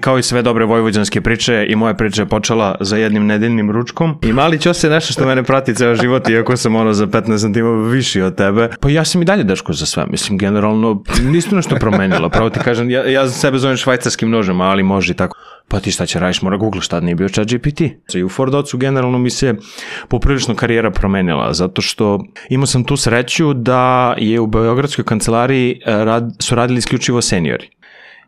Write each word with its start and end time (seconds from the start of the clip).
Kao 0.00 0.18
i 0.18 0.22
sve 0.22 0.42
dobre 0.42 0.64
vojvođanske 0.64 1.20
priče 1.20 1.66
i 1.68 1.76
moja 1.76 1.94
priča 1.94 2.22
je 2.22 2.26
počela 2.26 2.74
za 2.80 2.96
jednim 2.96 3.26
nedeljnim 3.26 3.70
ručkom. 3.70 4.18
I 4.22 4.32
mali 4.32 4.58
ćos 4.58 4.84
je 4.84 4.90
nešto 4.90 5.12
što 5.12 5.26
mene 5.26 5.42
prati 5.42 5.74
ceo 5.74 5.94
život, 5.94 6.28
iako 6.28 6.56
sam 6.56 6.76
ono 6.76 6.92
za 6.92 7.06
15 7.06 7.40
cm 7.40 7.90
viši 7.90 8.20
od 8.20 8.34
tebe. 8.34 8.68
Pa 8.80 8.90
ja 8.90 9.04
sam 9.04 9.22
i 9.22 9.24
dalje 9.24 9.44
dečko 9.44 9.72
za 9.72 9.86
sve. 9.86 10.06
Mislim, 10.06 10.38
generalno, 10.38 11.02
nisu 11.24 11.56
nešto 11.56 11.76
promenilo. 11.76 12.28
Pravo 12.28 12.50
ti 12.50 12.60
kažem, 12.60 12.90
ja, 12.90 13.10
ja 13.10 13.28
sebe 13.28 13.58
zovem 13.58 13.76
švajcarskim 13.76 14.30
nožem, 14.30 14.60
ali 14.60 14.82
može 14.82 15.12
i 15.12 15.16
tako. 15.16 15.36
Pa 15.68 15.80
ti 15.80 15.90
šta 15.90 16.06
će 16.06 16.18
radiš, 16.18 16.42
mora 16.42 16.56
Google 16.56 16.80
šta 16.80 17.00
nije 17.00 17.14
bio 17.14 17.28
chat 17.28 17.46
GPT. 17.46 17.80
I 18.14 18.24
u 18.24 18.28
Fordocu 18.28 18.78
generalno 18.78 19.18
mi 19.18 19.30
se 19.30 19.54
poprilično 20.08 20.54
karijera 20.54 20.90
promenila, 20.90 21.52
zato 21.52 21.82
što 21.82 22.24
imao 22.48 22.66
sam 22.66 22.84
tu 22.84 22.96
sreću 22.96 23.54
da 23.54 24.14
je 24.18 24.40
u 24.40 24.46
Beogradskoj 24.46 25.04
kancelariji 25.04 25.80
eh, 25.86 26.04
rad, 26.04 26.30
su 26.40 26.54
radili 26.54 26.78
isključivo 26.78 27.22
seniori 27.22 27.79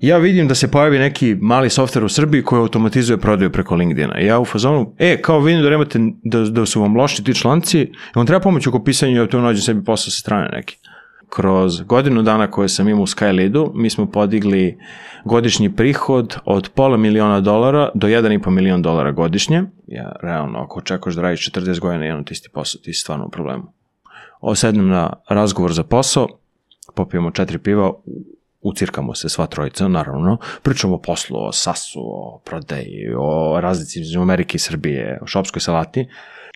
ja 0.03 0.19
vidim 0.19 0.49
da 0.49 0.55
se 0.55 0.71
pojavi 0.71 0.99
neki 0.99 1.37
mali 1.41 1.71
softver 1.71 2.05
u 2.05 2.09
Srbiji 2.09 2.43
koji 2.43 2.61
automatizuje 2.61 3.19
prodaju 3.19 3.53
preko 3.53 3.75
LinkedIna. 3.75 4.19
Ja 4.19 4.39
u 4.41 4.45
fazonu, 4.45 4.95
e, 4.99 5.23
kao 5.23 5.41
vidim 5.41 5.63
da 5.63 5.71
nemate, 5.71 5.99
da, 6.25 6.41
da 6.41 6.67
su 6.67 6.81
vam 6.81 6.97
loši 6.97 7.25
ti 7.25 7.35
članci, 7.35 7.93
on 8.15 8.27
treba 8.27 8.41
pomoć 8.41 8.67
oko 8.67 8.85
pisanja 8.85 9.13
i 9.13 9.17
ja 9.17 9.27
tu 9.27 9.41
nađem 9.41 9.63
sebi 9.63 9.85
posao 9.85 10.11
sa 10.11 10.21
strane 10.21 10.49
neki. 10.53 10.79
Kroz 11.29 11.81
godinu 11.83 12.23
dana 12.23 12.51
koje 12.51 12.69
sam 12.69 12.89
imao 12.89 13.03
u 13.03 13.07
Skyleadu, 13.07 13.71
mi 13.75 13.91
smo 13.91 14.11
podigli 14.11 14.79
godišnji 15.25 15.77
prihod 15.77 16.37
od 16.45 16.69
pola 16.75 16.97
miliona 16.97 17.41
dolara 17.41 17.91
do 17.95 18.07
1,5 18.07 18.51
milion 18.51 18.83
dolara 18.83 19.11
godišnje. 19.11 19.63
Ja, 19.87 20.13
realno, 20.23 20.59
ako 20.59 20.79
očekuješ 20.79 21.17
da 21.17 21.23
radiš 21.23 21.51
40 21.51 21.81
godina 21.81 22.05
jedan 22.05 22.25
isti 22.31 22.49
posao, 22.53 22.81
ti 22.81 22.93
si 22.93 23.01
stvarno 23.01 23.27
u 23.27 23.31
problemu. 23.31 23.73
Osednem 24.41 24.89
na 24.89 25.13
razgovor 25.29 25.73
za 25.73 25.83
posao, 25.83 26.29
popijemo 26.95 27.31
četiri 27.31 27.59
piva, 27.59 27.93
ucirkamo 28.63 29.15
se 29.15 29.29
sva 29.29 29.47
trojica, 29.47 29.89
naravno, 29.89 30.39
pričamo 30.63 30.95
o 30.95 31.01
poslu, 31.01 31.37
o 31.47 31.53
sasu, 31.53 32.01
o 32.01 32.41
prodeji, 32.45 33.15
o 33.19 33.61
razlici 33.61 34.01
između 34.01 34.21
Amerike 34.21 34.57
i 34.57 34.59
Srbije, 34.59 35.19
o 35.23 35.27
šopskoj 35.27 35.61
salati. 35.61 36.09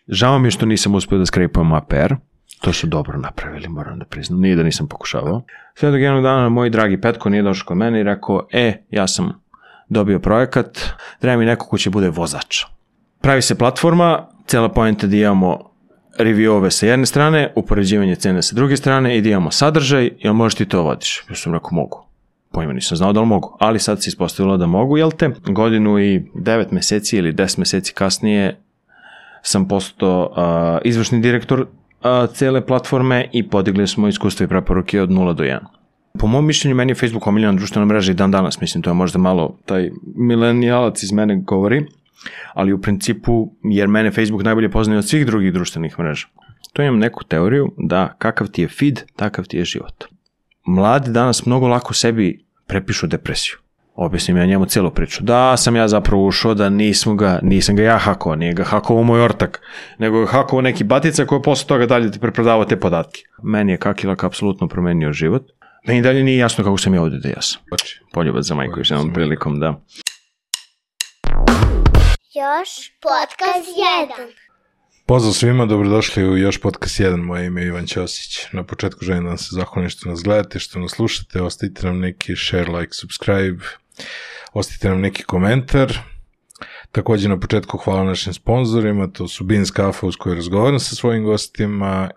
Žao 0.09 0.39
mi 0.39 0.47
je 0.47 0.51
što 0.51 0.67
nisam 0.67 0.95
uspio 0.95 1.19
da 1.19 1.27
skripujem 1.27 1.73
APR, 1.73 2.15
to 2.61 2.73
su 2.73 2.87
dobro 2.87 3.19
napravili, 3.19 3.69
moram 3.69 3.99
da 3.99 4.05
priznam, 4.05 4.41
nije 4.41 4.57
da 4.57 4.63
nisam 4.63 4.89
pokušavao. 4.89 5.43
Sve 5.75 5.91
dok 5.91 6.01
jednog 6.01 6.23
dana 6.23 6.49
moj 6.49 6.71
dragi 6.71 7.01
Petko 7.01 7.29
nije 7.29 7.43
došao 7.43 7.67
kod 7.67 7.77
mene 7.77 8.01
i 8.01 8.05
rekao, 8.05 8.47
e, 8.53 8.85
ja 8.91 9.07
sam 9.07 9.33
dobio 9.89 10.19
projekat, 10.19 10.79
treba 11.21 11.37
mi 11.37 11.45
neko 11.45 11.67
ko 11.67 11.79
će 11.79 11.91
bude 11.91 12.09
vozač. 12.09 12.65
Pravi 13.21 13.43
se 13.43 13.59
platforma, 13.59 14.29
cela 14.47 14.69
pojenta 14.69 15.07
da 15.07 15.17
imamo 15.17 15.76
reviewove 16.19 16.71
sa 16.71 16.87
jedne 16.87 17.07
strane, 17.07 17.53
upoređivanje 17.55 18.17
cene 18.17 18.43
sa 18.43 18.55
druge 18.55 18.77
strane 18.77 19.19
i 19.19 19.21
da 19.21 19.29
imamo 19.29 19.51
sadržaj, 19.51 20.11
jel 20.19 20.35
možeš 20.35 20.55
ti 20.55 20.67
to 20.67 20.83
vodiš? 20.83 21.25
Ja 21.29 21.35
sam 21.35 21.55
rekao 21.55 21.71
mogu. 21.73 22.07
Pojma 22.53 22.73
nisam 22.73 22.97
znao 22.97 23.13
da 23.13 23.21
li 23.21 23.27
mogu, 23.27 23.57
ali 23.61 23.79
sad 23.79 24.03
se 24.03 24.09
ispostavilo 24.09 24.57
da 24.57 24.67
mogu, 24.67 24.99
jel 24.99 25.11
te? 25.11 25.31
Godinu 25.47 25.99
i 25.99 26.23
devet 26.35 26.71
meseci 26.71 27.17
ili 27.17 27.33
deset 27.33 27.59
meseci 27.59 27.93
kasnije 27.93 28.61
sam 29.43 29.69
postao 29.69 30.31
uh, 30.31 30.81
izvršni 30.85 31.21
direktor 31.21 31.61
uh, 31.61 31.67
cele 32.35 32.67
platforme 32.67 33.29
i 33.33 33.49
podigli 33.49 33.87
smo 33.87 34.09
iskustvo 34.09 34.45
i 34.45 34.49
preporuke 34.49 35.03
od 35.03 35.11
0 35.11 35.35
do 35.35 35.45
1. 35.45 35.59
Po 36.19 36.27
mom 36.27 36.47
mišljenju, 36.47 36.77
meni 36.77 36.91
je 36.91 36.95
Facebook 36.95 37.27
omiljena 37.27 37.53
društvena 37.53 37.87
mreža 37.87 38.13
i 38.13 38.15
dan 38.15 38.31
danas, 38.31 38.61
mislim, 38.61 38.83
to 38.83 38.91
je 38.91 38.95
možda 38.95 39.19
malo 39.19 39.57
taj 39.65 39.91
milenijalac 40.17 41.03
iz 41.03 41.13
mene 41.13 41.37
govori, 41.37 41.87
ali 42.55 42.73
u 42.73 42.81
principu, 42.81 43.53
jer 43.65 43.89
mene 43.89 44.11
Facebook 44.11 44.43
najbolje 44.43 44.71
poznaje 44.71 44.99
od 44.99 45.09
svih 45.09 45.27
drugih 45.27 45.53
društvenih 45.53 45.99
mreža. 45.99 46.27
To 46.73 46.83
imam 46.83 46.99
neku 46.99 47.25
teoriju 47.25 47.73
da 47.79 48.15
kakav 48.19 48.47
ti 48.47 48.63
je 48.63 48.69
feed, 48.69 49.03
takav 49.17 49.45
ti 49.45 49.57
je 49.57 49.65
život. 49.65 50.05
Mladi 50.67 51.11
danas 51.11 51.47
mnogo 51.47 51.69
lako 51.69 51.95
sebi 51.95 52.45
prepišu 52.67 53.07
depresiju. 53.07 53.57
Objasnim 53.95 54.37
ja 54.37 54.47
njemu 54.47 54.67
cijelu 54.67 54.91
priču. 54.91 55.23
Da 55.23 55.57
sam 55.57 55.77
ja 55.77 55.89
zapravo 55.89 56.27
ušao, 56.27 56.55
da 56.55 56.69
nisam 56.69 57.17
ga, 57.17 57.39
nisam 57.43 57.77
ga 57.77 57.83
ja 57.83 57.99
hakovao, 57.99 58.37
nije 58.37 58.53
ga 58.53 58.65
hakovao 58.65 59.05
moj 59.05 59.21
ortak, 59.21 59.61
nego 59.99 60.21
je 60.21 60.27
hakovao 60.27 60.63
neki 60.63 60.85
batica 60.85 61.25
koji 61.25 61.43
posle 61.43 61.69
toga 61.69 61.87
dalje 61.87 62.11
ti 62.13 62.19
preprodavao 62.21 62.65
te 62.65 62.81
podatke. 62.81 63.21
Meni 63.43 63.73
je 63.73 63.79
kakilak 63.79 64.25
apsolutno 64.25 64.69
promenio 64.69 65.13
život. 65.13 65.43
Meni 65.87 66.03
dalje 66.03 66.25
nije 66.25 66.39
jasno 66.39 66.65
kako 66.65 66.79
sam 66.79 66.95
ja 66.95 67.03
ovde 67.03 67.19
da 67.19 67.29
ja 67.29 67.41
sam. 67.41 67.61
Poljubac 68.13 68.45
za 68.45 68.55
majku 68.55 68.81
još 68.81 68.91
jednom 68.91 69.13
prilikom, 69.13 69.61
da. 69.61 69.81
Još 72.37 72.93
podcast 73.01 73.69
1. 74.19 74.33
Pozdrav 75.07 75.33
svima, 75.33 75.67
dobrodošli 75.67 76.29
u 76.29 76.37
Još 76.37 76.61
podcast 76.61 77.01
1, 77.01 77.23
moje 77.23 77.47
ime 77.47 77.63
je 77.63 77.67
Ivan 77.67 77.87
Ćosić. 77.87 78.47
Na 78.53 78.65
početku 78.65 79.05
želim 79.05 79.23
da 79.23 79.29
vam 79.29 79.39
se 79.39 79.49
zahvalim 79.51 79.91
što 79.91 80.09
nas 80.09 80.23
gledate, 80.23 80.59
što 80.59 80.79
nas 80.79 80.91
slušate, 80.91 81.43
ostavite 81.43 81.87
nam 81.87 81.99
neki 81.99 82.37
share, 82.37 82.73
like, 82.73 82.93
subscribe, 82.93 83.65
ostavite 84.53 84.89
nam 84.89 85.01
neki 85.01 85.23
komentar. 85.23 85.99
Takođe 86.93 87.29
na 87.29 87.41
početku 87.41 87.79
hvala 87.79 88.05
našim 88.05 88.33
sponsorima, 88.33 89.13
to 89.13 89.29
su 89.29 89.45
Beans 89.45 89.73
Cafe 89.73 90.07
uz 90.07 90.17
koji 90.17 90.37
razgovaram 90.37 90.81
sa 90.81 90.95
svojim 90.95 91.25
gostima. 91.25 92.11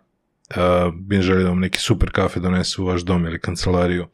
Uh, 0.49 0.93
Beans 0.93 1.25
želi 1.25 1.43
da 1.43 1.49
vam 1.49 1.59
neki 1.59 1.79
super 1.79 2.11
kafe 2.11 2.39
donesu 2.39 2.83
u 2.83 2.87
vaš 2.87 3.01
dom 3.01 3.25
ili 3.25 3.39
kancelariju. 3.39 4.07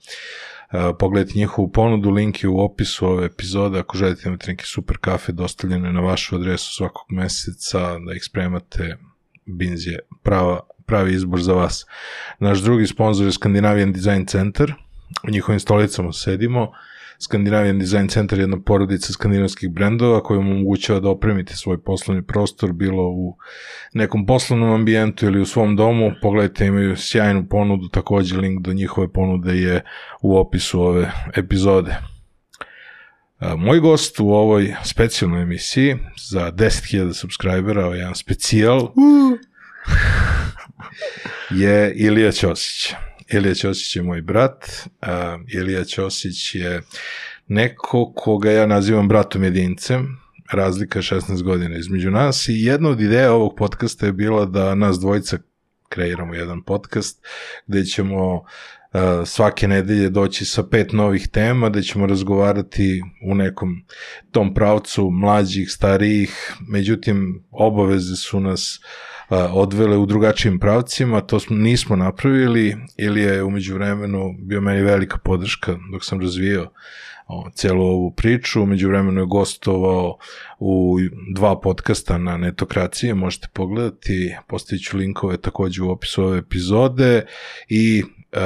Uh, 0.75 0.95
pogledajte 0.99 1.39
njihovu 1.39 1.71
ponudu, 1.71 2.09
link 2.09 2.43
je 2.43 2.49
u 2.49 2.59
opisu 2.59 3.07
ove 3.07 3.25
epizode, 3.25 3.79
ako 3.79 3.97
želite 3.97 4.21
da 4.23 4.29
imate 4.29 4.51
neki 4.51 4.65
super 4.65 4.97
kafe 5.01 5.31
dostavljene 5.31 5.93
na 5.93 6.01
vašu 6.01 6.35
adresu 6.35 6.73
svakog 6.73 7.05
meseca, 7.09 7.99
da 7.99 8.13
ih 8.13 8.23
spremate, 8.23 8.97
Binz 9.45 9.87
je 9.87 9.99
prava, 10.23 10.59
pravi 10.85 11.13
izbor 11.13 11.41
za 11.41 11.53
vas. 11.53 11.85
Naš 12.39 12.59
drugi 12.59 12.87
sponsor 12.87 13.25
je 13.25 13.31
Scandinavian 13.31 13.93
Design 13.93 14.25
Center, 14.25 14.73
u 15.27 15.31
njihovim 15.31 15.59
stolicama 15.59 16.13
sedimo, 16.13 16.71
Scandinavian 17.19 17.79
Design 17.79 18.07
Center 18.07 18.39
je 18.39 18.43
jedna 18.43 18.61
porodica 18.61 19.13
skandinavskih 19.13 19.69
brendova 19.69 20.23
koja 20.23 20.37
vam 20.37 20.51
omogućava 20.51 20.99
da 20.99 21.09
opremite 21.09 21.55
svoj 21.55 21.83
poslovni 21.83 22.23
prostor, 22.23 22.73
bilo 22.73 23.03
u 23.03 23.37
nekom 23.93 24.25
poslovnom 24.25 24.73
ambijentu 24.73 25.25
ili 25.25 25.41
u 25.41 25.45
svom 25.45 25.75
domu. 25.75 26.11
Pogledajte, 26.21 26.65
imaju 26.65 26.95
sjajnu 26.97 27.45
ponudu, 27.49 27.87
takođe 27.87 28.37
link 28.37 28.61
do 28.61 28.73
njihove 28.73 29.13
ponude 29.13 29.55
je 29.55 29.81
u 30.21 30.37
opisu 30.37 30.81
ove 30.81 31.11
epizode. 31.35 31.95
Moj 33.57 33.79
gost 33.79 34.19
u 34.19 34.29
ovoj 34.29 34.75
specijalnoj 34.83 35.41
emisiji 35.41 35.95
za 36.29 36.51
10.000 36.51 37.13
subscribera, 37.13 37.85
ovaj 37.85 37.99
jedan 37.99 38.15
specijal, 38.15 38.91
je 41.49 41.93
Ilija 41.95 42.31
Ćosić. 42.31 42.93
Ilija 43.33 43.55
Ćosić 43.55 43.95
je 43.95 44.01
moj 44.01 44.21
brat, 44.21 44.71
Ilija 45.53 45.83
Ćosić 45.83 46.55
je 46.55 46.81
neko 47.47 48.13
koga 48.15 48.51
ja 48.51 48.65
nazivam 48.65 49.07
bratom 49.07 49.43
jedincem, 49.43 50.17
razlika 50.51 50.99
je 50.99 51.03
16 51.03 51.43
godina 51.43 51.77
između 51.77 52.11
nas 52.11 52.47
i 52.47 52.53
jedna 52.53 52.89
od 52.89 53.01
ideja 53.01 53.33
ovog 53.33 53.55
podcasta 53.57 54.05
je 54.05 54.13
bila 54.13 54.45
da 54.45 54.75
nas 54.75 54.99
dvojica 54.99 55.37
kreiramo 55.89 56.33
jedan 56.33 56.63
podcast 56.63 57.25
gde 57.67 57.85
ćemo 57.85 58.43
svake 59.25 59.67
nedelje 59.67 60.09
doći 60.09 60.45
sa 60.45 60.63
pet 60.63 60.91
novih 60.91 61.27
tema, 61.27 61.69
da 61.69 61.81
ćemo 61.81 62.05
razgovarati 62.05 63.01
u 63.25 63.35
nekom 63.35 63.85
tom 64.31 64.53
pravcu 64.53 65.09
mlađih, 65.09 65.71
starijih, 65.71 66.53
međutim 66.67 67.43
obaveze 67.51 68.15
su 68.15 68.39
nas 68.39 68.79
uh, 68.79 69.14
odvele 69.29 69.97
u 69.97 70.05
drugačijim 70.05 70.59
pravcima, 70.59 71.21
to 71.21 71.39
smo, 71.39 71.55
nismo 71.55 71.95
napravili 71.95 72.77
ili 72.97 73.21
je 73.21 73.43
umeđu 73.43 73.73
vremenu 73.73 74.35
bio 74.39 74.61
meni 74.61 74.81
velika 74.81 75.17
podrška 75.17 75.77
dok 75.91 76.05
sam 76.05 76.21
razvijao 76.21 76.67
o, 77.27 77.49
celu 77.53 77.85
ovu 77.85 78.11
priču, 78.11 78.63
umeđu 78.63 78.87
vremenu 78.87 79.21
je 79.21 79.25
gostovao 79.25 80.17
u 80.59 80.97
dva 81.33 81.59
podcasta 81.61 82.17
na 82.17 82.37
netokraciji, 82.37 83.13
možete 83.13 83.47
pogledati, 83.53 84.35
postavit 84.47 84.83
ću 84.83 84.97
linkove 84.97 85.37
takođe 85.37 85.83
u 85.83 85.89
opisu 85.89 86.23
ove 86.23 86.37
epizode 86.37 87.25
i 87.69 88.03
e, 88.31 88.39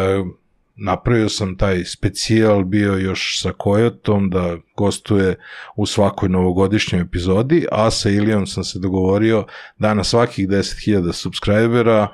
napravio 0.82 1.30
sam 1.30 1.58
taj 1.58 1.86
specijal 1.86 2.64
bio 2.64 2.94
još 2.94 3.42
sa 3.42 3.52
Kojotom 3.52 4.30
da 4.30 4.58
gostuje 4.78 5.36
u 5.76 5.86
svakoj 5.86 6.30
novogodišnjoj 6.30 7.02
epizodi, 7.02 7.66
a 7.72 7.92
sa 7.92 8.10
Ilijom 8.10 8.48
sam 8.48 8.64
se 8.64 8.80
dogovorio 8.80 9.46
da 9.78 9.94
na 9.94 10.04
svakih 10.04 10.48
10.000 10.48 11.14
subscribera 11.14 12.08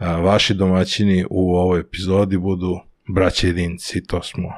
vaši 0.00 0.54
domaćini 0.54 1.24
u 1.30 1.56
ovoj 1.56 1.80
epizodi 1.80 2.38
budu 2.38 2.80
braće 3.14 3.46
jedinci, 3.46 4.06
to 4.06 4.22
smo 4.22 4.52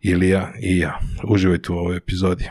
Ilija 0.00 0.52
i 0.62 0.78
ja. 0.78 0.98
Uživajte 1.28 1.72
u 1.72 1.76
ovoj 1.76 1.96
epizodi. 1.96 2.50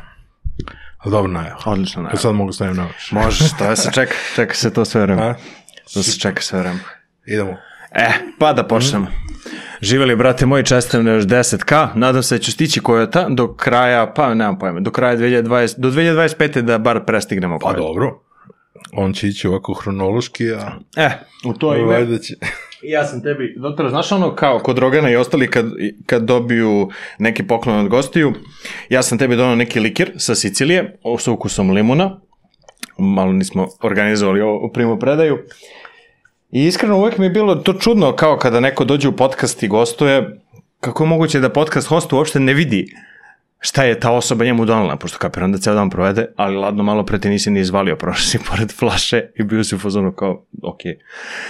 Ali 0.97 1.11
dobro, 1.11 1.31
najava. 1.31 1.61
Odlično 1.65 2.01
najava. 2.01 2.19
Sad 2.19 2.35
mogu 2.35 2.51
stavim 2.51 2.75
na 2.75 2.83
vaš. 2.83 3.11
Može, 3.11 3.45
to 3.57 3.75
se 3.75 3.91
čeka, 3.93 4.13
čeka 4.35 4.53
se 4.53 4.73
to 4.73 4.85
sve 4.85 5.01
vreme. 5.01 5.35
To 5.93 6.03
se 6.03 6.19
čeka 6.19 6.41
sve 6.41 6.59
vreme. 6.59 6.79
Idemo. 7.25 7.57
E, 7.91 8.09
pa 8.39 8.53
da 8.53 8.63
počnemo. 8.67 9.07
Živeli, 9.81 10.15
brate 10.15 10.45
moji, 10.45 10.65
čestam 10.65 11.05
na 11.05 11.11
još 11.11 11.23
10k. 11.23 11.87
Nadam 11.95 12.23
se 12.23 12.35
da 12.35 12.41
ću 12.41 12.51
stići 12.51 12.79
Kojota 12.79 13.27
do 13.29 13.53
kraja, 13.53 14.13
pa 14.15 14.33
nemam 14.33 14.59
pojma, 14.59 14.79
do 14.79 14.91
kraja 14.91 15.17
2020, 15.17 15.79
do 15.79 15.89
2025. 15.89 16.61
da 16.61 16.77
bar 16.77 17.05
prestignemo 17.05 17.59
Pa 17.59 17.65
Kojota. 17.65 17.81
dobro. 17.81 18.19
on 18.93 19.13
će 19.13 19.27
ići 19.27 19.47
ovako 19.47 19.73
hronološki, 19.73 20.51
a 20.51 20.71
E, 20.97 21.09
u 21.45 21.53
to 21.53 21.75
ime, 21.75 21.85
valjda 21.93 22.17
će... 22.17 22.33
ja 22.93 23.05
sam 23.05 23.23
tebi, 23.23 23.55
doktore, 23.57 23.89
znaš 23.89 24.11
ono 24.11 24.35
kao 24.35 24.59
kod 24.59 24.77
Rogana 24.77 25.09
i 25.11 25.15
ostali 25.15 25.47
kad, 25.47 25.65
kad 26.05 26.23
dobiju 26.23 26.89
neki 27.19 27.47
poklon 27.47 27.79
od 27.79 27.87
gostiju, 27.87 28.33
ja 28.89 29.03
sam 29.03 29.17
tebi 29.17 29.35
donao 29.35 29.55
neki 29.55 29.79
likir 29.79 30.11
sa 30.17 30.35
Sicilije, 30.35 30.99
sa 31.19 31.31
ukusom 31.31 31.71
limuna, 31.71 32.19
malo 32.97 33.31
nismo 33.31 33.67
organizovali 33.81 34.41
ovo 34.41 34.71
primu 34.71 34.99
predaju, 34.99 35.37
i 36.51 36.65
iskreno 36.65 36.97
uvek 36.97 37.17
mi 37.17 37.25
je 37.25 37.29
bilo 37.29 37.55
to 37.55 37.73
čudno 37.73 38.15
kao 38.15 38.37
kada 38.37 38.59
neko 38.59 38.85
dođe 38.85 39.07
u 39.07 39.15
podcast 39.15 39.63
i 39.63 39.67
gostuje, 39.67 40.39
kako 40.79 41.03
je 41.03 41.07
moguće 41.07 41.39
da 41.39 41.49
podcast 41.49 41.87
host 41.87 42.13
uopšte 42.13 42.39
ne 42.39 42.53
vidi 42.53 42.95
šta 43.59 43.83
je 43.83 43.99
ta 43.99 44.11
osoba 44.11 44.45
njemu 44.45 44.65
donala, 44.65 44.95
pošto 44.95 45.17
kapiram 45.17 45.51
da 45.51 45.57
ceo 45.57 45.73
dan 45.73 45.89
provede, 45.89 46.25
ali 46.35 46.55
ladno 46.55 46.83
malo 46.83 47.05
pre 47.05 47.19
ti 47.19 47.29
nisi 47.29 47.51
ni 47.51 47.59
izvalio, 47.59 47.95
prošao 47.95 48.21
si 48.21 48.39
pored 48.49 48.71
flaše 48.71 49.21
i 49.35 49.43
bio 49.43 49.63
si 49.63 49.75
u 49.75 49.79
fazonu 49.79 50.11
kao, 50.11 50.31
ok. 50.63 50.79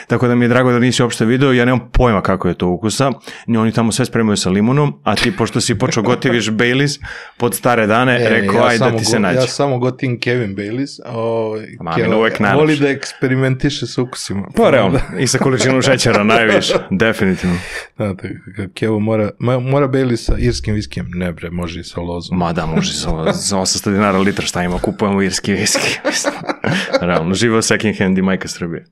Tako 0.07 0.27
da 0.27 0.35
mi 0.35 0.45
je 0.45 0.49
drago 0.49 0.71
da 0.71 0.79
nisi 0.79 1.03
uopšte 1.03 1.25
video, 1.25 1.53
ja 1.53 1.65
nemam 1.65 1.89
pojma 1.91 2.21
kako 2.21 2.47
je 2.47 2.53
to 2.53 2.67
ukusa, 2.67 3.11
Ni 3.47 3.57
oni 3.57 3.71
tamo 3.71 3.91
sve 3.91 4.05
spremaju 4.05 4.37
sa 4.37 4.49
limunom, 4.49 4.99
a 5.03 5.15
ti 5.15 5.37
pošto 5.37 5.61
si 5.61 5.77
počeo 5.77 6.03
gotiviš 6.03 6.49
Baileys 6.59 6.99
pod 7.37 7.55
stare 7.55 7.87
dane, 7.87 8.13
Ne, 8.13 8.19
ne, 8.19 8.29
rekao, 8.29 8.55
ja 8.55 8.65
aj 8.65 8.77
da 8.77 8.91
ti 8.91 9.05
se 9.05 9.19
nađe. 9.19 9.37
Ja 9.37 9.47
samo 9.47 9.77
gotim 9.77 10.19
Kevin 10.19 10.55
Baileys, 10.55 10.99
a 11.05 11.11
ovaj, 11.11 11.65
Keva- 11.95 12.15
uvek 12.15 12.39
najlepši. 12.39 12.59
voli 12.59 12.77
da 12.77 12.89
eksperimentiše 12.89 13.87
sa 13.87 14.01
ukusima. 14.01 14.47
Pa 14.55 14.69
realno, 14.69 14.99
i 15.19 15.27
sa 15.27 15.37
količinom 15.37 15.81
šećera 15.81 16.23
najviše, 16.23 16.73
definitivno. 16.99 17.55
Tako, 17.97 18.27
Kevo 18.73 18.99
mora, 18.99 19.29
mora 19.61 19.87
Baileys 19.87 20.17
sa 20.17 20.35
irskim 20.37 20.75
viskijem. 20.75 21.07
Ne 21.09 21.31
bre, 21.31 21.49
može 21.49 21.79
i 21.79 21.83
sa 21.83 21.98
lozom. 22.01 22.37
Ma 22.37 22.53
da, 22.53 22.65
može 22.65 22.93
za, 22.93 23.09
za 23.33 23.57
800 23.57 23.91
dinara 23.91 24.17
litra 24.17 24.45
šta 24.45 24.63
ima, 24.63 24.79
kupujemo 24.79 25.21
irski 25.21 25.53
viski. 25.53 25.99
Realno, 27.01 27.33
živo 27.33 27.61
second 27.61 27.97
hand 27.97 28.17
i 28.17 28.21
majka 28.21 28.47
Srbije. 28.47 28.85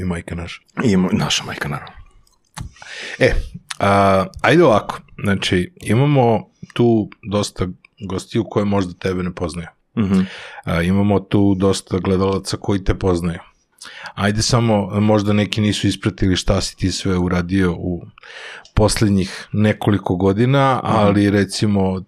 I 0.00 0.04
majka 0.04 0.34
naša. 0.34 0.60
I 0.84 0.96
naša 1.12 1.44
majka, 1.44 1.68
naravno. 1.68 1.94
E, 3.18 3.34
a, 3.78 4.26
ajde 4.42 4.64
ovako. 4.64 5.00
Znači, 5.24 5.72
imamo 5.80 6.48
tu 6.72 7.10
dosta 7.30 7.66
gostiju 8.08 8.44
koje 8.50 8.64
možda 8.64 8.92
tebe 8.92 9.22
ne 9.22 9.34
poznaju. 9.34 9.68
Mhm. 9.98 10.20
A, 10.64 10.82
imamo 10.82 11.20
tu 11.20 11.54
dosta 11.54 11.98
gledalaca 11.98 12.56
koji 12.56 12.84
te 12.84 12.94
poznaju. 12.94 13.38
Ajde 14.14 14.42
samo, 14.42 15.00
možda 15.00 15.32
neki 15.32 15.60
nisu 15.60 15.86
ispratili 15.86 16.36
šta 16.36 16.60
si 16.60 16.76
ti 16.76 16.92
sve 16.92 17.18
uradio 17.18 17.74
u 17.78 18.02
poslednjih 18.78 19.48
nekoliko 19.52 20.16
godina, 20.16 20.80
ali 20.82 21.30
recimo 21.30 21.90
od 21.90 22.06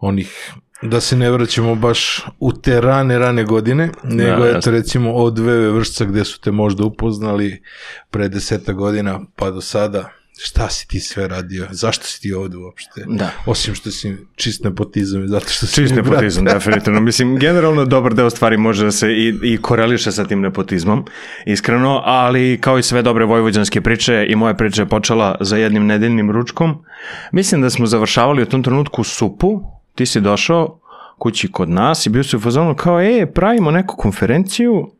onih 0.00 0.54
da 0.82 1.00
se 1.00 1.16
ne 1.16 1.30
vraćamo 1.30 1.74
baš 1.74 2.26
u 2.38 2.52
te 2.52 2.80
rane, 2.80 3.18
rane 3.18 3.44
godine, 3.44 3.90
nego 4.04 4.44
eto 4.44 4.56
jasno. 4.56 4.72
recimo 4.72 5.12
od 5.12 5.38
VV 5.38 5.74
vršca 5.74 6.04
gde 6.04 6.24
su 6.24 6.40
te 6.40 6.50
možda 6.50 6.84
upoznali 6.84 7.62
pre 8.10 8.28
deseta 8.28 8.72
godina 8.72 9.20
pa 9.36 9.50
do 9.50 9.60
sada, 9.60 10.10
šta 10.42 10.70
si 10.70 10.88
ti 10.88 11.00
sve 11.00 11.28
radio, 11.28 11.66
zašto 11.70 12.04
si 12.04 12.20
ti 12.20 12.32
ovde 12.32 12.56
uopšte, 12.56 13.04
Da. 13.08 13.30
osim 13.46 13.74
što 13.74 13.90
si 13.90 14.16
čist 14.36 14.64
nepotizam 14.64 15.24
i 15.24 15.28
zato 15.28 15.48
što 15.48 15.66
si 15.66 15.74
Čist 15.74 15.94
nepotizam, 15.94 16.44
definitivno. 16.54 17.00
Mislim, 17.00 17.36
generalno 17.38 17.84
dobar 17.84 18.14
deo 18.14 18.30
stvari 18.30 18.56
može 18.56 18.84
da 18.84 18.90
se 18.90 19.12
i, 19.12 19.38
i 19.42 19.58
koreliše 19.62 20.12
sa 20.12 20.24
tim 20.24 20.40
nepotizmom, 20.40 21.04
iskreno, 21.46 22.02
ali 22.04 22.58
kao 22.60 22.78
i 22.78 22.82
sve 22.82 23.02
dobre 23.02 23.24
vojvođanske 23.24 23.80
priče 23.80 24.26
i 24.28 24.36
moja 24.36 24.54
priča 24.54 24.82
je 24.82 24.88
počela 24.88 25.36
za 25.40 25.56
jednim 25.56 25.86
nedeljnim 25.86 26.30
ručkom. 26.30 26.84
Mislim 27.32 27.60
da 27.60 27.70
smo 27.70 27.86
završavali 27.86 28.42
u 28.42 28.46
tom 28.46 28.62
trenutku 28.62 29.04
supu, 29.04 29.60
ti 29.94 30.06
si 30.06 30.20
došao 30.20 30.80
kući 31.18 31.52
kod 31.52 31.68
nas 31.68 32.06
i 32.06 32.10
bio 32.10 32.24
si 32.24 32.36
u 32.36 32.40
fazonu 32.40 32.74
kao, 32.74 33.00
e, 33.00 33.26
pravimo 33.34 33.70
neku 33.70 33.96
konferenciju 33.96 34.90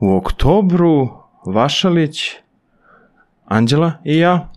u 0.00 0.16
oktobru, 0.16 1.08
Vašalić, 1.46 2.30
Anđela 3.44 3.92
i 4.04 4.18
ja, 4.18 4.48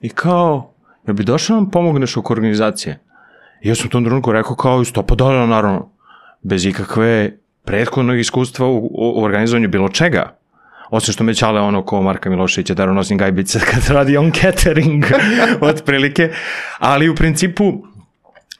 i 0.00 0.08
kao, 0.08 0.74
jel 1.06 1.14
bi 1.14 1.24
došao 1.24 1.56
nam 1.56 1.70
pomogneš 1.70 2.16
oko 2.16 2.32
organizacije? 2.32 3.00
I 3.62 3.68
ja 3.68 3.74
sam 3.74 3.86
u 3.86 3.90
tom 3.90 4.04
trenutku 4.04 4.32
rekao 4.32 4.56
kao 4.56 4.82
i 4.82 4.84
stopa 4.84 5.14
dolara, 5.14 5.46
naravno, 5.46 5.90
bez 6.42 6.66
ikakve 6.66 7.36
prethodnog 7.64 8.18
iskustva 8.18 8.66
u, 8.66 8.90
u, 8.92 9.24
organizovanju 9.24 9.68
bilo 9.68 9.88
čega. 9.88 10.36
Osim 10.90 11.12
što 11.12 11.24
me 11.24 11.34
čale 11.34 11.60
ono 11.60 11.82
ko 11.82 12.02
Marka 12.02 12.30
Miloševića, 12.30 12.74
da 12.74 12.86
nosim 12.86 13.18
gajbice 13.18 13.60
kad 13.70 13.88
radi 13.88 14.16
on 14.16 14.32
catering, 14.32 15.04
otprilike. 15.70 16.32
Ali 16.78 17.08
u 17.08 17.14
principu, 17.14 17.72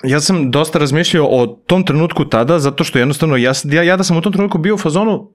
ja 0.02 0.20
sam 0.20 0.50
dosta 0.50 0.78
razmišljao 0.78 1.26
o 1.26 1.46
tom 1.46 1.84
trenutku 1.84 2.24
tada, 2.24 2.58
zato 2.58 2.84
što 2.84 2.98
jednostavno, 2.98 3.36
ja, 3.36 3.52
ja, 3.64 3.82
ja 3.82 3.96
da 3.96 4.04
sam 4.04 4.16
u 4.16 4.20
tom 4.20 4.32
trenutku 4.32 4.58
bio 4.58 4.74
u 4.74 4.78
fazonu, 4.78 5.30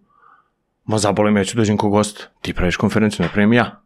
ma 0.85 0.97
zaboli 0.97 1.31
me, 1.31 1.39
ja 1.39 1.45
ću 1.45 1.57
dođem 1.57 1.77
ko 1.77 1.89
gost, 1.89 2.29
ti 2.41 2.53
praviš 2.53 2.77
konferenciju, 2.77 3.23
ne 3.23 3.29
pravim 3.33 3.53
ja 3.53 3.81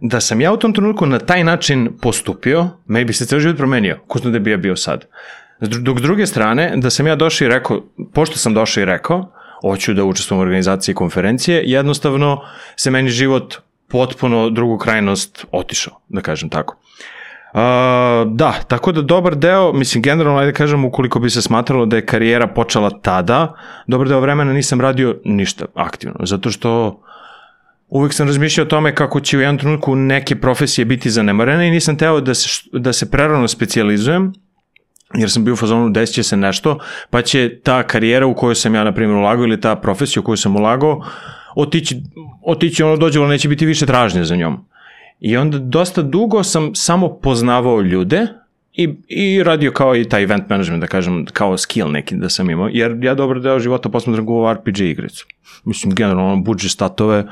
da 0.00 0.20
sam 0.20 0.40
ja 0.40 0.52
u 0.52 0.56
tom 0.56 0.72
trenutku 0.72 1.06
na 1.06 1.18
taj 1.18 1.44
način 1.44 1.88
postupio, 2.02 2.68
me 2.86 3.04
bi 3.04 3.12
se 3.12 3.26
ceo 3.26 3.40
život 3.40 3.56
promenio, 3.56 3.98
ko 4.06 4.18
zna 4.18 4.30
da 4.30 4.38
bi 4.38 4.50
ja 4.50 4.56
bio 4.56 4.76
sad. 4.76 5.04
Dok 5.60 5.98
s 5.98 6.02
druge 6.02 6.26
strane, 6.26 6.72
da 6.76 6.90
sam 6.90 7.06
ja 7.06 7.16
došao 7.16 7.46
i 7.46 7.48
rekao, 7.48 7.82
pošto 8.12 8.38
sam 8.38 8.54
došao 8.54 8.82
i 8.82 8.84
rekao, 8.84 9.32
hoću 9.60 9.94
da 9.94 10.04
učestvujem 10.04 10.38
u 10.38 10.42
organizaciji 10.42 10.94
konferencije, 10.94 11.62
jednostavno 11.64 12.40
se 12.76 12.90
meni 12.90 13.08
život 13.08 13.54
potpuno 13.88 14.50
drugu 14.50 14.78
krajnost 14.78 15.44
otišao, 15.52 16.00
da 16.08 16.20
kažem 16.20 16.48
tako. 16.48 16.76
Uh, 17.52 17.60
da, 18.32 18.52
tako 18.68 18.92
da 18.92 19.02
dobar 19.02 19.34
deo, 19.34 19.72
mislim 19.72 20.02
generalno, 20.02 20.38
ajde 20.38 20.52
kažem, 20.52 20.84
ukoliko 20.84 21.18
bi 21.18 21.30
se 21.30 21.42
smatralo 21.42 21.86
da 21.86 21.96
je 21.96 22.06
karijera 22.06 22.46
počela 22.46 22.90
tada, 22.90 23.54
dobar 23.86 24.08
deo 24.08 24.20
vremena 24.20 24.52
nisam 24.52 24.80
radio 24.80 25.16
ništa 25.24 25.64
aktivno, 25.74 26.26
zato 26.26 26.50
što 26.50 27.00
uvek 27.88 28.12
sam 28.12 28.26
razmišljao 28.26 28.64
o 28.64 28.68
tome 28.68 28.94
kako 28.94 29.20
će 29.20 29.38
u 29.38 29.40
jednom 29.40 29.58
trenutku 29.58 29.94
neke 29.94 30.36
profesije 30.36 30.84
biti 30.84 31.10
zanemarene 31.10 31.68
i 31.68 31.70
nisam 31.70 31.98
teo 31.98 32.20
da 32.20 32.34
se, 32.34 32.48
da 32.72 32.92
se 32.92 33.10
prerano 33.10 33.48
specijalizujem, 33.48 34.32
jer 35.14 35.30
sam 35.30 35.44
bio 35.44 35.54
u 35.54 35.56
fazonu 35.56 35.90
desit 35.90 36.14
će 36.14 36.22
se 36.22 36.36
nešto, 36.36 36.78
pa 37.10 37.22
će 37.22 37.60
ta 37.62 37.82
karijera 37.82 38.26
u 38.26 38.34
kojoj 38.34 38.54
sam 38.54 38.74
ja, 38.74 38.84
na 38.84 38.94
primjer, 38.94 39.16
ulagao 39.16 39.44
ili 39.44 39.60
ta 39.60 39.76
profesija 39.76 40.20
u 40.20 40.24
koju 40.24 40.36
sam 40.36 40.56
ulagao, 40.56 41.04
otići, 41.56 42.02
otići 42.42 42.82
ono 42.82 42.96
dođe, 42.96 43.20
ali 43.20 43.28
neće 43.28 43.48
biti 43.48 43.66
više 43.66 43.86
tražnje 43.86 44.24
za 44.24 44.36
njom. 44.36 44.64
I 45.20 45.36
onda 45.36 45.58
dosta 45.58 46.02
dugo 46.02 46.42
sam 46.42 46.74
samo 46.74 47.18
poznavao 47.20 47.80
ljude 47.80 48.26
i, 48.72 48.94
i 49.08 49.42
radio 49.42 49.72
kao 49.72 49.96
i 49.96 50.08
taj 50.08 50.22
event 50.22 50.48
management, 50.48 50.80
da 50.80 50.86
kažem, 50.86 51.26
kao 51.32 51.58
skill 51.58 51.90
neki 51.90 52.16
da 52.16 52.28
sam 52.28 52.50
imao, 52.50 52.68
jer 52.72 52.98
ja 53.02 53.14
dobar 53.14 53.40
deo 53.40 53.58
života 53.58 53.88
posmatram 53.88 54.26
kao 54.26 54.52
RPG 54.52 54.80
igricu. 54.80 55.26
Mislim, 55.64 55.94
generalno, 55.94 56.32
ono, 56.32 56.42
budžeš 56.42 56.72
statove 56.72 57.24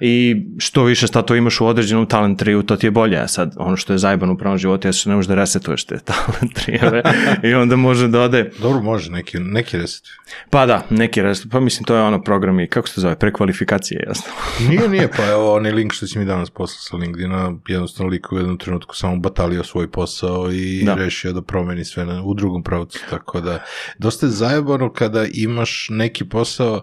i 0.00 0.44
što 0.58 0.84
više 0.84 1.06
statova 1.06 1.38
imaš 1.38 1.60
u 1.60 1.66
određenom 1.66 2.06
talent 2.06 2.38
triju, 2.38 2.62
to 2.62 2.76
ti 2.76 2.86
je 2.86 2.90
bolje. 2.90 3.18
A 3.18 3.28
sad, 3.28 3.54
ono 3.56 3.76
što 3.76 3.92
je 3.92 3.98
zajeban 3.98 4.30
u 4.30 4.38
pravom 4.38 4.58
životu, 4.58 4.88
je 4.88 4.92
što 4.92 5.10
ne 5.10 5.16
možeš 5.16 5.28
da 5.28 5.34
resetuješ 5.34 5.84
te 5.84 5.98
talent 6.10 6.54
trijeve 6.54 7.02
i 7.42 7.54
onda 7.54 7.76
može 7.76 8.08
da 8.08 8.20
ode 8.20 8.50
Dobro, 8.58 8.82
može, 8.82 9.10
neki, 9.10 9.38
neki 9.38 9.78
reset. 9.78 10.04
Pa 10.50 10.66
da, 10.66 10.86
neki 10.90 11.22
reset, 11.22 11.46
pa 11.50 11.60
mislim 11.60 11.84
to 11.84 11.96
je 11.96 12.02
ono 12.02 12.22
programi, 12.22 12.68
kako 12.68 12.88
se 12.88 13.00
zove, 13.00 13.18
prekvalifikacije, 13.18 14.04
jasno. 14.06 14.32
Nije, 14.68 14.88
nije, 14.88 15.10
pa 15.16 15.26
evo 15.26 15.54
onaj 15.54 15.72
link 15.72 15.92
što 15.92 16.06
si 16.06 16.18
mi 16.18 16.24
danas 16.24 16.50
poslao 16.50 16.80
sa 16.80 16.96
LinkedIna, 16.96 17.52
jednostavno 17.68 18.10
lik 18.10 18.32
u 18.32 18.36
jednom 18.36 18.58
trenutku 18.58 18.96
samo 18.96 19.16
batalio 19.16 19.64
svoj 19.64 19.90
posao 19.90 20.52
i 20.52 20.82
da. 20.84 20.94
rešio 20.94 21.32
da 21.32 21.42
promeni 21.42 21.84
sve 21.84 22.04
na, 22.04 22.22
u 22.22 22.34
drugom 22.34 22.62
pravcu, 22.62 22.98
tako 23.10 23.40
da 23.40 23.64
dosta 23.98 24.26
je 24.26 24.30
zajebano 24.30 24.92
kada 24.92 25.26
imaš 25.32 25.86
neki 25.90 26.24
posao, 26.24 26.82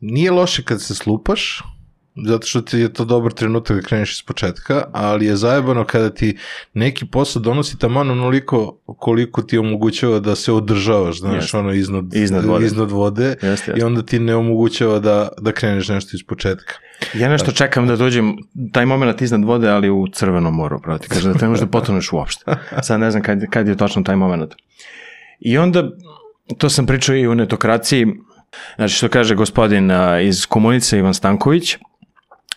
nije 0.00 0.30
loše 0.30 0.62
kad 0.62 0.82
se 0.82 0.94
slupaš, 0.94 1.62
zato 2.26 2.46
što 2.46 2.60
ti 2.60 2.78
je 2.78 2.92
to 2.92 3.04
dobar 3.04 3.32
trenutak 3.32 3.76
da 3.76 3.82
kreneš 3.82 4.12
iz 4.12 4.22
početka, 4.22 4.84
ali 4.92 5.26
je 5.26 5.36
zajebano 5.36 5.84
kada 5.84 6.10
ti 6.10 6.36
neki 6.74 7.06
posao 7.06 7.42
donosi 7.42 7.78
taman 7.78 8.10
onoliko 8.10 8.78
koliko 8.86 9.42
ti 9.42 9.58
omogućava 9.58 10.18
da 10.18 10.34
se 10.36 10.52
održavaš, 10.52 11.18
znaš, 11.18 11.34
Jeste. 11.44 11.58
ono 11.58 11.72
iznad, 11.72 12.14
Iznad 12.14 12.44
vode. 12.44 12.66
iznad 12.66 12.90
vode 12.90 13.24
Jeste, 13.24 13.46
jeste. 13.46 13.74
i 13.76 13.82
onda 13.82 14.02
ti 14.02 14.18
ne 14.18 14.34
omogućava 14.34 14.98
da, 14.98 15.28
da 15.40 15.52
kreneš 15.52 15.88
nešto 15.88 16.16
iz 16.16 16.22
početka. 16.26 16.74
Ja 17.14 17.28
nešto 17.28 17.52
čekam 17.52 17.86
da 17.86 17.96
dođem, 17.96 18.36
taj 18.72 18.86
moment 18.86 19.22
iznad 19.22 19.44
vode, 19.44 19.68
ali 19.68 19.90
u 19.90 20.06
crvenom 20.12 20.54
moru, 20.54 20.80
pravo 20.82 20.98
ti 20.98 21.08
kažem, 21.08 21.32
da 21.32 21.38
te 21.38 21.44
ne 21.44 21.48
možeš 21.48 21.60
da 21.60 21.70
potoneš 21.70 22.12
uopšte. 22.12 22.44
Sad 22.82 23.00
ne 23.00 23.10
znam 23.10 23.22
kad, 23.22 23.38
kad 23.50 23.68
je 23.68 23.76
točno 23.76 24.02
taj 24.02 24.16
moment. 24.16 24.54
I 25.40 25.58
onda, 25.58 25.90
to 26.58 26.68
sam 26.70 26.86
pričao 26.86 27.16
i 27.16 27.28
u 27.28 27.34
netokraciji, 27.34 28.06
znači 28.76 28.94
što 28.94 29.08
kaže 29.08 29.34
gospodin 29.34 29.90
iz 30.22 30.46
komunice 30.46 30.98
Ivan 30.98 31.14
Stanković, 31.14 31.76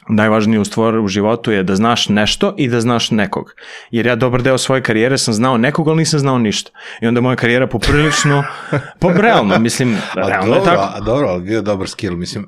najvažniju 0.10 0.66
stvar 0.66 0.98
u 0.98 1.08
životu 1.08 1.52
je 1.52 1.64
da 1.64 1.76
znaš 1.76 2.10
nešto 2.10 2.54
i 2.58 2.68
da 2.68 2.82
znaš 2.82 3.12
nekog. 3.12 3.54
Jer 3.92 4.06
ja 4.06 4.16
dobar 4.16 4.42
deo 4.42 4.58
svoje 4.58 4.82
karijere 4.82 5.18
sam 5.18 5.34
znao 5.34 5.58
nekog, 5.58 5.88
ali 5.88 5.98
nisam 5.98 6.20
znao 6.20 6.38
ništa. 6.40 6.72
I 7.02 7.08
onda 7.08 7.22
moja 7.22 7.36
karijera 7.36 7.68
poprilično, 7.68 8.44
po 9.02 9.12
realno, 9.12 9.60
mislim, 9.60 9.96
A 10.16 10.28
realno 10.28 10.46
dobro, 10.46 10.60
je 10.62 10.66
tako. 10.66 10.92
a 10.94 11.00
dobro, 11.02 11.28
ali 11.28 11.44
bio 11.44 11.62
dobar 11.62 11.88
skill. 11.88 12.16
Mislim, 12.16 12.44
e, 12.46 12.48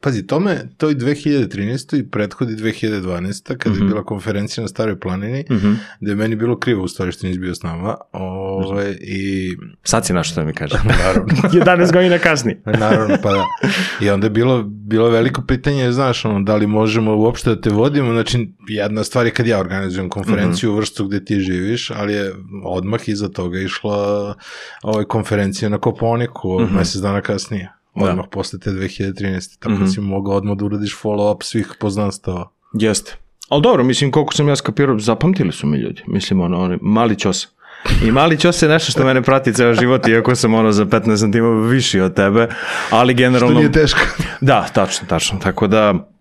pazi, 0.00 0.26
tome, 0.26 0.68
to 0.76 0.90
i 0.90 0.94
2013. 0.94 1.52
i 1.96 2.10
prethodi 2.10 2.52
2012. 2.54 3.02
kada 3.48 3.70
Mhm. 3.70 3.82
je 3.82 3.88
bila 3.88 4.04
konferencija 4.04 4.62
na 4.62 4.68
Staroj 4.68 5.00
planini, 5.00 5.44
gde 6.00 6.10
je 6.10 6.16
meni 6.16 6.36
bilo 6.36 6.58
krivo 6.58 6.82
u 6.82 6.88
stvari 6.88 7.12
što 7.12 7.26
nisi 7.26 7.38
bio 7.38 7.54
s 7.54 7.62
nama. 7.62 7.94
Ove, 8.12 8.92
I 8.92 9.56
Sad 9.84 10.06
si 10.06 10.12
našao 10.12 10.32
što 10.32 10.44
mi 10.44 10.52
kaže. 10.52 10.74
naravno, 10.98 11.24
11 11.44 11.92
godina 11.92 12.18
kasnije. 12.18 12.60
naravno, 12.66 13.16
pa 13.22 13.30
da. 13.30 13.44
I 14.00 14.10
onda 14.10 14.26
je 14.26 14.30
bilo, 14.30 14.62
bilo 14.62 15.08
veliko 15.08 15.42
pitanje, 15.42 15.92
znaš, 15.92 16.24
ono, 16.24 16.40
da 16.40 16.56
li 16.56 16.66
možemo 16.92 17.16
uopšte 17.16 17.50
da 17.50 17.60
te 17.60 17.70
vodimo, 17.70 18.12
znači, 18.12 18.38
jedna 18.68 19.04
stvar 19.04 19.26
je 19.26 19.32
kad 19.32 19.46
ja 19.46 19.58
organizujem 19.58 20.08
konferenciju 20.08 20.68
Mhm. 20.68 20.74
u 20.74 20.78
vrstu 20.78 21.04
gde 21.06 21.24
ti 21.24 21.40
živiš, 21.40 21.90
ali 21.90 22.12
je 22.12 22.32
odmah 22.64 23.08
iza 23.08 23.28
toga 23.28 23.58
išla 23.60 24.34
ovaj, 24.82 25.04
konferencija 25.04 25.68
na 25.68 25.78
Koponiku, 25.78 26.60
Mhm. 26.60 26.74
mesec 26.76 27.00
dana 27.02 27.20
kasnije. 27.20 27.72
Odmah 27.94 28.24
posle 28.30 28.58
te 28.58 28.70
2013. 28.70 29.58
Tako 29.58 29.74
Mhm. 29.74 29.86
si 29.86 30.00
mogao 30.00 30.34
odmah 30.34 30.56
da 30.56 30.64
uradiš 30.64 30.96
follow-up 30.96 31.42
svih 31.42 31.72
poznanstava. 31.80 32.48
Jeste. 32.72 33.16
Ali 33.48 33.62
dobro, 33.62 33.84
mislim, 33.84 34.10
koliko 34.10 34.34
sam 34.34 34.48
ja 34.48 34.56
skapirao, 34.56 34.98
zapamtili 34.98 35.52
su 35.52 35.66
mi 35.66 35.78
ljudi. 35.78 36.02
Mislim, 36.06 36.40
ono, 36.40 36.60
oni, 36.60 36.78
mali 36.82 37.18
čos. 37.18 37.48
I 38.04 38.10
mali 38.10 38.38
čos 38.38 38.62
je 38.62 38.68
nešto 38.68 38.92
što 38.92 39.04
mene 39.04 39.22
prati 39.22 39.52
ceo 39.52 39.74
život, 39.74 40.08
iako 40.08 40.34
sam 40.34 40.54
ono 40.54 40.72
za 40.72 40.84
15 40.86 41.16
cm 41.18 41.68
viši 41.68 42.00
od 42.00 42.14
tebe, 42.14 42.48
ali 42.90 43.14
generalno... 43.14 43.58
nije 43.58 43.72
teško. 43.72 44.00
Da, 44.40 44.66
tačno, 44.68 45.06
tačno. 45.08 45.38
Tako 45.38 45.66
da, 45.66 46.11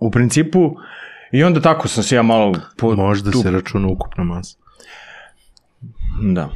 u 0.00 0.10
principu, 0.10 0.76
i 1.32 1.44
onda 1.44 1.60
tako 1.60 1.88
sam 1.88 2.02
se 2.02 2.14
ja 2.16 2.22
malo... 2.22 2.54
Po, 2.76 2.96
Možda 2.96 3.30
tu- 3.30 3.42
se 3.42 3.50
računa 3.50 3.88
ukupna 3.88 4.24
masa. 4.24 4.56
Da, 6.22 6.50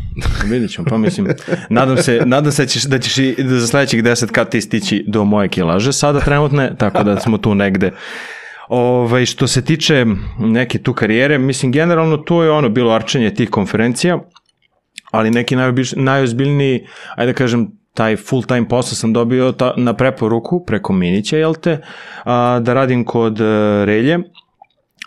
vidjet 0.44 0.70
ćemo, 0.70 0.86
pa 0.90 0.98
mislim, 0.98 1.28
nadam 1.68 1.96
se, 1.96 2.20
nadam 2.26 2.52
se 2.52 2.62
da 2.62 2.66
ćeš, 2.68 2.82
da 2.82 2.98
ćeš 2.98 3.18
i 3.18 3.34
da 3.38 3.60
za 3.60 3.66
sledećih 3.66 4.02
10 4.02 4.26
kad 4.26 4.50
ti 4.50 4.60
stići 4.60 5.04
do 5.08 5.24
moje 5.24 5.48
kilaže 5.48 5.92
sada 5.92 6.20
trenutne, 6.20 6.76
tako 6.78 7.02
da 7.02 7.20
smo 7.20 7.38
tu 7.38 7.54
negde. 7.54 7.92
Ove, 8.68 9.26
što 9.26 9.46
se 9.46 9.64
tiče 9.64 10.06
neke 10.38 10.78
tu 10.78 10.92
karijere, 10.92 11.38
mislim, 11.38 11.72
generalno 11.72 12.16
to 12.16 12.42
je 12.42 12.50
ono 12.50 12.68
bilo 12.68 12.92
arčenje 12.92 13.34
tih 13.34 13.50
konferencija, 13.50 14.18
ali 15.10 15.30
neki 15.30 15.56
najobič, 15.56 15.92
najozbiljniji, 15.96 16.86
ajde 17.16 17.32
da 17.32 17.36
kažem, 17.36 17.70
taj 17.94 18.16
full 18.16 18.42
time 18.42 18.68
posao 18.68 18.94
sam 18.94 19.12
dobio 19.12 19.52
ta, 19.52 19.74
na 19.76 19.94
preporuku 19.94 20.64
preko 20.64 20.92
Minića, 20.92 21.36
jel 21.36 21.54
te, 21.54 21.78
a, 22.24 22.60
da 22.62 22.74
radim 22.74 23.04
kod 23.04 23.40
uh, 23.40 23.46
Relje 23.84 24.18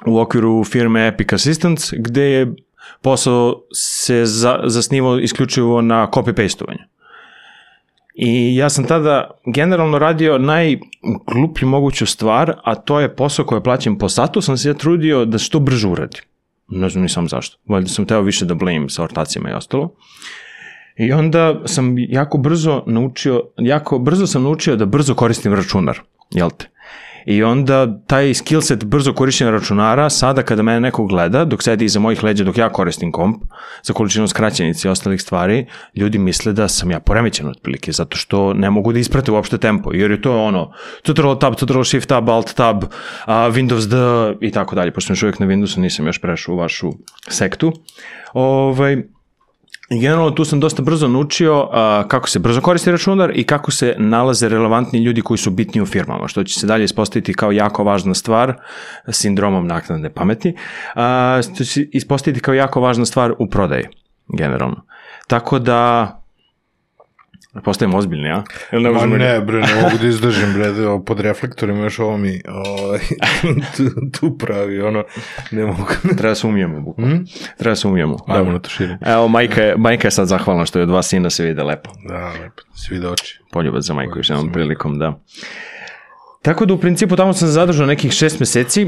u 0.05 0.19
okviru 0.19 0.63
firme 0.63 1.07
Epic 1.07 1.33
Assistance, 1.33 1.95
gde 1.99 2.23
je 2.23 2.53
posao 3.01 3.61
se 3.73 4.25
za, 4.25 4.59
zasnivao 4.65 5.19
isključivo 5.19 5.81
na 5.81 6.07
copy-pastovanju. 6.11 6.83
I 8.15 8.55
ja 8.55 8.69
sam 8.69 8.87
tada 8.87 9.31
generalno 9.45 9.99
radio 9.99 10.37
najgluplju 10.37 11.67
moguću 11.67 12.05
stvar, 12.05 12.53
a 12.63 12.75
to 12.75 12.99
je 12.99 13.15
posao 13.15 13.45
koji 13.45 13.57
je 13.57 13.63
plaćen 13.63 13.97
po 13.97 14.09
satu, 14.09 14.41
sam 14.41 14.57
se 14.57 14.69
ja 14.69 14.73
trudio 14.73 15.25
da 15.25 15.37
što 15.37 15.59
brže 15.59 15.87
uradim. 15.87 16.21
Ne 16.67 16.89
znam 16.89 17.03
nisam 17.03 17.27
zašto. 17.27 17.57
Valjda 17.67 17.89
sam 17.89 18.05
teo 18.05 18.21
više 18.21 18.45
da 18.45 18.53
blame 18.53 18.89
sa 18.89 19.03
ortacima 19.03 19.49
i 19.49 19.53
ostalo. 19.53 19.95
I 20.97 21.11
onda 21.11 21.61
sam 21.65 21.95
jako 21.97 22.37
brzo 22.37 22.83
naučio, 22.87 23.43
jako 23.57 23.99
brzo 23.99 24.27
sam 24.27 24.43
naučio 24.43 24.75
da 24.75 24.85
brzo 24.85 25.15
koristim 25.15 25.53
računar, 25.53 25.99
jel 26.31 26.49
te? 26.57 26.69
I 27.25 27.43
onda 27.43 27.99
taj 28.07 28.33
skill 28.33 28.61
set 28.61 28.83
brzo 28.83 29.13
korišćenja 29.13 29.51
računara, 29.51 30.09
sada 30.09 30.43
kada 30.43 30.63
mene 30.63 30.79
neko 30.79 31.05
gleda, 31.05 31.45
dok 31.45 31.63
sedi 31.63 31.85
iza 31.85 31.99
mojih 31.99 32.23
leđa 32.23 32.43
dok 32.43 32.57
ja 32.57 32.69
koristim 32.69 33.11
komp, 33.11 33.43
za 33.83 33.93
količinu 33.93 34.27
skraćenice 34.27 34.87
i 34.87 34.91
ostalih 34.91 35.21
stvari, 35.21 35.65
ljudi 35.95 36.17
misle 36.17 36.53
da 36.53 36.67
sam 36.67 36.91
ja 36.91 36.99
poremećen 36.99 37.47
otprilike, 37.47 37.91
zato 37.91 38.17
što 38.17 38.53
ne 38.53 38.69
mogu 38.69 38.93
da 38.93 38.99
isprate 38.99 39.31
uopšte 39.31 39.57
tempo, 39.57 39.93
jer 39.93 40.11
je 40.11 40.21
to 40.21 40.43
ono, 40.43 40.71
Ctrl 41.05 41.33
tab, 41.33 41.55
Ctrl 41.55 41.81
shift 41.81 42.09
tab, 42.09 42.29
alt 42.29 42.53
tab, 42.53 42.83
a, 43.25 43.49
Windows 43.51 43.87
D 43.89 43.97
i 44.47 44.51
tako 44.51 44.75
dalje, 44.75 44.93
pošto 44.93 45.07
sam 45.07 45.13
još 45.13 45.23
uvijek 45.23 45.39
na 45.39 45.45
Windowsu, 45.47 45.79
nisam 45.79 46.05
još 46.05 46.21
prešao 46.21 46.55
u 46.55 46.57
vašu 46.57 46.91
sektu. 47.29 47.73
Ovaj, 48.33 49.03
I 49.89 49.99
generalno 49.99 50.31
tu 50.31 50.45
sam 50.45 50.59
dosta 50.59 50.81
brzo 50.81 51.07
naučio 51.07 51.69
a, 51.71 52.03
kako 52.07 52.29
se 52.29 52.39
brzo 52.39 52.61
koristi 52.61 52.91
računar 52.91 53.31
i 53.35 53.43
kako 53.43 53.71
se 53.71 53.95
nalaze 53.97 54.49
relevantni 54.49 54.99
ljudi 54.99 55.21
koji 55.21 55.37
su 55.37 55.51
bitni 55.51 55.81
u 55.81 55.85
firmama, 55.85 56.27
što 56.27 56.43
će 56.43 56.59
se 56.59 56.67
dalje 56.67 56.83
ispostaviti 56.83 57.33
kao 57.33 57.51
jako 57.51 57.83
važna 57.83 58.13
stvar 58.13 58.53
sindromom 59.09 59.67
naknadne 59.67 60.09
pameti, 60.09 60.55
a, 60.95 61.39
što 61.43 61.63
će 61.63 61.65
se 61.65 61.89
ispostaviti 61.91 62.39
kao 62.41 62.53
jako 62.53 62.81
važna 62.81 63.05
stvar 63.05 63.33
u 63.39 63.49
prodaji, 63.49 63.87
generalno. 64.37 64.85
Tako 65.27 65.59
da, 65.59 66.24
postajem 67.63 67.93
ozbiljni, 67.93 68.31
a? 68.31 68.43
Ili 68.71 68.83
ne 68.83 68.89
Ma 68.89 68.95
možemo... 68.95 69.17
ne, 69.17 69.41
bre, 69.41 69.61
ne 69.61 69.81
mogu 69.81 69.97
da 70.01 70.07
izdržim, 70.07 70.53
bre, 70.53 70.71
da 70.71 70.99
pod 71.05 71.19
reflektorima 71.19 71.83
još 71.83 71.99
ovo 71.99 72.17
mi 72.17 72.41
ovaj, 72.47 72.99
tu, 73.77 73.83
tu 74.19 74.37
pravi, 74.37 74.81
ono, 74.81 75.03
ne 75.51 75.65
mogu. 75.65 75.85
Treba 76.17 76.29
da 76.29 76.35
se 76.35 76.47
umijemo, 76.47 76.81
bukvalno. 76.81 77.17
Treba 77.57 77.71
da 77.71 77.75
se 77.75 77.87
umijemo. 77.87 78.17
Ajmo 78.27 78.51
na 78.51 78.59
to 78.59 78.69
širim. 78.69 78.97
Evo, 79.05 79.27
majka 79.27 79.61
je, 79.61 79.77
majka 79.77 80.07
je 80.07 80.11
sad 80.11 80.27
zahvalna 80.27 80.65
što 80.65 80.79
je 80.79 80.83
od 80.83 80.89
dva 80.89 81.03
sina 81.03 81.29
se 81.29 81.43
vide 81.45 81.63
lepo. 81.63 81.89
Da, 82.09 82.27
lepo, 82.27 82.61
svi 82.73 82.99
da 82.99 83.09
oči. 83.11 83.39
poljubac 83.51 83.83
za 83.83 83.93
majku 83.93 84.19
još 84.19 84.29
jednom 84.29 84.51
prilikom, 84.51 84.99
da. 84.99 85.19
Tako 86.41 86.65
da 86.65 86.73
u 86.73 86.77
principu 86.77 87.15
tamo 87.15 87.33
sam 87.33 87.47
se 87.47 87.51
zadržao 87.51 87.85
nekih 87.87 88.11
šest 88.11 88.39
meseci, 88.39 88.87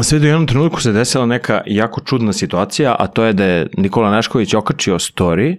sve 0.00 0.18
do 0.18 0.26
jednom 0.26 0.46
trenutku 0.46 0.80
se 0.80 0.92
desila 0.92 1.26
neka 1.26 1.62
jako 1.66 2.00
čudna 2.00 2.32
situacija, 2.32 2.96
a 2.98 3.06
to 3.06 3.24
je 3.24 3.32
da 3.32 3.44
je 3.44 3.66
Nikola 3.76 4.10
Nešković 4.10 4.54
okačio 4.54 4.94
story, 4.94 5.56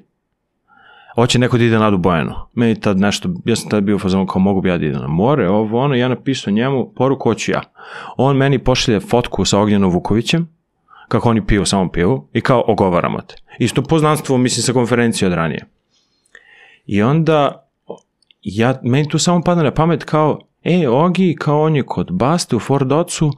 hoće 1.16 1.40
neko 1.40 1.58
da 1.58 1.64
ide 1.64 1.80
na 1.80 1.88
Adu 1.88 1.98
Bojanu. 1.98 2.34
Meni 2.54 2.80
tad 2.80 3.00
nešto, 3.00 3.30
ja 3.46 3.56
sam 3.56 3.70
tad 3.70 3.84
bio 3.84 3.96
u 3.96 4.00
fazonu 4.00 4.26
kao 4.26 4.40
mogu 4.40 4.62
bi 4.62 4.70
ja 4.70 4.78
da 4.78 4.86
idem 4.86 5.02
na 5.02 5.08
more, 5.08 5.50
ovo 5.50 5.80
ono, 5.80 5.96
ja 5.96 6.08
napisao 6.08 6.54
njemu 6.54 6.94
poruku 6.96 7.30
hoću 7.30 7.52
ja. 7.52 7.62
On 8.18 8.38
meni 8.38 8.60
pošalje 8.60 9.00
fotku 9.00 9.46
sa 9.46 9.60
Ognjenom 9.60 9.92
Vukovićem, 9.92 10.50
kako 11.08 11.30
oni 11.30 11.46
piju 11.46 11.66
samo 11.66 11.92
pivu 11.92 12.28
i 12.34 12.42
kao 12.42 12.64
ogovaramo 12.68 13.22
te. 13.22 13.36
Isto 13.60 13.82
poznanstvo, 13.82 14.38
mislim, 14.38 14.64
sa 14.64 14.74
konferencije 14.74 15.28
od 15.28 15.34
ranije. 15.34 15.66
I 16.86 17.02
onda 17.02 17.68
ja, 18.42 18.80
meni 18.84 19.10
tu 19.10 19.20
samo 19.20 19.42
pada 19.42 19.64
na 19.64 19.72
pamet 19.72 20.04
kao, 20.04 20.40
e, 20.64 20.88
Ogi, 20.88 21.36
kao 21.40 21.62
on 21.62 21.76
je 21.76 21.84
kod 21.84 22.12
Baste 22.12 22.56
u 22.56 22.60
Ford 22.60 22.92
Ocu, 22.92 23.32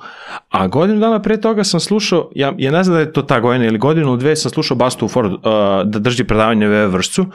a 0.50 0.68
godinu 0.68 1.00
dana 1.00 1.22
pre 1.22 1.42
toga 1.42 1.64
sam 1.64 1.80
slušao, 1.80 2.32
ja, 2.36 2.54
ja 2.58 2.72
ne 2.72 2.84
znam 2.84 2.96
da 2.96 3.00
je 3.00 3.14
to 3.14 3.22
ta 3.22 3.40
godina 3.40 3.66
ili 3.66 3.78
godinu 3.78 4.18
dve 4.18 4.36
sam 4.36 4.52
slušao 4.52 4.78
Bastu 4.78 5.06
u 5.06 5.10
Ford, 5.10 5.32
uh, 5.34 5.40
da 5.86 6.00
drži 6.00 6.24
predavanje 6.24 6.68
u 6.68 6.90
vršcu 6.90 7.26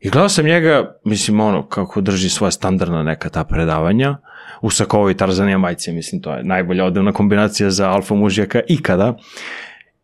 i 0.00 0.10
gledao 0.10 0.28
sam 0.28 0.44
njega, 0.44 0.96
mislim 1.04 1.40
ono, 1.40 1.62
kako 1.62 2.00
drži 2.00 2.28
svoje 2.28 2.52
standardna 2.52 3.02
neka 3.02 3.28
ta 3.28 3.44
predavanja, 3.44 4.16
u 4.60 4.70
sakovoj 4.70 5.16
Tarzanija 5.16 5.58
majice, 5.58 5.92
mislim, 5.92 6.22
to 6.22 6.32
je 6.32 6.44
najbolja 6.44 6.84
odevna 6.84 7.12
kombinacija 7.12 7.70
za 7.70 7.90
alfa 7.90 8.14
mužjaka 8.14 8.60
ikada. 8.68 9.16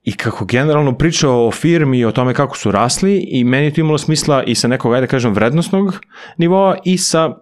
I 0.05 0.17
kako 0.17 0.45
generalno 0.45 0.99
pričao 0.99 1.47
o 1.47 1.51
firmi 1.51 1.99
i 1.99 2.05
o 2.05 2.13
tome 2.13 2.35
kako 2.35 2.57
su 2.57 2.71
rasli 2.71 3.17
i 3.29 3.45
meni 3.45 3.65
je 3.65 3.75
to 3.75 3.81
imalo 3.81 3.99
smisla 3.99 4.43
i 4.43 4.55
sa 4.55 4.69
nekog, 4.69 4.95
ajde 4.95 5.07
da 5.07 5.11
kažem, 5.11 5.33
vrednostnog 5.33 6.01
nivoa 6.37 6.77
i 6.85 6.99
sa 6.99 7.37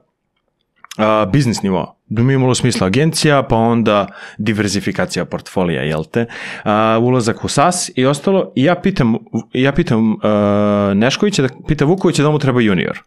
a, 0.97 1.27
biznis 1.33 1.63
nivoa. 1.63 1.95
Da 2.07 2.23
mi 2.23 2.35
imalo 2.35 2.55
smisla 2.55 2.87
agencija, 2.87 3.43
pa 3.43 3.57
onda 3.57 4.07
diverzifikacija 4.39 5.25
portfolija, 5.25 5.83
jel 5.83 6.05
te, 6.05 6.27
a, 6.65 6.99
ulazak 7.03 7.45
u 7.45 7.49
SAS 7.49 7.91
i 7.97 8.07
ostalo. 8.07 8.53
I 8.57 8.65
ja 8.65 8.75
pitam, 8.75 9.17
ja 9.53 9.73
pitam 9.73 10.17
a, 10.23 10.93
Neškovića, 10.97 11.43
da, 11.43 11.49
pita 11.69 11.85
Vukovića 11.85 12.23
da 12.23 12.31
mu 12.31 12.39
treba 12.39 12.61
junior. 12.61 12.99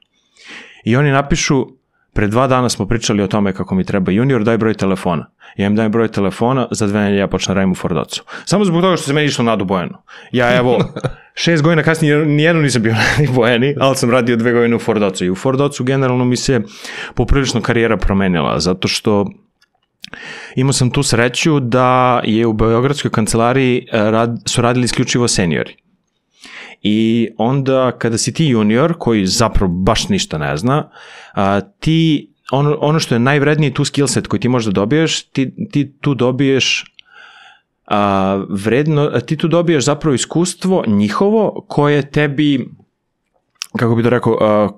I 0.84 0.96
oni 0.96 1.12
napišu, 1.12 1.68
pre 2.13 2.27
dva 2.27 2.48
dana 2.48 2.70
smo 2.70 2.88
pričali 2.88 3.24
o 3.24 3.27
tome 3.27 3.53
kako 3.53 3.75
mi 3.75 3.84
treba 3.84 4.12
junior, 4.12 4.43
daj 4.43 4.58
broj 4.58 4.74
telefona. 4.74 5.29
Ja 5.58 5.67
im 5.67 5.75
dajem 5.75 5.91
broj 5.91 6.08
telefona, 6.08 6.67
za 6.72 6.88
dve 6.88 7.00
nelje 7.00 7.17
ja 7.17 7.27
počnem 7.27 7.55
radim 7.55 7.72
u 7.72 7.75
Fordocu. 7.75 8.24
Samo 8.46 8.65
zbog 8.65 8.82
toga 8.82 8.98
što 8.98 9.05
se 9.05 9.13
meni 9.13 9.27
išlo 9.27 9.46
na 9.46 9.55
Bojanu. 9.55 9.98
Ja 10.32 10.58
evo, 10.58 10.77
šest 11.43 11.63
godina 11.63 11.84
kasnije 11.84 12.25
nijedno 12.25 12.62
nisam 12.62 12.82
bio 12.82 12.93
na 13.20 13.32
Bojani, 13.36 13.75
ali 13.79 13.96
sam 13.96 14.12
radio 14.12 14.36
dve 14.36 14.53
godine 14.53 14.75
u 14.75 14.79
Fordocu. 14.79 15.25
I 15.25 15.29
u 15.29 15.36
Fordocu 15.36 15.84
generalno 15.84 16.25
mi 16.25 16.36
se 16.36 16.62
poprilično 17.15 17.62
karijera 17.62 17.98
promenila, 17.98 18.60
zato 18.60 18.88
što 18.88 19.25
imao 20.55 20.74
sam 20.74 20.91
tu 20.91 21.03
sreću 21.03 21.60
da 21.60 22.22
je 22.24 22.48
u 22.48 22.53
Beogradskoj 22.53 23.12
kancelariji 23.12 23.77
eh, 23.91 24.12
rad, 24.12 24.38
su 24.46 24.62
radili 24.62 24.86
isključivo 24.86 25.27
seniori. 25.27 25.75
I 26.84 27.30
onda 27.38 27.92
kada 27.98 28.18
si 28.18 28.34
ti 28.34 28.46
junior, 28.46 28.94
koji 29.00 29.25
zapravo 29.25 29.74
baš 29.74 30.10
ništa 30.10 30.38
ne 30.38 30.58
zna, 30.58 30.90
a, 31.34 31.62
ti, 31.62 32.30
ono, 32.52 32.78
ono 32.82 33.00
što 33.00 33.16
je 33.16 33.20
najvredniji 33.20 33.74
tu 33.74 33.86
skill 33.86 34.08
set 34.08 34.28
koji 34.28 34.40
ti 34.40 34.50
možda 34.50 34.72
dobiješ, 34.72 35.24
ti, 35.24 35.68
ti 35.72 35.94
tu 36.02 36.13
dobiješ 36.16 36.86
a, 37.86 38.44
vredno, 38.50 39.10
a, 39.13 39.20
ti 39.20 39.38
tu 39.38 39.48
dobiješ 39.48 39.86
zapravo 39.86 40.13
iskustvo 40.13 40.84
njihovo 40.88 41.66
koje 41.68 42.12
tebi, 42.12 42.70
kako 43.78 43.96
bi 43.96 44.04
to 44.04 44.10
rekao, 44.10 44.38
a, 44.42 44.70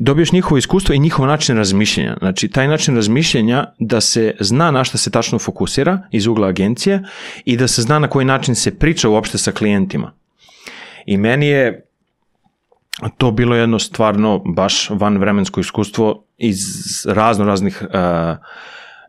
dobiješ 0.00 0.32
njihovo 0.32 0.58
iskustvo 0.58 0.94
i 0.94 0.98
njihov 0.98 1.26
način 1.26 1.56
razmišljenja. 1.56 2.16
Znači, 2.18 2.48
taj 2.48 2.68
način 2.68 2.96
razmišljenja 2.96 3.64
da 3.78 4.00
se 4.00 4.34
zna 4.40 4.70
na 4.70 4.84
šta 4.84 4.98
se 4.98 5.10
tačno 5.10 5.38
fokusira 5.38 5.98
iz 6.10 6.26
ugla 6.26 6.48
agencije 6.48 7.02
i 7.44 7.56
da 7.56 7.68
se 7.68 7.82
zna 7.82 7.98
na 7.98 8.08
koji 8.08 8.24
način 8.24 8.54
se 8.54 8.78
priča 8.78 9.08
uopšte 9.08 9.38
sa 9.38 9.52
klijentima. 9.52 10.12
I 11.06 11.16
meni 11.16 11.46
je 11.46 11.86
to 13.16 13.30
bilo 13.30 13.56
jedno 13.56 13.78
stvarno 13.78 14.38
baš 14.38 14.90
van 14.90 15.18
vremensko 15.18 15.60
iskustvo 15.60 16.24
iz 16.38 16.58
razno 17.06 17.44
raznih 17.44 17.82
uh, 17.82 18.36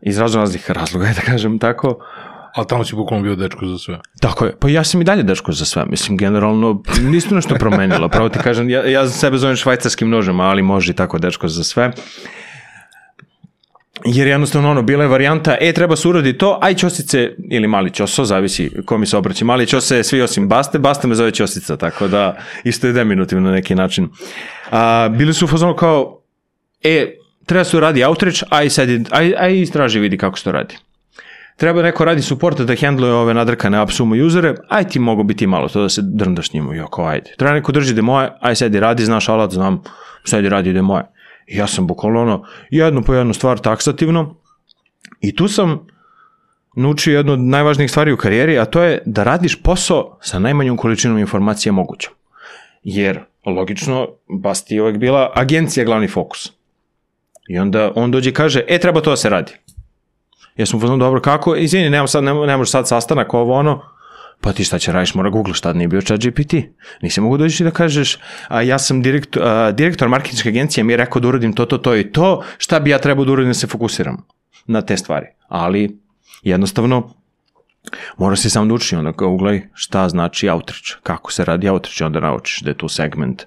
iz 0.02 0.18
razno 0.18 0.40
raznih 0.40 0.70
razloga, 0.70 1.06
da 1.16 1.20
kažem 1.20 1.58
tako, 1.58 1.98
Ali 2.56 2.66
tamo 2.66 2.84
si 2.84 2.96
bukvalno 2.96 3.22
bio 3.22 3.36
dečko 3.36 3.66
za 3.66 3.78
sve. 3.78 3.98
Tako 4.20 4.44
je, 4.44 4.54
pa 4.60 4.68
ja 4.68 4.84
sam 4.84 5.00
i 5.00 5.04
dalje 5.04 5.22
dečko 5.22 5.52
za 5.52 5.64
sve, 5.64 5.84
mislim, 5.86 6.16
generalno, 6.16 6.82
nisto 7.02 7.34
nešto 7.34 7.54
promenilo, 7.54 8.08
pravo 8.08 8.28
ti 8.28 8.38
kažem, 8.38 8.70
ja, 8.70 8.86
ja 8.86 9.08
sebe 9.08 9.38
zovem 9.38 9.56
švajcarskim 9.56 10.10
nožem, 10.10 10.40
ali 10.40 10.62
može 10.62 10.92
i 10.92 10.94
tako 10.94 11.18
dečko 11.18 11.48
za 11.48 11.64
sve. 11.64 11.92
Jer 14.04 14.26
jednostavno 14.26 14.70
ono, 14.70 14.82
bila 14.82 15.04
je 15.04 15.08
varijanta, 15.08 15.56
e, 15.60 15.72
treba 15.72 15.96
se 15.96 16.08
uradi 16.08 16.38
to, 16.38 16.58
aj 16.62 16.74
ćosice, 16.74 17.30
ili 17.50 17.66
mali 17.68 17.90
ćoso, 17.90 18.24
zavisi 18.24 18.70
ko 18.84 18.98
mi 18.98 19.06
se 19.06 19.16
obraći, 19.16 19.44
mali 19.44 19.66
ćose, 19.66 20.02
svi 20.02 20.22
osim 20.22 20.48
Baste, 20.48 20.78
Baste 20.78 21.08
me 21.08 21.14
zove 21.14 21.30
ćosica, 21.30 21.76
tako 21.76 22.08
da 22.08 22.36
isto 22.64 22.86
je 22.86 22.92
deminutivno 22.92 23.48
na 23.48 23.54
neki 23.54 23.74
način. 23.74 24.08
A, 24.70 25.08
bili 25.08 25.34
su 25.34 25.44
u 25.44 25.48
fazonu 25.48 25.74
kao, 25.74 26.20
e, 26.82 27.16
treba 27.46 27.64
se 27.64 27.76
uradi 27.76 28.04
outreach, 28.04 28.42
aj, 28.50 28.70
sedi, 28.70 29.04
aj, 29.10 29.34
aj 29.38 29.60
istraži 29.60 30.00
vidi 30.00 30.18
kako 30.18 30.38
se 30.38 30.44
to 30.44 30.52
radi 30.52 30.76
treba 31.56 31.82
neko 31.82 32.04
radi 32.04 32.22
suporta 32.22 32.64
da 32.64 32.74
hendluje 32.74 33.12
ove 33.12 33.34
nadrkane 33.34 33.78
apsumo 33.78 34.16
usere, 34.26 34.54
aj 34.68 34.88
ti 34.88 34.98
mogu 34.98 35.22
biti 35.22 35.46
malo 35.46 35.68
to 35.68 35.82
da 35.82 35.88
se 35.88 36.02
drndaš 36.02 36.52
njemu 36.52 36.74
i 36.74 36.80
oko 36.80 37.04
ajde. 37.06 37.34
Treba 37.36 37.54
neko 37.54 37.72
drži 37.72 37.94
demoje, 37.94 38.30
aj 38.40 38.56
sedi 38.56 38.80
radi, 38.80 39.04
znaš 39.04 39.28
alat, 39.28 39.52
znam, 39.52 39.82
sedi 40.24 40.48
radi 40.48 40.72
demoje. 40.72 41.04
I 41.46 41.56
ja 41.56 41.66
sam 41.66 41.86
bukvalno 41.86 42.22
ono, 42.22 42.44
jednu 42.70 43.02
po 43.02 43.14
jednu 43.14 43.34
stvar 43.34 43.58
taksativno 43.58 44.34
i 45.20 45.36
tu 45.36 45.48
sam 45.48 45.86
naučio 46.76 47.16
jednu 47.16 47.32
od 47.32 47.40
najvažnijih 47.40 47.90
stvari 47.90 48.12
u 48.12 48.16
karijeri, 48.16 48.58
a 48.58 48.64
to 48.64 48.82
je 48.82 49.02
da 49.06 49.24
radiš 49.24 49.62
posao 49.62 50.18
sa 50.20 50.38
najmanjom 50.38 50.76
količinom 50.76 51.18
informacija 51.18 51.72
mogućom. 51.72 52.14
Jer, 52.82 53.20
logično, 53.46 54.08
Basti 54.28 54.74
je 54.74 54.82
uvek 54.82 54.96
bila 54.96 55.32
agencija 55.34 55.84
glavni 55.84 56.08
fokus. 56.08 56.52
I 57.48 57.58
onda 57.58 57.92
on 57.94 58.10
dođe 58.10 58.30
i 58.30 58.32
kaže, 58.32 58.64
e, 58.68 58.78
treba 58.78 59.00
to 59.00 59.10
da 59.10 59.16
se 59.16 59.28
radi. 59.28 59.52
Ja 60.56 60.66
sam 60.66 60.80
fazon, 60.80 60.98
dobro, 60.98 61.20
kako? 61.20 61.56
Izvini, 61.56 61.90
nemam 61.90 62.08
sad, 62.08 62.24
ne, 62.24 62.34
ne 62.34 62.56
može 62.56 62.70
sad 62.70 62.88
sastanak, 62.88 63.34
ovo 63.34 63.54
ono. 63.54 63.82
Pa 64.40 64.52
ti 64.52 64.64
šta 64.64 64.78
će 64.78 64.92
radiš, 64.92 65.14
mora 65.14 65.30
Google, 65.30 65.54
šta 65.54 65.72
nije 65.72 65.88
bio 65.88 66.00
chat 66.00 66.20
GPT. 66.20 66.54
Nisi 67.02 67.20
mogu 67.20 67.36
doći 67.36 67.64
da 67.64 67.70
kažeš, 67.70 68.18
a, 68.48 68.62
ja 68.62 68.78
sam 68.78 69.02
direktor, 69.02 69.42
a, 69.42 69.72
direktor 69.72 70.08
marketinške 70.08 70.48
agencije, 70.48 70.84
mi 70.84 70.92
je 70.92 70.96
rekao 70.96 71.20
da 71.20 71.28
uradim 71.28 71.52
to, 71.52 71.64
to, 71.64 71.78
to 71.78 71.96
i 71.96 72.12
to, 72.12 72.42
šta 72.58 72.80
bi 72.80 72.90
ja 72.90 72.98
trebao 72.98 73.24
da 73.24 73.32
uradim 73.32 73.50
da 73.50 73.54
se 73.54 73.66
fokusiram 73.66 74.26
na 74.66 74.82
te 74.82 74.96
stvari. 74.96 75.26
Ali, 75.48 75.98
jednostavno, 76.42 77.14
mora 78.16 78.36
si 78.36 78.50
sam 78.50 78.68
da 78.68 78.74
uči, 78.74 78.96
onda 78.96 79.12
uglaj 79.26 79.62
šta 79.74 80.08
znači 80.08 80.48
outreach, 80.48 81.02
kako 81.02 81.32
se 81.32 81.44
radi 81.44 81.68
outreach, 81.68 82.02
onda 82.06 82.20
naučiš 82.20 82.60
da 82.60 82.70
je 82.70 82.78
tu 82.78 82.88
segment 82.88 83.42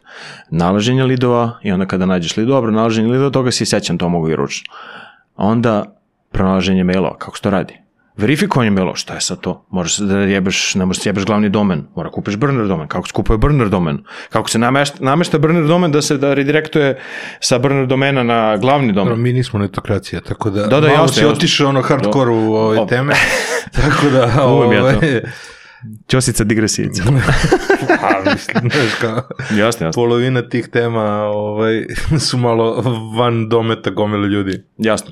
nalaženja 0.49 1.05
lidova 1.05 1.59
i 1.63 1.71
onda 1.71 1.85
kada 1.85 2.05
nađeš 2.05 2.37
lidova, 2.37 2.57
dobro, 2.57 2.71
nalaženje 2.71 3.11
lidova, 3.11 3.29
toga 3.29 3.51
si 3.51 3.65
sećam, 3.65 3.97
to 3.97 4.09
mogu 4.09 4.29
i 4.29 4.35
ručno. 4.35 4.73
Onda 5.35 5.99
pronalaženje 6.31 6.83
mailova, 6.83 7.17
kako 7.17 7.37
se 7.37 7.43
to 7.43 7.49
radi? 7.49 7.88
Verifikovanje 8.19 8.71
mailova, 8.71 8.95
šta 8.95 9.13
je 9.13 9.21
sad 9.21 9.39
to? 9.39 9.65
Možeš 9.69 9.97
da 9.97 10.17
jebeš, 10.19 10.75
ne 10.75 10.85
možeš 10.85 11.03
da 11.03 11.09
jebeš 11.09 11.25
glavni 11.25 11.49
domen, 11.49 11.83
mora 11.95 12.09
kupiš 12.09 12.35
burner 12.35 12.67
domen, 12.67 12.87
kako 12.87 13.07
se 13.07 13.13
kupuje 13.13 13.37
burner 13.37 13.69
domen, 13.69 14.03
kako 14.29 14.49
se 14.49 14.59
namešta, 14.59 14.97
namešta 14.99 15.39
burner 15.39 15.67
domen 15.67 15.91
da 15.91 16.01
se 16.01 16.17
da 16.17 16.33
redirektuje 16.33 16.99
sa 17.39 17.57
burner 17.57 17.87
domena 17.87 18.23
na 18.23 18.57
glavni 18.57 18.93
domen. 18.93 19.13
No, 19.13 19.19
mi 19.19 19.33
nismo 19.33 19.59
netokracija, 19.59 20.21
tako 20.21 20.49
da, 20.49 20.67
Da, 20.67 20.81
da, 20.81 20.87
malo 20.87 21.07
si 21.07 21.25
otišao 21.25 21.69
ono 21.69 21.81
hardcore 21.81 22.31
u 22.31 22.53
ove 22.53 22.87
teme, 22.87 23.13
tako 23.81 24.09
da... 24.09 24.45
Umem 24.45 24.71
ja 24.71 24.81
to. 24.81 24.87
ovaj, 24.87 25.21
Ćosica 26.11 26.43
digresijica. 26.43 27.03
Pa, 28.01 28.31
mislim, 28.31 28.69
znaš 28.71 28.93
kao, 29.01 29.21
jasno, 29.39 29.87
jasno. 29.87 29.91
polovina 29.95 30.41
tih 30.49 30.67
tema 30.67 31.05
ovaj, 31.23 31.85
su 32.29 32.37
malo 32.37 32.81
van 33.17 33.49
dometa 33.49 33.89
gomile 33.89 34.27
ljudi. 34.27 34.63
Jasno. 34.77 35.11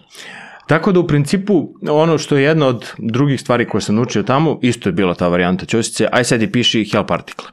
Tako 0.68 0.92
da 0.92 1.00
u 1.00 1.08
principu 1.08 1.70
ono 1.90 2.18
što 2.18 2.38
je 2.38 2.44
jedna 2.44 2.68
od 2.68 2.92
drugih 2.98 3.42
stvari 3.42 3.66
koje 3.66 3.82
sam 3.82 3.96
naučio 3.96 4.24
tamo, 4.24 4.60
isto 4.62 4.90
je 4.90 4.94
bila 4.94 5.14
ta 5.14 5.28
varijanta 5.28 5.66
ćosice, 5.66 6.08
aj 6.12 6.24
sad 6.24 6.42
i 6.42 6.52
piši 6.52 6.90
help 6.92 7.12
artikle. 7.12 7.48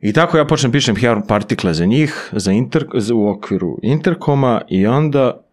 I 0.00 0.12
tako 0.12 0.38
ja 0.38 0.44
počnem 0.44 0.72
pišem 0.72 0.96
help 0.96 1.30
artikle 1.30 1.74
za 1.74 1.84
njih, 1.84 2.30
za 2.32 2.52
inter, 2.52 2.86
u 3.14 3.28
okviru 3.28 3.78
interkoma 3.82 4.60
i 4.68 4.86
onda 4.86 5.44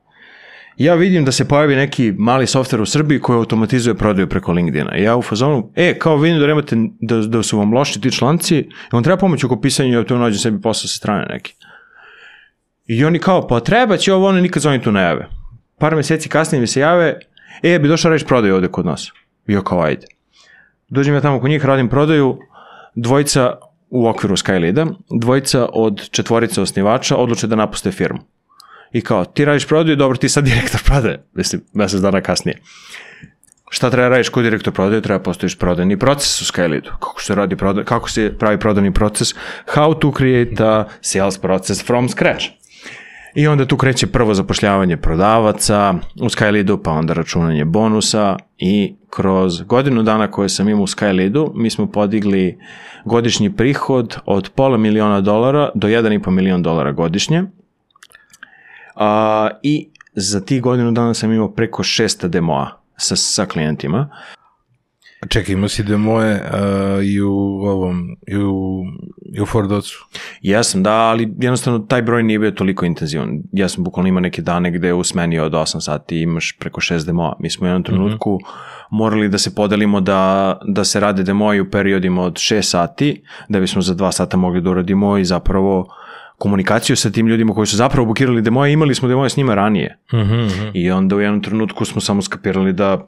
ja 0.77 0.95
vidim 0.95 1.25
da 1.25 1.31
se 1.31 1.47
pojavi 1.47 1.75
neki 1.75 2.13
mali 2.17 2.47
softver 2.47 2.81
u 2.81 2.85
Srbiji 2.85 3.19
koji 3.19 3.37
automatizuje 3.37 3.95
prodaju 3.95 4.29
preko 4.29 4.51
LinkedIna. 4.51 4.97
I 4.97 5.03
ja 5.03 5.15
u 5.15 5.21
fazonu, 5.21 5.71
e, 5.75 5.99
kao 5.99 6.17
vidim 6.17 6.39
da 6.39 6.47
nemate, 6.47 6.75
da, 6.99 7.17
da 7.17 7.43
su 7.43 7.57
vam 7.57 7.73
loši 7.73 8.01
ti 8.01 8.11
članci, 8.11 8.69
on 8.91 9.03
treba 9.03 9.17
pomoć 9.17 9.43
oko 9.43 9.61
pisanja 9.61 9.89
i 9.89 9.93
ja 9.93 10.03
tu 10.03 10.17
nađem 10.17 10.39
sebi 10.39 10.61
posao 10.61 10.87
sa 10.87 10.97
strane 10.97 11.25
neki. 11.29 11.55
I 12.87 13.05
oni 13.05 13.19
kao, 13.19 13.47
pa 13.47 13.59
treba 13.59 13.97
će 13.97 14.13
ovo, 14.13 14.27
oni 14.27 14.41
nikad 14.41 14.63
za 14.63 14.69
oni 14.69 14.81
tu 14.81 14.91
ne 14.91 15.01
jave. 15.01 15.38
Par 15.79 15.95
meseci 15.95 16.29
kasnije 16.29 16.61
mi 16.61 16.67
se 16.67 16.79
jave, 16.79 17.19
e, 17.63 17.79
bi 17.79 17.87
došao 17.87 18.11
reći 18.11 18.25
prodaju 18.25 18.55
ovde 18.55 18.67
kod 18.67 18.85
nas. 18.85 19.11
I 19.47 19.53
ja 19.53 19.61
kao, 19.61 19.81
ajde. 19.81 20.07
Dođem 20.87 21.15
ja 21.15 21.21
tamo 21.21 21.39
kod 21.39 21.49
njih, 21.49 21.65
radim 21.65 21.89
prodaju, 21.89 22.37
dvojica 22.95 23.55
u 23.89 24.07
okviru 24.07 24.35
Skylida, 24.35 24.93
dvojica 25.09 25.67
od 25.73 26.09
četvorica 26.09 26.61
osnivača 26.61 27.17
odluče 27.17 27.47
da 27.47 27.55
napuste 27.55 27.91
firmu. 27.91 28.19
I 28.91 29.01
kao, 29.01 29.25
ti 29.25 29.45
radiš 29.45 29.67
prodaju, 29.67 29.95
dobro, 29.95 30.17
ti 30.17 30.29
sad 30.29 30.43
direktor 30.43 30.81
prodaje, 30.85 31.23
mislim, 31.33 31.61
mesec 31.73 32.01
dana 32.01 32.21
kasnije. 32.21 32.61
Šta 33.69 33.89
treba 33.89 34.07
radiš 34.07 34.29
kod 34.29 34.43
direktor 34.43 34.73
prodaje? 34.73 35.01
Treba 35.01 35.23
postojiš 35.23 35.57
prodajni 35.57 35.99
proces 35.99 36.41
u 36.41 36.45
Skylidu. 36.45 36.89
Kako 36.99 37.21
se 37.21 37.35
radi 37.35 37.55
prodaj, 37.55 37.83
kako 37.83 38.09
se 38.09 38.33
pravi 38.39 38.59
prodajni 38.59 38.93
proces? 38.93 39.35
How 39.75 39.99
to 39.99 40.13
create 40.17 40.63
a 40.63 40.85
sales 41.01 41.37
process 41.37 41.85
from 41.85 42.09
scratch. 42.09 42.45
I 43.35 43.47
onda 43.47 43.65
tu 43.65 43.77
kreće 43.77 44.07
prvo 44.07 44.33
zapošljavanje 44.33 44.97
prodavaca 44.97 45.93
u 46.21 46.25
Skylidu, 46.25 46.79
pa 46.83 46.91
onda 46.91 47.13
računanje 47.13 47.65
bonusa 47.65 48.35
i 48.57 48.95
kroz 49.09 49.61
godinu 49.61 50.03
dana 50.03 50.31
koje 50.31 50.49
sam 50.49 50.69
imao 50.69 50.83
u 50.83 50.87
Skylidu, 50.87 51.51
mi 51.55 51.69
smo 51.69 51.91
podigli 51.91 52.57
godišnji 53.05 53.55
prihod 53.55 54.17
od 54.25 54.49
pola 54.55 54.77
miliona 54.77 55.21
dolara 55.21 55.69
do 55.75 55.87
1,5 55.87 56.29
milion 56.29 56.63
dolara 56.63 56.91
godišnje. 56.91 57.43
A, 58.95 59.49
I 59.63 59.89
za 60.13 60.45
tih 60.45 60.61
godinu 60.61 60.91
dana 60.91 61.13
sam 61.13 61.33
imao 61.33 61.51
preko 61.51 61.83
600 61.83 62.27
demoa 62.27 62.81
sa, 62.97 63.15
sa 63.15 63.45
klijentima. 63.45 64.09
Čekaj, 65.27 65.53
imao 65.53 65.69
si 65.69 65.84
demoje 65.84 66.34
uh, 66.36 67.05
i 67.05 67.21
u 67.21 67.32
ovom, 67.62 68.17
i 68.27 68.38
u, 68.38 68.84
i 69.36 69.41
u 69.41 69.45
Fordocu. 69.45 70.05
Jesam, 70.41 70.84
da, 70.84 70.93
ali 70.93 71.34
jednostavno 71.39 71.79
taj 71.79 72.01
broj 72.01 72.23
nije 72.23 72.39
bio 72.39 72.51
toliko 72.51 72.86
intenzivan. 72.86 73.39
Ja 73.51 73.69
sam 73.69 73.84
bukvalno 73.84 74.08
imao 74.08 74.21
neke 74.21 74.41
dane 74.41 74.71
gde 74.71 74.93
u 74.93 75.03
smeni 75.03 75.39
od 75.39 75.51
8 75.51 75.82
sati 75.82 76.21
imaš 76.21 76.58
preko 76.60 76.82
6 76.82 77.05
demoa. 77.05 77.36
Mi 77.39 77.49
smo 77.49 77.65
u 77.65 77.67
jednom 77.67 77.84
trenutku 77.84 78.34
mm 78.34 78.45
-hmm. 78.45 78.88
morali 78.89 79.29
da 79.29 79.38
se 79.38 79.55
podelimo 79.55 80.01
da, 80.01 80.58
da 80.65 80.84
se 80.84 80.99
rade 80.99 81.23
demoji 81.23 81.62
u 81.62 81.71
periodima 81.71 82.21
od 82.21 82.34
6 82.34 82.62
sati, 82.62 83.23
da 83.49 83.60
bismo 83.60 83.82
za 83.82 83.95
2 83.95 84.12
sata 84.12 84.38
mogli 84.38 84.62
da 84.62 84.69
uradimo 84.69 85.17
i 85.17 85.25
zapravo 85.25 85.88
komunikaciju 86.38 86.95
sa 86.95 87.12
tim 87.12 87.27
ljudima 87.27 87.53
koji 87.53 87.67
su 87.67 87.75
zapravo 87.75 88.05
bukirali 88.05 88.41
demoje, 88.41 88.73
imali 88.73 88.95
smo 88.95 89.08
demoje 89.08 89.29
s 89.29 89.38
njima 89.38 89.55
ranije. 89.55 89.97
Mm 90.13 90.17
-hmm. 90.17 90.71
I 90.73 90.91
onda 90.91 91.15
u 91.15 91.19
jednom 91.19 91.43
trenutku 91.43 91.86
smo 91.86 92.01
samo 92.01 92.21
skapirali 92.21 92.73
da 92.73 93.08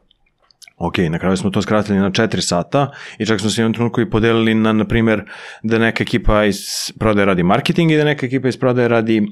Ok, 0.83 0.97
na 0.97 1.19
kraju 1.19 1.37
smo 1.37 1.49
to 1.49 1.61
skratili 1.61 1.99
na 1.99 2.11
4 2.11 2.41
sata 2.41 2.91
i 3.17 3.25
čak 3.25 3.39
smo 3.39 3.49
se 3.49 3.61
u 3.61 3.63
jednom 3.63 3.73
trenutku 3.73 4.01
i 4.01 4.09
podelili 4.09 4.53
na, 4.53 4.73
na 4.73 4.85
primjer, 4.85 5.23
da 5.63 5.77
neka 5.77 6.03
ekipa 6.03 6.45
iz 6.45 6.57
prodaje 6.99 7.25
radi 7.25 7.43
marketing 7.43 7.91
i 7.91 7.97
da 7.97 8.03
neka 8.03 8.25
ekipa 8.25 8.47
iz 8.47 8.57
prodaje 8.57 8.87
radi 8.87 9.27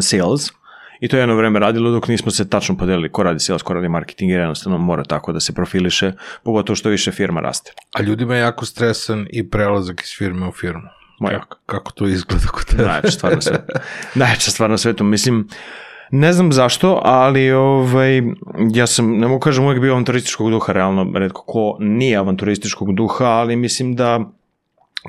sales. 0.00 0.50
I 1.00 1.08
to 1.08 1.16
je 1.16 1.20
jedno 1.20 1.34
vreme 1.34 1.58
radilo 1.58 1.90
dok 1.90 2.08
nismo 2.08 2.30
se 2.30 2.48
tačno 2.48 2.76
podelili 2.76 3.12
ko 3.12 3.22
radi 3.22 3.40
sales, 3.40 3.62
ko 3.62 3.74
radi 3.74 3.88
marketing 3.88 4.30
jer 4.30 4.40
jednostavno 4.40 4.78
mora 4.78 5.04
tako 5.04 5.32
da 5.32 5.40
se 5.40 5.54
profiliše, 5.54 6.12
pogotovo 6.44 6.76
što 6.76 6.88
više 6.88 7.12
firma 7.12 7.40
raste. 7.40 7.72
A 7.92 8.02
ljudima 8.02 8.34
je 8.34 8.40
jako 8.40 8.66
stresan 8.66 9.26
i 9.30 9.50
prelazak 9.50 10.02
iz 10.02 10.10
firme 10.18 10.48
u 10.48 10.52
firmu. 10.52 10.88
Ma 11.20 11.28
Kako, 11.28 11.58
kako 11.66 11.92
to 11.92 12.06
izgleda 12.06 12.46
kod 12.46 12.64
tebe? 12.64 12.82
Najjača 12.82 13.10
stvar 13.10 13.34
na 13.34 13.40
svetu. 13.40 13.72
Najjača 14.20 14.50
stvar 14.50 14.70
na 14.70 14.78
svetu. 14.78 15.04
Mislim, 15.04 15.48
Ne 16.10 16.32
znam 16.32 16.52
zašto, 16.52 17.00
ali 17.04 17.50
ovaj, 17.52 18.22
ja 18.74 18.86
sam, 18.86 19.18
ne 19.18 19.28
mogu 19.28 19.40
kažem, 19.40 19.64
uvek 19.64 19.80
bio 19.80 19.92
avanturističkog 19.92 20.50
duha, 20.50 20.72
realno, 20.72 21.18
redko 21.18 21.42
ko 21.46 21.76
nije 21.80 22.16
avanturističkog 22.16 22.94
duha, 22.94 23.24
ali 23.24 23.56
mislim 23.56 23.96
da, 23.96 24.20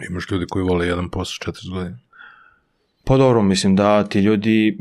Imaš 0.10 0.32
ljudi 0.32 0.46
koji 0.50 0.64
vole 0.66 0.88
jedan 0.88 1.10
posao 1.10 1.52
40 1.52 1.74
godina. 1.74 1.98
pa 3.04 3.18
dobro, 3.18 3.42
mislim 3.42 3.76
da 3.76 4.04
ti 4.04 4.20
ljudi 4.20 4.78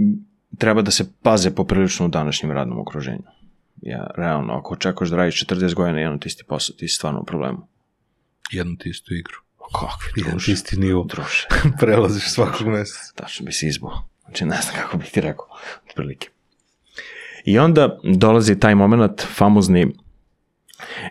treba 0.59 0.83
da 0.83 0.91
se 0.91 1.13
paze 1.23 1.55
poprilično 1.55 2.07
u 2.07 2.09
današnjem 2.09 2.53
radnom 2.53 2.79
okruženju. 2.81 3.23
Ja, 3.83 4.11
realno, 4.17 4.53
ako 4.53 4.75
očekuješ 4.75 5.11
da 5.11 5.17
radiš 5.17 5.45
40 5.47 5.75
godina 5.75 6.01
jedan 6.01 6.19
ti 6.19 6.29
isti 6.29 6.45
posao, 6.45 6.77
ti 6.77 6.89
si 6.89 6.95
stvarno 6.95 7.21
u 7.21 7.25
problemu. 7.25 7.67
Jednu 8.53 8.77
ti 8.77 8.89
istu 8.89 9.15
igru. 9.15 9.35
Kakvi 9.75 10.13
Jedan 10.17 10.31
druže, 10.31 10.53
isti 10.53 10.77
nivo. 10.77 11.05
druže, 11.05 11.47
Prelaziš 11.81 12.31
svakog 12.31 12.67
meseca. 12.67 13.13
tačno 13.15 13.47
bi 13.47 13.53
si. 13.53 13.71
Znači, 14.31 14.45
ne 14.45 14.61
znam 14.63 14.75
kako 14.83 14.97
bih 14.97 15.11
ti 15.11 15.21
rekao, 15.21 15.47
otprilike. 15.89 16.29
I 17.45 17.59
onda 17.59 17.99
dolazi 18.05 18.61
taj 18.61 18.75
moment 18.75 19.23
famozni 19.35 19.95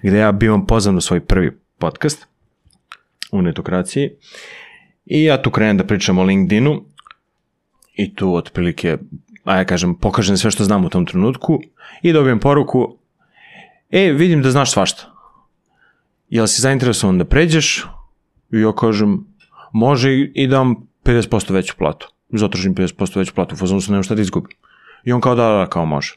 gde 0.04 0.18
ja 0.18 0.32
bivam 0.32 0.66
pozvan 0.66 0.98
u 0.98 1.02
svoj 1.02 1.20
prvi 1.20 1.60
podcast 1.78 2.28
u 3.32 3.42
netokraciji 3.42 4.12
i 5.06 5.24
ja 5.24 5.42
tu 5.42 5.52
krenem 5.52 5.78
da 5.78 5.84
pričam 5.84 6.18
o 6.18 6.24
LinkedInu 6.24 6.86
i 7.94 8.16
tu 8.16 8.36
otprilike, 8.36 8.98
a 9.44 9.58
ja 9.58 9.66
kažem, 9.66 9.96
pokažem 9.96 10.38
sve 10.38 10.52
što 10.52 10.64
znam 10.64 10.86
u 10.86 10.90
tom 10.90 11.06
trenutku 11.06 11.60
i 12.02 12.14
dobijem 12.14 12.40
poruku, 12.40 12.98
e, 13.92 14.12
vidim 14.12 14.42
da 14.42 14.52
znaš 14.52 14.72
svašta. 14.72 15.12
Jel 16.30 16.48
si 16.48 16.62
zainteresovan 16.62 17.18
da 17.18 17.26
pređeš? 17.26 17.86
I 18.52 18.60
ja 18.60 18.72
kažem, 18.76 19.26
može 19.74 20.14
i 20.14 20.48
dam 20.48 20.76
50% 21.04 21.54
veću 21.54 21.76
platu. 21.78 22.14
Zatražim 22.32 22.76
50% 22.76 23.18
veću 23.18 23.34
platu, 23.34 23.56
u 23.56 23.58
fazonu 23.58 23.82
sam 23.82 23.94
nema 23.94 24.04
šta 24.04 24.16
da 24.16 24.22
izgubim. 24.22 24.58
I 25.04 25.12
on 25.12 25.22
kao 25.22 25.36
da, 25.36 25.48
da, 25.48 25.68
kao 25.70 25.86
može. 25.86 26.16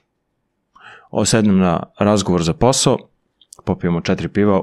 Osednem 1.10 1.58
na 1.58 1.82
razgovor 1.98 2.42
za 2.42 2.52
posao, 2.52 2.98
popijemo 3.64 4.00
četiri 4.00 4.28
piva, 4.28 4.62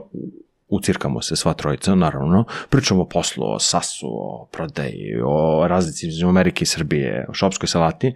ucirkamo 0.67 1.21
se 1.21 1.35
sva 1.35 1.53
trojica, 1.53 1.95
naravno, 1.95 2.43
pričamo 2.69 3.01
o 3.01 3.05
poslu, 3.05 3.43
o 3.45 3.59
sasu, 3.59 4.07
o 4.07 4.47
prodeji, 4.51 5.21
o 5.25 5.67
razlici 5.67 6.07
između 6.07 6.27
Amerike 6.27 6.63
i 6.63 6.65
Srbije, 6.65 7.25
o 7.29 7.33
šopskoj 7.33 7.67
salati. 7.67 8.15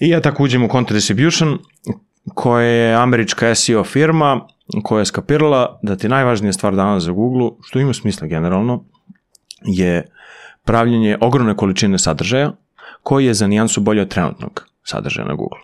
I 0.00 0.08
ja 0.08 0.20
tako 0.20 0.44
uđem 0.44 0.64
u 0.64 0.68
Content 0.68 0.92
Distribution, 0.92 1.58
koja 2.34 2.66
je 2.66 2.94
američka 2.94 3.54
SEO 3.54 3.84
firma 3.84 4.40
koja 4.82 4.98
je 4.98 5.06
skapirala 5.06 5.78
da 5.82 5.96
ti 5.96 6.08
najvažnija 6.08 6.52
stvar 6.52 6.74
danas 6.74 7.02
za 7.02 7.12
Google, 7.12 7.50
što 7.62 7.78
ima 7.78 7.94
smisla 7.94 8.26
generalno, 8.26 8.84
je 9.62 10.06
pravljenje 10.64 11.18
ogromne 11.20 11.56
količine 11.56 11.98
sadržaja 11.98 12.52
koji 13.02 13.26
je 13.26 13.34
za 13.34 13.46
nijansu 13.46 13.80
bolje 13.80 14.02
od 14.02 14.08
trenutnog 14.08 14.68
sadržaja 14.84 15.28
na 15.28 15.34
Google. 15.34 15.58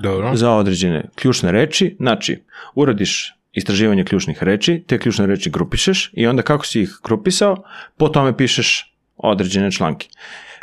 Dobro. 0.00 0.36
Za 0.36 0.50
određene 0.50 1.04
ključne 1.14 1.52
reči, 1.52 1.96
znači 1.98 2.42
uradiš 2.74 3.34
istraživanje 3.52 4.04
ključnih 4.04 4.42
reči, 4.42 4.84
te 4.86 4.98
ključne 4.98 5.26
reči 5.26 5.50
grupišeš 5.50 6.10
i 6.12 6.26
onda 6.26 6.42
kako 6.42 6.66
si 6.66 6.82
ih 6.82 6.98
grupisao, 7.04 7.56
po 7.96 8.08
tome 8.08 8.36
pišeš 8.36 8.94
određene 9.16 9.72
članke. 9.72 10.08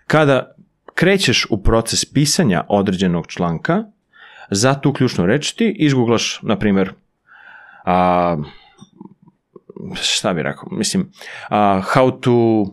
Kada 0.08 0.56
krećeš 0.96 1.46
u 1.50 1.64
proces 1.64 2.06
pisanja 2.06 2.64
određenog 2.68 3.28
članka, 3.28 3.84
za 4.50 4.74
tu 4.74 4.94
ključnu 4.94 5.26
reč 5.26 5.52
ti 5.52 5.76
izgooglaš, 5.80 6.40
na 6.42 6.60
primjer, 6.60 6.94
a, 7.86 8.38
šta 10.02 10.34
bih 10.34 10.44
rekao, 10.44 10.70
mislim, 10.72 11.12
a, 11.50 11.82
how 11.96 12.20
to 12.20 12.66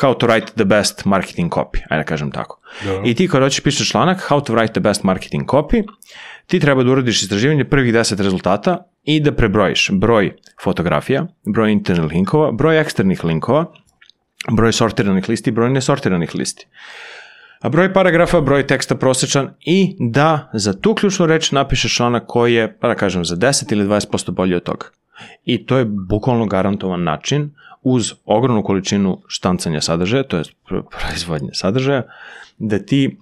how 0.00 0.14
to 0.18 0.26
write 0.26 0.52
the 0.54 0.64
best 0.64 1.04
marketing 1.04 1.52
copy, 1.52 1.78
ajde 1.88 2.02
da 2.02 2.04
kažem 2.04 2.30
tako. 2.30 2.60
Dobro. 2.84 3.02
I 3.06 3.14
ti 3.14 3.28
kada 3.28 3.44
hoćeš 3.44 3.64
pišeš 3.64 3.90
članak 3.90 4.26
how 4.30 4.44
to 4.44 4.52
write 4.52 4.72
the 4.72 4.80
best 4.80 5.02
marketing 5.02 5.46
copy, 5.46 5.84
ti 6.46 6.60
treba 6.60 6.82
da 6.82 6.90
uradiš 6.90 7.22
istraživanje 7.22 7.64
prvih 7.64 7.94
10 7.94 8.22
rezultata 8.22 8.84
i 9.04 9.20
da 9.20 9.32
prebrojiš 9.32 9.90
broj 9.92 10.32
fotografija, 10.62 11.26
broj 11.54 11.72
internih 11.72 12.12
linkova, 12.12 12.52
broj 12.52 12.80
eksternih 12.80 13.24
linkova, 13.24 13.64
broj 14.50 14.72
sortiranih 14.72 15.28
listi, 15.28 15.50
broj 15.50 15.70
nesortiranih 15.70 16.34
listi. 16.34 16.66
A 17.60 17.68
broj 17.68 17.92
paragrafa, 17.92 18.40
broj 18.40 18.66
teksta 18.66 18.94
prosečan 18.94 19.54
i 19.60 19.96
da 19.98 20.50
za 20.52 20.72
tu 20.80 20.94
ključnu 20.94 21.26
reč 21.26 21.52
napišeš 21.52 21.96
članak 21.96 22.24
koji 22.26 22.54
je, 22.54 22.78
pa 22.80 22.88
da 22.88 22.94
kažem, 22.94 23.24
za 23.24 23.36
10 23.36 23.72
ili 23.72 23.84
20% 23.84 24.30
bolji 24.30 24.54
od 24.54 24.62
toga. 24.62 24.86
I 25.44 25.66
to 25.66 25.78
je 25.78 25.84
bukvalno 25.84 26.46
garantovan 26.46 27.02
način 27.02 27.50
uz 27.82 28.12
ogromnu 28.24 28.62
količinu 28.62 29.18
štancanja 29.26 29.80
sadržaja, 29.80 30.22
to 30.22 30.36
je 30.36 30.44
proizvodnje 30.90 31.50
sadržaja, 31.52 32.02
da 32.58 32.78
ti 32.78 33.16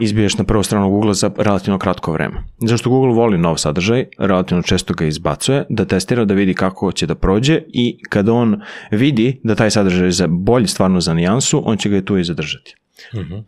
izbiješ 0.00 0.38
na 0.38 0.44
prvu 0.44 0.62
stranu 0.62 0.90
Google 0.90 1.14
za 1.14 1.30
relativno 1.38 1.78
kratko 1.78 2.12
vreme. 2.12 2.42
Zašto 2.58 2.90
Google 2.90 3.12
voli 3.12 3.38
nov 3.38 3.56
sadržaj, 3.56 4.04
relativno 4.18 4.62
često 4.62 4.94
ga 4.94 5.04
izbacuje, 5.04 5.64
da 5.68 5.84
testira 5.84 6.24
da 6.24 6.34
vidi 6.34 6.54
kako 6.54 6.92
će 6.92 7.06
da 7.06 7.14
prođe 7.14 7.62
i 7.68 7.98
kada 8.08 8.32
on 8.32 8.60
vidi 8.90 9.40
da 9.44 9.54
taj 9.54 9.70
sadržaj 9.70 10.08
je 10.08 10.28
bolji 10.28 10.66
stvarno 10.66 11.00
za 11.00 11.14
nijansu, 11.14 11.62
on 11.64 11.76
će 11.76 11.88
ga 11.88 11.96
i 11.96 12.04
tu 12.04 12.18
i 12.18 12.24
zadržati. 12.24 12.74
Uh 13.12 13.20
-huh. 13.20 13.42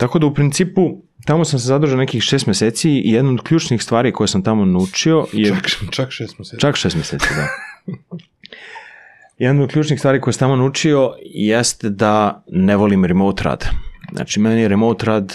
Tako 0.00 0.18
da 0.18 0.26
u 0.26 0.34
principu 0.34 1.02
tamo 1.24 1.44
sam 1.44 1.58
se 1.58 1.66
zadržao 1.66 1.98
nekih 1.98 2.22
šest 2.22 2.46
meseci 2.46 2.90
i 2.90 3.12
jedna 3.12 3.30
od 3.30 3.42
ključnih 3.42 3.82
stvari 3.82 4.12
koje 4.12 4.28
sam 4.28 4.42
tamo 4.42 4.64
naučio 4.64 5.26
je... 5.32 5.48
Čak, 5.48 5.70
čak 5.90 6.10
šest 6.10 6.38
meseci. 6.38 6.60
Čak 6.60 6.76
šest 6.76 6.96
meseci, 6.96 7.26
da. 7.36 7.46
Jedna 9.38 9.62
od 9.62 9.70
ključnih 9.70 9.98
stvari 9.98 10.20
koje 10.20 10.34
sam 10.34 10.38
tamo 10.40 10.56
naučio 10.56 11.12
jeste 11.24 11.90
da 11.90 12.44
ne 12.48 12.76
volim 12.76 13.04
remote 13.04 13.42
rad. 13.44 13.64
Znači, 14.12 14.40
meni 14.40 14.60
je 14.60 14.68
remote 14.68 15.06
rad 15.06 15.34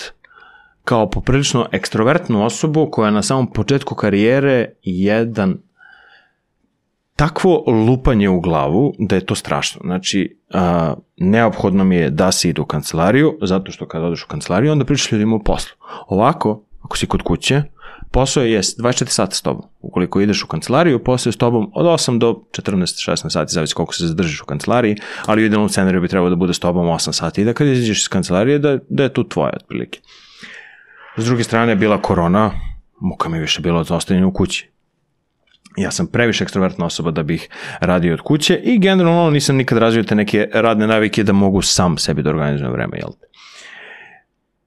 kao 0.84 1.10
poprilično 1.10 1.68
ekstrovertnu 1.72 2.46
osobu 2.46 2.90
koja 2.92 3.12
na 3.12 3.22
samom 3.22 3.54
početku 3.54 3.96
karijere 3.96 4.70
jedan 4.84 5.58
takvo 7.16 7.64
lupanje 7.68 8.30
u 8.30 8.40
glavu 8.40 8.94
da 9.00 9.16
je 9.16 9.26
to 9.26 9.36
strašno. 9.36 9.82
Znači, 9.84 10.38
a, 10.54 10.94
neophodno 11.18 11.84
mi 11.84 11.96
je 11.96 12.10
da 12.10 12.32
se 12.32 12.50
ide 12.50 12.62
u 12.62 12.66
kancelariju, 12.66 13.38
zato 13.42 13.72
što 13.72 13.88
kada 13.88 14.06
odeš 14.06 14.24
u 14.24 14.28
kancelariju, 14.28 14.72
onda 14.72 14.86
pričaš 14.86 15.12
ljudima 15.12 15.36
o 15.36 15.44
poslu. 15.44 15.76
Ovako, 16.08 16.64
ako 16.82 16.98
si 16.98 17.08
kod 17.08 17.22
kuće, 17.22 17.64
posao 18.12 18.44
je 18.44 18.62
24 18.62 19.06
sata 19.06 19.36
s 19.36 19.42
tobom. 19.42 19.64
Ukoliko 19.82 20.22
ideš 20.22 20.44
u 20.44 20.48
kancelariju, 20.48 21.04
posao 21.04 21.30
je 21.30 21.34
s 21.34 21.38
tobom 21.38 21.72
od 21.74 21.86
8 21.86 22.18
do 22.18 22.42
14-16 22.52 23.30
sati, 23.30 23.54
zavisi 23.54 23.74
koliko 23.74 23.94
se 23.94 24.08
zadržiš 24.08 24.42
u 24.42 24.46
kancelariji, 24.46 24.96
ali 25.26 25.42
u 25.42 25.46
idealnom 25.46 25.70
scenariju 25.70 26.02
bi 26.02 26.08
trebalo 26.08 26.30
da 26.30 26.36
bude 26.36 26.54
s 26.54 26.60
tobom 26.60 26.86
8 26.86 27.12
sati 27.12 27.42
i 27.42 27.46
da 27.46 27.54
kad 27.54 27.68
izađeš 27.68 28.02
iz 28.02 28.10
kancelarije, 28.10 28.60
da, 28.60 28.78
da 28.90 29.04
je 29.04 29.14
tu 29.14 29.24
tvoje 29.24 29.52
otprilike. 29.56 30.00
S 31.18 31.26
druge 31.26 31.44
strane 31.44 31.72
je 31.72 31.76
bila 31.76 32.02
korona, 32.02 32.52
muka 33.02 33.30
mi 33.30 33.40
više 33.40 33.62
bilo 33.62 33.80
od 33.80 33.92
ostavljanja 33.92 34.28
u 34.28 34.34
kući. 34.34 34.75
Ja 35.78 35.92
sam 35.92 36.08
previše 36.08 36.44
ekstrovertna 36.44 36.86
osoba 36.86 37.12
da 37.12 37.24
bih 37.24 37.50
radio 37.80 38.14
od 38.14 38.22
kuće 38.22 38.56
i 38.64 38.80
generalno 38.80 39.30
nisam 39.30 39.56
nikad 39.56 39.78
razvio 39.78 40.04
te 40.04 40.16
neke 40.16 40.50
radne 40.54 40.88
navike 40.88 41.24
da 41.24 41.34
mogu 41.34 41.62
sam 41.62 41.98
sebi 41.98 42.24
da 42.24 42.30
organizujem 42.30 42.72
vreme, 42.72 42.98
jel 42.98 43.10
te? 43.20 43.28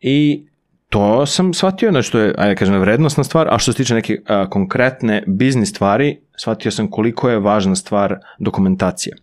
I 0.00 0.46
to 0.88 1.26
sam 1.26 1.54
shvatio, 1.54 1.90
znači 1.90 2.12
to 2.12 2.18
je, 2.18 2.34
ajde 2.38 2.54
da 2.54 2.58
kažem, 2.58 2.80
vrednostna 2.80 3.24
stvar, 3.24 3.48
a 3.54 3.58
što 3.58 3.72
se 3.72 3.76
tiče 3.76 3.94
neke 3.94 4.22
a, 4.26 4.50
konkretne 4.50 5.22
biznis 5.26 5.70
stvari, 5.70 6.20
shvatio 6.36 6.70
sam 6.70 6.90
koliko 6.90 7.30
je 7.30 7.38
važna 7.38 7.76
stvar 7.76 8.18
dokumentacija. 8.38 9.16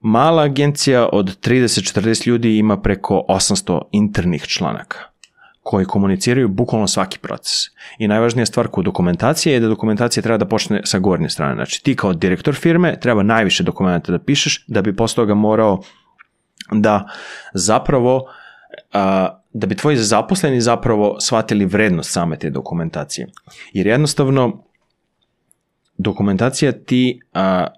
Mala 0.00 0.42
agencija 0.42 1.08
od 1.12 1.46
30-40 1.46 2.28
ljudi 2.28 2.58
ima 2.58 2.80
preko 2.80 3.24
800 3.28 3.80
internih 3.92 4.42
članaka 4.46 5.11
koji 5.62 5.86
komuniciraju 5.86 6.48
bukvalno 6.48 6.86
svaki 6.88 7.18
proces. 7.18 7.52
I 7.98 8.08
najvažnija 8.08 8.46
stvar 8.46 8.68
kod 8.68 8.84
dokumentacije 8.84 9.54
je 9.54 9.60
da 9.60 9.68
dokumentacija 9.68 10.22
treba 10.22 10.38
da 10.38 10.48
počne 10.48 10.80
sa 10.84 10.98
gornje 10.98 11.28
strane. 11.28 11.54
Znači 11.54 11.82
ti 11.82 11.96
kao 11.96 12.12
direktor 12.12 12.54
firme 12.54 13.00
treba 13.00 13.22
najviše 13.22 13.62
dokumenta 13.62 14.12
da 14.12 14.18
pišeš 14.18 14.64
da 14.66 14.82
bi 14.82 14.96
posle 14.96 15.22
toga 15.22 15.34
morao 15.34 15.82
da 16.70 17.08
zapravo 17.54 18.24
da 19.52 19.66
bi 19.66 19.76
tvoji 19.76 19.96
zaposleni 19.96 20.60
zapravo 20.60 21.16
shvatili 21.20 21.64
vrednost 21.64 22.12
same 22.12 22.38
te 22.38 22.50
dokumentacije. 22.50 23.26
Jer 23.72 23.86
jednostavno 23.86 24.64
dokumentacija 25.98 26.72
ti 26.72 27.20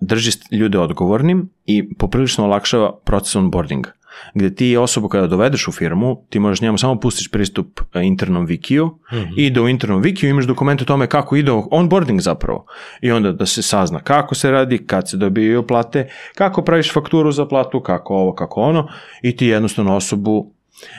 drži 0.01 0.31
ljude 0.51 0.79
odgovornim 0.79 1.51
i 1.67 1.95
poprilično 1.95 2.45
olakšava 2.45 2.97
proces 3.05 3.37
onboardinga 3.37 3.93
gde 4.35 4.55
ti 4.55 4.77
osobu 4.77 5.09
kada 5.09 5.27
dovedeš 5.27 5.69
u 5.69 5.73
firmu, 5.73 6.27
ti 6.31 6.39
možeš 6.39 6.61
njemu 6.61 6.79
samo 6.79 7.01
pustiš 7.01 7.31
pristup 7.31 7.81
internom 7.95 8.47
wikiju 8.47 8.87
mm 8.87 9.17
-hmm. 9.17 9.33
i 9.37 9.51
da 9.51 9.63
u 9.63 9.69
internom 9.69 10.03
wikiju 10.03 10.31
imaš 10.31 10.45
dokumente 10.45 10.83
o 10.83 10.87
tome 10.87 11.07
kako 11.07 11.37
ide 11.37 11.53
onboarding 11.71 12.21
zapravo. 12.21 12.67
I 13.01 13.11
onda 13.11 13.33
da 13.33 13.47
se 13.47 13.63
sazna 13.63 14.01
kako 14.01 14.35
se 14.35 14.51
radi, 14.51 14.79
kad 14.87 15.11
se 15.11 15.17
dobijaju 15.17 15.67
plate, 15.67 16.09
kako 16.35 16.63
praviš 16.63 16.93
fakturu 16.93 17.33
za 17.33 17.47
platu, 17.47 17.81
kako 17.81 18.15
ovo, 18.15 18.35
kako 18.35 18.61
ono 18.61 18.89
i 19.23 19.37
ti 19.37 19.47
jednostavno 19.47 19.97
osobu 19.97 20.53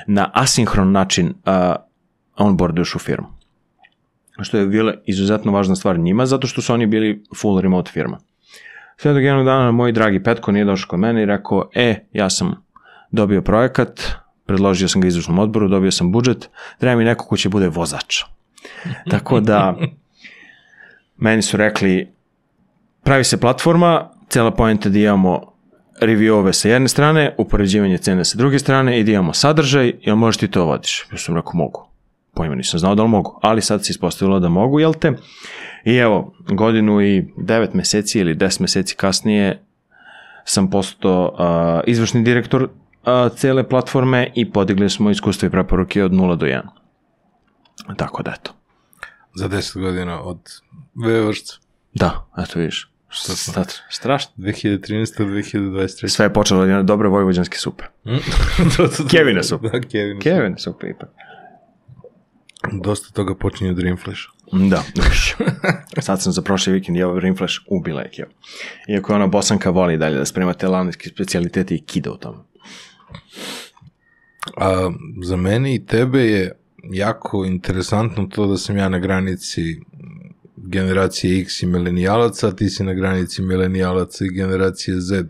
na 0.08 0.32
asinhron 0.34 0.92
način 0.92 1.28
uh, 1.28 1.76
onboarduješ 2.38 2.96
u 2.96 3.00
firmu. 3.00 3.28
Što 4.42 4.58
je 4.58 4.68
bila 4.68 4.94
izuzetno 5.06 5.52
važna 5.52 5.76
stvar 5.76 6.00
njima, 6.00 6.26
zato 6.26 6.48
što 6.48 6.62
su 6.62 6.74
oni 6.74 6.86
bili 6.86 7.24
full 7.36 7.62
remote 7.62 7.92
firma. 7.92 8.18
Sve 8.98 9.14
dok 9.14 9.24
jednog 9.24 9.46
dana 9.46 9.72
moj 9.72 9.92
dragi 9.92 10.24
Petko 10.24 10.52
nije 10.52 10.66
došao 10.66 10.88
kod 10.90 11.00
mene 11.00 11.24
i 11.24 11.26
rekao, 11.26 11.70
e, 11.76 11.96
ja 12.14 12.30
sam 12.30 12.65
dobio 13.16 13.42
projekat, 13.42 14.02
predložio 14.46 14.88
sam 14.88 15.02
ga 15.02 15.08
izvršnom 15.08 15.40
odboru, 15.40 15.68
dobio 15.68 15.92
sam 15.92 16.12
budžet, 16.12 16.50
treba 16.80 16.96
mi 16.96 17.04
neko 17.04 17.26
ko 17.26 17.38
će 17.38 17.50
bude 17.50 17.68
vozač. 17.68 18.24
Tako 19.12 19.40
da, 19.40 19.76
meni 21.18 21.42
su 21.42 21.58
rekli, 21.58 22.14
pravi 23.04 23.24
se 23.24 23.40
platforma, 23.40 24.12
cela 24.30 24.52
pojenta 24.52 24.90
da 24.90 25.00
imamo 25.00 25.56
reviewove 26.02 26.54
sa 26.54 26.70
jedne 26.70 26.88
strane, 26.88 27.36
upoređivanje 27.38 27.98
cene 27.98 28.26
sa 28.26 28.38
druge 28.38 28.60
strane 28.60 29.00
i 29.00 29.04
da 29.04 29.12
imamo 29.12 29.34
sadržaj, 29.34 29.94
jel 30.02 30.16
možeš 30.16 30.40
ti 30.40 30.48
to 30.48 30.66
vodiš? 30.66 31.06
Ja 31.12 31.18
sam 31.18 31.36
rekao, 31.36 31.52
mogu. 31.54 31.88
Pojma 32.34 32.56
nisam 32.56 32.80
znao 32.80 32.96
da 32.96 33.04
li 33.04 33.10
mogu, 33.10 33.40
ali 33.42 33.62
sad 33.62 33.86
se 33.86 33.92
ispostavilo 33.92 34.40
da 34.40 34.50
mogu, 34.50 34.80
jel 34.80 34.94
te? 34.94 35.14
I 35.86 35.96
evo, 35.96 36.34
godinu 36.50 37.02
i 37.02 37.26
devet 37.38 37.74
meseci 37.74 38.20
ili 38.20 38.36
deset 38.36 38.60
meseci 38.60 38.96
kasnije 38.96 39.62
sam 40.46 40.70
postao 40.70 41.34
uh, 41.34 41.84
izvršni 41.88 42.24
direktor 42.24 42.70
a, 43.06 43.30
cele 43.30 43.70
platforme 43.70 44.32
i 44.36 44.52
podigli 44.52 44.90
smo 44.90 45.10
iskustvo 45.10 45.46
i 45.46 45.50
preporuke 45.50 46.04
od 46.04 46.12
0 46.12 46.36
do 46.36 46.46
1. 46.46 46.62
Tako 47.98 48.24
da, 48.24 48.34
eto. 48.40 48.52
Za 49.36 49.50
10 49.50 49.82
godina 49.82 50.22
od 50.22 50.40
Vevrca. 51.06 51.54
Da, 51.94 52.28
eto 52.38 52.60
vidiš. 52.60 52.92
Šta, 53.10 53.64
strašno. 53.90 54.32
2013. 54.38 55.18
do 55.18 55.26
2023. 55.26 56.08
Sve 56.08 56.26
je 56.26 56.34
počelo 56.34 56.62
od 56.62 56.68
jedne 56.68 56.84
dobre 56.84 57.10
vojvođanske 57.10 57.58
supe. 57.58 57.84
to, 58.78 58.88
to, 58.88 58.88
to, 58.88 59.08
Kevina 59.10 59.44
supe. 59.44 59.70
Da, 59.70 59.80
Kevina 59.82 60.20
supe. 60.20 60.30
Kevin 60.30 60.56
supe 60.58 60.88
ipak. 60.90 61.10
Dosta 62.72 63.14
toga 63.14 63.36
počinje 63.36 63.70
od 63.70 63.76
Dreamflasha. 63.76 64.30
Da. 64.52 64.84
Sad 66.02 66.22
sam 66.22 66.32
za 66.32 66.42
prošli 66.42 66.74
vikend 66.74 66.98
jeo 66.98 67.20
Rimflash 67.20 67.56
u 67.68 67.82
Bilekiju. 67.82 68.26
Iako 68.88 69.16
ona 69.16 69.28
bosanka 69.28 69.70
voli 69.70 69.98
dalje 69.98 70.18
da 70.18 70.26
sprema 70.26 70.54
te 70.54 70.68
lavničke 70.68 71.10
specialitete 71.10 71.76
i 71.76 71.82
kida 71.82 72.12
u 72.12 72.18
tome. 72.18 72.38
A 74.58 74.92
za 75.24 75.36
mene 75.36 75.76
i 75.76 75.86
tebe 75.86 76.20
je 76.20 76.52
jako 76.84 77.46
interesantno 77.46 78.28
to 78.32 78.48
da 78.48 78.58
sam 78.58 78.78
ja 78.78 78.90
na 78.90 79.00
granici 79.00 79.80
generacije 80.58 81.42
X 81.42 81.64
i 81.64 81.66
milenijalaca, 81.66 82.52
ti 82.52 82.70
si 82.70 82.84
na 82.84 82.94
granici 82.94 83.42
milenijalaca 83.42 84.26
i 84.26 84.30
generacije 84.30 85.02
Z. 85.02 85.24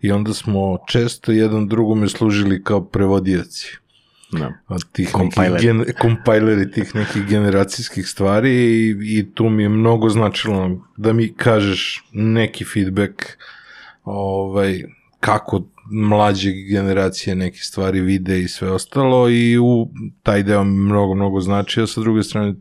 I 0.00 0.12
onda 0.12 0.34
smo 0.34 0.78
često 0.88 1.32
jedan 1.32 1.68
drugome 1.68 2.08
služili 2.08 2.64
kao 2.64 2.84
prevodioci 2.84 3.76
Da. 4.32 4.52
od 4.68 4.84
tih 4.92 5.10
Compiler. 5.12 5.50
nekih 5.52 5.66
gen, 5.66 5.84
kompajleri 6.00 6.70
tih 6.70 6.94
nekih 6.94 7.26
generacijskih 7.26 8.08
stvari 8.08 8.50
i, 8.50 8.96
i 9.18 9.30
tu 9.34 9.48
mi 9.50 9.62
je 9.62 9.68
mnogo 9.68 10.08
značilo 10.08 10.70
da 10.96 11.12
mi 11.12 11.32
kažeš 11.34 12.04
neki 12.12 12.64
feedback 12.64 13.22
ovaj, 14.04 14.84
kako 15.20 15.62
mlađe 15.90 16.52
generacije 16.52 17.36
neke 17.36 17.58
stvari 17.58 18.00
vide 18.00 18.40
i 18.40 18.48
sve 18.48 18.70
ostalo 18.70 19.28
i 19.30 19.58
u 19.58 19.88
taj 20.22 20.42
deo 20.42 20.64
mi 20.64 20.78
mnogo, 20.78 21.14
mnogo 21.14 21.40
znači, 21.40 21.80
a 21.80 21.86
sa 21.86 22.00
druge 22.00 22.22
strane 22.22 22.54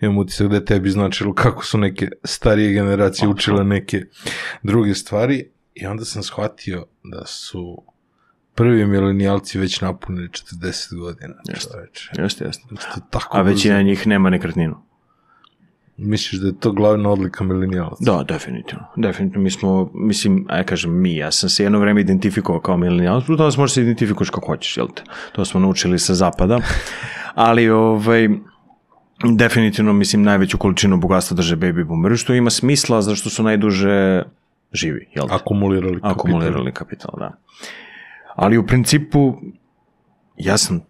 imam 0.00 0.18
utisak 0.18 0.48
da 0.48 0.54
je 0.54 0.64
tebi 0.64 0.90
značilo 0.90 1.34
kako 1.34 1.64
su 1.64 1.78
neke 1.78 2.08
starije 2.24 2.72
generacije 2.72 3.28
učile 3.28 3.64
neke 3.64 4.02
druge 4.62 4.94
stvari 4.94 5.50
i 5.74 5.86
onda 5.86 6.04
sam 6.04 6.22
shvatio 6.22 6.86
da 7.04 7.26
su 7.26 7.82
prvi 8.54 8.86
milenijalci 8.86 9.58
već 9.58 9.80
napunili 9.80 10.28
40 10.28 10.98
godina. 10.98 11.34
Jeste, 12.18 12.44
jeste. 12.44 12.64
Da 12.70 12.80
ste 12.80 13.00
tako 13.10 13.38
A 13.38 13.42
većina 13.42 13.82
njih 13.82 14.06
nema 14.06 14.30
nekretninu. 14.30 14.93
Misliš 15.96 16.40
da 16.40 16.46
je 16.46 16.58
to 16.60 16.72
glavna 16.72 17.10
odlika 17.10 17.44
milenijalaca? 17.44 17.96
Da, 18.00 18.24
definitivno. 18.28 18.84
Definitivno 18.96 19.42
mi 19.42 19.50
smo, 19.50 19.90
mislim, 19.94 20.46
aj 20.48 20.64
kažem 20.64 21.00
mi, 21.00 21.16
ja 21.16 21.30
sam 21.30 21.48
se 21.48 21.62
jedno 21.62 21.78
vreme 21.78 22.00
identifikovao 22.00 22.60
kao 22.60 22.76
milenijalac, 22.76 23.26
to 23.26 23.36
vas 23.36 23.56
možeš 23.56 23.74
se 23.74 23.82
identifikuješ 23.82 24.30
kako 24.30 24.46
hoćeš, 24.46 24.76
jel 24.76 24.88
te? 24.94 25.02
To 25.32 25.44
smo 25.44 25.60
naučili 25.60 25.98
sa 25.98 26.14
zapada. 26.14 26.60
Ali, 27.34 27.70
ovaj, 27.70 28.28
definitivno, 29.24 29.92
mislim, 29.92 30.22
najveću 30.22 30.58
količinu 30.58 30.96
bogatstva 30.96 31.34
drže 31.34 31.56
baby 31.56 31.84
boomeri, 31.84 32.16
što 32.16 32.34
ima 32.34 32.50
smisla, 32.50 33.02
zašto 33.02 33.30
su 33.30 33.42
najduže 33.42 34.22
živi, 34.72 35.08
jel 35.14 35.28
te? 35.28 35.34
Akumulirali 35.34 35.94
kapital. 35.94 36.10
akumulirali 36.10 36.72
kapital, 36.72 37.14
da. 37.18 37.32
Ali 38.34 38.58
u 38.58 38.66
principu, 38.66 39.36
ja 40.36 40.58
sam 40.58 40.80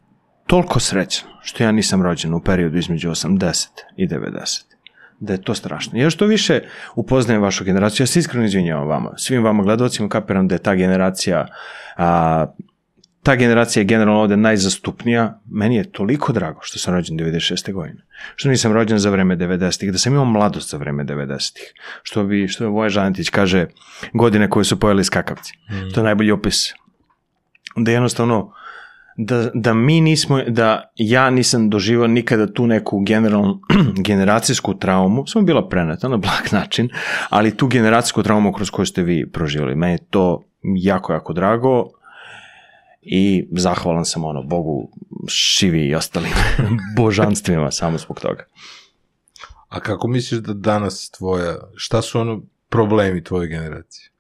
toliko 0.47 0.81
srećan 0.81 1.29
što 1.43 1.65
ja 1.65 1.73
nisam 1.73 2.03
rođen 2.03 2.35
u 2.35 2.41
periodu 2.41 2.79
između 2.79 3.11
80 3.11 3.67
i 3.97 4.09
90. 4.09 4.74
Da 5.25 5.33
je 5.33 5.43
to 5.43 5.55
strašno. 5.55 5.99
Ja 5.99 6.11
što 6.11 6.27
više 6.27 6.61
upoznajem 6.95 7.43
vašu 7.43 7.65
generaciju, 7.65 8.03
ja 8.03 8.07
se 8.07 8.19
iskreno 8.19 8.47
izvinjavam 8.47 8.89
vama, 8.89 9.13
svim 9.17 9.45
vama 9.45 9.63
gledalcima 9.63 10.09
kapiram 10.09 10.49
da 10.49 10.55
je 10.55 10.59
ta 10.59 10.75
generacija 10.75 11.47
a, 11.97 12.47
ta 13.25 13.37
generacija 13.37 13.81
je 13.81 13.85
generalno 13.85 14.21
ovde 14.21 14.37
najzastupnija. 14.37 15.41
Meni 15.51 15.77
je 15.77 15.93
toliko 15.93 16.33
drago 16.33 16.61
što 16.63 16.79
sam 16.79 16.95
rođen 16.95 17.19
96. 17.19 17.73
godine. 17.73 18.03
Što 18.37 18.49
nisam 18.49 18.73
rođen 18.73 18.99
za 18.99 19.11
vreme 19.11 19.37
90-ih, 19.37 19.93
da 19.93 19.99
sam 19.99 20.13
imao 20.13 20.25
mladost 20.25 20.71
za 20.71 20.77
vreme 20.77 21.05
90-ih. 21.05 21.73
Što 22.03 22.25
bi, 22.25 22.49
što 22.49 22.65
je 22.65 22.69
Voja 22.69 22.89
Žanetić 22.89 23.31
kaže, 23.31 23.67
godine 24.13 24.51
koje 24.51 24.65
su 24.65 24.81
pojeli 24.81 25.05
skakavci. 25.05 25.53
To 25.95 26.01
je 26.01 26.05
najbolji 26.05 26.33
opis. 26.33 26.73
Da 27.77 27.91
jednostavno, 27.91 28.53
da, 29.17 29.51
da 29.55 29.75
mi 29.75 30.01
nismo, 30.01 30.43
da 30.43 30.93
ja 30.97 31.31
nisam 31.31 31.71
doživao 31.71 32.07
nikada 32.07 32.53
tu 32.53 32.67
neku 32.67 33.01
generalnu 33.01 33.61
generacijsku 34.09 34.75
traumu, 34.75 35.27
samo 35.27 35.45
bila 35.45 35.69
preneta 35.69 36.09
na 36.09 36.17
blag 36.17 36.53
način, 36.53 36.89
ali 37.29 37.57
tu 37.57 37.67
generacijsku 37.67 38.23
traumu 38.23 38.53
kroz 38.53 38.71
koju 38.71 38.87
ste 38.87 39.03
vi 39.03 39.31
proživjeli. 39.31 39.75
Meni 39.75 39.93
je 39.93 40.07
to 40.11 40.45
jako, 40.63 41.13
jako 41.13 41.33
drago 41.33 41.85
i 43.03 43.49
zahvalan 43.53 44.05
sam 44.05 44.25
ono 44.25 44.43
Bogu 44.43 44.91
Šivi 45.29 45.89
i 45.89 45.95
ostalim 45.95 46.33
božanstvima 46.97 47.71
samo 47.71 47.99
zbog 47.99 48.21
toga. 48.21 48.45
A 49.69 49.81
kako 49.81 50.09
misliš 50.09 50.41
da 50.41 50.53
danas 50.53 51.11
tvoja, 51.11 51.57
šta 51.77 52.03
su 52.03 52.21
ono 52.21 52.43
problemi 52.69 53.25
tvoje 53.25 53.49
generacije? 53.49 54.11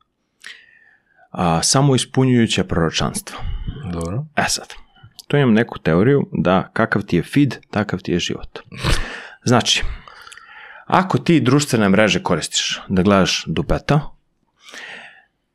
A, 1.30 1.62
samo 1.62 1.94
ispunjujuće 1.94 2.64
proročanstvo. 2.64 3.38
Dobro. 3.92 4.24
E 4.36 4.44
sad, 4.48 4.74
tu 5.26 5.36
imam 5.36 5.54
neku 5.54 5.78
teoriju 5.78 6.26
da 6.32 6.70
kakav 6.72 7.02
ti 7.02 7.16
je 7.16 7.22
feed, 7.22 7.56
takav 7.70 8.00
ti 8.00 8.12
je 8.12 8.18
život. 8.18 8.58
Znači, 9.44 9.82
ako 10.86 11.18
ti 11.18 11.40
društvene 11.40 11.88
mreže 11.88 12.22
koristiš 12.22 12.80
da 12.88 13.02
gledaš 13.02 13.44
dupeta, 13.46 14.00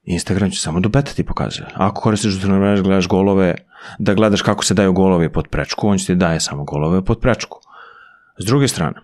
Instagram 0.04 0.52
će 0.52 0.60
samo 0.60 0.80
dupeta 0.80 1.14
ti 1.14 1.24
pokazuje. 1.24 1.68
Ako 1.74 2.02
koristiš 2.02 2.32
društvene 2.32 2.60
mreže, 2.60 2.84
gledaš 2.84 3.08
golove, 3.08 3.56
da 4.00 4.14
gledaš 4.14 4.42
kako 4.42 4.66
se 4.66 4.74
daju 4.74 4.94
golovi 4.94 5.32
pod 5.32 5.48
prečku, 5.48 5.88
on 5.88 5.98
će 5.98 6.06
ti 6.06 6.16
daje 6.16 6.40
samo 6.40 6.64
golove 6.64 7.06
pod 7.06 7.20
prečku. 7.20 7.60
S 8.38 8.46
druge 8.46 8.68
strane, 8.68 9.02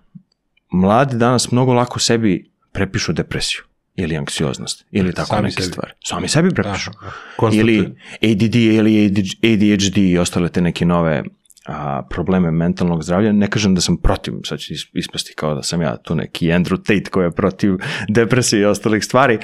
mladi 0.71 1.17
danas 1.17 1.51
mnogo 1.51 1.73
lako 1.73 1.99
sebi 1.99 2.51
prepišu 2.71 3.13
depresiju 3.13 3.61
ili 3.95 4.17
anksioznost 4.17 4.85
ili 4.91 5.13
tako 5.13 5.27
Sami 5.27 5.41
neke 5.43 5.53
sebi. 5.55 5.67
stvari. 5.67 5.91
Sami 6.03 6.27
sebi 6.27 6.49
prepišu. 6.49 6.91
Aha, 6.97 7.11
konstatujem. 7.37 7.95
ili 8.21 8.33
ADD 8.33 8.55
ili 8.55 9.05
ADHD 9.43 9.97
i 9.97 10.17
ostale 10.17 10.49
te 10.49 10.61
neke 10.61 10.85
nove 10.85 11.23
a, 11.65 12.01
probleme 12.09 12.51
mentalnog 12.51 13.03
zdravlja. 13.03 13.31
Ne 13.31 13.49
kažem 13.49 13.75
da 13.75 13.81
sam 13.81 13.97
protiv, 13.97 14.33
sad 14.43 14.59
is- 14.59 14.89
ispasti 14.93 15.33
kao 15.35 15.55
da 15.55 15.63
sam 15.63 15.81
ja 15.81 15.97
tu 15.97 16.15
neki 16.15 16.47
Andrew 16.47 16.77
Tate 16.77 17.09
koji 17.11 17.25
je 17.25 17.31
protiv 17.31 17.73
depresije 18.09 18.61
i 18.61 18.65
ostalih 18.65 19.03
stvari, 19.03 19.39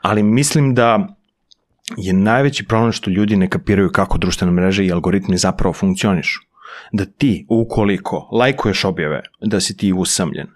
ali 0.00 0.22
mislim 0.22 0.74
da 0.74 1.16
je 1.96 2.12
najveći 2.12 2.64
problem 2.64 2.92
što 2.92 3.10
ljudi 3.10 3.36
ne 3.36 3.48
kapiraju 3.48 3.90
kako 3.90 4.18
društvene 4.18 4.52
mreže 4.52 4.86
i 4.86 4.92
algoritmi 4.92 5.36
zapravo 5.38 5.72
funkcionišu. 5.72 6.40
Da 6.92 7.04
ti, 7.04 7.46
ukoliko 7.48 8.28
lajkuješ 8.32 8.84
objave, 8.84 9.20
da 9.40 9.60
si 9.60 9.76
ti 9.76 9.92
usamljen, 9.92 10.46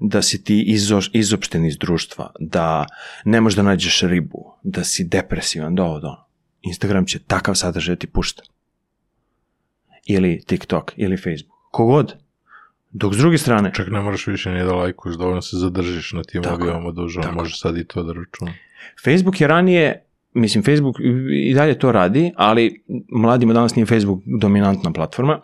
da 0.00 0.22
si 0.22 0.44
ti 0.44 0.62
izo, 0.62 1.00
izopšten 1.12 1.64
iz 1.64 1.78
društva, 1.78 2.30
da 2.40 2.86
ne 3.24 3.40
možeš 3.40 3.56
da 3.56 3.62
nađeš 3.62 4.00
ribu, 4.02 4.52
da 4.62 4.84
si 4.84 5.04
depresivan, 5.04 5.74
da 5.74 5.84
ovo, 5.84 6.00
da 6.00 6.08
ono. 6.08 6.26
Instagram 6.62 7.06
će 7.06 7.18
takav 7.18 7.54
sadržaj 7.54 7.94
da 7.94 7.98
ti 7.98 8.06
pušta. 8.06 8.42
Ili 10.06 10.42
TikTok, 10.46 10.92
ili 10.96 11.16
Facebook. 11.16 11.58
Kogod. 11.70 12.14
Dok 12.90 13.14
s 13.14 13.16
druge 13.16 13.38
strane, 13.38 13.72
Čak 13.74 13.88
ne 13.90 14.00
moraš 14.00 14.26
više 14.26 14.50
ni 14.50 14.64
da 14.64 14.74
lajkuješ, 14.74 15.16
dovoljno 15.16 15.42
se 15.42 15.56
zadržiš 15.56 16.12
na 16.12 16.22
tim 16.22 16.42
objavama 16.52 16.92
Tako 17.22 17.34
može 17.34 17.56
sad 17.56 17.76
i 17.76 17.84
to 17.84 18.02
da 18.02 18.12
računa. 18.12 18.52
Facebook 19.04 19.40
je 19.40 19.46
ranije, 19.46 20.04
mislim 20.34 20.64
Facebook 20.64 20.96
i 21.32 21.54
dalje 21.54 21.78
to 21.78 21.92
radi, 21.92 22.32
ali 22.36 22.84
mladima 23.12 23.52
danas 23.52 23.74
nije 23.74 23.86
Facebook 23.86 24.22
dominantna 24.40 24.92
platforma. 24.92 25.40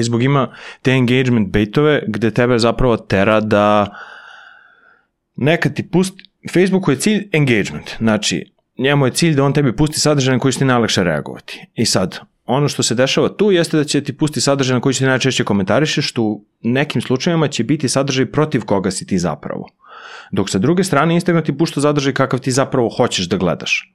Facebook 0.00 0.22
ima 0.22 0.48
te 0.82 0.92
engagement 0.92 1.48
baitove 1.48 2.02
gde 2.06 2.30
tebe 2.30 2.58
zapravo 2.58 2.96
tera 2.96 3.40
da 3.40 3.96
nekad 5.36 5.74
ti 5.74 5.88
pusti, 5.88 6.24
Facebooku 6.52 6.90
je 6.90 6.96
cilj 6.96 7.28
engagement, 7.32 7.90
znači 7.98 8.52
njemu 8.78 9.06
je 9.06 9.12
cilj 9.12 9.34
da 9.34 9.44
on 9.44 9.52
tebi 9.52 9.76
pusti 9.76 10.00
sadržaj 10.00 10.34
na 10.34 10.38
koji 10.38 10.52
će 10.52 10.58
ti 10.58 10.64
najlakše 10.64 11.04
reagovati. 11.04 11.66
I 11.74 11.86
sad, 11.86 12.18
ono 12.46 12.68
što 12.68 12.82
se 12.82 12.94
dešava 12.94 13.28
tu 13.28 13.52
jeste 13.52 13.76
da 13.76 13.84
će 13.84 14.04
ti 14.04 14.16
pusti 14.16 14.40
sadržaj 14.40 14.74
na 14.74 14.80
koji 14.80 14.94
će 14.94 14.98
ti 14.98 15.06
najčešće 15.06 15.44
komentarišeš, 15.44 16.08
što 16.08 16.22
u 16.22 16.44
nekim 16.62 17.02
slučajevima 17.02 17.48
će 17.48 17.64
biti 17.64 17.88
sadržaj 17.88 18.26
protiv 18.26 18.64
koga 18.64 18.90
si 18.90 19.06
ti 19.06 19.18
zapravo. 19.18 19.68
Dok 20.30 20.50
sa 20.50 20.58
druge 20.58 20.84
strane 20.84 21.14
Instagram 21.14 21.44
ti 21.44 21.58
pušta 21.58 21.80
zadržaj 21.80 22.12
kakav 22.12 22.40
ti 22.40 22.50
zapravo 22.50 22.88
hoćeš 22.88 23.28
da 23.28 23.36
gledaš. 23.36 23.92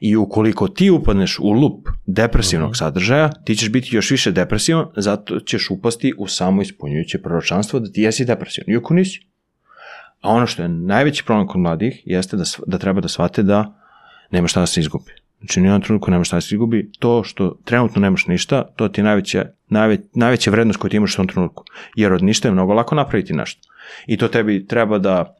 I 0.00 0.16
ukoliko 0.16 0.68
ti 0.68 0.90
upadneš 0.90 1.38
u 1.38 1.50
lup 1.50 1.88
depresivnog 2.06 2.76
sadržaja, 2.76 3.30
ti 3.44 3.56
ćeš 3.56 3.70
biti 3.70 3.96
još 3.96 4.10
više 4.10 4.32
depresivan, 4.32 4.86
zato 4.96 5.40
ćeš 5.40 5.70
upasti 5.70 6.12
u 6.18 6.26
samo 6.28 6.62
ispunjujuće 6.62 7.18
proročanstvo 7.18 7.80
da 7.80 7.92
ti 7.92 8.02
jesi 8.02 8.24
depresivan. 8.24 8.70
Iako 8.70 8.94
nisi. 8.94 9.26
A 10.20 10.30
ono 10.30 10.46
što 10.46 10.62
je 10.62 10.68
najveći 10.68 11.24
problem 11.24 11.46
kod 11.46 11.60
mladih 11.60 12.02
jeste 12.04 12.36
da, 12.36 12.44
da 12.66 12.78
treba 12.78 13.00
da 13.00 13.08
shvate 13.08 13.42
da 13.42 13.80
nema 14.30 14.48
šta 14.48 14.60
da 14.60 14.66
se 14.66 14.80
izgubi. 14.80 15.12
Znači, 15.38 15.60
ni 15.60 15.66
u 15.66 15.68
jednom 15.68 15.82
trenutku 15.82 16.10
nema 16.10 16.24
šta 16.24 16.36
da 16.36 16.40
se 16.40 16.54
izgubi. 16.54 16.90
To 16.98 17.24
što 17.24 17.58
trenutno 17.64 18.00
nemaš 18.00 18.26
ništa, 18.26 18.62
to 18.76 18.88
ti 18.88 19.00
je 19.00 19.04
najveća, 19.04 19.44
najve, 19.68 19.98
najveća 20.14 20.50
vrednost 20.50 20.78
koju 20.78 20.90
ti 20.90 20.96
imaš 20.96 21.14
u 21.14 21.16
tom 21.16 21.26
trenutku. 21.28 21.64
Jer 21.96 22.12
od 22.12 22.22
ništa 22.22 22.48
je 22.48 22.52
mnogo 22.52 22.72
lako 22.72 22.94
napraviti 22.94 23.32
nešto. 23.32 23.68
I 24.06 24.16
to 24.16 24.28
tebi 24.28 24.66
treba 24.66 24.98
da 24.98 25.36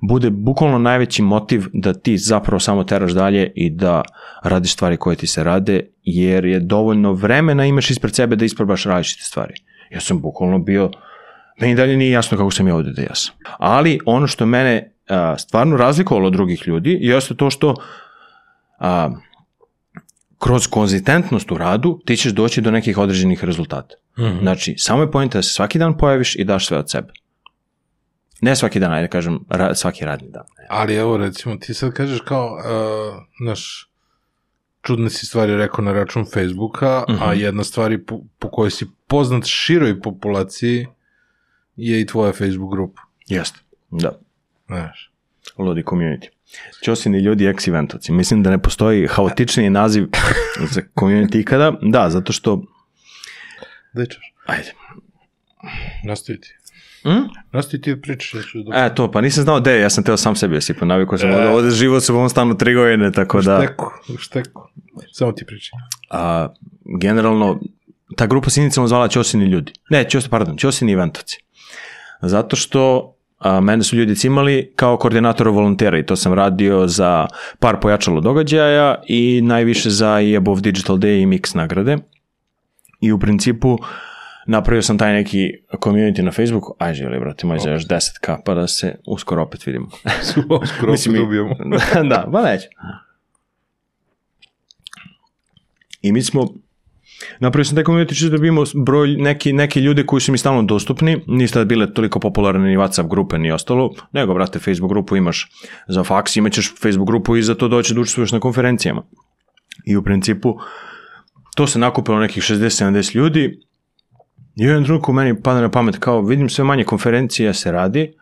bude 0.00 0.30
bukvalno 0.30 0.78
najveći 0.78 1.22
motiv 1.22 1.64
da 1.72 1.92
ti 1.92 2.18
zapravo 2.18 2.60
samo 2.60 2.84
teraš 2.84 3.12
dalje 3.12 3.52
i 3.54 3.70
da 3.70 4.02
radiš 4.42 4.72
stvari 4.72 4.96
koje 4.96 5.16
ti 5.16 5.26
se 5.26 5.44
rade, 5.44 5.80
jer 6.02 6.44
je 6.44 6.60
dovoljno 6.60 7.12
vremena 7.12 7.66
imaš 7.66 7.90
ispred 7.90 8.14
sebe 8.14 8.36
da 8.36 8.44
isprobaš 8.44 8.84
različite 8.84 9.22
stvari. 9.24 9.54
Ja 9.90 10.00
sam 10.00 10.20
bukvalno 10.20 10.58
bio, 10.58 10.90
meni 11.60 11.74
dalje 11.74 11.96
nije 11.96 12.10
jasno 12.10 12.38
kako 12.38 12.50
sam 12.50 12.68
ja 12.68 12.74
ovde 12.74 12.92
da 12.92 13.02
jesam. 13.02 13.34
Ali 13.58 13.98
ono 14.06 14.26
što 14.26 14.46
mene 14.46 14.92
a, 15.08 15.38
stvarno 15.38 15.76
razlikovalo 15.76 16.26
od 16.26 16.32
drugih 16.32 16.62
ljudi 16.66 16.98
jeste 17.00 17.34
to 17.34 17.50
što 17.50 17.74
a, 18.78 19.10
kroz 20.38 20.66
konzistentnost 20.66 21.52
u 21.52 21.58
radu 21.58 22.00
ti 22.04 22.16
ćeš 22.16 22.32
doći 22.32 22.60
do 22.60 22.70
nekih 22.70 22.98
određenih 22.98 23.44
rezultata. 23.44 23.94
Mm 24.18 24.22
-hmm. 24.22 24.40
Znači, 24.40 24.74
samo 24.78 25.02
je 25.02 25.10
pojenta 25.10 25.38
da 25.38 25.42
se 25.42 25.54
svaki 25.54 25.78
dan 25.78 25.96
pojaviš 25.96 26.36
i 26.36 26.44
daš 26.44 26.66
sve 26.66 26.78
od 26.78 26.90
sebe. 26.90 27.12
Ne 28.40 28.56
svaki 28.56 28.80
dan, 28.80 28.92
ajde 28.92 29.08
kažem, 29.08 29.38
ra, 29.48 29.74
svaki 29.74 30.04
radni 30.04 30.28
dan. 30.30 30.44
Ali 30.68 30.94
evo, 30.94 31.16
recimo, 31.16 31.56
ti 31.56 31.74
sad 31.74 31.92
kažeš 31.92 32.20
kao, 32.20 32.54
uh, 32.54 33.46
naš, 33.46 33.90
čudne 34.82 35.10
si 35.10 35.26
stvari 35.26 35.56
rekao 35.56 35.84
na 35.84 35.92
račun 35.92 36.26
Facebooka, 36.34 37.04
mm 37.08 37.12
-hmm. 37.12 37.28
a 37.28 37.32
jedna 37.32 37.64
stvari 37.64 38.04
po, 38.04 38.20
po 38.38 38.50
kojoj 38.50 38.70
si 38.70 38.86
poznat 39.06 39.44
široj 39.46 40.00
populaciji 40.00 40.86
je 41.76 42.00
i 42.00 42.06
tvoja 42.06 42.32
Facebook 42.32 42.70
grupa. 42.70 43.02
Jeste, 43.26 43.58
da. 43.90 44.18
Znaš. 44.66 45.12
Ludi 45.58 45.82
community. 45.82 46.28
Ćosini 46.84 47.18
ljudi 47.18 47.46
ex 47.46 47.68
eventovci. 47.68 48.12
Mislim 48.12 48.42
da 48.42 48.50
ne 48.50 48.62
postoji 48.62 49.06
haotičniji 49.06 49.70
naziv 49.70 50.06
za 50.72 50.80
community 50.96 51.40
ikada. 51.40 51.72
Da, 51.82 52.10
zato 52.10 52.32
što... 52.32 52.62
Da 53.92 54.06
ćeš. 54.06 54.32
Ajde. 54.46 54.72
Nastavi 56.04 56.40
ti. 56.40 56.56
Mm? 57.04 57.28
Nastavi 57.52 57.80
ti 57.82 57.94
da 57.94 58.00
pričaš. 58.00 58.34
Ja 58.34 58.42
ću 58.42 58.58
da... 58.62 58.84
E, 58.84 58.94
to, 58.94 59.10
pa 59.10 59.20
nisam 59.20 59.44
znao 59.44 59.60
gde, 59.60 59.80
ja 59.80 59.90
sam 59.90 60.04
teo 60.04 60.16
sam 60.16 60.36
sebi 60.36 60.56
osipao, 60.56 60.88
navikao 60.88 61.18
sam, 61.18 61.30
e. 61.30 61.48
ovde 61.48 61.70
živo 61.70 62.00
sam 62.00 62.14
u 62.14 62.18
ovom 62.18 62.28
stanu 62.28 62.58
tri 62.58 62.74
godine, 62.74 63.12
tako 63.12 63.42
da... 63.42 63.62
šteku, 63.62 63.90
šteku. 64.18 64.62
Samo 65.12 65.32
ti 65.32 65.44
pričaj. 65.46 65.78
A, 66.10 66.48
generalno, 67.00 67.60
ta 68.16 68.26
grupa 68.26 68.50
se 68.50 68.60
inicijalno 68.60 68.88
zvala 68.88 69.08
Ćosini 69.08 69.44
ljudi. 69.44 69.72
Ne, 69.90 70.04
Ćos, 70.10 70.28
pardon, 70.28 70.56
Ćosini 70.56 70.92
eventovci. 70.92 71.38
Zato 72.22 72.56
što 72.56 73.14
a, 73.38 73.60
mene 73.60 73.82
su 73.82 73.96
ljudi 73.96 74.16
cimali 74.16 74.72
kao 74.76 74.96
koordinatora 74.96 75.50
volontera 75.50 75.98
i 75.98 76.06
to 76.06 76.16
sam 76.16 76.32
radio 76.32 76.86
za 76.86 77.26
par 77.58 77.80
pojačalo 77.80 78.20
događaja 78.20 79.02
i 79.08 79.40
najviše 79.42 79.90
za 79.90 80.20
i 80.20 80.36
Above 80.36 80.60
Digital 80.60 80.96
Day 80.96 81.22
i 81.22 81.26
Mix 81.26 81.56
nagrade. 81.56 81.96
I 83.00 83.12
u 83.12 83.18
principu 83.18 83.78
napravio 84.46 84.82
sam 84.82 84.98
taj 84.98 85.12
neki 85.12 85.52
community 85.72 86.22
na 86.22 86.32
Facebooku, 86.32 86.74
aj 86.78 86.94
želi, 86.94 87.20
brate 87.20 87.46
moj, 87.46 87.58
za 87.58 87.70
još 87.70 87.86
10k, 87.86 88.36
pa 88.44 88.54
da 88.54 88.66
se 88.66 88.94
uskoro 89.06 89.42
opet 89.42 89.66
vidimo. 89.66 89.88
Skoro 90.30 90.92
opet 90.92 91.06
dobijemo. 91.06 91.54
da, 92.10 92.28
pa 92.32 92.42
neće. 92.42 92.68
I 96.02 96.12
mi 96.12 96.22
smo 96.22 96.48
Napravio 97.40 97.64
sam 97.64 97.74
taj 97.74 97.84
community 97.84 98.08
čisto 98.08 98.28
da 98.28 98.36
vidimo 98.36 98.64
broj 98.74 99.08
neki, 99.08 99.52
neki 99.52 99.80
ljude 99.80 100.06
koji 100.06 100.20
su 100.20 100.32
mi 100.32 100.38
stalno 100.38 100.62
dostupni, 100.62 101.20
nisu 101.26 101.54
tada 101.54 101.64
bile 101.64 101.94
toliko 101.94 102.20
popularne 102.20 102.68
ni 102.68 102.76
WhatsApp 102.76 103.08
grupe 103.08 103.38
ni 103.38 103.52
ostalo, 103.52 103.94
nego, 104.12 104.34
brate, 104.34 104.58
Facebook 104.58 104.92
grupu 104.92 105.16
imaš 105.16 105.50
za 105.88 106.04
faks, 106.04 106.36
imaćeš 106.36 106.74
Facebook 106.82 107.08
grupu 107.08 107.36
i 107.36 107.42
za 107.42 107.54
to 107.54 107.68
doći 107.68 107.94
da 107.94 108.00
učestvuješ 108.00 108.32
na 108.32 108.40
konferencijama. 108.40 109.02
I 109.84 109.96
u 109.96 110.02
principu, 110.02 110.58
to 111.56 111.66
se 111.66 111.78
nakupilo 111.78 112.20
nekih 112.20 112.42
60-70 112.42 113.16
ljudi 113.16 113.65
i 114.56 114.66
u 114.66 114.68
jednom 114.68 114.84
trenutku 114.84 115.12
meni 115.12 115.42
pada 115.42 115.60
na 115.60 115.68
pamet 115.68 115.98
kao 115.98 116.22
vidim 116.22 116.48
sve 116.48 116.64
manje 116.64 116.84
konferencija 116.84 117.52
se 117.52 117.72
radi, 117.72 118.12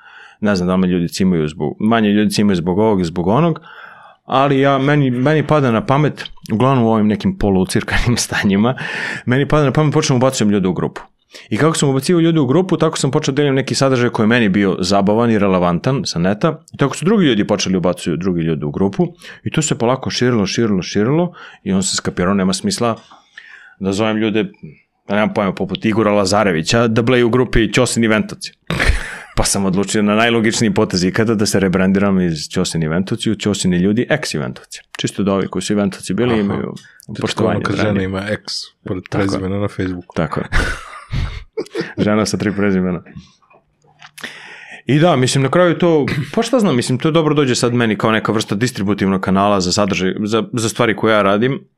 ne 0.40 0.56
znam 0.56 0.68
da 0.68 0.74
li 0.76 0.92
ljudi 0.92 1.08
cimaju 1.08 1.48
zbog, 1.48 1.76
manje 1.80 2.08
ljudi 2.08 2.30
cimaju 2.30 2.56
zbog 2.56 2.78
ovog 2.78 3.00
i 3.00 3.04
zbog 3.04 3.26
onog, 3.26 3.60
ali 4.24 4.60
ja, 4.60 4.78
meni, 4.78 5.10
meni 5.10 5.46
pada 5.46 5.70
na 5.70 5.86
pamet, 5.86 6.24
uglavnom 6.52 6.84
u 6.84 6.92
ovim 6.92 7.06
nekim 7.06 7.38
polucirkanim 7.38 8.16
stanjima, 8.24 8.74
meni 9.26 9.48
pada 9.48 9.64
na 9.64 9.72
pamet 9.72 9.94
počnem 9.94 10.16
ubacujem 10.16 10.50
ljude 10.50 10.68
u 10.68 10.72
grupu. 10.72 11.00
I 11.50 11.56
kako 11.56 11.76
sam 11.76 11.88
ubacio 11.88 12.20
ljude 12.20 12.40
u 12.40 12.46
grupu, 12.46 12.76
tako 12.76 12.98
sam 12.98 13.10
počeo 13.10 13.32
da 13.32 13.36
delim 13.36 13.54
neki 13.54 13.74
sadržaj 13.74 14.10
koji 14.10 14.24
je 14.24 14.28
meni 14.28 14.48
bio 14.48 14.76
zabavan 14.80 15.30
i 15.30 15.38
relevantan 15.38 16.02
sa 16.04 16.18
neta. 16.18 16.60
I 16.74 16.76
tako 16.76 16.96
su 16.96 17.04
drugi 17.04 17.26
ljudi 17.26 17.46
počeli 17.46 17.76
ubacuju 17.76 18.16
drugi 18.16 18.42
ljudi 18.42 18.64
u 18.64 18.70
grupu. 18.70 19.06
I 19.44 19.50
to 19.50 19.62
se 19.62 19.78
polako 19.78 20.10
širilo, 20.10 20.46
širilo, 20.46 20.82
širilo. 20.82 21.32
I 21.64 21.72
on 21.72 21.82
se 21.82 21.96
skapirao, 21.96 22.34
nema 22.34 22.52
smisla 22.52 22.96
da 23.80 23.92
zovem 23.92 24.16
ljude, 24.16 24.44
da 25.08 25.14
nemam 25.14 25.34
pojma, 25.34 25.52
poput 25.52 25.84
Igora 25.84 26.12
Lazarevića, 26.12 26.88
da 26.88 27.02
bleju 27.02 27.26
u 27.26 27.30
grupi 27.30 27.72
Ćosin 27.72 28.04
Eventovci. 28.04 28.52
Pa 29.36 29.44
sam 29.44 29.64
odlučio 29.64 30.02
na 30.02 30.14
najlogičniji 30.14 30.74
potez 30.74 31.04
ikada 31.04 31.34
da 31.34 31.46
se 31.46 31.60
rebrandiram 31.60 32.20
iz 32.20 32.48
Ćosin 32.50 32.82
Eventovci 32.82 33.30
u 33.30 33.34
Ćosini 33.34 33.76
ljudi 33.76 34.06
ex 34.10 34.34
Eventovci. 34.34 34.80
Čisto 34.98 35.22
da 35.22 35.32
ovi 35.32 35.48
koji 35.48 35.62
su 35.62 35.72
Eventovci 35.72 36.14
bili 36.14 36.32
Aha. 36.32 36.40
imaju 36.40 36.74
poštovanje. 37.20 37.62
Kad 37.62 37.76
žena 37.76 38.02
ima 38.02 38.22
ex 38.30 38.42
pored 38.84 39.02
prezimena 39.10 39.58
na 39.58 39.68
Facebooku. 39.68 40.14
Tako 40.16 40.40
je. 40.40 40.46
žena 42.04 42.26
sa 42.26 42.36
tri 42.36 42.52
prezimena. 42.52 43.02
I 44.86 44.98
da, 44.98 45.16
mislim, 45.16 45.42
na 45.42 45.50
kraju 45.50 45.78
to, 45.78 46.06
pa 46.34 46.42
šta 46.42 46.60
znam, 46.60 46.76
mislim, 46.76 46.98
to 46.98 47.10
dobro 47.10 47.34
dođe 47.34 47.54
sad 47.54 47.74
meni 47.74 47.98
kao 47.98 48.12
neka 48.12 48.32
vrsta 48.32 48.54
distributivnog 48.54 49.20
kanala 49.20 49.60
za 49.60 49.72
sadržaj, 49.72 50.14
za, 50.24 50.44
za 50.52 50.68
stvari 50.68 50.96
koje 50.96 51.12
ja 51.12 51.22
radim, 51.22 51.68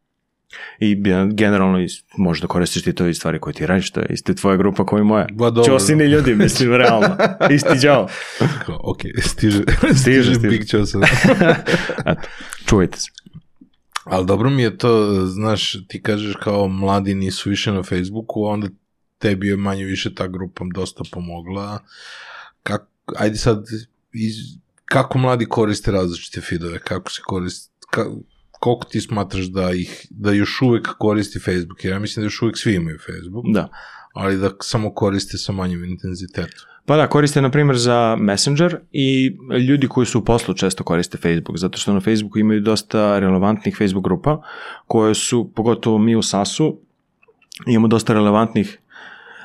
I 0.78 1.02
generalno 1.32 1.78
možeš 2.16 2.40
da 2.40 2.46
koristiš 2.48 2.82
ti 2.82 2.92
to 2.92 3.06
i 3.06 3.14
stvari 3.14 3.40
koje 3.40 3.54
ti 3.54 3.66
radiš, 3.66 3.90
to 3.90 4.00
je 4.00 4.06
isti 4.10 4.34
tvoja 4.34 4.56
grupa 4.56 4.86
kao 4.86 4.98
i 4.98 5.04
moja. 5.04 5.26
Ba, 5.32 5.50
dobro. 5.50 5.64
Ćosini 5.64 6.04
ljudi, 6.04 6.34
mislim, 6.34 6.74
realno. 6.74 7.16
Isti 7.50 7.78
džao. 7.78 8.08
ok, 8.82 9.00
stiže, 9.22 9.62
stiže, 9.94 10.34
stiže 10.34 10.48
Big. 10.48 10.62
Eto, 12.10 12.28
čuvajte 12.66 12.98
se. 12.98 13.10
Ali 14.04 14.26
dobro 14.26 14.50
mi 14.50 14.62
je 14.62 14.78
to, 14.78 15.26
znaš, 15.26 15.76
ti 15.88 16.02
kažeš 16.02 16.34
kao 16.42 16.68
mladi 16.68 17.14
nisu 17.14 17.50
više 17.50 17.72
na 17.72 17.82
Facebooku, 17.82 18.44
onda 18.44 18.68
tebi 19.18 19.48
je 19.48 19.56
manje 19.56 19.84
više 19.84 20.14
ta 20.14 20.26
grupa 20.26 20.64
dosta 20.74 21.04
pomogla. 21.12 21.78
Kak, 22.62 22.82
ajde 23.16 23.38
sad, 23.38 23.66
iz, 24.12 24.34
kako 24.84 25.18
mladi 25.18 25.46
koriste 25.46 25.90
različite 25.90 26.40
feedove, 26.40 26.78
kako 26.78 27.10
se 27.10 27.20
koriste, 27.24 27.70
ka, 27.90 28.04
koliko 28.66 28.84
ti 28.84 29.00
smatraš 29.00 29.44
da 29.44 29.72
ih, 29.72 30.06
da 30.10 30.32
još 30.32 30.62
uvek 30.62 30.88
koristi 30.98 31.38
Facebook, 31.38 31.84
jer 31.84 31.92
ja 31.92 31.98
mislim 31.98 32.22
da 32.22 32.26
još 32.26 32.42
uvek 32.42 32.58
svi 32.58 32.74
imaju 32.74 32.98
Facebook, 32.98 33.44
Da. 33.54 33.68
ali 34.14 34.38
da 34.38 34.50
samo 34.60 34.94
koriste 34.94 35.38
sa 35.38 35.52
manjim 35.52 35.84
intenzitetom. 35.84 36.66
Pa 36.86 36.96
da, 36.96 37.06
koriste 37.08 37.42
na 37.42 37.50
primjer 37.50 37.76
za 37.76 38.16
Messenger 38.18 38.78
i 38.92 39.36
ljudi 39.68 39.88
koji 39.88 40.06
su 40.06 40.18
u 40.18 40.24
poslu 40.24 40.54
često 40.54 40.84
koriste 40.84 41.18
Facebook, 41.18 41.58
zato 41.58 41.78
što 41.78 41.92
na 41.92 42.00
Facebooku 42.00 42.38
imaju 42.38 42.60
dosta 42.60 43.18
relevantnih 43.18 43.76
Facebook 43.78 44.04
grupa 44.04 44.42
koje 44.86 45.14
su, 45.14 45.52
pogotovo 45.54 45.98
mi 45.98 46.16
u 46.16 46.22
SAS-u, 46.22 46.78
imamo 47.66 47.88
dosta 47.88 48.12
relevantnih 48.12 48.78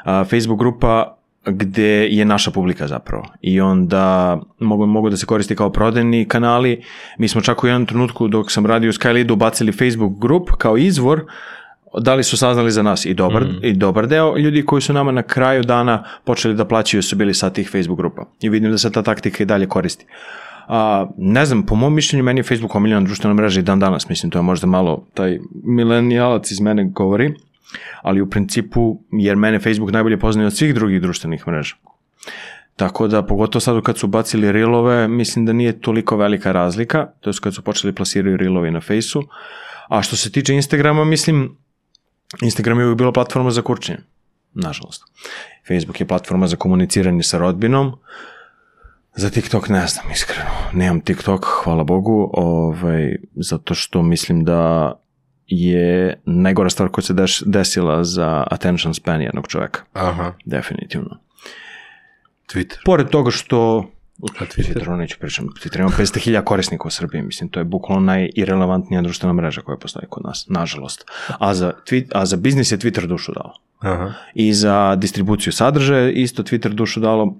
a, 0.03 0.23
Facebook 0.23 0.59
grupa 0.59 1.20
gde 1.45 2.07
je 2.07 2.25
naša 2.25 2.51
publika 2.51 2.87
zapravo. 2.87 3.23
I 3.41 3.61
onda 3.61 4.39
mogu, 4.59 4.85
mogu 4.85 5.09
da 5.09 5.17
se 5.17 5.25
koristi 5.25 5.55
kao 5.55 5.71
prodajni 5.71 6.25
kanali. 6.27 6.83
Mi 7.17 7.27
smo 7.27 7.41
čak 7.41 7.63
u 7.63 7.67
jednom 7.67 7.85
trenutku 7.85 8.27
dok 8.27 8.51
sam 8.51 8.65
radio 8.65 8.89
u 8.89 8.93
Skyleadu 8.93 9.33
ubacili 9.33 9.71
Facebook 9.71 10.19
grup 10.19 10.51
kao 10.57 10.77
izvor 10.77 11.25
da 11.99 12.15
li 12.15 12.23
su 12.23 12.37
saznali 12.37 12.71
za 12.71 12.83
nas 12.83 13.05
i 13.05 13.13
dobar, 13.13 13.43
mm. 13.43 13.59
i 13.63 13.73
dobar 13.73 14.07
deo 14.07 14.37
ljudi 14.37 14.65
koji 14.65 14.81
su 14.81 14.93
nama 14.93 15.11
na 15.11 15.23
kraju 15.23 15.63
dana 15.63 16.03
počeli 16.25 16.55
da 16.55 16.65
plaćaju 16.65 17.03
su 17.03 17.15
bili 17.15 17.33
sa 17.33 17.49
tih 17.49 17.69
Facebook 17.71 17.97
grupa. 17.97 18.25
I 18.41 18.49
vidim 18.49 18.71
da 18.71 18.77
se 18.77 18.91
ta 18.91 19.03
taktika 19.03 19.43
i 19.43 19.45
dalje 19.45 19.67
koristi. 19.67 20.05
A, 20.67 21.07
ne 21.17 21.45
znam, 21.45 21.65
po 21.65 21.75
mom 21.75 21.95
mišljenju 21.95 22.23
meni 22.23 22.39
je 22.39 22.43
Facebook 22.43 22.75
omiljena 22.75 23.01
društvena 23.01 23.33
mreža 23.33 23.59
i 23.59 23.63
dan 23.63 23.79
danas, 23.79 24.09
mislim, 24.09 24.29
to 24.29 24.39
je 24.39 24.43
možda 24.43 24.67
malo 24.67 25.05
taj 25.13 25.39
milenijalac 25.63 26.51
iz 26.51 26.61
mene 26.61 26.83
govori, 26.83 27.33
ali 28.01 28.21
u 28.21 28.29
principu, 28.29 29.01
jer 29.11 29.35
mene 29.35 29.59
Facebook 29.59 29.91
najbolje 29.91 30.19
poznaje 30.19 30.47
od 30.47 30.57
svih 30.57 30.73
drugih 30.73 31.01
društvenih 31.01 31.47
mreža. 31.47 31.75
Tako 32.75 33.07
da, 33.07 33.23
pogotovo 33.23 33.59
sad 33.59 33.81
kad 33.83 33.97
su 33.97 34.07
bacili 34.07 34.51
rilove, 34.51 35.07
mislim 35.07 35.45
da 35.45 35.53
nije 35.53 35.81
toliko 35.81 36.17
velika 36.17 36.51
razlika, 36.51 37.07
to 37.19 37.29
je 37.29 37.33
kad 37.41 37.55
su 37.55 37.61
počeli 37.61 37.95
plasiraju 37.95 38.37
rilovi 38.37 38.71
na 38.71 38.81
fejsu. 38.81 39.23
A 39.87 40.01
što 40.01 40.15
se 40.15 40.31
tiče 40.31 40.53
Instagrama, 40.53 41.05
mislim, 41.05 41.57
Instagram 42.41 42.79
je 42.79 42.85
uvijek 42.85 42.97
bila 42.97 43.11
platforma 43.11 43.51
za 43.51 43.61
kurčenje, 43.61 43.99
nažalost. 44.53 45.03
Facebook 45.67 45.99
je 45.99 46.07
platforma 46.07 46.47
za 46.47 46.55
komuniciranje 46.55 47.23
sa 47.23 47.37
rodbinom, 47.37 47.95
Za 49.15 49.29
TikTok 49.29 49.69
ne 49.69 49.87
znam, 49.87 50.11
iskreno. 50.11 50.49
Nemam 50.73 51.01
TikTok, 51.01 51.45
hvala 51.63 51.83
Bogu, 51.83 52.29
ovaj, 52.33 53.15
zato 53.35 53.75
što 53.75 54.03
mislim 54.03 54.43
da 54.43 54.93
je 55.51 56.21
najgora 56.25 56.69
stvar 56.69 56.89
koja 56.89 57.03
se 57.03 57.13
deš, 57.13 57.41
desila 57.45 58.03
za 58.03 58.43
attention 58.51 58.93
span 58.93 59.21
jednog 59.21 59.47
čoveka. 59.47 59.81
Aha. 59.93 60.33
Definitivno. 60.45 61.19
Twitter. 62.53 62.77
Pored 62.85 63.09
toga 63.09 63.31
što 63.31 63.89
A 64.21 64.45
Twitter? 64.45 64.73
Twitteru 64.73 64.97
neću 64.97 65.19
pričam, 65.19 65.47
Twitter 65.47 65.79
ima 65.79 65.89
500.000 65.89 66.43
korisnika 66.43 66.87
u 66.87 66.91
Srbiji, 66.91 67.21
mislim, 67.21 67.49
to 67.49 67.59
je 67.59 67.63
bukvalno 67.63 68.05
najirelevantnija 68.05 69.01
društvena 69.01 69.33
mreža 69.33 69.61
koja 69.61 69.77
postoji 69.77 70.05
kod 70.09 70.23
nas, 70.25 70.45
nažalost. 70.49 71.05
A 71.39 71.53
za, 71.53 71.73
tweet, 71.89 72.05
a 72.13 72.25
za 72.25 72.37
biznis 72.37 72.71
je 72.71 72.77
Twitter 72.77 73.07
dušu 73.07 73.31
dao. 73.31 73.53
Aha. 73.79 74.13
I 74.33 74.53
za 74.53 74.95
distribuciju 74.95 75.53
sadržaja 75.53 76.09
isto 76.09 76.43
Twitter 76.43 76.73
dušu 76.73 76.99
dalo, 76.99 77.35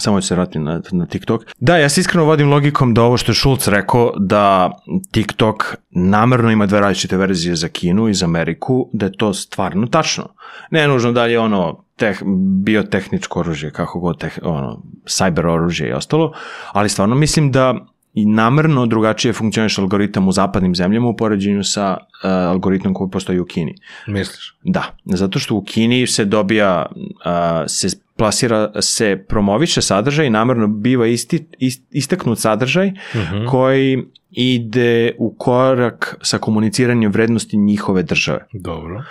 Samo 0.00 0.20
ću 0.20 0.26
se 0.26 0.34
vratiti 0.34 0.58
na, 0.58 0.80
na 0.92 1.06
TikTok. 1.06 1.44
Da, 1.58 1.76
ja 1.76 1.88
se 1.88 2.00
iskreno 2.00 2.24
vodim 2.24 2.50
logikom 2.50 2.94
da 2.94 3.02
ovo 3.02 3.16
što 3.16 3.30
je 3.30 3.36
Šulc 3.36 3.68
rekao, 3.68 4.12
da 4.18 4.70
TikTok 5.10 5.74
namerno 5.90 6.50
ima 6.50 6.66
dve 6.66 6.80
različite 6.80 7.16
verzije 7.16 7.56
za 7.56 7.68
Kinu 7.68 8.08
i 8.08 8.14
za 8.14 8.26
Ameriku, 8.26 8.88
da 8.92 9.06
je 9.06 9.12
to 9.12 9.34
stvarno 9.34 9.86
tačno. 9.86 10.28
Ne 10.70 10.88
nužno 10.88 11.12
da 11.12 11.26
je 11.26 11.38
ono 11.38 11.84
teh, 11.96 12.18
biotehničko 12.64 13.40
oružje, 13.40 13.70
kako 13.70 14.00
god, 14.00 14.20
teh, 14.20 14.38
ono, 14.42 14.82
cyber 15.04 15.46
oružje 15.46 15.88
i 15.88 15.92
ostalo, 15.92 16.32
ali 16.72 16.88
stvarno 16.88 17.14
mislim 17.14 17.52
da 17.52 17.74
i 18.14 18.26
namerno 18.26 18.86
drugačije 18.86 19.32
funkcioniš 19.32 19.78
algoritam 19.78 20.28
u 20.28 20.32
zapadnim 20.32 20.74
zemljama 20.74 21.08
u 21.08 21.16
poređenju 21.16 21.64
sa 21.64 21.96
uh, 22.00 22.30
algoritmom 22.30 22.94
koji 22.94 23.10
postoji 23.10 23.40
u 23.40 23.44
Kini. 23.44 23.74
Misliš? 24.06 24.54
Da, 24.64 24.96
zato 25.04 25.38
što 25.38 25.54
u 25.54 25.62
Kini 25.62 26.06
se 26.06 26.24
dobija, 26.24 26.86
uh, 26.96 27.64
se 27.66 27.88
plasira, 28.20 28.72
se 28.80 29.24
promoviše 29.28 29.82
sadržaj 29.82 30.26
i 30.26 30.30
namerno 30.30 30.66
biva 30.66 31.06
isti, 31.06 31.46
ist, 31.58 31.82
istaknut 31.90 32.38
sadržaj 32.38 32.88
uh 32.88 32.94
-huh. 33.14 33.50
koji 33.50 34.04
ide 34.30 35.14
u 35.18 35.34
korak 35.38 36.16
sa 36.22 36.38
komuniciranjem 36.38 37.12
vrednosti 37.12 37.56
njihove 37.56 38.02
države. 38.02 38.46
Dobro. 38.52 39.04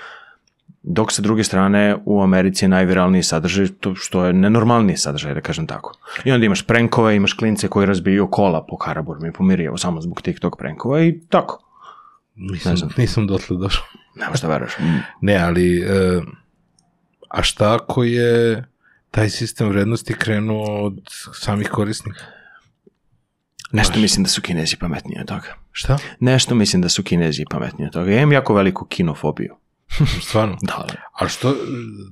Dok 0.83 1.11
sa 1.11 1.21
druge 1.21 1.43
strane 1.43 1.97
u 2.05 2.21
Americi 2.21 2.65
je 2.65 2.69
najviralniji 2.69 3.23
sadržaj, 3.23 3.67
to 3.79 3.95
što 3.95 4.25
je 4.25 4.33
nenormalniji 4.33 4.97
sadržaj, 4.97 5.33
da 5.33 5.41
kažem 5.41 5.67
tako. 5.67 5.97
I 6.23 6.31
onda 6.31 6.45
imaš 6.45 6.61
prenkove, 6.61 7.15
imaš 7.15 7.33
klince 7.33 7.67
koji 7.67 7.85
razbiju 7.85 8.27
kola 8.31 8.65
po 8.69 8.77
Karaburmi 8.77 9.29
i 9.29 9.31
po 9.31 9.43
Mirjevu 9.43 9.77
samo 9.77 10.01
zbog 10.01 10.21
TikTok 10.21 10.57
prenkova 10.57 11.01
i 11.01 11.19
tako. 11.29 11.63
Nisam, 12.35 12.89
nisam 12.97 13.27
dotle 13.27 13.57
došao. 13.57 13.85
Nemo 14.15 14.35
šta 14.35 14.47
veruješ. 14.47 14.73
Ne, 15.21 15.37
ali 15.37 15.79
e, 15.79 16.21
a 17.29 17.43
šta 17.43 17.75
ako 17.75 18.03
je 18.03 18.68
taj 19.11 19.29
sistem 19.29 19.69
vrednosti 19.69 20.13
krenuo 20.13 20.85
od 20.85 20.99
samih 21.33 21.69
korisnika? 21.69 22.25
Nešto 23.71 23.93
Baš. 23.93 24.01
mislim 24.01 24.23
da 24.23 24.29
su 24.29 24.41
kinezi 24.41 24.75
pametniji 24.75 25.19
od 25.21 25.27
toga. 25.27 25.55
Šta? 25.71 25.97
Nešto 26.19 26.55
mislim 26.55 26.81
da 26.81 26.89
su 26.89 27.03
kinezi 27.03 27.45
pametniji 27.49 27.87
od 27.87 27.93
toga. 27.93 28.11
Ja 28.11 28.17
imam 28.17 28.31
jako 28.31 28.53
veliku 28.53 28.85
kinofobiju. 28.85 29.55
Stvarno? 30.27 30.57
da, 30.61 30.85
da. 30.87 30.95
A 31.19 31.27
što, 31.27 31.55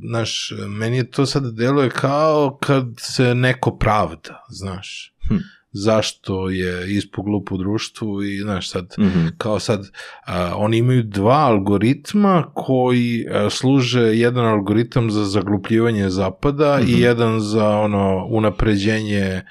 znaš, 0.10 0.54
meni 0.68 0.98
je 0.98 1.12
to 1.12 1.26
sad 1.26 1.56
deluje 1.56 1.90
kao 1.90 2.58
kad 2.62 2.86
se 2.98 3.36
neko 3.36 3.78
pravda, 3.78 4.46
znaš. 4.50 5.14
Hm 5.28 5.57
zašto 5.72 6.50
je 6.50 6.96
ispog 6.96 7.28
lup 7.28 7.52
u 7.52 7.58
društvu 7.58 8.24
i 8.24 8.40
znaš 8.40 8.70
sad, 8.70 8.96
mm 9.00 9.04
-hmm. 9.04 9.32
kao 9.38 9.60
sad 9.60 9.92
a, 10.26 10.54
oni 10.56 10.78
imaju 10.78 11.04
dva 11.04 11.38
algoritma 11.38 12.52
koji 12.54 13.26
a, 13.32 13.50
služe 13.50 14.02
jedan 14.02 14.46
algoritam 14.46 15.12
za 15.12 15.26
zaglupljivanje 15.26 16.10
zapada 16.10 16.78
mm 16.78 16.86
-hmm. 16.86 16.98
i 16.98 17.02
jedan 17.02 17.40
za 17.40 17.70
ono 17.70 18.26
unapređenje 18.30 19.42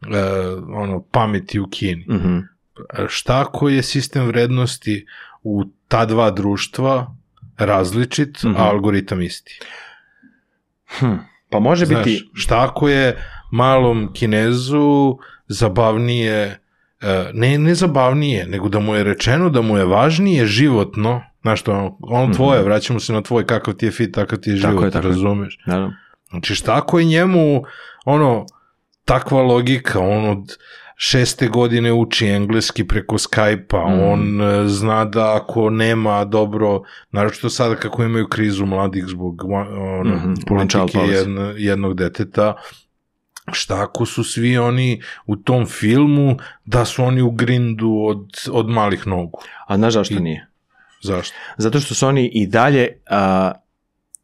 a, 0.00 0.56
ono 0.74 1.02
pameti 1.10 1.60
u 1.60 1.66
Kini. 1.70 2.06
Mm 2.08 2.14
-hmm. 2.14 2.42
Šta 3.08 3.40
ako 3.40 3.68
je 3.68 3.82
sistem 3.82 4.26
vrednosti 4.26 5.06
u 5.42 5.64
ta 5.88 6.06
dva 6.06 6.30
društva 6.30 7.16
različit, 7.58 8.42
mm 8.42 8.48
-hmm. 8.48 8.58
a 8.58 8.62
algoritam 8.62 9.22
isti? 9.22 9.60
Hm. 10.98 11.14
Pa 11.50 11.58
može 11.58 11.86
Znaš, 11.86 12.04
biti... 12.04 12.30
Šta 12.34 12.64
ako 12.64 12.88
je 12.88 13.24
malom 13.52 14.12
kinezu 14.12 15.16
zabavnije, 15.48 16.58
e, 17.00 17.30
ne, 17.32 17.58
ne 17.58 17.74
zabavnije, 17.74 18.46
nego 18.46 18.68
da 18.68 18.80
mu 18.80 18.94
je 18.94 19.04
rečeno 19.04 19.50
da 19.50 19.62
mu 19.62 19.78
je 19.78 19.84
važnije 19.84 20.46
životno, 20.46 21.22
znaš 21.42 21.60
što, 21.60 21.98
ono 22.00 22.34
tvoje, 22.34 22.58
mm 22.58 22.62
-hmm. 22.62 22.66
vraćamo 22.66 23.00
se 23.00 23.12
na 23.12 23.22
tvoj, 23.22 23.46
kakav 23.46 23.74
ti 23.74 23.86
je 23.86 23.92
fit, 23.92 24.14
takav 24.14 24.38
ti 24.38 24.50
je 24.50 24.56
život, 24.56 24.74
tako 24.74 24.84
je, 24.84 24.90
tako 24.90 25.06
razumeš? 25.06 25.58
Znači 26.30 26.54
šta 26.54 26.76
ako 26.76 26.98
je 26.98 27.04
njemu, 27.04 27.62
ono, 28.04 28.46
takva 29.04 29.42
logika, 29.42 30.00
on 30.00 30.28
od 30.28 30.56
šeste 30.96 31.48
godine 31.48 31.92
uči 31.92 32.26
engleski 32.26 32.86
preko 32.86 33.18
Skype-a, 33.18 33.88
mm. 33.88 34.00
on 34.12 34.42
e, 34.42 34.68
zna 34.68 35.04
da 35.04 35.36
ako 35.36 35.70
nema 35.70 36.24
dobro, 36.24 36.82
naročito 37.10 37.50
sada 37.50 37.76
kako 37.76 38.04
imaju 38.04 38.28
krizu 38.28 38.66
mladih 38.66 39.04
zbog 39.06 39.44
ono, 39.44 40.14
mm 40.14 40.22
-hmm. 40.24 40.48
politike 40.48 40.98
jedno, 40.98 41.52
jednog 41.56 41.94
deteta, 41.94 42.54
šta 43.52 43.82
ako 43.82 44.06
su 44.06 44.24
svi 44.24 44.58
oni 44.58 45.02
u 45.26 45.36
tom 45.36 45.66
filmu 45.66 46.36
da 46.64 46.84
su 46.84 47.04
oni 47.04 47.22
u 47.22 47.30
grindu 47.30 48.04
od, 48.08 48.28
od 48.50 48.68
malih 48.68 49.06
nogu. 49.06 49.40
A 49.66 49.76
znaš 49.76 49.92
zašto 49.92 50.14
I, 50.14 50.20
nije? 50.20 50.48
Zašto? 51.02 51.36
Zato 51.56 51.80
što 51.80 51.94
su 51.94 52.06
oni 52.06 52.26
i 52.26 52.46
dalje, 52.46 52.88
a, 53.10 53.52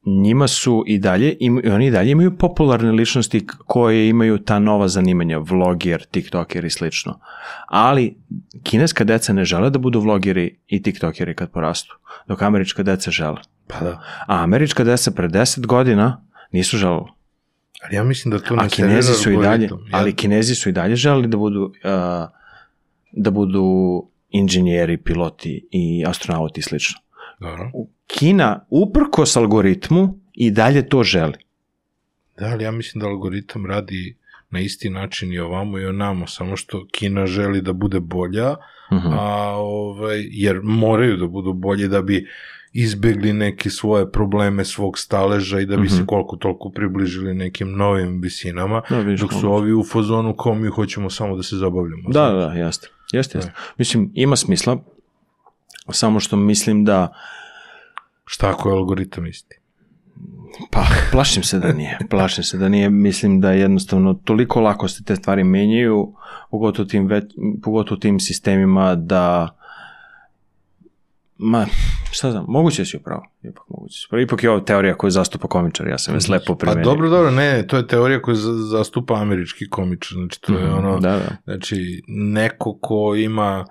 njima 0.04 0.48
su 0.48 0.84
i 0.86 0.98
dalje, 0.98 1.36
im, 1.40 1.62
oni 1.72 1.86
i 1.86 1.90
dalje 1.90 2.10
imaju 2.10 2.38
popularne 2.38 2.92
ličnosti 2.92 3.46
koje 3.66 4.08
imaju 4.08 4.38
ta 4.38 4.58
nova 4.58 4.88
zanimanja, 4.88 5.38
vloger, 5.38 6.04
tiktoker 6.10 6.64
i 6.64 6.70
slično. 6.70 7.20
Ali 7.66 8.16
kineska 8.62 9.04
deca 9.04 9.32
ne 9.32 9.44
žele 9.44 9.70
da 9.70 9.78
budu 9.78 10.00
vlogeri 10.00 10.58
i 10.66 10.82
tiktokeri 10.82 11.34
kad 11.34 11.50
porastu, 11.50 11.98
dok 12.26 12.42
američka 12.42 12.82
deca 12.82 13.10
žele. 13.10 13.40
Pa 13.66 13.84
da. 13.84 14.02
A 14.26 14.42
američka 14.42 14.84
deca 14.84 15.10
pre 15.10 15.28
10 15.28 15.66
godina 15.66 16.24
nisu 16.52 16.76
želeli. 16.76 17.17
Ali 17.83 17.97
ja 17.97 18.05
mislim 18.05 18.31
da 18.33 18.39
to 18.39 18.57
ne 18.57 18.64
A 18.64 18.68
kinezi 18.68 19.14
su 19.14 19.33
i 19.33 19.37
dalje, 19.37 19.68
ali 19.93 20.16
kinezi 20.16 20.55
su 20.55 20.68
i 20.68 20.72
dalje 20.72 20.97
želeli 20.97 21.29
da 21.29 21.37
budu 21.37 21.62
uh, 21.62 21.72
da 23.12 23.31
budu 23.31 23.64
inženjeri, 24.31 24.97
piloti 24.97 25.68
i 25.70 26.05
astronauti 26.07 26.61
i 26.61 26.62
slično. 26.62 27.01
Dobro. 27.41 27.70
Kina, 28.07 28.66
uprkos 28.70 29.37
algoritmu, 29.37 30.18
i 30.41 30.51
dalje 30.51 30.89
to 30.89 31.03
želi. 31.03 31.39
Da, 32.39 32.47
ali 32.47 32.64
ja 32.64 32.70
mislim 32.70 33.01
da 33.01 33.07
algoritam 33.07 33.66
radi 33.66 34.16
na 34.51 34.61
isti 34.61 34.91
način 34.91 35.33
i 35.33 35.39
ovamo 35.39 35.79
i 35.79 35.87
onamo, 35.87 36.26
samo 36.26 36.57
što 36.57 36.87
Kina 36.93 37.26
želi 37.26 37.61
da 37.62 37.72
bude 37.72 38.01
bolja, 38.01 38.51
uh 38.51 38.99
mhm. 38.99 39.07
-huh. 39.07 39.16
a, 39.18 39.57
ovaj, 39.57 40.20
jer 40.31 40.61
moraju 40.62 41.16
da 41.16 41.26
budu 41.26 41.53
bolje 41.53 41.89
da 41.89 42.03
bi 42.03 42.29
izbegli 42.72 43.32
neke 43.32 43.70
svoje 43.70 44.12
probleme 44.12 44.64
svog 44.64 44.98
staleža 44.98 45.60
i 45.60 45.66
da 45.66 45.76
bi 45.76 45.82
mm 45.82 45.84
-hmm. 45.84 45.88
se 45.88 45.96
mhm. 45.96 46.06
koliko 46.06 46.36
toliko 46.36 46.70
približili 46.70 47.34
nekim 47.34 47.72
novim 47.72 48.20
visinama, 48.20 48.82
da, 48.90 48.98
viš, 48.98 49.20
dok 49.20 49.32
su 49.32 49.52
ovi 49.52 49.72
u 49.72 49.84
fazonu 49.84 50.36
kao 50.36 50.54
mi 50.54 50.68
hoćemo 50.68 51.10
samo 51.10 51.36
da 51.36 51.42
se 51.42 51.56
zabavljamo. 51.56 52.02
Da, 52.08 52.30
znači. 52.30 52.36
da, 52.36 52.64
jeste. 52.64 52.88
Jeste, 53.12 53.38
jeste. 53.38 53.52
Mislim, 53.78 54.10
ima 54.14 54.36
smisla, 54.36 54.78
samo 55.90 56.20
što 56.20 56.36
mislim 56.36 56.84
da... 56.84 57.14
Šta 58.24 58.50
ako 58.50 58.68
je 58.68 58.74
algoritam 58.76 59.26
isti? 59.26 59.58
Pa, 60.70 60.86
plašim 61.12 61.42
se 61.42 61.58
da 61.58 61.72
nije. 61.72 61.98
Plašim 62.10 62.44
se 62.44 62.58
da 62.58 62.68
nije. 62.68 62.90
Mislim 62.90 63.40
da 63.40 63.52
jednostavno 63.52 64.14
toliko 64.14 64.60
lako 64.60 64.88
se 64.88 65.04
te 65.04 65.16
stvari 65.16 65.44
menjaju, 65.44 66.12
pogotovo 66.50 66.88
tim, 66.88 67.10
pogotovo 67.62 67.98
tim 67.98 68.20
sistemima 68.20 68.94
da 68.94 69.57
Ma, 71.39 71.66
šta 72.11 72.30
znam, 72.30 72.45
moguće 72.49 72.84
si 72.84 72.97
upravo. 72.97 73.22
Ipak 73.43 73.64
moguće 73.68 74.01
si 74.01 74.07
upravo. 74.09 74.22
Ipak 74.22 74.43
je 74.43 74.51
ovo 74.51 74.61
teorija 74.61 74.95
koju 74.95 75.11
zastupa 75.11 75.49
komičar, 75.49 75.89
ja 75.89 75.99
sam 75.99 76.14
je 76.14 76.20
slepo 76.20 76.55
primenio. 76.55 76.84
Pa 76.84 76.91
dobro, 76.91 77.09
dobro, 77.09 77.30
ne, 77.30 77.66
to 77.66 77.76
je 77.76 77.86
teorija 77.86 78.22
koju 78.22 78.36
zastupa 78.70 79.14
američki 79.14 79.68
komičar, 79.68 80.14
znači 80.14 80.41
to 80.41 80.53
je 80.53 80.66
mm, 80.66 80.78
ono, 80.78 80.99
da, 81.01 81.11
da. 81.11 81.36
znači 81.45 82.03
neko 82.09 82.78
ko 82.80 83.14
ima 83.16 83.64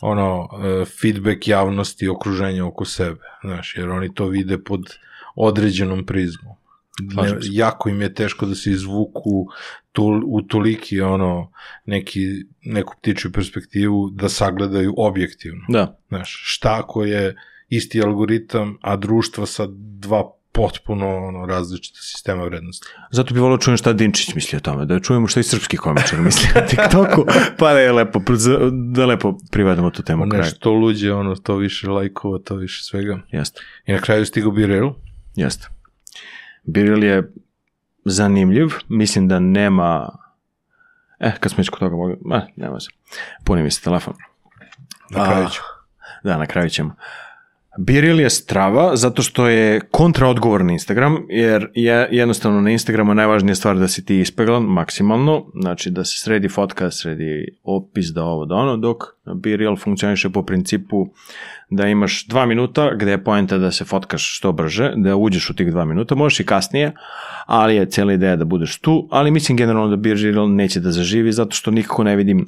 ono, 0.00 0.48
e, 0.64 0.84
feedback 0.84 1.48
javnosti 1.48 2.04
i 2.04 2.08
okruženja 2.08 2.66
oko 2.66 2.84
sebe, 2.84 3.24
znaš, 3.44 3.74
jer 3.76 3.88
oni 3.88 4.14
to 4.14 4.26
vide 4.26 4.58
pod 4.58 4.80
određenom 5.34 6.06
prizmom. 6.06 6.54
Ne, 7.00 7.38
jako 7.42 7.88
im 7.88 8.02
je 8.02 8.14
teško 8.14 8.46
da 8.46 8.54
se 8.54 8.70
izvuku 8.70 9.46
tu, 9.92 10.22
u 10.26 10.42
toliki 10.42 11.00
ono, 11.00 11.52
neki, 11.84 12.20
neku 12.62 12.94
ptičju 12.98 13.32
perspektivu 13.32 14.10
da 14.10 14.28
sagledaju 14.28 14.94
objektivno. 14.96 15.64
Da. 15.68 15.98
Znaš, 16.08 16.42
šta 16.44 16.76
ako 16.78 17.04
je 17.04 17.36
isti 17.68 18.02
algoritam, 18.02 18.78
a 18.80 18.96
društva 18.96 19.46
sa 19.46 19.66
dva 19.98 20.32
potpuno 20.52 21.26
ono, 21.26 21.46
različite 21.46 21.98
sistema 22.02 22.44
vrednosti. 22.44 22.86
Zato 23.10 23.34
bi 23.34 23.40
volio 23.40 23.56
da 23.56 23.62
čujem 23.62 23.76
šta 23.76 23.92
Dinčić 23.92 24.34
misli 24.34 24.56
o 24.56 24.60
tome, 24.60 24.86
da 24.86 25.00
čujemo 25.00 25.26
šta 25.26 25.40
i 25.40 25.42
srpski 25.42 25.76
komičar 25.76 26.20
misli 26.20 26.48
na 26.54 26.66
TikToku, 26.66 27.24
pa 27.58 27.72
da 27.72 27.80
je 27.80 27.92
lepo, 27.92 28.20
da 28.92 29.06
lepo 29.06 29.38
privedemo 29.50 29.90
tu 29.90 30.02
temu. 30.02 30.26
Nešto 30.26 30.56
što 30.56 30.72
luđe, 30.72 31.12
ono, 31.12 31.36
to 31.36 31.56
više 31.56 31.90
lajkova, 31.90 32.38
to 32.38 32.54
više 32.54 32.84
svega. 32.84 33.20
Jeste. 33.32 33.60
I 33.86 33.92
na 33.92 33.98
kraju 33.98 34.26
stigo 34.26 34.50
Birel. 34.50 34.90
Jeste. 35.36 35.68
Biril 36.64 37.04
je 37.04 37.32
zanimljiv, 38.04 38.68
mislim 38.88 39.28
da 39.28 39.38
nema 39.38 40.18
eh, 41.18 41.32
kad 41.40 41.52
smo 41.52 41.60
već 41.60 41.68
kod 41.68 41.78
toga 41.78 41.96
mogli, 41.96 42.16
eh, 42.34 42.46
nema 42.56 42.80
se, 42.80 42.90
puni 43.44 43.62
mi 43.62 43.70
se 43.70 43.82
telefon. 43.82 44.14
Na 45.10 45.24
kraju 45.24 45.48
ću. 45.48 45.60
da, 46.24 46.36
na 46.36 46.46
kraju 46.46 46.68
ćemo. 46.68 46.94
Biril 47.82 48.20
je 48.20 48.30
strava 48.30 48.96
zato 48.96 49.22
što 49.22 49.48
je 49.48 49.80
kontraodgovor 49.80 50.64
na 50.64 50.72
Instagram, 50.72 51.16
jer 51.28 51.68
je 51.74 52.08
jednostavno 52.10 52.60
na 52.60 52.70
Instagramu 52.70 53.14
najvažnija 53.14 53.54
stvar 53.54 53.78
da 53.78 53.88
si 53.88 54.04
ti 54.04 54.20
ispeglan 54.20 54.62
maksimalno, 54.62 55.46
znači 55.60 55.90
da 55.90 56.04
se 56.04 56.20
sredi 56.20 56.48
fotka, 56.48 56.90
sredi 56.90 57.46
opis, 57.62 58.06
da 58.06 58.24
ovo, 58.24 58.46
da 58.46 58.54
ono, 58.54 58.76
dok 58.76 58.96
Biril 59.34 59.76
funkcioniše 59.76 60.30
po 60.30 60.42
principu 60.42 61.06
da 61.70 61.86
imaš 61.86 62.26
dva 62.26 62.46
minuta 62.46 62.94
gde 62.94 63.10
je 63.10 63.24
poenta 63.24 63.58
da 63.58 63.70
se 63.70 63.84
fotkaš 63.84 64.36
što 64.36 64.52
brže, 64.52 64.92
da 64.96 65.16
uđeš 65.16 65.50
u 65.50 65.54
tih 65.54 65.70
dva 65.70 65.84
minuta, 65.84 66.14
možeš 66.14 66.40
i 66.40 66.46
kasnije, 66.46 66.92
ali 67.46 67.76
je 67.76 67.86
cijela 67.86 68.12
ideja 68.12 68.36
da 68.36 68.44
budeš 68.44 68.78
tu, 68.78 69.08
ali 69.10 69.30
mislim 69.30 69.58
generalno 69.58 69.88
da 69.88 69.96
Biril 69.96 70.54
neće 70.54 70.80
da 70.80 70.92
zaživi 70.92 71.32
zato 71.32 71.56
što 71.56 71.70
nikako 71.70 72.04
ne 72.04 72.16
vidim 72.16 72.46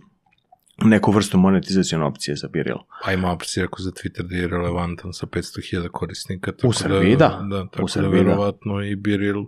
neku 0.85 1.13
vrstu 1.13 1.39
monetizacijone 1.39 2.05
opcije 2.05 2.37
za 2.37 2.49
Biril. 2.49 2.77
Pa 3.05 3.13
ima 3.13 3.33
opcija 3.33 3.65
ako 3.65 3.83
za 3.83 3.91
Twitter 3.91 4.23
da 4.23 4.37
je 4.37 4.49
relevantan 4.49 5.13
sa 5.13 5.27
500.000 5.27 5.89
korisnika. 5.89 6.53
Tako 6.53 6.69
U 6.69 6.73
Srbiji, 6.73 7.17
da. 7.17 7.47
da 7.51 7.67
tako 7.69 7.85
U 7.85 7.89
Srbiji, 7.89 8.11
da 8.11 8.17
da. 8.19 8.31
verovatno 8.31 8.83
i 8.83 8.97
Biril. 8.97 9.45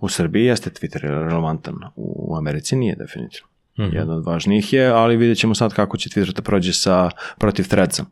U 0.00 0.08
Srbiji 0.08 0.44
jeste 0.44 0.70
Twitter 0.70 1.00
relevantan, 1.00 1.74
u 1.96 2.36
Americi 2.36 2.76
nije 2.76 2.96
definitivno. 2.96 3.48
Mhm. 3.78 3.96
Jedan 3.96 4.10
od 4.10 4.24
važnijih 4.24 4.72
je, 4.72 4.86
ali 4.86 5.16
vidjet 5.16 5.38
ćemo 5.38 5.54
sad 5.54 5.74
kako 5.74 5.96
će 5.96 6.08
Twitter 6.10 6.32
da 6.32 6.42
prođe 6.42 6.72
sa, 6.72 7.10
protiv 7.38 7.68
Threadsa. 7.68 8.04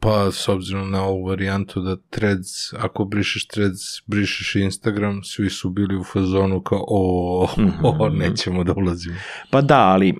Pa 0.00 0.30
s 0.32 0.48
obzirom 0.48 0.90
na 0.90 1.02
ovu 1.02 1.24
varijantu 1.24 1.80
da 1.80 1.96
threads, 2.10 2.72
ako 2.78 3.04
brišeš 3.04 3.46
threads, 3.48 3.80
brišeš 4.06 4.54
Instagram, 4.54 5.22
svi 5.22 5.50
su 5.50 5.70
bili 5.70 5.96
u 5.96 6.04
fazonu 6.04 6.60
kao 6.62 6.84
o, 6.88 7.48
o, 7.82 8.08
Mhm. 8.08 8.18
nećemo 8.18 8.64
da 8.64 8.72
ulazimo. 8.76 9.16
Pa 9.50 9.60
da, 9.60 9.78
ali 9.78 10.14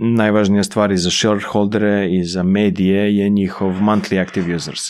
najvažnija 0.00 0.62
stvar 0.64 0.92
i 0.92 0.96
za 0.96 1.10
shareholdere 1.10 2.08
i 2.10 2.24
za 2.24 2.42
medije 2.42 3.16
je 3.16 3.28
njihov 3.28 3.72
monthly 3.72 4.22
active 4.22 4.54
users. 4.54 4.80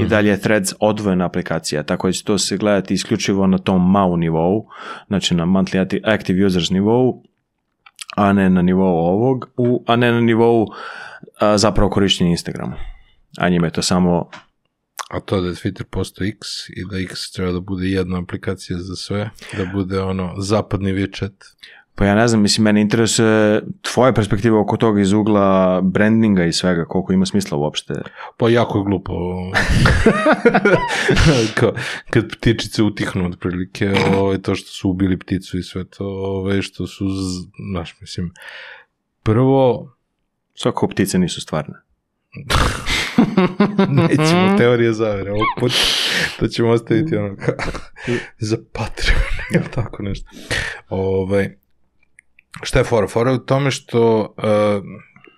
I 0.00 0.06
dalje 0.06 0.30
je 0.30 0.40
Threads 0.40 0.74
odvojena 0.80 1.26
aplikacija, 1.26 1.82
tako 1.82 2.08
da 2.08 2.12
će 2.12 2.24
to 2.24 2.38
se 2.38 2.56
gledati 2.56 2.94
isključivo 2.94 3.46
na 3.46 3.58
tom 3.58 3.90
MAU 3.90 4.16
nivou, 4.16 4.66
znači 5.06 5.34
na 5.34 5.44
monthly 5.44 5.86
acti- 5.86 6.00
active 6.04 6.46
users 6.46 6.70
nivou, 6.70 7.22
a 8.16 8.32
ne 8.32 8.50
na 8.50 8.62
nivou 8.62 8.96
ovog, 8.96 9.50
u, 9.56 9.84
a 9.86 9.96
ne 9.96 10.12
na 10.12 10.20
nivou 10.20 10.66
a, 11.40 11.58
zapravo 11.58 11.90
korišćenja 11.90 12.30
Instagrama. 12.30 12.76
A 13.38 13.48
njima 13.48 13.66
je 13.66 13.72
to 13.72 13.82
samo 13.82 14.28
A 15.10 15.20
to 15.20 15.40
da 15.40 15.48
je 15.48 15.54
Twitter 15.54 15.84
postao 15.84 16.26
X 16.26 16.68
i 16.68 16.84
da 16.90 16.98
X 16.98 17.30
treba 17.32 17.52
da 17.52 17.60
bude 17.60 17.86
jedna 17.86 18.18
aplikacija 18.18 18.78
za 18.78 18.96
sve, 18.96 19.30
da 19.56 19.64
bude 19.72 20.00
ono 20.00 20.34
zapadni 20.38 20.92
WeChat. 20.92 21.32
Pa 21.98 22.06
ja 22.06 22.14
ne 22.14 22.28
znam, 22.28 22.42
mislim, 22.42 22.64
mene 22.64 22.80
interesuje 22.80 23.62
tvoja 23.82 24.12
perspektiva 24.12 24.60
oko 24.60 24.76
toga 24.76 25.00
iz 25.00 25.12
ugla 25.12 25.80
brandinga 25.80 26.44
i 26.44 26.52
svega, 26.52 26.84
koliko 26.84 27.12
ima 27.12 27.26
smisla 27.26 27.58
uopšte. 27.58 27.94
Pa 28.36 28.48
jako 28.48 28.78
je 28.78 28.84
glupo. 28.84 29.12
Kao, 31.58 31.72
kad 32.10 32.28
ptičice 32.28 32.82
utihnu 32.82 33.26
otprilike, 33.26 33.92
ovaj, 34.16 34.38
to 34.38 34.54
što 34.54 34.68
su 34.68 34.90
ubili 34.90 35.18
pticu 35.18 35.58
i 35.58 35.62
sve 35.62 35.84
to, 35.84 36.04
ovaj, 36.04 36.62
što 36.62 36.86
su, 36.86 37.04
znaš, 37.72 37.96
mislim, 38.00 38.32
prvo, 39.22 39.96
Svako 40.56 40.88
ptice 40.88 41.18
nisu 41.18 41.40
stvarne. 41.40 41.74
nećemo 44.08 44.58
teorije 44.58 44.92
zavere, 44.92 45.30
ovog 45.30 45.46
puta, 45.60 45.74
to 46.38 46.46
ćemo 46.46 46.70
ostaviti 46.70 47.16
ono 47.16 47.36
kao, 47.36 47.54
za 48.38 48.56
Patreon, 48.72 49.20
ili 49.54 49.64
tako 49.70 50.02
nešto. 50.02 50.30
Ovaj, 50.88 51.56
šta 52.62 52.78
je 52.78 52.84
fora? 52.84 53.08
Fora 53.08 53.30
je 53.30 53.36
u 53.36 53.44
tome 53.44 53.70
što 53.70 54.20
uh, 54.38 54.84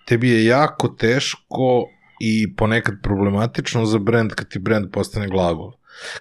tebi 0.07 0.31
je 0.31 0.45
jako 0.45 0.89
teško 0.89 1.89
i 2.21 2.55
ponekad 2.55 2.95
problematično 3.03 3.87
za 3.87 3.99
brand 3.99 4.33
kad 4.35 4.49
ti 4.49 4.59
brand 4.59 4.91
postane 4.93 5.29
glagol. 5.29 5.73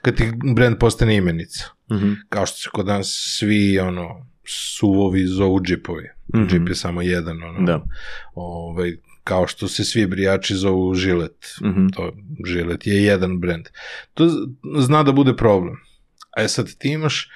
Kad 0.02 0.16
ti 0.16 0.32
brand 0.56 0.78
postane 0.80 1.16
imenica. 1.16 1.66
Mhm. 1.92 2.12
Kao 2.30 2.46
što 2.46 2.58
se 2.58 2.70
kod 2.74 2.86
nas 2.88 3.36
svi 3.40 3.80
ono 3.80 4.28
suvovi 4.48 5.26
zovu 5.26 5.62
džipovi. 5.62 6.10
Mhm. 6.36 6.48
Džip 6.48 6.70
je 6.70 6.76
samo 6.76 7.02
jedan. 7.02 7.44
Ono, 7.44 7.66
Da. 7.66 7.84
ovaj, 8.34 8.92
kao 9.24 9.48
što 9.48 9.68
se 9.68 9.84
svi 9.84 10.08
brijači 10.08 10.56
zovu 10.56 10.94
žilet. 10.96 11.46
Mhm. 11.64 11.88
To, 11.88 12.14
žilet 12.46 12.88
je 12.88 13.04
jedan 13.04 13.40
brand. 13.40 13.66
To 14.14 14.30
zna 14.80 15.04
da 15.04 15.12
bude 15.12 15.36
problem. 15.36 15.76
A 16.38 16.42
je 16.42 16.48
sad 16.50 16.78
ti 16.78 16.90
imaš 16.90 17.30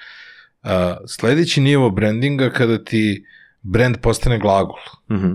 uh, 0.62 0.70
sledeći 1.06 1.60
nivo 1.60 1.90
brandinga 1.90 2.50
kada 2.50 2.84
ti 2.84 3.24
brand 3.62 3.96
postane 3.98 4.38
glagol. 4.38 4.78
Mhm. 5.10 5.32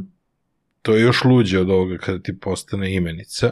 To 0.81 0.95
je 0.95 1.01
još 1.01 1.23
luđe 1.23 1.59
od 1.59 1.69
ovoga 1.69 1.97
kada 1.97 2.19
ti 2.19 2.39
postane 2.39 2.93
imenica, 2.93 3.51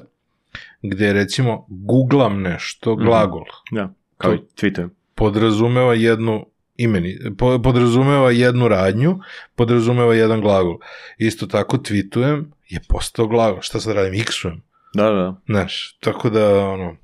gde 0.82 1.14
recimo 1.14 1.66
googlam 1.70 2.42
nešto, 2.42 2.96
Mhm. 2.96 3.06
glagol, 3.06 3.44
Da, 3.72 3.94
kao 4.18 4.34
i 4.34 4.38
Twitter. 4.38 4.90
podrazumeva 5.16 5.94
jednu 5.94 6.46
imeni, 6.78 7.18
po- 7.38 7.62
podrazumeva 7.62 8.32
jednu 8.32 8.68
radnju, 8.68 9.20
podrazumeva 9.56 10.16
jedan 10.16 10.42
glagol. 10.42 10.78
Isto 11.18 11.48
tako 11.48 11.78
tweetujem 11.78 12.46
je 12.68 12.80
postao 12.90 13.28
glagol. 13.28 13.62
Šta 13.62 13.80
sad 13.80 13.96
radim? 13.96 14.14
X-ujem. 14.14 14.62
Da, 14.94 15.04
da. 15.04 15.42
Znaš, 15.46 15.98
tako 16.00 16.30
da, 16.30 16.60
ono, 16.60 16.96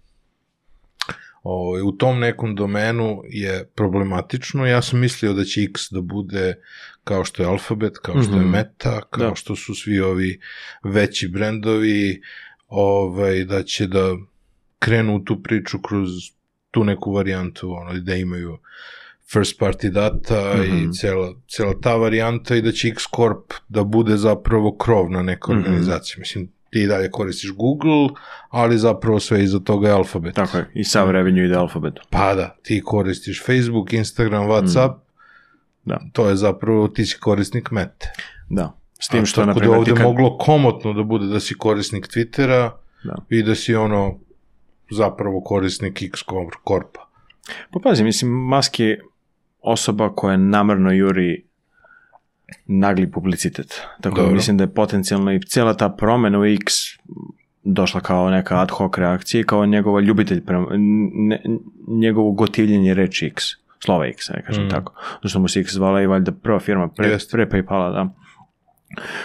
ovaj, 1.43 1.81
u 1.81 1.91
tom 1.91 2.19
nekom 2.19 2.55
domenu 2.55 3.21
je 3.25 3.65
problematično. 3.67 4.65
Ja 4.65 4.81
sam 4.81 4.99
mislio 4.99 5.33
da 5.33 5.43
će 5.43 5.61
X 5.63 5.91
da 5.91 6.01
bude 6.01 6.55
kao 7.03 7.25
što 7.25 7.43
je 7.43 7.49
Alphabet, 7.49 7.97
kao 7.97 8.23
što 8.23 8.33
je 8.33 8.39
Mhm. 8.39 8.49
Meta, 8.49 9.01
kao 9.01 9.29
Da. 9.29 9.35
što 9.35 9.55
su 9.55 9.75
svi 9.75 9.99
ovi 9.99 10.39
veći 10.83 11.27
brendovi, 11.27 12.21
ovaj, 12.67 13.43
da 13.43 13.63
će 13.63 13.87
da 13.87 14.15
krenu 14.79 15.15
u 15.15 15.19
tu 15.19 15.43
priču 15.43 15.79
kroz 15.79 16.09
tu 16.71 16.83
neku 16.83 17.11
varijantu, 17.13 17.71
ono, 17.73 17.99
da 17.99 18.15
imaju 18.15 18.57
first 19.33 19.59
party 19.59 19.89
data 19.89 20.53
Mhm. 20.57 20.77
i 20.79 20.93
cela, 20.93 21.33
cela 21.47 21.73
ta 21.81 21.95
varijanta 21.95 22.55
i 22.55 22.61
da 22.61 22.71
će 22.71 22.87
X 22.87 23.03
Corp 23.15 23.53
da 23.69 23.83
bude 23.83 24.17
zapravo 24.17 24.77
krov 24.77 25.11
na 25.11 25.21
neka 25.23 25.53
Mhm. 25.53 25.59
organizacija. 25.59 26.15
Mislim, 26.19 26.47
ti 26.69 26.81
i 26.81 26.87
dalje 26.87 27.11
koristiš 27.11 27.51
Google, 27.51 28.09
ali 28.49 28.77
zapravo 28.77 29.19
sve 29.19 29.43
iza 29.43 29.59
toga 29.59 29.87
je 29.87 29.93
alfabet. 29.93 30.35
Tako 30.35 30.57
je. 30.57 30.71
I 30.73 30.83
sav 30.83 31.11
revenue 31.11 31.45
ide 31.45 31.55
alfabetu. 31.55 32.01
Pa 32.09 32.35
da, 32.35 32.55
ti 32.63 32.81
koristiš 32.85 33.43
Facebook, 33.45 33.93
Instagram, 33.93 34.43
Whatsapp, 34.43 34.93
Da. 35.85 35.99
to 36.13 36.29
je 36.29 36.35
zapravo, 36.35 36.87
ti 36.87 37.05
si 37.05 37.17
korisnik 37.19 37.71
Mete. 37.71 38.11
Da. 38.49 38.77
S 38.99 39.07
tim 39.07 39.25
što, 39.25 39.45
na 39.45 39.53
da 39.53 39.59
primjer, 39.59 39.79
ovde 39.79 39.93
kad... 39.93 40.03
moglo 40.03 40.37
komotno 40.37 40.93
da 40.93 41.03
bude 41.03 41.25
da 41.25 41.39
si 41.39 41.57
korisnik 41.57 42.07
Twittera 42.07 42.71
Da. 43.03 43.15
i 43.29 43.43
da 43.43 43.55
si 43.55 43.75
ono 43.75 44.19
zapravo 44.91 45.41
korisnik 45.41 46.01
X 46.01 46.19
Corpa. 46.67 47.07
Pa 47.71 47.79
pazi, 47.83 48.03
mislim, 48.03 48.31
Musk 48.31 48.79
je 48.79 49.01
osoba 49.61 50.15
koja 50.15 50.37
namerno 50.37 50.91
juri 50.91 51.45
nagli 52.65 53.11
publicitet. 53.11 53.81
Tako 54.01 54.15
da 54.15 54.21
Dobro. 54.21 54.35
mislim 54.35 54.57
da 54.57 54.63
je 54.63 54.73
potencijalno 54.73 55.33
i 55.33 55.41
cijela 55.41 55.73
ta 55.73 55.89
promena 55.89 56.39
u 56.39 56.45
X 56.45 56.73
došla 57.63 58.01
kao 58.01 58.29
neka 58.29 58.61
ad 58.61 58.71
hoc 58.71 58.97
reakcija 58.97 59.41
i 59.41 59.43
kao 59.43 59.65
njegova 59.65 60.01
ljubitelj 60.01 60.45
prema, 60.45 60.67
ne, 61.13 61.43
njegovo 61.87 62.31
gotivljenje 62.31 62.93
reči 62.93 63.25
X. 63.27 63.43
Slova 63.81 64.05
X, 64.07 64.29
ne 64.29 64.43
kažem 64.43 64.65
Mm. 64.65 64.69
tako. 64.69 64.93
Zašto 65.23 65.39
mu 65.39 65.47
se 65.47 65.59
X 65.59 65.71
zvala 65.71 66.01
i 66.01 66.07
valjda 66.07 66.31
prva 66.33 66.59
firma 66.59 66.87
pre, 66.89 67.17
pre 67.31 67.45
Paypala, 67.47 67.91
da. 67.91 68.09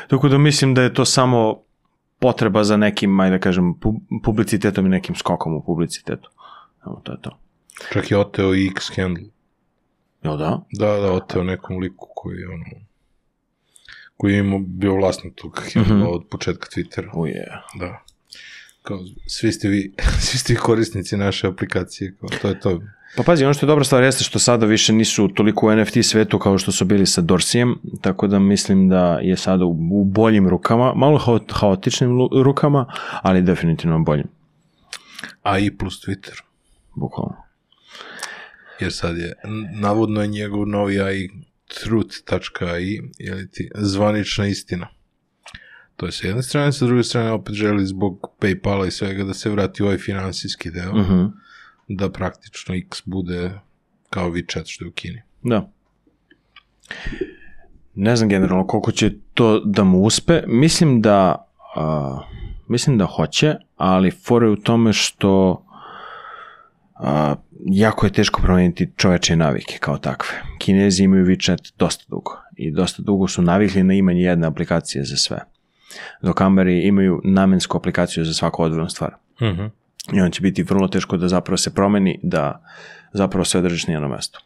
Tako 0.08 0.28
da 0.28 0.38
mislim 0.38 0.74
da 0.74 0.82
je 0.82 0.94
to 0.94 1.04
samo 1.04 1.62
potreba 2.18 2.64
za 2.64 2.76
nekim, 2.76 3.20
ajde 3.20 3.36
da 3.36 3.40
kažem, 3.40 3.74
pu- 3.74 4.00
publicitetom 4.22 4.86
i 4.86 4.90
nekim 4.90 5.14
skokom 5.14 5.54
u 5.54 5.64
publicitetu. 5.64 6.30
Evo, 6.82 7.00
to 7.04 7.12
je 7.12 7.18
to. 7.20 7.38
Čak 7.92 8.10
je 8.10 8.18
oteo 8.18 8.54
i 8.54 8.66
X 8.66 8.96
handle. 8.96 9.24
Jel 10.22 10.36
da? 10.36 10.60
Da, 10.72 10.86
da, 10.88 11.12
oteo 11.12 11.42
nekom 11.44 11.78
liku 11.78 12.08
koji 12.14 12.36
je 12.36 12.48
ono 12.48 12.64
koji 14.16 14.32
je 14.32 14.38
imao, 14.38 14.58
bio 14.60 14.94
vlasnik 14.94 15.34
tog 15.34 15.60
handla 15.74 15.96
Mhm. 15.96 16.06
od 16.06 16.24
početka 16.30 16.66
Twittera. 16.66 17.10
Uje. 17.14 17.46
Da. 17.74 18.02
Kao, 18.82 18.98
svi 19.26 19.52
ste 19.52 19.68
vi, 19.68 19.94
svi 20.20 20.38
ste 20.38 20.52
vi 20.52 20.58
korisnici 20.58 21.16
naše 21.16 21.46
aplikacije, 21.46 22.14
kao, 22.20 22.28
to 22.42 22.48
je 22.48 22.60
to. 22.60 22.80
Pa 23.16 23.22
pazi, 23.22 23.44
ono 23.44 23.54
što 23.54 23.66
je 23.66 23.68
dobra 23.68 23.84
stvar 23.84 24.02
jeste 24.02 24.24
što 24.24 24.38
sada 24.38 24.66
više 24.66 24.92
nisu 24.92 25.28
toliko 25.28 25.66
u 25.66 25.76
NFT 25.76 25.96
svetu 26.02 26.38
kao 26.38 26.58
što 26.58 26.72
su 26.72 26.84
bili 26.84 27.06
sa 27.06 27.20
Dorsijem, 27.20 27.74
tako 28.00 28.26
da 28.26 28.38
mislim 28.38 28.88
da 28.88 29.18
je 29.22 29.36
sada 29.36 29.64
u, 29.64 29.74
boljim 30.04 30.48
rukama, 30.48 30.94
malo 30.94 31.18
hao- 31.18 31.52
haotičnim 31.52 32.10
rukama, 32.34 32.86
ali 33.12 33.42
definitivno 33.42 33.98
boljim, 34.00 34.26
AI 35.42 35.70
plus 35.70 36.06
Twitter. 36.06 36.42
bukvalno. 36.94 37.36
Jer 38.80 38.92
sad 38.92 39.16
je, 39.18 39.32
navodno 39.72 40.20
je 40.22 40.28
njegov 40.28 40.66
novi 40.66 41.00
AI 41.00 41.28
truth.ai, 41.76 42.98
ili 43.18 43.50
ti 43.50 43.70
zvanična 43.74 44.46
istina. 44.46 44.88
To 45.96 46.06
je 46.06 46.12
sa 46.12 46.26
jedne 46.26 46.42
strane, 46.42 46.72
sa 46.72 46.86
druge 46.86 47.02
strane 47.02 47.30
opet 47.30 47.54
želi 47.54 47.86
zbog 47.86 48.20
Paypala 48.40 48.86
i 48.86 48.90
svega 48.90 49.24
da 49.24 49.34
se 49.34 49.50
vrati 49.50 49.82
u 49.82 49.86
ovaj 49.86 49.98
finansijski 49.98 50.70
deo, 50.70 50.94
Mhm. 50.94 51.24
Da 51.88 52.10
praktično 52.10 52.74
X 52.74 53.02
bude 53.04 53.50
kao 54.10 54.30
WeChat 54.30 54.62
što 54.66 54.84
je 54.84 54.88
u 54.88 54.92
Kini. 54.92 55.22
Da. 55.42 55.70
Ne 57.94 58.16
znam 58.16 58.28
generalno 58.28 58.66
koliko 58.66 58.92
će 58.92 59.10
to 59.34 59.60
da 59.60 59.84
mu 59.84 60.02
uspe. 60.02 60.42
Mislim 60.46 61.02
da, 61.02 61.48
a, 61.76 62.20
mislim 62.68 62.98
da 62.98 63.04
hoće, 63.04 63.54
ali 63.76 64.10
fora 64.10 64.46
je 64.46 64.52
u 64.52 64.56
tome 64.56 64.92
što 64.92 65.62
a, 66.94 67.34
jako 67.64 68.06
je 68.06 68.12
teško 68.12 68.42
promeniti 68.42 68.92
čoveče 68.96 69.36
navike 69.36 69.78
kao 69.80 69.98
takve. 69.98 70.42
Kinezi 70.58 71.04
imaju 71.04 71.26
WeChat 71.26 71.72
dosta 71.78 72.04
dugo 72.08 72.32
i 72.56 72.70
dosta 72.70 73.02
dugo 73.02 73.28
su 73.28 73.42
navikli 73.42 73.82
na 73.82 73.94
imanje 73.94 74.20
jedne 74.20 74.46
aplikacije 74.46 75.04
za 75.04 75.16
sve. 75.16 75.38
Dok 76.22 76.40
Ameri 76.40 76.86
imaju 76.86 77.20
namensku 77.24 77.76
aplikaciju 77.76 78.24
za 78.24 78.34
svaku 78.34 78.62
odvojnu 78.62 78.88
stvar. 78.88 79.14
Mhm. 79.42 79.66
I 80.12 80.20
on 80.20 80.30
će 80.30 80.40
biti 80.40 80.62
vrlo 80.62 80.88
teško 80.88 81.16
da 81.16 81.28
zapravo 81.28 81.56
se 81.56 81.74
promeni, 81.74 82.20
da 82.22 82.64
zapravo 83.12 83.44
sve 83.44 83.60
držiš 83.60 83.86
na 83.86 83.94
jednom 83.94 84.10
mestu. 84.10 84.40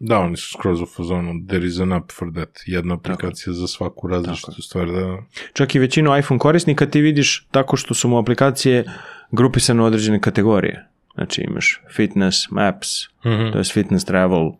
Da, 0.00 0.18
oni 0.18 0.36
su 0.36 0.50
skroz 0.50 0.80
u 0.80 0.86
fazonu, 0.86 1.46
there 1.48 1.66
is 1.66 1.78
an 1.78 1.92
app 1.92 2.12
for 2.12 2.32
that. 2.32 2.48
Jedna 2.66 2.94
aplikacija 2.94 3.52
za 3.52 3.66
svaku 3.66 4.08
različitu 4.08 4.62
stvar. 4.62 4.86
Da, 4.86 5.18
Čak 5.52 5.74
i 5.74 5.78
većinu 5.78 6.18
iPhone 6.18 6.38
korisnika 6.38 6.86
ti 6.86 7.00
vidiš 7.00 7.46
tako 7.46 7.76
što 7.76 7.94
su 7.94 8.08
mu 8.08 8.18
aplikacije 8.18 8.84
grupisane 9.30 9.82
u 9.82 9.86
određene 9.86 10.20
kategorije. 10.20 10.86
Znači 11.14 11.40
imaš 11.42 11.80
fitness, 11.90 12.50
maps, 12.50 12.88
Mhm. 13.24 13.52
to 13.52 13.58
je 13.58 13.64
fitness, 13.64 14.04
travel, 14.04 14.50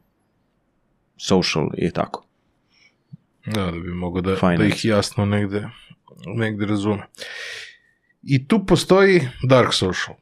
social 1.19 1.69
i 1.79 1.91
tako. 1.91 2.27
da, 3.47 3.65
da 3.65 3.71
bi 3.73 3.95
mogo 3.95 4.21
da, 4.21 4.37
Finance. 4.37 4.59
da 4.59 4.65
ih 4.65 4.85
jasno 4.85 5.25
negde, 5.25 5.69
negde 6.27 6.67
razume. 6.67 7.03
I 8.23 8.49
tu 8.49 8.67
postoji 8.67 9.29
dark 9.49 9.73
social. 9.73 10.17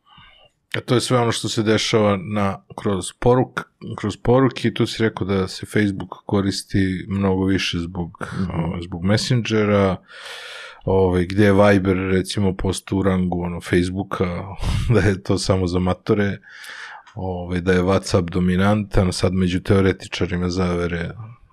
A 0.75 0.81
to 0.81 0.95
je 0.95 1.01
sve 1.01 1.19
ono 1.19 1.33
što 1.33 1.49
se 1.49 1.63
dešava 1.63 2.19
na, 2.35 2.63
kroz, 2.83 3.13
poruk, 3.19 3.61
kroz 3.99 4.17
poruke 4.17 4.75
tu 4.75 4.87
si 4.87 5.03
rekao 5.03 5.27
da 5.27 5.49
se 5.49 5.67
Facebook 5.67 6.15
koristi 6.27 7.07
mnogo 7.09 7.45
više 7.45 7.79
zbog, 7.79 8.29
ovaj, 8.55 8.81
zbog 8.83 9.05
Messengera, 9.05 9.97
ovaj, 10.85 11.27
gde 11.27 11.45
je 11.45 11.53
Viber 11.53 11.97
recimo 11.97 12.57
postao 12.57 12.99
u 12.99 13.03
rangu 13.03 13.43
ono, 13.43 13.61
Facebooka, 13.61 14.45
da 14.95 15.01
je 15.01 15.23
to 15.23 15.39
samo 15.39 15.67
za 15.67 15.79
matore, 15.79 16.39
ovaj, 17.15 17.61
da 17.61 17.73
je 17.73 17.83
Whatsapp 17.83 18.31
dominantan, 18.31 19.13
sad 19.13 19.33
među 19.33 19.61
teoretičarima 19.61 20.51
zavere 20.51 21.11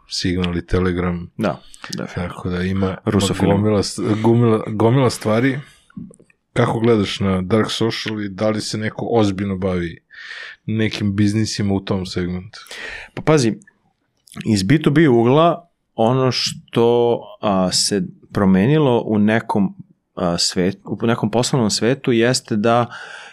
Signal 0.10 0.58
i 0.58 0.66
Telegram, 0.66 1.30
Da, 1.38 1.62
definitivno. 1.98 2.30
tako 2.30 2.50
da 2.50 2.64
ima, 2.64 2.98
gomila, 3.46 3.82
gomila, 4.22 4.64
gomila 4.68 5.10
stvari. 5.10 5.60
Kako 6.56 6.80
gledaš 6.80 7.20
na 7.20 7.42
Dark 7.42 7.72
Social 7.72 8.22
i 8.22 8.30
da 8.30 8.50
li 8.50 8.62
se 8.62 8.78
neko 8.78 9.08
ozbiljno 9.12 9.58
bavi 9.58 10.00
nekim 10.66 11.16
biznisima 11.16 11.74
u 11.74 11.80
tom 11.80 12.06
segmentu? 12.06 12.60
Pa 13.14 13.22
pazi, 13.22 13.54
iz 14.46 14.64
B2B 14.64 15.08
ugla 15.08 15.70
ono 15.96 16.32
što 16.32 17.20
a, 17.42 17.72
se 17.72 18.04
promenilo 18.34 19.04
u 19.06 19.20
nekom 19.20 19.76
a, 20.16 20.38
svet, 20.38 20.78
u 20.86 21.08
nekom 21.08 21.32
poslovnom 21.32 21.70
svetu 21.70 22.12
jeste 22.12 22.56
da 22.56 22.86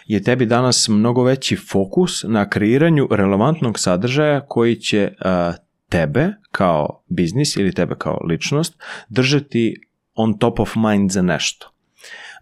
je 0.07 0.23
tebi 0.23 0.45
danas 0.45 0.87
mnogo 0.87 1.23
veći 1.23 1.55
fokus 1.55 2.23
na 2.23 2.49
kreiranju 2.49 3.07
relevantnog 3.11 3.79
sadržaja 3.79 4.41
koji 4.47 4.75
će 4.75 5.11
a, 5.19 5.53
tebe 5.89 6.33
kao 6.51 7.03
biznis 7.07 7.55
ili 7.55 7.73
tebe 7.73 7.95
kao 7.97 8.19
ličnost 8.29 8.83
držati 9.09 9.81
on 10.15 10.37
top 10.37 10.59
of 10.59 10.75
mind 10.75 11.11
za 11.11 11.21
nešto. 11.21 11.72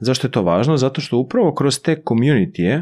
Zašto 0.02 0.28
je 0.28 0.32
to 0.32 0.42
važno? 0.42 0.78
Zato 0.78 1.02
što 1.02 1.18
upravo 1.18 1.54
kroz 1.54 1.80
te 1.80 1.96
community 2.06 2.82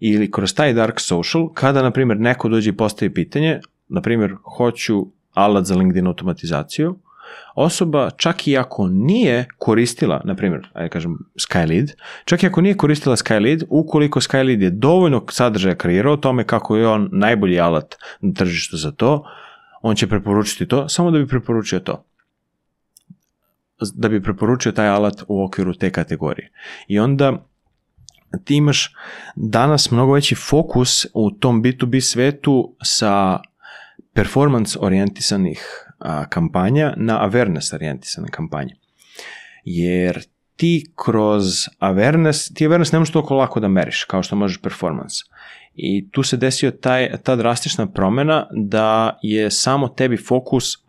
ili 0.00 0.30
kroz 0.30 0.54
taj 0.54 0.72
dark 0.72 1.00
social, 1.00 1.48
kada, 1.54 1.82
na 1.82 1.90
primjer, 1.90 2.20
neko 2.20 2.48
dođe 2.48 2.70
i 2.70 2.76
postavi 2.76 3.14
pitanje, 3.14 3.60
na 3.88 4.00
primjer, 4.00 4.34
hoću 4.56 5.06
alat 5.34 5.64
za 5.64 5.76
LinkedIn 5.76 6.06
automatizaciju, 6.06 6.98
osoba, 7.54 8.10
čak 8.16 8.48
i 8.48 8.56
ako 8.56 8.88
nije 8.88 9.46
koristila, 9.58 10.20
na 10.24 10.34
primjer, 10.34 10.68
ajde 10.72 10.88
kažem, 10.88 11.18
Skylead, 11.36 11.94
čak 12.24 12.42
i 12.42 12.46
ako 12.46 12.60
nije 12.60 12.76
koristila 12.76 13.16
Skylead, 13.16 13.64
ukoliko 13.68 14.20
Skylead 14.20 14.62
je 14.62 14.70
dovoljno 14.70 15.24
sadržaja 15.30 15.74
kreirao 15.74 16.12
o 16.12 16.16
tome 16.16 16.44
kako 16.44 16.76
je 16.76 16.88
on 16.88 17.08
najbolji 17.12 17.60
alat 17.60 17.94
na 18.20 18.32
tržištu 18.32 18.76
za 18.76 18.92
to, 18.92 19.24
on 19.82 19.96
će 19.96 20.06
preporučiti 20.06 20.66
to, 20.66 20.88
samo 20.88 21.10
da 21.10 21.18
bi 21.18 21.26
preporučio 21.26 21.80
to 21.80 22.04
da 23.94 24.08
bi 24.08 24.22
preporučio 24.22 24.72
taj 24.72 24.88
alat 24.88 25.22
u 25.28 25.44
okviru 25.44 25.74
te 25.74 25.90
kategorije. 25.90 26.50
I 26.88 26.98
onda 26.98 27.46
ti 28.44 28.56
imaš 28.56 28.94
danas 29.36 29.90
mnogo 29.90 30.12
veći 30.12 30.34
fokus 30.34 31.06
u 31.14 31.30
tom 31.30 31.62
B2B 31.62 32.00
svetu 32.00 32.76
sa 32.82 33.40
performance 34.14 34.78
orijentisanih 34.80 35.86
kampanja 36.28 36.94
na 36.96 37.28
awareness 37.28 37.74
orijentisane 37.74 38.28
kampanje. 38.30 38.74
Jer 39.64 40.22
ti 40.56 40.92
kroz 41.04 41.44
awareness, 41.80 42.54
ti 42.54 42.68
awareness 42.68 42.92
ne 42.92 42.98
možeš 42.98 43.12
toliko 43.12 43.34
lako 43.34 43.60
da 43.60 43.68
meriš 43.68 44.04
kao 44.04 44.22
što 44.22 44.36
možeš 44.36 44.62
performance. 44.62 45.16
I 45.74 46.10
tu 46.10 46.22
se 46.22 46.36
desio 46.36 46.70
taj, 46.70 47.10
ta 47.22 47.36
drastična 47.36 47.86
promena 47.86 48.46
da 48.56 49.18
je 49.22 49.50
samo 49.50 49.88
tebi 49.88 50.16
fokus 50.16 50.81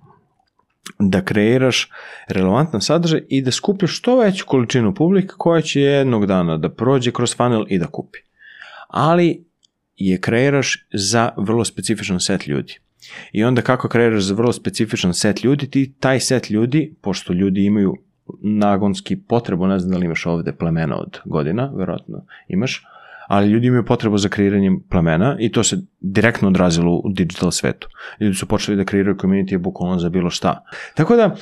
da 1.00 1.22
kreiraš 1.22 1.90
relevantan 2.28 2.82
sadržaj 2.82 3.22
i 3.30 3.42
da 3.42 3.52
skupljaš 3.52 3.98
što 3.98 4.20
veću 4.20 4.46
količinu 4.46 4.94
publike 4.94 5.34
koja 5.38 5.62
će 5.62 5.82
jednog 5.82 6.26
dana 6.26 6.58
da 6.58 6.70
prođe 6.70 7.12
kroz 7.12 7.36
funnel 7.36 7.66
i 7.70 7.80
da 7.80 7.88
kupi. 7.88 8.20
Ali 8.88 9.46
je 9.96 10.22
kreiraš 10.22 10.88
za 10.94 11.30
vrlo 11.38 11.66
specifičan 11.66 12.20
set 12.20 12.48
ljudi. 12.48 12.80
I 13.32 13.44
onda 13.44 13.62
kako 13.62 13.90
kreiraš 13.90 14.24
za 14.24 14.34
vrlo 14.34 14.54
specifičan 14.54 15.14
set 15.14 15.44
ljudi, 15.44 15.70
ti 15.70 15.94
taj 16.00 16.20
set 16.20 16.50
ljudi, 16.50 16.96
pošto 17.02 17.34
ljudi 17.34 17.66
imaju 17.66 17.96
nagonski 18.42 19.18
potrebu, 19.28 19.68
ne 19.68 19.80
znam 19.80 19.92
da 19.92 19.98
li 19.98 20.06
imaš 20.06 20.26
ovde 20.26 20.54
plemena 20.54 20.98
od 21.00 21.20
godina, 21.26 21.72
verovatno 21.76 22.26
imaš, 22.48 22.86
ali 23.28 23.50
ljudi 23.50 23.68
imaju 23.68 23.86
potrebu 23.86 24.18
za 24.18 24.30
kreiranjem 24.30 24.84
plemena 24.90 25.38
i 25.40 25.52
to 25.52 25.64
se 25.64 25.78
direktno 26.00 26.48
odrazilo 26.48 26.96
u 26.96 27.10
digital 27.10 27.52
svetu. 27.52 27.88
Ljudi 28.20 28.36
su 28.36 28.48
počeli 28.48 28.78
da 28.78 28.86
kreiraju 28.86 29.16
community 29.16 29.58
bukvalno 29.58 30.00
za 30.00 30.10
bilo 30.10 30.30
šta. 30.30 30.64
Tako 30.96 31.16
da, 31.16 31.36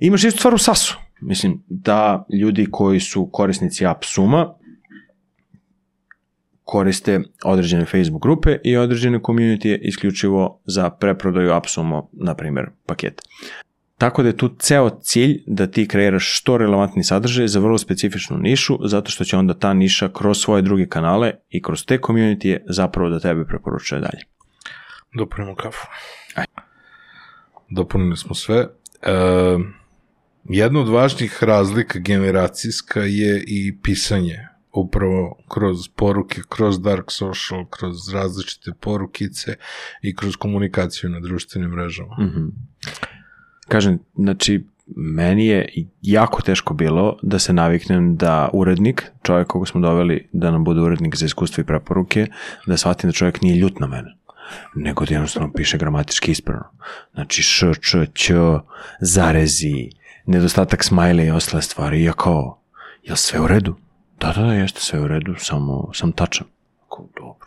imaš 0.00 0.24
istu 0.24 0.38
stvar 0.38 0.54
u 0.54 0.58
SAS-u. 0.58 0.94
Mislim, 1.20 1.62
da 1.68 2.26
ljudi 2.40 2.66
koji 2.70 3.00
su 3.00 3.30
korisnici 3.32 3.86
AppSuma 3.86 4.54
koriste 6.66 7.20
određene 7.44 7.84
Facebook 7.84 8.22
grupe 8.22 8.58
i 8.64 8.76
određene 8.76 9.18
community 9.18 9.78
isključivo 9.82 10.62
za 10.64 10.90
preprodaju 10.90 11.52
AppSuma, 11.52 12.02
na 12.12 12.34
primjer, 12.34 12.66
paketa. 12.86 13.22
Tako 13.98 14.22
da 14.22 14.28
je 14.28 14.36
tu 14.36 14.48
ceo 14.58 14.90
cilj 15.02 15.42
da 15.46 15.66
ti 15.66 15.88
kreiraš 15.88 16.38
što 16.38 16.58
relevantni 16.58 17.04
sadržaj 17.04 17.48
za 17.48 17.60
vrlo 17.60 17.78
specifičnu 17.78 18.38
nišu, 18.38 18.78
zato 18.84 19.10
što 19.10 19.24
će 19.24 19.36
onda 19.36 19.54
ta 19.54 19.74
niša 19.74 20.08
kroz 20.08 20.38
svoje 20.38 20.62
druge 20.62 20.86
kanale 20.86 21.32
i 21.48 21.62
kroz 21.62 21.84
te 21.84 21.98
community 21.98 22.58
zapravo 22.68 23.10
da 23.10 23.20
tebe 23.20 23.44
preporučuje 23.44 24.00
dalje. 24.00 24.20
Dopunimo 25.18 25.54
kafu. 25.54 25.86
Aj. 26.34 26.44
Dopunili 27.70 28.16
smo 28.16 28.34
sve. 28.34 28.56
E, 28.56 28.68
jedna 30.44 30.80
od 30.80 30.88
važnijih 30.88 31.38
razlika 31.42 31.98
generacijska 31.98 33.00
je 33.00 33.44
i 33.46 33.78
pisanje 33.82 34.48
upravo 34.72 35.38
kroz 35.48 35.88
poruke, 35.96 36.40
kroz 36.48 36.80
dark 36.80 37.10
social, 37.10 37.66
kroz 37.70 37.96
različite 38.14 38.72
porukice 38.80 39.54
i 40.02 40.16
kroz 40.16 40.36
komunikaciju 40.36 41.10
na 41.10 41.20
društvenim 41.20 41.70
mrežama. 41.70 42.16
Mhm. 42.20 42.46
Kažem, 43.68 43.98
znači, 44.14 44.64
meni 44.96 45.46
je 45.46 45.68
jako 46.02 46.42
teško 46.42 46.74
bilo 46.74 47.18
da 47.22 47.38
se 47.38 47.52
naviknem 47.52 48.16
da 48.16 48.48
urednik, 48.52 49.12
čovjek 49.22 49.46
koga 49.46 49.66
smo 49.66 49.80
doveli 49.80 50.28
da 50.32 50.50
nam 50.50 50.64
bude 50.64 50.80
urednik 50.80 51.16
za 51.16 51.26
iskustvo 51.26 51.60
i 51.60 51.64
preporuke, 51.64 52.26
da 52.66 52.76
shvatim 52.76 53.08
da 53.10 53.14
čovjek 53.14 53.42
nije 53.42 53.56
ljut 53.56 53.80
na 53.80 53.86
mene 53.86 54.16
nego 54.74 55.04
da 55.04 55.14
jednostavno 55.14 55.52
piše 55.52 55.78
gramatički 55.78 56.30
ispravno. 56.30 56.64
Znači 57.14 57.42
š, 57.42 57.74
č, 57.80 58.06
ć, 58.14 58.32
zarezi, 59.00 59.90
nedostatak 60.26 60.84
smajle 60.84 61.26
i 61.26 61.30
ostale 61.30 61.62
stvari. 61.62 62.04
Ja 62.04 62.12
kao, 62.12 62.62
jel 63.02 63.16
sve 63.16 63.40
u 63.40 63.46
redu? 63.46 63.74
Da, 64.20 64.32
da, 64.32 64.42
da, 64.42 64.52
jeste 64.52 64.80
sve 64.80 65.00
u 65.00 65.08
redu, 65.08 65.34
samo 65.38 65.90
sam 65.94 66.12
tačan. 66.12 66.46
Kao, 66.88 67.08
dobro. 67.16 67.45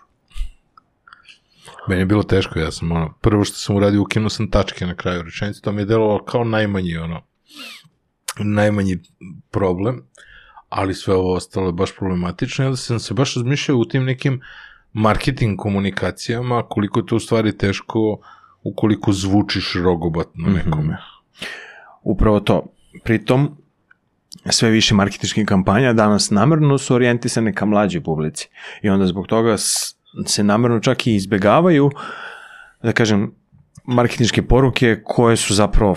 Meni 1.90 2.02
je 2.02 2.06
bilo 2.06 2.24
teško, 2.24 2.60
ja 2.60 2.72
sam 2.72 2.92
ono, 2.92 3.14
prvo 3.22 3.44
što 3.44 3.58
sam 3.58 3.76
uradio, 3.76 4.02
ukinuo 4.02 4.30
sam 4.30 4.52
tačke 4.52 4.86
na 4.86 4.96
kraju 4.96 5.22
rečenice, 5.22 5.62
to 5.62 5.72
mi 5.72 5.82
je 5.82 5.86
delovalo 5.86 6.26
kao 6.26 6.44
najmanji, 6.44 6.98
ono, 6.98 7.22
najmanji 8.40 9.00
problem, 9.52 10.02
ali 10.70 10.94
sve 10.94 11.16
ovo 11.16 11.34
ostalo 11.34 11.68
je 11.68 11.74
baš 11.74 11.96
problematično 11.96 12.66
i 12.66 12.68
onda 12.68 12.78
sam 12.78 13.00
se 13.00 13.14
baš 13.14 13.36
razmišljao 13.36 13.78
u 13.78 13.86
tim 13.86 14.04
nekim 14.04 14.42
marketing 14.94 15.58
komunikacijama, 15.58 16.64
koliko 16.70 17.00
je 17.00 17.06
to 17.06 17.16
u 17.16 17.20
stvari 17.20 17.58
teško 17.58 18.20
ukoliko 18.64 19.12
zvučiš 19.12 19.74
rogobatno 19.84 20.48
nekome. 20.50 20.98
Upravo 22.04 22.40
to. 22.40 22.66
Pritom, 23.04 23.58
sve 24.50 24.70
više 24.70 24.96
marketinških 24.96 25.46
kampanja 25.46 25.94
danas 25.94 26.30
namerno 26.32 26.78
su 26.78 26.96
orijentisane 26.96 27.54
ka 27.54 27.66
mlađoj 27.66 28.04
publici. 28.04 28.50
I 28.82 28.90
onda 28.90 29.08
zbog 29.08 29.28
toga 29.28 29.58
se 30.26 30.44
namerno 30.44 30.80
čak 30.80 31.08
i 31.08 31.16
izbegavaju, 31.16 31.92
da 32.84 32.92
kažem, 32.92 33.32
marketinške 33.86 34.42
poruke 34.42 35.02
koje 35.06 35.38
su 35.38 35.54
zapravo 35.54 35.96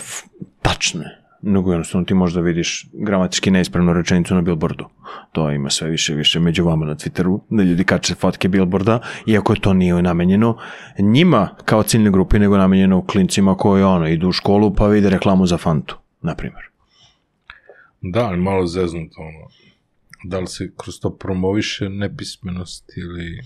tačne. 0.63 1.23
nego 1.43 1.73
jednostavno 1.73 2.05
ti 2.05 2.15
možda 2.15 2.41
vidiš 2.41 2.87
gramatički 2.93 3.51
neispravnu 3.51 3.93
rečenicu 3.93 4.35
na 4.35 4.41
billboardu. 4.41 4.85
To 5.33 5.51
ima 5.51 5.71
sve 5.71 5.91
više 5.91 6.15
više 6.15 6.41
među 6.41 6.65
vama 6.65 6.87
na 6.87 6.95
Twitteru, 6.95 7.41
da 7.51 7.63
ljudi 7.63 7.85
kače 7.85 8.15
fotke 8.15 8.49
billboarda, 8.49 9.01
iako 9.27 9.55
to 9.55 9.73
nije 9.73 10.03
namenjeno 10.03 10.59
njima 10.99 11.57
kao 11.65 11.83
ciljne 11.83 12.11
grupi, 12.11 12.39
nego 12.39 12.57
namenjeno 12.57 13.07
klincima 13.07 13.57
koji 13.57 13.83
ono, 13.83 14.09
idu 14.09 14.29
u 14.29 14.33
školu 14.33 14.75
pa 14.75 14.87
vide 14.87 15.11
reklamu 15.11 15.47
za 15.47 15.59
Fantu, 15.59 15.99
na 16.21 16.35
primjer. 16.35 16.65
Da, 18.01 18.27
ali 18.27 18.39
malo 18.39 18.67
zeznuto 18.67 19.21
ono. 19.21 19.49
Da 20.25 20.39
li 20.39 20.47
se 20.47 20.71
kroz 20.77 21.01
to 21.01 21.17
promoviše 21.17 21.89
nepismenost 21.89 22.93
ili... 22.97 23.41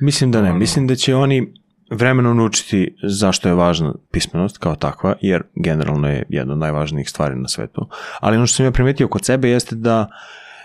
Mislim 0.00 0.32
da 0.32 0.42
ne. 0.42 0.52
Mislim 0.52 0.86
da 0.86 0.94
će 0.94 1.14
oni 1.14 1.52
vremenom 1.90 2.36
naučiti 2.36 2.96
zašto 3.02 3.48
je 3.48 3.54
važna 3.54 3.94
pismenost 4.10 4.58
kao 4.58 4.74
takva, 4.74 5.14
jer 5.20 5.42
generalno 5.54 6.08
je 6.08 6.26
jedna 6.28 6.52
od 6.52 6.58
najvažnijih 6.58 7.08
stvari 7.10 7.34
na 7.36 7.48
svetu. 7.48 7.88
Ali 8.20 8.36
ono 8.36 8.46
što 8.46 8.56
sam 8.56 8.66
ja 8.66 8.72
primetio 8.72 9.08
kod 9.08 9.24
sebe 9.24 9.48
jeste 9.48 9.76
da 9.76 10.10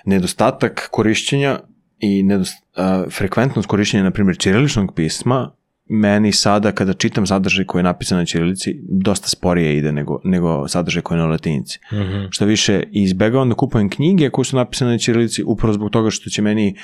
nedostatak 0.05 0.87
korišćenja 0.91 1.59
i 1.99 2.23
nedost, 2.23 2.63
a, 2.75 3.03
frekventnost 3.09 3.67
korišćenja, 3.67 4.03
na 4.03 4.11
primjer, 4.11 4.37
ćiriličnog 4.37 4.93
pisma 4.95 5.51
meni 5.89 6.31
sada 6.31 6.71
kada 6.71 6.93
čitam 6.93 7.27
sadržaj 7.27 7.65
koji 7.65 7.79
je 7.79 7.83
napisan 7.83 8.17
na 8.17 8.25
ćirilici 8.25 8.79
dosta 8.89 9.27
sporije 9.27 9.77
ide 9.77 9.91
nego, 9.91 10.21
nego 10.23 10.67
sadržaj 10.67 11.01
koji 11.01 11.17
je 11.17 11.21
na 11.21 11.27
latinici. 11.27 11.79
Mm 11.91 11.95
-hmm. 11.95 12.27
Što 12.31 12.45
više 12.45 12.83
izbegavam 12.91 13.49
da 13.49 13.55
kupujem 13.55 13.89
knjige 13.89 14.29
koje 14.29 14.45
su 14.45 14.55
napisane 14.55 14.91
na 14.91 14.97
ćirilici 14.97 15.43
upravo 15.43 15.73
zbog 15.73 15.91
toga 15.91 16.09
što 16.09 16.29
će 16.29 16.41
meni 16.41 16.75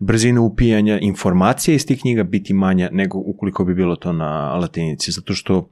brzina 0.00 0.40
upijanja 0.40 0.98
informacija 0.98 1.74
iz 1.74 1.86
tih 1.86 2.00
knjiga 2.00 2.22
biti 2.22 2.54
manja 2.54 2.88
nego 2.92 3.18
ukoliko 3.18 3.64
bi 3.64 3.74
bilo 3.74 3.96
to 3.96 4.12
na 4.12 4.54
latinici. 4.54 5.12
Zato 5.12 5.34
što 5.34 5.70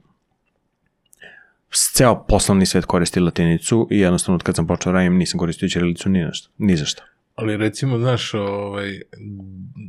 ceo 1.93 2.25
poslovni 2.27 2.65
svet 2.65 2.85
koristi 2.85 3.19
latinicu 3.19 3.87
i 3.91 3.99
jednostavno 3.99 4.35
od 4.35 4.43
kad 4.43 4.55
sam 4.55 4.67
počeo 4.67 4.93
radim 4.93 5.17
nisam 5.17 5.39
koristio 5.39 5.69
ćirilicu 5.69 6.09
ni, 6.09 6.19
nešto, 6.19 6.49
ni 6.57 6.77
za 6.77 6.85
što. 6.85 7.03
Ali 7.37 7.57
recimo, 7.57 7.99
znaš, 7.99 8.33
ovaj, 8.33 9.01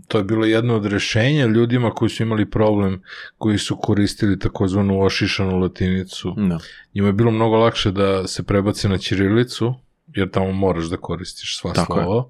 to 0.09 0.19
je 0.19 0.25
bilo 0.25 0.45
jedno 0.45 0.77
od 0.77 0.87
rešenja 0.87 1.47
ljudima 1.47 1.91
koji 1.91 2.09
su 2.09 2.23
imali 2.23 2.51
problem, 2.51 3.03
koji 3.39 3.59
su 3.59 3.77
koristili 3.77 4.39
takozvanu 4.39 5.03
ošišanu 5.03 5.59
latinicu. 5.59 6.35
Da. 6.37 6.59
Njima 6.95 7.07
je 7.07 7.13
bilo 7.13 7.31
mnogo 7.31 7.57
lakše 7.57 7.91
da 7.91 8.27
se 8.27 8.43
prebaci 8.43 8.89
na 8.89 8.99
ćirilicu, 8.99 9.75
jer 10.15 10.31
tamo 10.31 10.53
moraš 10.53 10.85
da 10.85 10.97
koristiš 10.97 11.59
sva 11.59 11.73
Tako 11.73 11.99
je. 11.99 12.05
slova. 12.05 12.25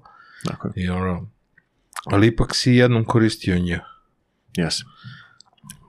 Tako 0.47 0.67
je. 0.67 0.73
I 0.75 0.89
ono, 0.89 1.29
ali 2.05 2.27
ipak 2.27 2.55
si 2.55 2.71
jednom 2.71 3.05
koristio 3.05 3.59
nje. 3.59 3.79
Jes. 4.55 4.75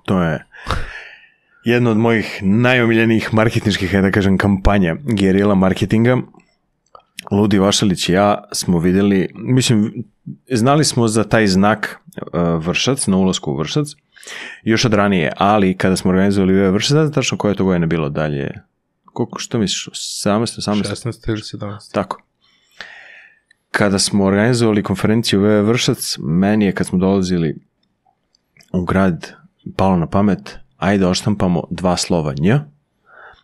To 0.04 0.22
je 0.22 0.46
jedna 1.64 1.90
od 1.90 1.96
mojih 1.96 2.38
najomiljenijih 2.42 3.34
marketinških, 3.34 3.92
da 3.92 4.10
kažem, 4.10 4.38
kampanja 4.38 4.96
gerila 5.04 5.54
marketinga. 5.54 6.16
Ludi 7.30 7.58
Vašalić 7.58 8.08
i 8.08 8.12
ja 8.12 8.44
smo 8.52 8.78
videli, 8.78 9.28
mislim, 9.34 10.04
znali 10.50 10.84
smo 10.84 11.08
za 11.08 11.24
taj 11.24 11.46
znak 11.46 11.96
uh, 12.16 12.66
vršac, 12.66 13.06
na 13.06 13.16
ulasku 13.16 13.52
u 13.52 13.56
vršac, 13.56 13.86
još 14.62 14.84
od 14.84 14.94
ranije, 14.94 15.32
ali 15.36 15.76
kada 15.76 15.96
smo 15.96 16.10
organizovali 16.10 16.58
ovaj 16.58 16.70
vršac, 16.70 16.90
znate 16.90 17.14
tačno 17.14 17.38
koje 17.38 17.52
je 17.52 17.56
to 17.56 17.64
godine 17.64 17.86
bilo 17.86 18.08
dalje? 18.08 18.50
Koliko, 19.04 19.38
što 19.38 19.58
misliš, 19.58 19.88
17, 20.24 20.40
18? 20.40 20.82
16 20.82 21.30
ili 21.30 21.40
17. 21.40 21.92
Tako. 21.92 22.22
Kada 23.70 23.98
smo 23.98 24.24
organizovali 24.24 24.82
konferenciju 24.82 25.40
VV 25.40 25.68
Vršac, 25.68 26.16
meni 26.18 26.64
je 26.64 26.72
kad 26.72 26.86
smo 26.86 26.98
dolazili 26.98 27.56
u 28.72 28.84
grad 28.84 29.32
palo 29.76 29.96
na 29.96 30.06
pamet, 30.06 30.58
ajde 30.76 31.06
oštampamo 31.06 31.64
dva 31.70 31.96
slova 31.96 32.32
nj 32.32 32.79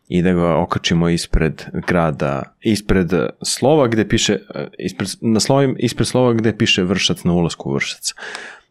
i 0.08 0.22
da 0.22 0.32
ga 0.32 0.54
okačimo 0.56 1.08
ispred 1.08 1.62
grada, 1.88 2.42
ispred 2.60 3.10
slova 3.44 3.88
gde 3.88 4.08
piše, 4.08 4.38
ispred, 4.78 5.08
na 5.20 5.40
slovim, 5.40 5.76
ispred 5.78 6.06
slova 6.08 6.32
gde 6.32 6.56
piše 6.56 6.82
Vršac 6.82 7.24
na 7.24 7.32
ulasku 7.32 7.74
Vršac. 7.74 8.14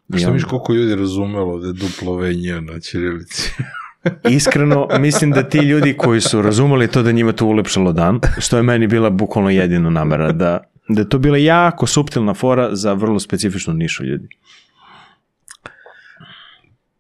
I 0.10 0.18
Šta 0.18 0.28
onda- 0.28 0.34
miš 0.34 0.44
koliko 0.44 0.74
ljudi 0.74 0.96
razumelo 0.96 1.60
da 1.60 1.68
je 1.68 1.74
duplo 1.74 2.16
V 2.16 2.34
nje 2.34 2.62
na 2.62 2.80
ćirilici? 2.80 3.52
Iskreno, 4.30 4.88
mislim 5.00 5.32
da 5.32 5.50
ti 5.50 5.58
ljudi 5.58 5.94
koji 5.98 6.22
su 6.22 6.42
razumeli 6.42 6.88
to 6.88 7.04
da 7.04 7.12
njima 7.12 7.32
to 7.32 7.46
ulepšalo 7.46 7.92
dan, 7.92 8.20
što 8.38 8.58
je 8.58 8.64
meni 8.64 8.88
bila 8.88 9.10
bukvalno 9.10 9.50
jedina 9.50 9.90
namera, 9.90 10.32
da, 10.32 10.60
da 10.90 11.02
je 11.02 11.10
to 11.10 11.18
bila 11.20 11.38
jako 11.38 11.88
suptilna 11.88 12.34
fora 12.34 12.76
za 12.76 12.94
vrlo 12.94 13.20
specifičnu 13.20 13.74
nišu 13.74 14.04
ljudi. 14.04 14.28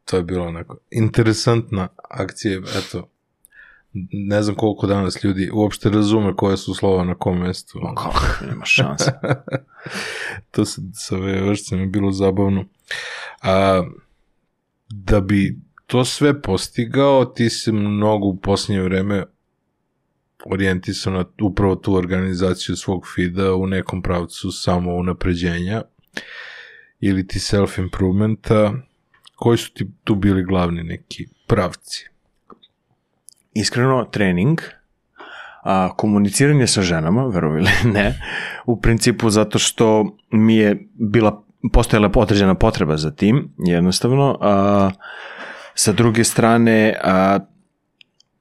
to 0.06 0.18
je 0.18 0.24
bilo 0.24 0.46
onako 0.46 0.78
interesantna 0.92 1.88
akcija, 2.10 2.62
eto, 2.78 3.10
ne 4.12 4.44
znam 4.44 4.56
koliko 4.56 4.88
danas 4.88 5.24
ljudi 5.24 5.50
uopšte 5.54 5.90
razume 5.90 6.36
koje 6.36 6.58
su 6.58 6.74
slova 6.74 7.04
na 7.04 7.16
kom 7.16 7.40
mestu. 7.40 7.80
Kako, 7.96 8.46
nema 8.50 8.66
šanse. 8.66 9.12
to 10.52 10.66
se 10.66 10.82
sa 10.94 11.18
vršcem 11.18 11.80
je 11.80 11.86
bilo 11.86 12.12
zabavno. 12.12 12.66
A, 13.42 13.84
da 14.90 15.22
bi 15.22 15.60
to 15.88 16.06
sve 16.06 16.42
postigao, 16.42 17.26
ti 17.26 17.50
se 17.50 17.72
mnogo 17.72 18.28
u 18.28 18.38
posljednje 18.38 18.82
vreme 18.82 19.24
orijentisao 20.46 21.14
na 21.14 21.26
upravo 21.42 21.76
tu 21.76 21.96
organizaciju 21.96 22.76
svog 22.76 23.06
feeda 23.16 23.56
u 23.56 23.68
nekom 23.68 24.02
pravcu 24.02 24.52
samo 24.52 24.96
unapređenja 24.96 25.82
ili 27.00 27.28
ti 27.28 27.40
self-improvementa. 27.40 28.74
Koji 29.36 29.58
su 29.58 29.74
ti 29.74 29.88
tu 30.04 30.16
bili 30.16 30.44
glavni 30.44 30.84
neki 30.84 31.28
pravci? 31.48 32.15
Iskreno, 33.56 34.06
trening, 34.12 34.62
a 35.64 35.90
komuniciranje 35.98 36.68
sa 36.68 36.82
ženama, 36.82 37.28
verovi 37.28 37.62
ili 37.62 37.94
ne, 37.94 38.20
u 38.66 38.82
principu 38.82 39.30
zato 39.30 39.60
što 39.60 40.18
mi 40.32 40.56
je 40.56 40.88
bila 40.94 41.44
postojala 41.74 42.10
određena 42.16 42.56
potreba 42.56 42.98
za 42.98 43.12
tim, 43.12 43.54
jednostavno. 43.58 44.38
A, 44.42 44.90
sa 45.74 45.92
druge 45.92 46.24
strane, 46.24 46.96
a, 47.04 47.40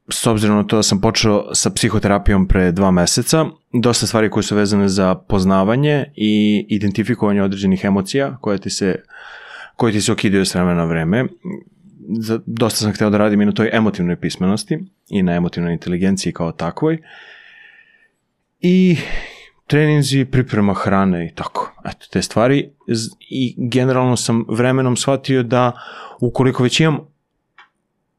s 0.09 0.27
obzirom 0.27 0.57
na 0.57 0.65
to 0.65 0.77
da 0.77 0.83
sam 0.83 1.01
počeo 1.01 1.55
sa 1.55 1.71
psihoterapijom 1.71 2.49
pre 2.49 2.73
dva 2.73 2.91
meseca, 2.91 3.47
dosta 3.73 4.07
stvari 4.07 4.31
koje 4.31 4.43
su 4.43 4.57
vezane 4.57 4.89
za 4.89 5.15
poznavanje 5.15 6.05
i 6.17 6.67
identifikovanje 6.69 7.43
određenih 7.43 7.85
emocija 7.85 8.37
koje 8.41 8.59
ti 8.59 8.71
se 8.71 9.03
koje 9.77 9.93
ti 9.93 10.01
se 10.01 10.12
okidaju 10.12 10.47
s 10.47 10.55
vremena 10.55 10.75
na 10.75 10.85
vreme. 10.85 11.25
Za- 12.09 12.41
Dosta 12.47 12.79
sam 12.79 12.93
hteo 12.93 13.11
da 13.11 13.19
radim 13.19 13.41
i 13.43 13.47
na 13.47 13.53
toj 13.53 13.71
emotivnoj 13.73 14.17
pismenosti 14.17 14.79
i 15.09 15.23
na 15.23 15.33
emotivnoj 15.33 15.73
inteligenciji 15.73 16.33
kao 16.33 16.53
takvoj. 16.53 16.99
I 18.61 18.97
treninzi, 19.67 20.25
priprema 20.25 20.75
hrane 20.75 21.27
i 21.27 21.35
tako. 21.35 21.73
Eto, 21.85 22.07
te 22.11 22.23
stvari. 22.23 22.71
I 23.31 23.55
generalno 23.59 24.17
sam 24.17 24.45
vremenom 24.49 24.97
shvatio 24.97 25.43
da 25.43 25.73
ukoliko 26.21 26.63
već 26.63 26.81
imam 26.81 26.99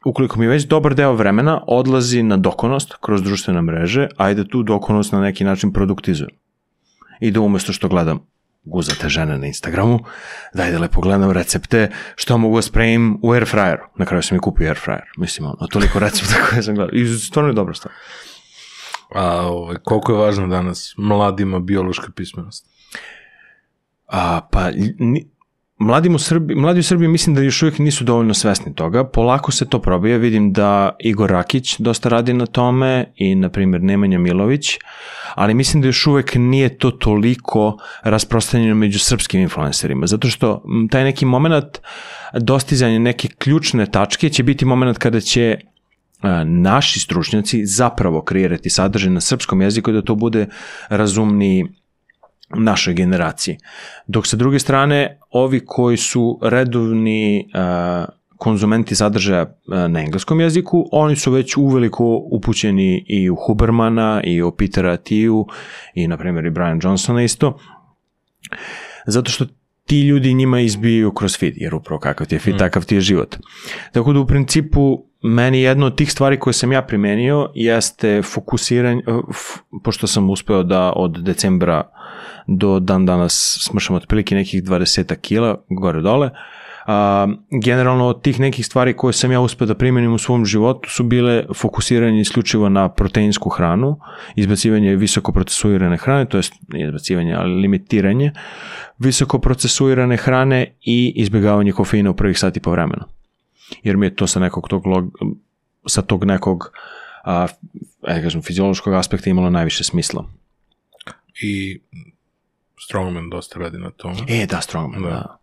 ukoliko 0.06 0.40
mi 0.40 0.48
već 0.48 0.64
dobar 0.64 0.96
deo 0.96 1.14
vremena 1.14 1.62
odlazi 1.68 2.24
na 2.24 2.38
dokonost 2.38 2.94
kroz 3.02 3.24
društvene 3.24 3.62
mreže, 3.62 4.08
ajde 4.18 4.48
tu 4.48 4.64
dokonost 4.64 5.12
na 5.12 5.22
neki 5.22 5.44
način 5.44 5.74
produktizujem. 5.74 6.32
I 7.20 7.32
da 7.32 7.42
umesto 7.42 7.74
što 7.74 7.88
gledam 7.88 8.20
guzate 8.66 9.10
žene 9.10 9.38
na 9.38 9.48
Instagramu, 9.48 10.00
daj 10.54 10.72
da 10.72 10.80
lepo 10.80 11.02
gledam 11.02 11.32
recepte 11.32 11.92
što 12.16 12.38
mogu 12.38 12.56
da 12.58 12.62
spremim 12.62 13.20
u 13.24 13.32
air 13.32 13.44
fryeru. 13.44 13.88
Na 13.98 14.06
kraju 14.06 14.24
sam 14.24 14.38
i 14.38 14.42
kupio 14.42 14.68
air 14.68 14.80
fryer. 14.86 15.06
Mislim, 15.18 15.48
ono, 15.48 15.68
toliko 15.68 16.00
recepta 16.00 16.36
koje 16.50 16.64
sam 16.64 16.76
gledao. 16.76 16.96
I 16.96 17.18
stvarno 17.18 17.50
je 17.50 17.54
dobra 17.54 17.74
stvar. 17.74 17.94
A 19.16 19.48
ovaj, 19.48 19.76
koliko 19.84 20.12
je 20.12 20.18
važno 20.18 20.48
danas 20.48 20.94
mladima 20.98 21.60
biološka 21.60 22.08
pismenost? 22.16 22.66
A, 24.08 24.42
pa, 24.52 24.70
ni, 25.00 25.35
mladim 25.78 26.16
u 26.16 26.20
Srbiji, 26.20 26.58
mladi 26.58 26.80
u 26.80 26.84
Srbiji 26.84 27.08
mislim 27.10 27.36
da 27.36 27.42
još 27.42 27.62
uvijek 27.62 27.80
nisu 27.80 28.04
dovoljno 28.04 28.34
svesni 28.34 28.76
toga. 28.76 29.04
Polako 29.04 29.52
se 29.52 29.70
to 29.70 29.80
probija. 29.82 30.18
Vidim 30.18 30.54
da 30.54 30.96
Igor 31.00 31.32
Rakić 31.32 31.80
dosta 31.80 32.10
radi 32.10 32.34
na 32.34 32.46
tome 32.46 33.06
i, 33.16 33.36
na 33.36 33.50
primjer, 33.50 33.84
Nemanja 33.84 34.20
Milović, 34.20 34.78
ali 35.36 35.54
mislim 35.54 35.82
da 35.82 35.88
još 35.88 36.08
uvijek 36.08 36.36
nije 36.36 36.78
to 36.78 36.92
toliko 36.92 37.78
rasprostranjeno 38.04 38.76
među 38.76 39.00
srpskim 39.00 39.42
influencerima, 39.42 40.08
zato 40.08 40.30
što 40.30 40.64
taj 40.92 41.04
neki 41.04 41.26
moment 41.26 41.78
dostizanja 42.34 43.00
neke 43.00 43.28
ključne 43.28 43.86
tačke 43.86 44.30
će 44.30 44.44
biti 44.44 44.66
moment 44.66 44.98
kada 44.98 45.20
će 45.20 45.58
a, 46.22 46.44
naši 46.44 47.00
stručnjaci 47.00 47.66
zapravo 47.66 48.22
kreirati 48.22 48.70
sadržaj 48.70 49.12
na 49.12 49.22
srpskom 49.22 49.62
jeziku 49.62 49.92
da 49.92 50.02
to 50.02 50.16
bude 50.16 50.48
razumniji 50.90 51.66
našoj 52.50 52.94
generaciji. 52.94 53.58
Dok 54.08 54.28
sa 54.28 54.38
druge 54.38 54.60
strane, 54.60 55.20
ovi 55.30 55.62
koji 55.66 55.98
su 55.98 56.40
redovni 56.42 57.50
uh, 57.54 58.06
konzumenti 58.38 58.96
sadržaja 58.96 59.42
uh, 59.44 59.92
na 59.92 60.00
engleskom 60.00 60.40
jeziku, 60.40 60.90
oni 60.92 61.16
su 61.16 61.32
već 61.32 61.58
uveliko 61.58 62.22
upućeni 62.32 63.06
i 63.08 63.30
u 63.30 63.36
Hubermana 63.36 64.22
i 64.24 64.42
u 64.42 64.52
Petera 64.52 64.98
Tiju 64.98 65.46
i 65.94 66.08
na 66.08 66.18
primjer 66.18 66.46
i 66.46 66.50
Brian 66.50 66.80
Johnsona 66.84 67.24
isto. 67.24 67.58
Zato 69.06 69.32
što 69.32 69.46
ti 69.86 70.02
ljudi 70.02 70.34
njima 70.34 70.60
izbiju 70.60 71.12
kroz 71.12 71.38
feed, 71.38 71.54
jer 71.58 71.76
upravo 71.76 72.00
kakav 72.00 72.28
ti 72.28 72.36
je 72.36 72.40
feed, 72.40 72.58
takav 72.58 72.86
ti 72.86 72.96
je 72.96 73.02
život. 73.02 73.36
Tako 73.92 74.14
da 74.14 74.20
u 74.20 74.28
principu 74.28 75.06
meni 75.24 75.62
jedna 75.62 75.86
od 75.86 75.96
tih 75.96 76.12
stvari 76.12 76.40
koje 76.40 76.54
sam 76.54 76.72
ja 76.72 76.82
primenio 76.82 77.52
jeste 77.56 78.22
fokusiranje, 78.22 79.02
uh, 79.08 79.24
pošto 79.84 80.08
sam 80.08 80.30
uspeo 80.30 80.64
da 80.64 80.94
od 80.96 81.24
decembra 81.24 81.90
do 82.48 82.80
dan 82.80 83.06
danas 83.06 83.58
smršam 83.62 83.96
otprilike 83.96 84.36
nekih 84.36 84.64
20 84.64 85.16
kila 85.16 85.58
gore 85.70 86.02
dole, 86.02 86.30
a, 86.86 87.28
generalno 87.64 88.08
od 88.08 88.22
tih 88.22 88.40
nekih 88.40 88.66
stvari 88.66 88.94
koje 88.94 89.14
sam 89.14 89.32
ja 89.32 89.40
uspeo 89.42 89.68
da 89.68 89.76
primenim 89.76 90.14
u 90.14 90.18
svom 90.18 90.46
životu 90.46 90.90
su 90.90 91.04
bile 91.04 91.46
fokusiranje 91.56 92.22
isključivo 92.22 92.70
na 92.70 92.90
proteinsku 92.90 93.50
hranu, 93.50 94.00
izbacivanje 94.36 94.96
visoko 94.96 95.32
procesuirane 95.32 95.98
hrane, 95.98 96.26
to 96.26 96.38
jest 96.38 96.54
izbacivanje, 96.76 97.34
ali 97.34 97.62
limitiranje 97.62 98.32
visoko 99.00 99.40
procesuirane 99.40 100.18
hrane 100.18 100.76
i 100.82 101.14
izbjegavanje 101.16 101.72
kofeina 101.72 102.10
u 102.10 102.16
prvih 102.16 102.40
sati 102.40 102.60
po 102.60 102.72
vremenu. 102.72 103.04
Jer 103.84 103.98
mi 103.98 104.06
je 104.06 104.16
to 104.16 104.28
sa 104.28 104.40
nekog 104.40 104.68
tog, 104.70 104.86
log, 104.86 105.18
sa 105.88 106.02
tog 106.02 106.26
nekog 106.26 106.72
a, 107.26 107.48
ajde 108.02 108.22
kažem, 108.22 108.42
fiziološkog 108.42 108.94
aspekta 108.94 109.30
imalo 109.30 109.50
najviše 109.50 109.84
smisla. 109.84 110.26
I 111.42 111.82
Strongman 112.80 113.30
dosta 113.30 113.60
radi 113.60 113.78
na 113.78 113.90
tome. 113.90 114.16
E, 114.28 114.46
da, 114.46 114.62
strongman, 114.62 115.02
da. 115.02 115.10
Da. 115.10 115.40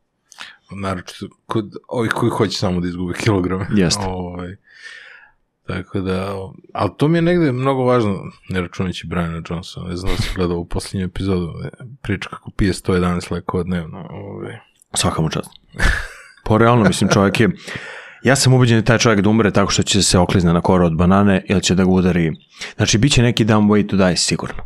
Naročito 0.71 1.27
kod 1.47 1.73
ovih 1.89 2.11
koji 2.11 2.31
hoće 2.31 2.59
samo 2.59 2.81
da 2.81 2.89
izgube 2.89 3.15
kilograme. 3.15 3.67
Jeste. 3.77 4.03
Ovaj, 4.07 4.57
tako 5.67 6.01
da, 6.01 6.35
ali 6.75 6.91
to 6.97 7.09
mi 7.09 7.19
je 7.19 7.23
negde 7.23 7.53
mnogo 7.53 7.85
važno, 7.85 8.25
ne 8.49 8.61
računajući 8.61 9.07
Briana 9.07 9.43
Johnsona, 9.51 9.89
ne 9.89 9.97
znam 9.97 10.17
da 10.17 10.23
si 10.23 10.31
gledao 10.35 10.59
u 10.59 10.65
posljednju 10.65 11.07
epizodu, 11.07 11.53
priča 12.03 12.29
kako 12.29 12.51
pije 12.51 12.73
111 12.73 13.33
lekova 13.33 13.63
dnevno. 13.65 14.07
Ovaj. 14.11 14.59
Svaka 14.95 15.23
mu 15.23 15.31
čast. 15.31 15.51
Po 16.45 16.59
realno, 16.59 16.85
mislim, 16.85 17.11
čovjek 17.11 17.41
je... 17.41 17.51
Ja 18.23 18.37
sam 18.37 18.55
ubeđen 18.55 18.79
da 18.79 18.85
taj 18.85 18.99
čovjek 18.99 19.21
da 19.21 19.31
umre 19.31 19.51
tako 19.51 19.71
što 19.71 19.83
će 19.83 20.03
se 20.03 20.19
oklizne 20.19 20.53
na 20.53 20.61
koru 20.61 20.87
od 20.87 20.97
banane 20.97 21.45
ili 21.49 21.63
će 21.63 21.75
da 21.75 21.85
ga 21.85 21.91
udari. 21.91 22.33
Znači, 22.77 22.99
bit 22.99 23.13
će 23.13 23.23
neki 23.23 23.45
dumb 23.45 23.71
way 23.71 23.89
to 23.89 23.97
die, 23.97 24.17
sigurno. 24.17 24.63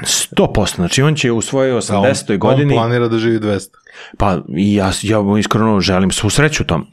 100%. 0.00 0.74
Znači, 0.74 1.02
on 1.02 1.14
će 1.14 1.32
u 1.32 1.40
svojoj 1.40 1.80
80. 1.80 2.32
on, 2.32 2.38
godini... 2.38 2.74
On 2.74 2.78
planira 2.78 3.08
da 3.08 3.18
živi 3.18 3.38
200. 3.38 3.68
Pa 4.18 4.38
i 4.56 4.74
ja, 4.74 4.90
ja 5.02 5.18
iskreno 5.38 5.80
želim 5.80 6.10
svu 6.10 6.30
sreću 6.30 6.64
tom. 6.64 6.86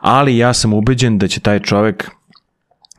Ali 0.00 0.38
ja 0.38 0.54
sam 0.54 0.72
ubeđen 0.72 1.18
da 1.18 1.28
će 1.28 1.40
taj 1.40 1.60
čovek 1.60 2.10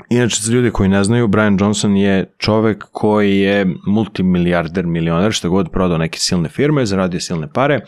Inače, 0.10 0.42
za 0.42 0.54
ljude 0.54 0.72
koji 0.72 0.90
ne 0.90 1.04
znaju, 1.04 1.28
Brian 1.28 1.58
Johnson 1.60 1.98
je 1.98 2.34
čovek 2.38 2.86
koji 2.92 3.40
je 3.40 3.66
multimilijarder, 3.88 4.86
milioner, 4.86 5.32
što 5.32 5.50
god 5.50 5.72
prodao 5.72 5.98
neke 5.98 6.20
silne 6.20 6.50
firme, 6.50 6.86
zaradio 6.86 7.20
silne 7.20 7.48
pare 7.54 7.80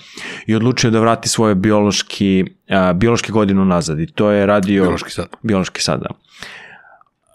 i 0.47 0.55
odlučio 0.55 0.91
da 0.91 0.99
vrati 0.99 1.29
svoje 1.29 1.55
biološki, 1.55 2.45
a, 2.69 2.93
biološki 2.93 3.31
godinu 3.31 3.65
nazad. 3.65 3.99
I 3.99 4.05
to 4.05 4.31
je 4.31 4.45
radio... 4.45 4.83
Biološki 4.83 5.11
sad. 5.11 5.27
Biološki 5.41 5.81
sad, 5.81 6.01
da. 6.01 6.09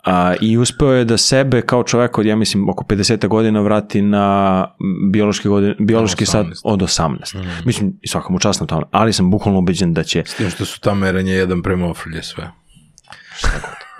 A, 0.05 0.35
I 0.41 0.59
uspeo 0.59 0.93
je 0.93 1.05
da 1.05 1.17
sebe 1.17 1.63
kao 1.63 1.83
čovek 1.83 2.19
od, 2.19 2.27
ja 2.27 2.37
mislim, 2.37 2.69
oko 2.69 2.85
50 2.85 3.29
godina 3.29 3.61
vrati 3.61 4.03
na 4.03 4.67
biološki, 5.13 5.49
godin, 5.49 5.75
biološki 5.79 6.27
sad 6.27 6.47
18. 6.47 6.61
od 6.65 6.81
18. 6.81 7.37
Mm. 7.37 7.49
Mislim, 7.65 7.93
i 8.03 8.09
čast 8.41 8.61
na 8.61 8.67
tome, 8.67 8.85
ali 8.91 9.13
sam 9.13 9.31
bukvalno 9.31 9.59
ubeđen 9.59 9.95
da 9.95 10.03
će 10.03 10.23
S 10.27 10.35
tim 10.35 10.51
što 10.51 10.65
su 10.65 10.81
ta 10.81 10.95
merenja 10.95 11.33
jedan 11.33 11.63
prema 11.63 11.87
ofrlje 11.87 12.23
sve. 12.23 12.51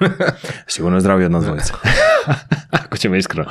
sigurno 0.67 1.01
zdravi 1.01 1.25
od 1.25 1.31
nas 1.31 1.45
dvojica. 1.45 1.75
Ako 2.85 2.97
ćemo 2.97 3.15
iskreno. 3.15 3.51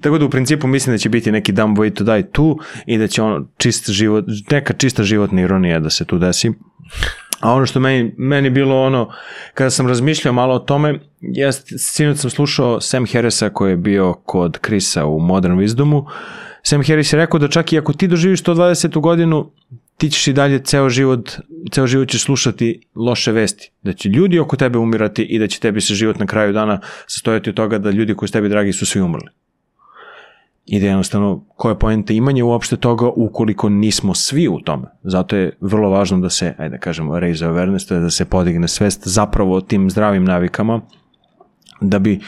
Tako 0.00 0.18
da 0.18 0.24
u 0.24 0.30
principu 0.30 0.66
mislim 0.66 0.94
da 0.94 0.98
će 0.98 1.08
biti 1.08 1.32
neki 1.32 1.52
dumb 1.52 1.78
way 1.78 1.94
to 1.94 2.04
die 2.04 2.30
tu 2.30 2.58
i 2.86 2.98
da 2.98 3.06
će 3.06 3.22
ono 3.22 3.48
čist 3.56 3.90
život, 3.90 4.24
neka 4.50 4.72
čista 4.72 5.02
životna 5.02 5.40
ironija 5.40 5.80
da 5.80 5.90
se 5.90 6.04
tu 6.04 6.18
desi. 6.18 6.52
A 7.42 7.52
ono 7.52 7.66
što 7.66 7.80
meni, 7.80 8.14
meni 8.16 8.50
bilo 8.50 8.82
ono, 8.82 9.10
kada 9.54 9.70
sam 9.70 9.88
razmišljao 9.88 10.34
malo 10.34 10.54
o 10.54 10.58
tome, 10.58 10.98
jest, 11.20 11.72
sinoć 11.78 12.18
sam 12.18 12.30
slušao 12.30 12.80
Sam 12.80 13.06
Harrisa 13.12 13.50
koji 13.50 13.70
je 13.70 13.76
bio 13.76 14.14
kod 14.14 14.58
Krisa 14.58 15.06
u 15.06 15.20
Modern 15.20 15.58
Wisdomu. 15.58 16.04
Sam 16.62 16.82
Harris 16.84 17.12
je 17.12 17.16
rekao 17.16 17.40
da 17.40 17.48
čak 17.48 17.72
i 17.72 17.78
ako 17.78 17.92
ti 17.92 18.08
doživiš 18.08 18.42
120. 18.42 19.00
godinu, 19.00 19.50
ti 19.96 20.10
ćeš 20.10 20.26
i 20.28 20.32
dalje 20.32 20.58
ceo 20.58 20.88
život, 20.88 21.30
ceo 21.70 21.86
život 21.86 22.08
ćeš 22.08 22.24
slušati 22.24 22.80
loše 22.94 23.32
vesti. 23.32 23.70
Da 23.82 23.92
će 23.92 24.08
ljudi 24.08 24.38
oko 24.38 24.56
tebe 24.56 24.78
umirati 24.78 25.22
i 25.22 25.38
da 25.38 25.46
će 25.46 25.60
tebi 25.60 25.80
se 25.80 25.94
život 25.94 26.18
na 26.18 26.26
kraju 26.26 26.52
dana 26.52 26.80
sastojati 27.06 27.50
od 27.50 27.56
toga 27.56 27.78
da 27.78 27.90
ljudi 27.90 28.14
koji 28.14 28.28
su 28.28 28.32
tebi 28.32 28.48
dragi 28.48 28.72
su 28.72 28.86
svi 28.86 29.00
umrli. 29.00 29.28
I 30.66 30.80
da 30.80 30.86
jednostavno, 30.86 31.44
koja 31.56 31.72
je 31.72 31.78
poenta 31.78 32.12
imanje 32.12 32.42
uopšte 32.42 32.76
toga 32.76 33.08
ukoliko 33.16 33.68
nismo 33.68 34.14
svi 34.14 34.48
u 34.48 34.60
tome. 34.60 34.84
Zato 35.02 35.36
je 35.36 35.56
vrlo 35.60 35.90
važno 35.90 36.18
da 36.18 36.30
se, 36.30 36.54
ajde 36.58 36.76
da 36.76 36.78
kažemo, 36.78 37.20
raise 37.20 37.46
awareness, 37.46 37.88
to 37.88 37.94
je 37.94 38.00
da 38.00 38.10
se 38.10 38.24
podigne 38.24 38.68
svest 38.68 39.02
zapravo 39.04 39.56
o 39.56 39.60
tim 39.60 39.90
zdravim 39.90 40.24
navikama, 40.24 40.80
da 41.80 41.98
bi 41.98 42.20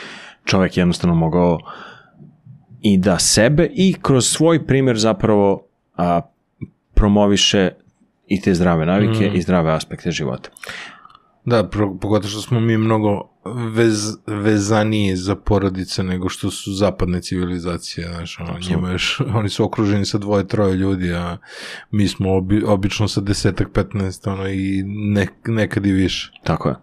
čovek 0.45 0.77
jednostavno 0.77 1.15
mogao 1.15 1.59
i 2.83 2.99
da 2.99 3.19
sebe 3.19 3.71
i 3.75 3.95
kroz 4.03 4.27
svoj 4.27 4.67
primjer 4.67 4.99
zapravo 4.99 5.67
a, 5.97 6.21
promoviše 6.95 7.71
i 8.27 8.41
te 8.41 8.55
zdrave 8.55 8.87
navike 8.87 9.31
mm. 9.31 9.37
i 9.37 9.43
zdrave 9.43 9.73
aspekte 9.73 10.11
života. 10.11 10.51
Da, 11.45 11.69
pogotovo 12.01 12.29
što 12.29 12.41
smo 12.41 12.61
mi 12.61 12.79
mnogo 12.79 13.35
vez, 13.75 14.17
vezaniji 14.27 15.17
za 15.17 15.37
porodice 15.37 16.03
nego 16.03 16.29
što 16.29 16.51
su 16.51 16.73
zapadne 16.73 17.23
civilizacije, 17.23 18.09
znaš, 18.09 18.41
ono, 18.41 18.59
njima 18.69 18.91
još, 18.91 19.21
oni 19.35 19.49
su 19.49 19.65
okruženi 19.65 20.05
sa 20.05 20.19
dvoje, 20.19 20.49
troje 20.49 20.75
ljudi, 20.75 21.15
a 21.15 21.37
mi 21.91 22.09
smo 22.09 22.35
obi, 22.35 22.63
obično 22.67 23.09
sa 23.09 23.21
desetak, 23.21 23.69
petnaest, 23.73 24.27
ono, 24.27 24.49
i 24.49 24.83
ne, 24.87 25.27
nekad 25.47 25.87
i 25.87 25.93
više. 25.93 26.33
Tako 26.45 26.69
je. 26.69 26.75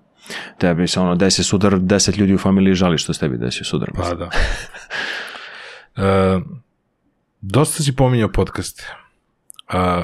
Tebi 0.57 0.87
se 0.87 0.99
ono, 0.99 1.15
desi 1.15 1.43
sudar, 1.43 1.79
deset 1.79 2.17
ljudi 2.17 2.33
u 2.33 2.37
familiji 2.37 2.75
žali 2.75 2.97
što 2.97 3.13
se 3.13 3.19
tebi 3.19 3.37
desio 3.37 3.63
sudar. 3.63 3.91
Pa 3.95 4.13
da. 4.13 4.29
e, 6.05 6.39
dosta 7.41 7.83
si 7.83 7.95
pominjao 7.95 8.31
podcaste. 8.31 8.95
A, 9.67 10.03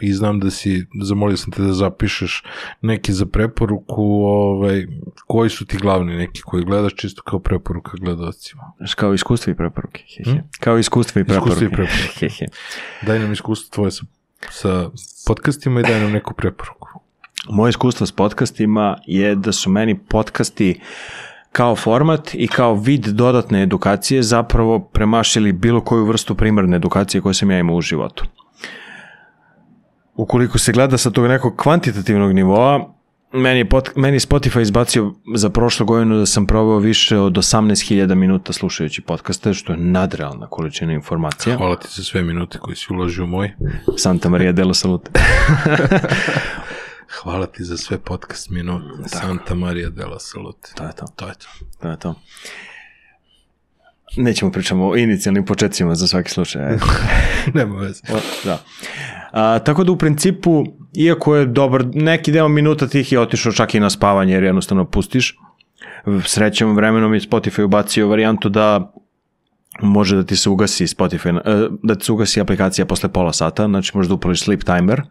i 0.00 0.12
znam 0.12 0.40
da 0.40 0.50
si, 0.50 0.86
zamolio 1.02 1.36
sam 1.36 1.52
te 1.52 1.62
da 1.62 1.72
zapišeš 1.72 2.44
neki 2.82 3.12
za 3.12 3.26
preporuku, 3.26 4.02
ovaj, 4.24 4.86
koji 5.26 5.50
su 5.50 5.66
ti 5.66 5.76
glavni 5.76 6.16
neki 6.16 6.42
koji 6.42 6.64
gledaš 6.64 6.94
čisto 6.94 7.22
kao 7.22 7.38
preporuka 7.38 7.92
gledalcima? 8.00 8.72
Kao 8.96 9.14
iskustva 9.14 9.50
i 9.50 9.56
preporuke. 9.56 10.04
He, 10.16 10.30
he. 10.30 10.42
Kao 10.60 10.78
iskustva 10.78 11.20
i 11.20 11.24
preporuke. 11.24 11.50
Iskustva 11.50 11.66
i 11.66 11.70
preporuke. 11.70 12.18
He, 12.20 12.28
he. 12.28 12.46
Daj 13.06 13.18
nam 13.18 13.32
iskustvo 13.32 13.74
tvoje 13.74 13.90
sa, 13.90 14.04
sa 14.50 14.90
podcastima 15.26 15.80
i 15.80 15.82
daj 15.82 16.00
nam 16.00 16.12
neku 16.12 16.34
preporuku. 16.34 16.88
Moje 17.50 17.70
iskustvo 17.70 18.06
s 18.06 18.12
podcastima 18.12 18.96
je 19.06 19.34
da 19.34 19.52
su 19.52 19.70
meni 19.70 19.98
podcasti 19.98 20.80
kao 21.52 21.76
format 21.76 22.34
i 22.34 22.48
kao 22.48 22.74
vid 22.74 23.06
dodatne 23.06 23.62
edukacije 23.62 24.22
zapravo 24.22 24.78
premašili 24.78 25.52
bilo 25.52 25.80
koju 25.80 26.04
vrstu 26.04 26.34
primarne 26.34 26.76
edukacije 26.76 27.20
koju 27.20 27.34
sam 27.34 27.50
ja 27.50 27.58
imao 27.58 27.76
u 27.76 27.80
životu. 27.80 28.24
Ukoliko 30.18 30.58
se 30.58 30.72
gleda 30.72 30.98
sa 30.98 31.10
tog 31.10 31.26
nekog 31.26 31.56
kvantitativnog 31.56 32.32
nivoa, 32.32 32.94
meni 33.32 33.58
je, 33.58 33.68
pot, 33.68 33.96
meni 33.96 34.16
je 34.16 34.20
Spotify 34.20 34.60
izbacio 34.60 35.14
za 35.34 35.50
prošlu 35.50 35.86
godinu 35.86 36.18
da 36.18 36.26
sam 36.26 36.46
probao 36.46 36.78
više 36.78 37.18
od 37.18 37.32
18.000 37.32 38.14
minuta 38.14 38.52
slušajući 38.52 39.02
podcaste, 39.02 39.54
što 39.54 39.72
je 39.72 39.78
nadrealna 39.78 40.46
količina 40.46 40.92
informacija. 40.92 41.56
Hvala 41.56 41.76
ti 41.76 41.88
za 41.90 42.02
sve 42.02 42.22
minute 42.22 42.58
koje 42.58 42.76
si 42.76 42.86
uložio 42.90 43.24
u 43.24 43.26
moj. 43.26 43.52
Santa 43.98 44.28
Maria 44.28 44.52
della 44.52 44.74
Salute. 44.74 45.10
Hvala 47.22 47.46
ti 47.46 47.64
za 47.64 47.76
sve 47.76 47.98
podcast 47.98 48.50
minute. 48.50 49.08
Santa 49.08 49.54
Maria 49.54 49.90
della 49.90 50.18
Salute. 50.18 50.68
to 50.74 50.84
je 50.84 50.92
to. 50.92 51.06
To 51.16 51.28
je 51.28 51.34
to. 51.34 51.46
To 51.80 51.88
je 51.88 51.98
to. 51.98 52.14
Nećemo 54.16 54.52
pričamo 54.52 54.88
o 54.88 54.96
inicijalnim 54.96 55.44
početcima 55.44 55.94
za 55.94 56.06
svaki 56.06 56.30
slučaj. 56.30 56.62
Nema 57.54 57.76
veze. 57.76 58.02
O, 58.12 58.20
da. 58.44 58.58
A, 59.30 59.58
tako 59.58 59.84
da 59.84 59.92
u 59.92 59.96
principu, 59.96 60.64
iako 60.94 61.36
je 61.36 61.46
dobar, 61.46 61.84
neki 61.94 62.32
deo 62.32 62.48
minuta 62.48 62.88
tih 62.88 63.12
je 63.12 63.20
otišao 63.20 63.52
čak 63.52 63.74
i 63.74 63.80
na 63.80 63.90
spavanje 63.90 64.34
jer 64.34 64.42
jednostavno 64.42 64.84
pustiš. 64.84 65.38
Srećem 66.24 66.76
vremenom 66.76 67.14
je 67.14 67.20
Spotify 67.20 67.62
ubacio 67.62 68.08
varijantu 68.08 68.48
da 68.48 68.92
može 69.82 70.16
da 70.16 70.22
ti 70.22 70.36
se 70.36 70.50
ugasi 70.50 70.86
Spotify, 70.86 71.40
e, 71.44 71.68
da 71.82 71.94
ti 71.94 72.04
se 72.04 72.12
ugasi 72.12 72.40
aplikacija 72.40 72.86
posle 72.86 73.08
pola 73.08 73.32
sata, 73.32 73.66
znači 73.66 73.92
možeš 73.94 74.08
da 74.08 74.14
upališ 74.14 74.42
sleep 74.42 74.64
timer. 74.64 75.02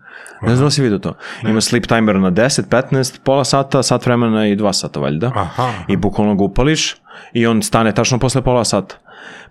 Ne 0.42 0.56
znam 0.56 0.68
da 0.68 0.72
si 0.72 0.82
vidio 0.82 0.98
to. 0.98 1.14
Ima 1.44 1.62
sleep 1.62 1.88
timer 1.88 2.16
na 2.16 2.32
10, 2.32 2.62
15, 2.92 3.20
pola 3.24 3.44
sata, 3.44 3.84
sat 3.84 4.06
vremena 4.06 4.48
i 4.48 4.56
2 4.56 4.74
sata 4.74 5.00
valjda. 5.00 5.32
Aha. 5.36 5.74
I 5.88 5.98
bukvalno 5.98 6.36
ga 6.36 6.44
upališ 6.44 6.96
i 7.34 7.48
on 7.48 7.62
stane 7.62 7.92
tačno 7.92 8.20
posle 8.20 8.42
pola 8.42 8.64
sata. 8.64 8.96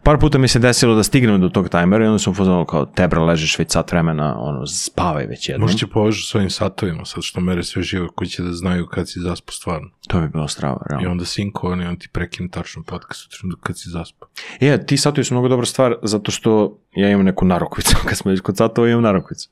Par 0.02 0.18
puta 0.18 0.38
mi 0.38 0.48
se 0.48 0.58
desilo 0.58 0.94
da 0.94 1.02
stignem 1.02 1.40
do 1.40 1.48
tog 1.48 1.68
tajmera 1.68 2.04
i 2.04 2.08
onda 2.08 2.18
sam 2.18 2.34
fuzonu 2.34 2.64
kao 2.64 2.86
tebra 2.86 3.24
ležiš 3.24 3.58
već 3.58 3.72
sat 3.72 3.92
vremena, 3.92 4.36
ono, 4.38 4.66
spavaj 4.66 5.26
već 5.26 5.48
jednom. 5.48 5.64
Možda 5.64 5.78
će 5.78 5.86
povežu 5.86 6.22
svojim 6.22 6.50
satovima, 6.50 7.04
sad 7.04 7.22
što 7.22 7.40
mere 7.40 7.62
sve 7.62 7.82
živo, 7.82 8.08
koji 8.14 8.28
će 8.28 8.42
da 8.42 8.52
znaju 8.52 8.86
kad 8.86 9.08
si 9.08 9.20
zaspo 9.20 9.52
stvarno. 9.52 9.88
To 10.08 10.20
bi 10.20 10.28
bilo 10.28 10.48
strava, 10.48 10.82
I 10.86 10.90
realno. 10.90 11.10
onda 11.10 11.24
sinkovan 11.24 11.82
i 11.82 11.86
on 11.86 11.96
ti 11.96 12.08
prekine 12.12 12.48
tačno 12.48 12.82
podcast 12.82 13.26
u 13.26 13.38
trenutku 13.38 13.62
kad 13.62 13.78
si 13.78 13.90
zaspo. 13.90 14.26
Je, 14.60 14.86
ti 14.86 14.96
satovi 14.96 15.24
su 15.24 15.34
mnogo 15.34 15.48
dobra 15.48 15.66
stvar 15.66 15.94
zato 16.02 16.30
što 16.30 16.78
ja 16.96 17.10
imam 17.10 17.24
neku 17.24 17.44
narokvicu. 17.44 17.96
Kad 18.08 18.18
smo 18.18 18.30
već 18.30 18.40
kod 18.40 18.56
satova 18.56 18.88
imam 18.88 19.02
narokvicu. 19.02 19.50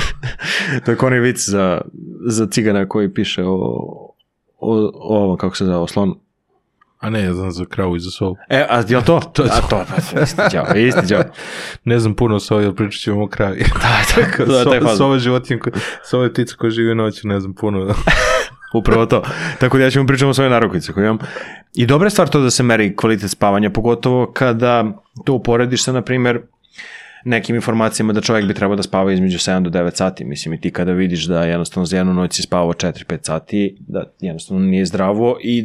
to 0.84 0.90
je 0.90 0.96
onaj 1.02 1.18
vic 1.18 1.48
za, 1.48 1.80
za 2.26 2.46
cigana 2.46 2.88
koji 2.88 3.14
piše 3.14 3.42
o, 3.44 3.54
o, 4.58 4.90
ovo, 4.94 5.36
kako 5.36 5.56
se 5.56 5.64
zove, 5.64 5.88
slon, 5.88 6.14
A 7.02 7.10
ne, 7.10 7.22
ja 7.22 7.34
znam 7.34 7.50
za 7.50 7.64
kravu 7.64 7.96
i 7.96 8.00
za 8.00 8.10
sovu. 8.10 8.36
E, 8.48 8.66
a 8.70 8.82
je 8.88 9.04
to? 9.04 9.20
to 9.32 9.42
a 9.42 9.60
to, 9.60 9.84
pa, 9.88 10.20
isti 10.20 10.42
đavo, 10.52 10.74
isti. 10.74 11.14
Ne 11.84 11.98
znam 11.98 12.14
puno 12.14 12.36
o 12.36 12.40
sovi, 12.40 12.64
ali 12.64 12.74
pričat 12.74 13.00
ćemo 13.00 13.24
o 13.24 13.28
kravi. 13.28 13.58
Da, 13.82 14.44
da, 14.44 14.44
da, 14.44 14.64
so, 14.64 14.72
fazon. 14.80 14.96
sova 14.96 15.18
životinja, 15.18 15.60
sova 16.04 16.28
ptica 16.28 16.56
koja 16.56 16.70
živi 16.70 16.94
noću, 16.94 17.28
ne 17.28 17.40
znam 17.40 17.54
puno. 17.54 17.94
Upravo 18.74 19.06
to. 19.06 19.22
Tako 19.60 19.78
da 19.78 19.84
ja 19.84 19.90
ćemo 19.90 20.06
pričamo 20.06 20.30
o 20.30 20.34
svoje 20.34 20.50
narukvice 20.50 20.92
koje 20.92 21.04
imam. 21.04 21.18
I 21.74 21.86
dobra 21.86 22.06
je 22.06 22.10
stvar 22.10 22.28
to 22.28 22.40
da 22.40 22.50
se 22.50 22.62
meri 22.62 22.96
kvalitet 22.96 23.30
spavanja, 23.30 23.70
pogotovo 23.70 24.32
kada 24.32 24.84
to 25.24 25.34
uporediš 25.34 25.84
sa, 25.84 25.92
na 25.92 26.02
primjer, 26.02 26.40
nekim 27.24 27.56
informacijama 27.56 28.12
da 28.12 28.20
čovjek 28.20 28.46
bi 28.46 28.54
trebao 28.54 28.76
da 28.76 28.82
spava 28.82 29.12
između 29.12 29.38
7 29.38 29.62
do 29.62 29.70
9 29.70 29.94
sati. 29.94 30.24
Mislim, 30.24 30.54
i 30.54 30.60
ti 30.60 30.70
kada 30.70 30.92
vidiš 30.92 31.24
da 31.24 31.44
jednostavno 31.44 31.86
za 31.86 31.96
jednu 31.96 32.14
noć 32.14 32.34
si 32.34 32.42
spavao 32.42 32.72
4-5 32.72 33.18
sati, 33.22 33.76
da 33.80 34.04
jednostavno 34.20 34.64
nije 34.64 34.86
zdravo 34.86 35.38
i 35.42 35.64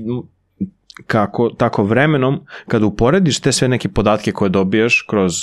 kako, 1.06 1.50
tako 1.50 1.84
vremenom, 1.84 2.45
kada 2.68 2.86
uporediš 2.86 3.39
te 3.39 3.52
sve 3.52 3.68
neke 3.68 3.89
podatke 3.89 4.32
koje 4.32 4.50
dobijaš 4.50 5.06
kroz 5.10 5.34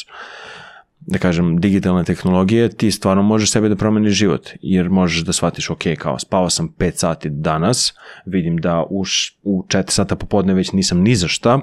da 1.07 1.19
kažem, 1.19 1.61
digitalne 1.61 2.05
tehnologije, 2.05 2.69
ti 2.69 2.91
stvarno 2.91 3.23
možeš 3.23 3.51
sebi 3.51 3.69
da 3.69 3.77
promeniš 3.77 4.13
život, 4.13 4.51
jer 4.61 4.89
možeš 4.91 5.23
da 5.25 5.33
shvatiš, 5.33 5.71
ok, 5.71 5.83
kao 5.99 6.19
spavao 6.19 6.51
sam 6.51 6.69
5 6.79 6.93
sati 6.97 7.31
danas, 7.31 7.95
vidim 8.27 8.57
da 8.57 8.83
u, 8.91 9.05
u 9.43 9.65
4 9.69 9.91
sata 9.91 10.17
popodne 10.17 10.55
već 10.55 10.73
nisam 10.73 11.01
ni 11.01 11.15
za 11.15 11.29
šta, 11.29 11.61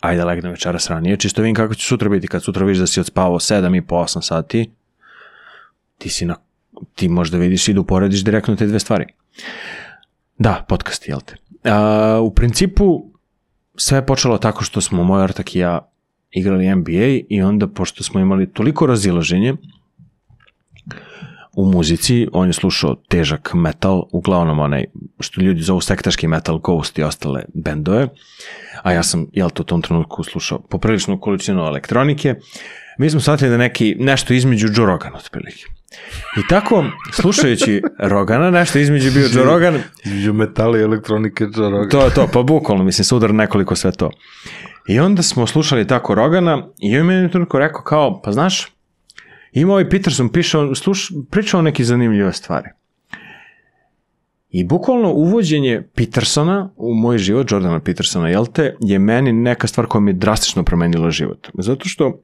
ajde 0.00 0.24
legnem 0.24 0.52
večeras 0.52 0.90
ranije, 0.90 1.16
čisto 1.16 1.42
vidim 1.42 1.54
kako 1.54 1.74
će 1.74 1.86
sutra 1.86 2.08
biti, 2.08 2.28
kad 2.28 2.42
sutra 2.42 2.64
vidiš 2.64 2.78
da 2.78 2.86
si 2.86 3.00
odspavao 3.00 3.38
7 3.38 3.78
i 3.78 3.86
po 3.86 3.96
8 3.96 4.22
sati, 4.22 4.70
ti 5.98 6.08
si 6.08 6.26
na, 6.26 6.36
ti 6.94 7.08
možda 7.08 7.38
vidiš 7.38 7.68
i 7.68 7.74
da 7.74 7.80
uporediš 7.80 8.24
direktno 8.24 8.56
te 8.56 8.66
dve 8.66 8.78
stvari. 8.78 9.06
Da, 10.38 10.64
podcast, 10.68 11.08
jel 11.08 11.20
te? 11.20 11.36
A, 11.64 12.20
u 12.22 12.34
principu, 12.34 13.04
sve 13.76 13.98
je 13.98 14.06
počelo 14.06 14.38
tako 14.38 14.64
što 14.64 14.80
smo 14.80 15.04
moj 15.04 15.22
ortak 15.22 15.54
i 15.54 15.58
ja 15.58 15.90
igrali 16.30 16.74
NBA 16.74 17.26
i 17.28 17.42
onda, 17.42 17.68
pošto 17.68 18.04
smo 18.04 18.20
imali 18.20 18.52
toliko 18.52 18.86
razilaženje 18.86 19.54
u 21.58 21.64
muzici, 21.64 22.28
on 22.32 22.46
je 22.46 22.52
slušao 22.52 22.94
težak 23.08 23.50
metal, 23.54 24.02
uglavnom 24.12 24.58
onaj, 24.58 24.84
što 25.20 25.40
ljudi 25.40 25.62
zovu 25.62 25.80
sektaški 25.80 26.28
metal, 26.28 26.58
Ghost 26.58 26.98
i 26.98 27.02
ostale 27.02 27.44
bendove, 27.54 28.08
a 28.82 28.92
ja 28.92 29.02
sam, 29.02 29.26
jel 29.32 29.50
to 29.50 29.62
u 29.62 29.66
tom 29.66 29.82
trenutku 29.82 30.24
slušao 30.24 30.58
popriličnu 30.58 31.20
količinu 31.20 31.62
elektronike, 31.62 32.34
mi 32.98 33.10
smo 33.10 33.20
shvatili 33.20 33.50
da 33.50 33.56
neki, 33.56 33.96
nešto 33.98 34.34
između 34.34 34.68
Joe 34.74 34.86
Rogan, 34.86 35.16
otprilike. 35.16 35.77
I 36.36 36.48
tako, 36.48 36.84
slušajući 37.12 37.82
Rogana, 37.98 38.50
nešto 38.50 38.78
između 38.78 39.10
bio 39.12 39.28
Joe 39.32 39.44
Rogan, 39.44 39.82
Između 40.04 40.32
metala 40.32 40.78
i 40.78 40.82
elektronike 40.82 41.46
čaroga. 41.54 41.88
To 41.88 42.04
je 42.04 42.14
to, 42.14 42.28
pa 42.32 42.42
bukvalno, 42.42 42.84
mislim, 42.84 43.04
se 43.04 43.14
udar 43.14 43.34
nekoliko 43.34 43.76
sve 43.76 43.92
to. 43.92 44.10
I 44.88 45.00
onda 45.00 45.22
smo 45.22 45.46
slušali 45.46 45.86
tako 45.86 46.14
Rogana 46.14 46.66
i 46.78 46.98
on 46.98 47.06
meni 47.06 47.22
je 47.22 47.30
trenutku 47.30 47.58
rekao 47.58 47.82
kao, 47.82 48.22
pa 48.22 48.32
znaš, 48.32 48.72
ima 49.52 49.72
ovaj 49.72 49.90
Peterson 49.90 50.28
pišao, 50.28 50.74
sluš, 50.74 51.12
pričao 51.30 51.62
neke 51.62 51.84
zanimljive 51.84 52.32
stvari. 52.32 52.68
I 54.50 54.64
bukvalno 54.64 55.12
uvođenje 55.12 55.82
Petersona 55.94 56.70
u 56.76 56.94
moj 56.94 57.18
život, 57.18 57.50
Jordana 57.50 57.80
Petersona, 57.80 58.28
jel 58.28 58.46
te, 58.46 58.76
je 58.80 58.98
meni 58.98 59.32
neka 59.32 59.66
stvar 59.66 59.86
koja 59.86 60.00
mi 60.00 60.10
je 60.10 60.14
drastično 60.14 60.62
promenila 60.62 61.10
život. 61.10 61.48
Zato 61.54 61.88
što 61.88 62.22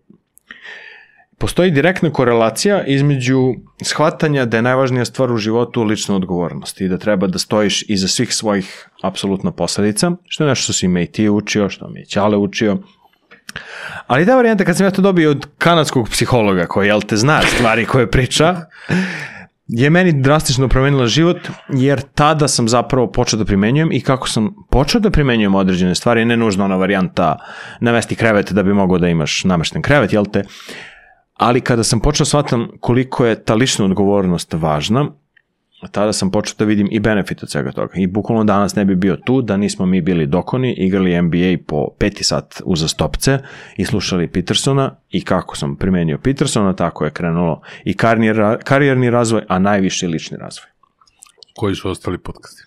postoji 1.39 1.70
direktna 1.70 2.11
korelacija 2.11 2.85
između 2.85 3.55
shvatanja 3.82 4.45
da 4.45 4.57
je 4.57 4.62
najvažnija 4.62 5.05
stvar 5.05 5.32
u 5.32 5.37
životu 5.37 5.82
lična 5.82 6.16
odgovornost 6.16 6.80
i 6.80 6.89
da 6.89 6.99
treba 6.99 7.26
da 7.26 7.39
stojiš 7.39 7.85
iza 7.89 8.09
svih 8.09 8.35
svojih 8.35 8.89
apsolutno 9.03 9.53
posledica, 9.53 10.12
što 10.28 10.45
je 10.45 10.49
nešto 10.49 10.62
što 10.62 10.72
si 10.72 10.89
me 10.89 11.03
i 11.03 11.07
ti 11.07 11.28
učio, 11.28 11.68
što 11.68 11.89
mi 11.89 12.01
je 12.01 12.07
Ćale 12.07 12.37
učio. 12.37 12.78
Ali 14.07 14.26
ta 14.26 14.37
varijanta 14.37 14.64
kad 14.64 14.76
sam 14.76 14.87
ja 14.87 14.91
to 14.91 15.03
dobio 15.03 15.30
od 15.30 15.47
kanadskog 15.59 16.09
psihologa 16.09 16.66
koji, 16.66 16.89
jel 16.89 17.01
te, 17.01 17.16
zna 17.16 17.43
stvari 17.43 17.85
koje 17.85 18.11
priča, 18.11 18.57
je 19.68 19.91
meni 19.91 20.12
drastično 20.12 20.68
promenila 20.68 21.07
život, 21.07 21.39
jer 21.68 22.01
tada 22.01 22.49
sam 22.49 22.68
zapravo 22.68 23.12
počeo 23.12 23.39
da 23.39 23.45
primenjujem 23.45 23.93
i 23.93 24.01
kako 24.01 24.28
sam 24.28 24.55
počeo 24.70 25.01
da 25.01 25.11
primenjujem 25.11 25.55
određene 25.55 25.95
stvari, 25.95 26.24
ne 26.24 26.37
nužno 26.37 26.64
ona 26.64 26.76
varijanta 26.76 27.37
navesti 27.80 28.16
krevet 28.16 28.53
da 28.53 28.62
bi 28.62 28.74
mogao 28.74 28.99
da 28.99 29.09
imaš 29.09 29.45
namešten 29.45 29.82
krevet, 29.82 30.12
jel 30.12 30.24
te, 30.32 30.45
ali 31.35 31.61
kada 31.61 31.85
sam 31.85 32.01
počeo 32.01 32.26
shvatam 32.26 32.68
koliko 32.80 33.26
je 33.26 33.45
ta 33.45 33.55
lična 33.55 33.85
odgovornost 33.85 34.53
važna, 34.53 35.07
tada 35.91 36.12
sam 36.12 36.30
počeo 36.30 36.55
da 36.59 36.64
vidim 36.64 36.89
i 36.91 37.01
benefit 37.01 37.43
od 37.43 37.51
svega 37.51 37.72
toga. 37.72 37.93
I 37.97 38.07
bukvalno 38.07 38.45
danas 38.45 38.74
ne 38.74 38.85
bi 38.85 38.95
bio 38.95 39.16
tu 39.16 39.43
da 39.43 39.57
nismo 39.57 39.87
mi 39.87 40.01
bili 40.01 40.26
dokoni, 40.26 40.72
igrali 40.72 41.22
NBA 41.22 41.64
po 41.66 41.89
peti 41.99 42.24
sat 42.24 42.62
uzastopce 42.64 43.39
i 43.76 43.85
slušali 43.85 44.28
Petersona 44.28 44.97
i 45.11 45.24
kako 45.24 45.57
sam 45.57 45.76
primenio 45.76 46.18
Petersona, 46.18 46.76
tako 46.76 47.05
je 47.05 47.11
krenulo 47.11 47.61
i 47.85 47.95
karijerni, 47.95 48.59
karijerni 48.64 49.11
razvoj, 49.11 49.43
a 49.49 49.59
najviše 49.59 50.07
lični 50.07 50.37
razvoj. 50.37 50.66
Koji 51.57 51.74
su 51.74 51.91
ostali 51.91 52.18
podcasti? 52.18 52.62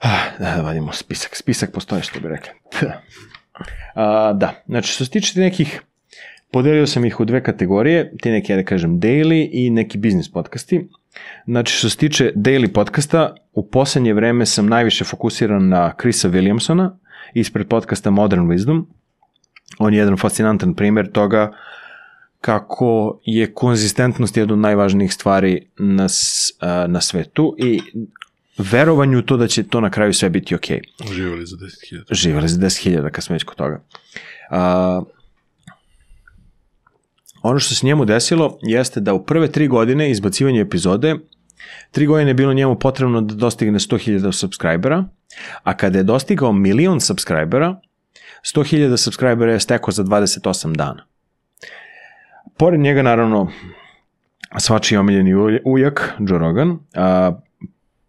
Ah, 0.00 0.38
Da, 0.38 0.56
da 0.56 0.62
vadimo 0.62 0.92
spisak. 0.92 1.36
Spisak 1.36 1.72
postoje, 1.72 2.02
što 2.02 2.20
bi 2.20 2.28
rekli. 2.28 2.52
A, 3.94 4.32
da, 4.32 4.62
znači 4.66 4.92
što 4.92 5.04
se 5.04 5.10
tiče 5.10 5.40
nekih, 5.40 5.82
podelio 6.56 6.86
sam 6.86 7.04
ih 7.04 7.20
u 7.20 7.24
dve 7.24 7.42
kategorije, 7.42 8.12
ti 8.22 8.30
neki, 8.30 8.52
ja 8.52 8.56
da 8.56 8.64
kažem, 8.64 9.00
daily 9.00 9.48
i 9.52 9.70
neki 9.70 9.98
business 9.98 10.32
podcasti. 10.32 10.88
Znači 11.46 11.72
što 11.72 11.88
se 11.90 11.96
tiče 11.96 12.32
daily 12.34 12.72
podcasta, 12.72 13.34
u 13.52 13.70
poslednje 13.70 14.14
vreme 14.14 14.46
sam 14.46 14.66
najviše 14.66 15.04
fokusiran 15.04 15.68
na 15.68 15.92
Chrisa 16.00 16.28
Williamsona 16.28 16.90
ispred 17.34 17.68
podcasta 17.68 18.10
Modern 18.10 18.48
Wisdom. 18.48 18.84
On 19.78 19.94
je 19.94 19.98
jedan 19.98 20.16
fascinantan 20.16 20.74
primer 20.74 21.12
toga 21.12 21.52
kako 22.40 23.20
je 23.24 23.52
konzistentnost 23.54 24.36
jedna 24.36 24.54
od 24.54 24.60
najvažnijih 24.60 25.12
stvari 25.12 25.66
na, 25.78 26.06
na 26.86 27.00
svetu 27.00 27.54
i 27.58 27.80
verovanju 28.58 29.22
to 29.22 29.36
da 29.36 29.46
će 29.48 29.62
to 29.62 29.80
na 29.80 29.90
kraju 29.90 30.12
sve 30.12 30.30
biti 30.30 30.54
okej. 30.54 30.80
Uživali 31.10 31.46
za 31.46 31.56
10.000. 31.56 32.14
Živjeli 32.14 32.48
za 32.48 32.60
10.000 32.60 33.10
kad 33.10 33.24
smo 33.24 33.34
već 33.34 33.44
kod 33.44 33.56
toga. 33.56 33.82
A, 34.50 35.02
ono 37.46 37.58
što 37.58 37.74
se 37.74 37.86
njemu 37.86 38.04
desilo 38.04 38.58
jeste 38.62 39.00
da 39.00 39.14
u 39.14 39.24
prve 39.24 39.52
tri 39.52 39.68
godine 39.68 40.10
izbacivanja 40.10 40.60
epizode, 40.60 41.16
tri 41.90 42.06
godine 42.06 42.30
je 42.30 42.34
bilo 42.34 42.52
njemu 42.54 42.78
potrebno 42.78 43.20
da 43.20 43.34
dostigne 43.34 43.78
100.000 43.78 44.32
subscribera, 44.32 45.04
a 45.62 45.76
kada 45.76 45.98
je 45.98 46.04
dostigao 46.04 46.52
milion 46.52 47.00
subscribera, 47.00 47.80
100.000 48.42 48.96
subscribera 48.96 49.52
je 49.52 49.60
stekao 49.60 49.92
za 49.92 50.04
28 50.04 50.76
dana. 50.76 51.06
Pored 52.56 52.80
njega, 52.80 53.02
naravno, 53.02 53.50
svačiji 54.58 54.98
omiljeni 54.98 55.34
uj- 55.34 55.60
ujak, 55.64 56.12
Joe 56.18 56.38
Rogan, 56.38 56.78
a, 56.94 57.32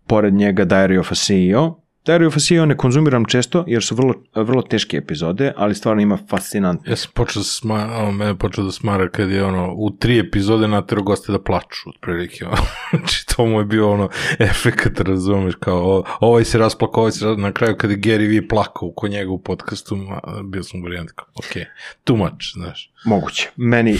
pored 0.07 0.33
njega 0.33 0.65
Diary 0.65 0.99
of 0.99 1.11
a 1.11 1.15
CEO. 1.15 1.86
Diary 2.07 2.25
of 2.27 2.35
a 2.35 2.39
CEO 2.39 2.65
ne 2.65 2.77
konzumiram 2.77 3.25
često, 3.25 3.63
jer 3.67 3.83
su 3.83 3.95
vrlo, 3.95 4.13
vrlo 4.35 4.61
teške 4.61 4.97
epizode, 4.97 5.53
ali 5.57 5.75
stvarno 5.75 6.01
ima 6.01 6.17
fascinantno. 6.29 6.91
Ja 6.91 6.95
sam 6.95 7.11
počeo 7.13 7.39
da 7.39 7.43
sma, 7.43 7.89
ono, 7.97 8.11
mene 8.11 8.35
počeo 8.37 8.63
da 8.63 8.71
smara 8.71 9.09
kad 9.09 9.29
je 9.31 9.43
ono, 9.43 9.73
u 9.73 9.89
tri 9.91 10.19
epizode 10.19 10.67
natero 10.67 11.03
goste 11.03 11.31
da 11.31 11.41
plaču, 11.43 11.89
otprilike. 11.89 12.45
ono. 12.45 12.57
Znači, 12.97 13.25
to 13.35 13.45
mu 13.45 13.59
je 13.59 13.65
bio 13.65 13.91
ono, 13.91 14.09
efekat, 14.39 14.99
razumeš, 14.99 15.55
kao, 15.59 16.03
ovaj 16.19 16.43
se 16.43 16.57
rasplakao, 16.57 16.99
ovaj 17.01 17.11
se 17.11 17.25
ras- 17.25 17.37
na 17.37 17.51
kraju 17.51 17.75
kad 17.77 17.91
je 17.91 17.97
Gary 17.97 18.29
Vee 18.29 18.47
plakao 18.47 18.91
kod 18.95 19.11
njega 19.11 19.31
u 19.31 19.39
podcastu, 19.41 19.97
bio 20.43 20.63
sam 20.63 20.83
varijant 20.83 21.11
kao, 21.11 21.25
ok, 21.35 21.63
too 22.03 22.15
much, 22.15 22.45
znaš. 22.53 22.91
Moguće. 23.05 23.49
Meni, 23.55 23.97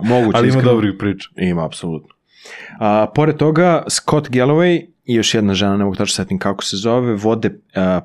moguće. 0.00 0.36
Ali 0.38 0.48
ima 0.48 0.58
iskreno. 0.58 0.72
dobrih 0.72 0.94
priča. 0.98 1.28
Ima, 1.36 1.66
apsolutno. 1.66 2.08
A, 2.80 3.06
pored 3.14 3.36
toga, 3.36 3.82
Scott 3.88 4.28
Galloway 4.28 4.86
i 5.08 5.14
još 5.14 5.34
jedna 5.34 5.54
žena, 5.54 5.76
ne 5.76 5.84
mogu 5.84 5.96
tačno 5.96 6.14
setim 6.14 6.38
kako 6.38 6.64
se 6.64 6.76
zove, 6.76 7.14
vode 7.14 7.60
a, 7.74 8.00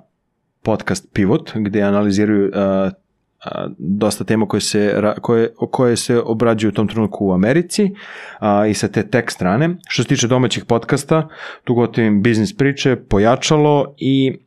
podcast 0.61 1.09
Pivot, 1.13 1.51
gde 1.55 1.81
analiziraju 1.81 2.51
a, 2.53 2.89
dosta 3.77 4.23
tema 4.23 4.47
koje 4.47 4.61
se, 4.61 5.01
koje, 5.21 5.53
koje 5.71 5.97
se 5.97 6.19
obrađuju 6.19 6.69
u 6.69 6.73
tom 6.73 6.87
trenutku 6.87 7.27
u 7.27 7.33
Americi 7.33 7.91
a, 8.39 8.67
i 8.67 8.73
sa 8.73 8.87
te 8.87 9.07
tek 9.09 9.31
strane. 9.31 9.75
Što 9.87 10.03
se 10.03 10.09
tiče 10.09 10.27
domaćih 10.27 10.65
podcasta, 10.65 11.27
tu 11.63 11.73
gotovim 11.73 12.21
biznis 12.21 12.57
priče, 12.57 12.95
pojačalo 12.95 13.95
i 13.97 14.37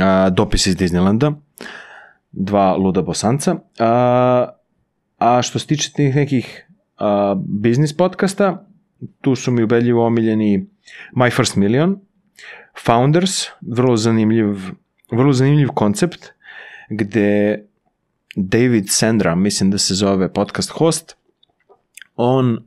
a, 0.00 0.30
dopis 0.30 0.66
iz 0.66 0.76
Disneylanda, 0.76 1.34
dva 2.32 2.76
luda 2.76 3.02
bosanca. 3.02 3.56
A, 3.78 4.48
a 5.18 5.42
što 5.42 5.58
se 5.58 5.66
tiče 5.66 5.92
tih 5.92 6.16
nekih 6.16 6.68
a, 6.98 7.36
biznis 7.46 7.96
podcasta, 7.96 8.66
tu 9.20 9.34
su 9.34 9.52
mi 9.52 9.62
ubedljivo 9.62 10.06
omiljeni 10.06 10.71
My 11.12 11.30
First 11.30 11.56
Million, 11.56 12.00
Founders, 12.84 13.46
vrlo 13.60 13.96
zanimljiv, 13.96 14.46
vrlo 15.10 15.32
zanimljiv 15.32 15.68
koncept, 15.68 16.26
gde 16.90 17.62
David 18.36 18.84
Sandra, 18.88 19.34
mislim 19.34 19.70
da 19.70 19.78
se 19.78 19.94
zove 19.94 20.32
podcast 20.32 20.70
host, 20.70 21.16
on 22.16 22.64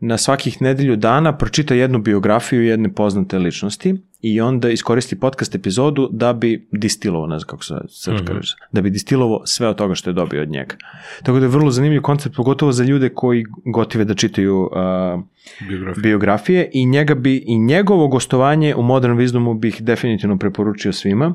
na 0.00 0.18
svakih 0.18 0.62
nedelju 0.62 0.96
dana 0.96 1.38
pročita 1.38 1.74
jednu 1.74 1.98
biografiju 1.98 2.64
jedne 2.64 2.94
poznate 2.94 3.38
ličnosti 3.38 3.94
i 4.22 4.40
onda 4.40 4.70
iskoristi 4.70 5.20
podcast 5.20 5.54
epizodu 5.54 6.08
da 6.12 6.32
bi 6.32 6.66
distilovao, 6.70 7.26
ne 7.26 7.38
znam 7.38 7.48
kako 7.48 7.64
se 7.64 7.74
srpska 7.88 8.32
reč, 8.32 8.46
da 8.72 8.80
bi 8.80 8.90
distilovao 8.90 9.46
sve 9.46 9.68
od 9.68 9.76
toga 9.76 9.94
što 9.94 10.10
je 10.10 10.14
dobio 10.14 10.42
od 10.42 10.50
njega. 10.50 10.76
Tako 11.22 11.38
da 11.38 11.44
je 11.44 11.48
vrlo 11.48 11.70
zanimljiv 11.70 12.02
koncept, 12.02 12.36
pogotovo 12.36 12.72
za 12.72 12.84
ljude 12.84 13.08
koji 13.08 13.44
gotive 13.64 14.04
da 14.04 14.14
čitaju 14.14 14.60
uh, 14.60 15.22
Biografija. 15.68 16.02
biografije 16.02 16.70
i 16.72 16.86
njega 16.86 17.14
bi 17.14 17.44
i 17.46 17.58
njegovo 17.58 18.08
gostovanje 18.08 18.74
u 18.74 18.82
Modern 18.82 19.18
Wisdomu 19.18 19.58
bih 19.58 19.80
definitivno 19.80 20.38
preporučio 20.38 20.92
svima. 20.92 21.34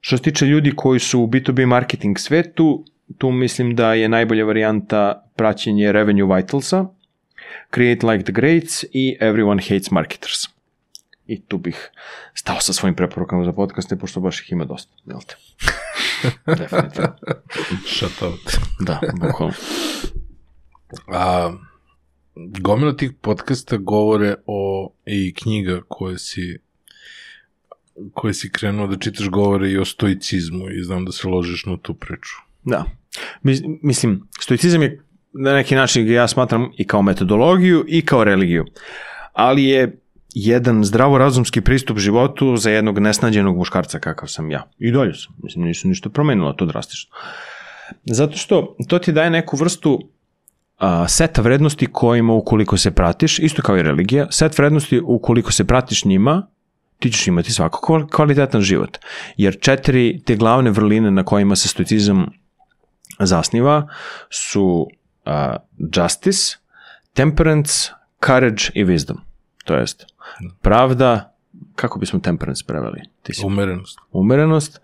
Što 0.00 0.16
se 0.16 0.22
tiče 0.22 0.46
ljudi 0.46 0.72
koji 0.76 1.00
su 1.00 1.20
u 1.20 1.26
B2B 1.26 1.66
marketing 1.66 2.18
svetu, 2.18 2.84
tu 3.18 3.30
mislim 3.30 3.74
da 3.74 3.94
je 3.94 4.08
najbolja 4.08 4.44
varijanta 4.44 5.22
praćenje 5.36 5.92
Revenue 5.92 6.36
Vitalsa, 6.36 6.86
Create 7.74 8.06
Like 8.06 8.24
the 8.24 8.32
Greats 8.32 8.84
i 8.92 9.16
Everyone 9.20 9.68
Hates 9.68 9.90
Marketers. 9.90 10.55
I 11.26 11.40
tu 11.42 11.58
bih 11.58 11.90
stao 12.34 12.60
sa 12.60 12.72
svojim 12.72 12.94
preporukama 12.96 13.44
za 13.44 13.52
podcaste, 13.52 13.96
pošto 13.96 14.20
baš 14.20 14.40
ih 14.40 14.52
ima 14.52 14.64
dosta, 14.64 14.92
jel 15.06 15.18
te? 15.26 15.34
Definitivno. 16.58 17.14
Shut 17.86 18.22
out. 18.22 18.56
Da, 18.80 19.00
bukvalno. 19.20 19.54
A, 21.08 21.52
gomila 22.60 22.92
tih 22.96 23.12
podcasta 23.20 23.76
govore 23.76 24.34
o 24.46 24.92
i 25.06 25.34
knjiga 25.34 25.80
koje 25.88 26.18
si 26.18 26.58
koje 28.14 28.34
si 28.34 28.52
krenuo 28.52 28.86
da 28.86 28.98
čitaš 28.98 29.28
govore 29.28 29.70
i 29.70 29.78
o 29.78 29.84
stoicizmu 29.84 30.70
i 30.70 30.82
znam 30.82 31.04
da 31.04 31.12
se 31.12 31.28
ložiš 31.28 31.66
na 31.66 31.76
tu 31.76 31.94
priču. 31.94 32.34
Da. 32.64 32.84
Mis- 33.42 33.62
Mislim, 33.82 34.28
stoicizam 34.40 34.82
je 34.82 35.02
na 35.32 35.54
neki 35.54 35.74
način 35.74 36.06
ga 36.06 36.12
ja 36.12 36.28
smatram 36.28 36.70
i 36.78 36.86
kao 36.86 37.02
metodologiju 37.02 37.84
i 37.88 38.02
kao 38.06 38.24
religiju. 38.24 38.64
Ali 39.32 39.64
je 39.64 39.98
jedan 40.38 40.84
zdravorazumski 40.84 41.60
pristup 41.60 41.98
životu 41.98 42.56
za 42.56 42.70
jednog 42.70 42.98
nesnađenog 42.98 43.56
muškarca 43.56 43.98
kakav 43.98 44.28
sam 44.28 44.50
ja. 44.50 44.66
I 44.78 44.92
dalje 44.92 45.14
sam. 45.14 45.34
Mislim, 45.42 45.64
nisu 45.64 45.88
ništa 45.88 46.08
promenilo 46.08 46.52
to 46.52 46.66
drastično. 46.66 47.16
Zato 48.04 48.36
što 48.36 48.76
to 48.88 48.98
ti 48.98 49.12
daje 49.12 49.30
neku 49.30 49.56
vrstu 49.56 50.08
a, 50.78 51.08
seta 51.08 51.42
vrednosti 51.42 51.86
kojima 51.86 52.32
ukoliko 52.32 52.76
se 52.76 52.90
pratiš, 52.90 53.38
isto 53.38 53.62
kao 53.62 53.76
i 53.76 53.82
religija, 53.82 54.26
set 54.30 54.58
vrednosti 54.58 55.00
ukoliko 55.04 55.52
se 55.52 55.64
pratiš 55.64 56.04
njima, 56.04 56.46
ti 56.98 57.10
ćeš 57.10 57.26
imati 57.26 57.52
svako 57.52 57.86
kval- 57.86 58.08
kvalitetan 58.10 58.60
život. 58.60 58.98
Jer 59.36 59.60
četiri 59.60 60.20
te 60.26 60.36
glavne 60.36 60.70
vrline 60.70 61.10
na 61.10 61.24
kojima 61.24 61.56
se 61.56 61.68
stoicizam 61.68 62.26
zasniva 63.18 63.88
su 64.30 64.88
uh, 65.26 65.32
justice, 65.78 66.56
temperance, 67.12 67.90
courage 68.26 68.64
i 68.74 68.84
wisdom. 68.84 69.16
To 69.64 69.76
jest 69.76 70.15
pravda, 70.62 71.34
kako 71.74 71.98
bismo 71.98 72.18
temperance 72.18 72.64
preveli? 72.66 73.00
Ti 73.22 73.34
si 73.34 73.46
Umerenost. 73.46 73.98
umerenost, 74.12 74.80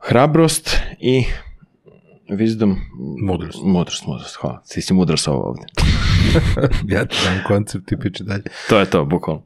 hrabrost 0.00 0.76
i 0.98 1.24
wisdom. 2.28 2.76
Mudrost. 3.22 3.58
Mudrost, 3.62 4.06
mudrost, 4.06 4.36
hvala. 4.36 4.62
Ti 4.72 4.82
si 4.82 4.94
mudrost 4.94 5.28
ovo 5.28 5.42
ovde. 5.48 5.62
Ja 6.94 7.04
ti 7.06 7.16
dam 7.24 7.40
koncept 7.46 7.92
i 7.92 7.96
piče 7.98 8.24
dalje. 8.24 8.42
To 8.68 8.78
je 8.78 8.86
to, 8.86 9.04
bukvalno. 9.04 9.42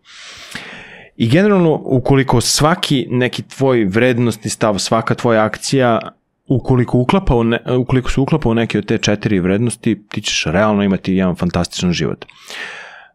I 1.17 1.29
generalno, 1.29 1.81
ukoliko 1.85 2.41
svaki 2.41 3.07
neki 3.11 3.43
tvoj 3.43 3.85
vrednostni 3.85 4.51
stav, 4.51 4.79
svaka 4.79 5.15
tvoja 5.15 5.45
akcija, 5.45 5.99
ukoliko, 6.47 6.99
uklapa 6.99 7.35
u 7.35 7.45
ne, 7.45 7.61
ukoliko 7.79 8.11
se 8.11 8.21
uklapa 8.21 8.49
u 8.49 8.55
neke 8.55 8.79
od 8.79 8.87
te 8.87 8.99
četiri 8.99 9.41
vrednosti, 9.41 10.03
ti 10.09 10.21
ćeš 10.23 10.45
realno 10.45 10.83
imati 10.83 11.15
jedan 11.15 11.37
fantastičan 11.37 11.93
život. 11.93 12.25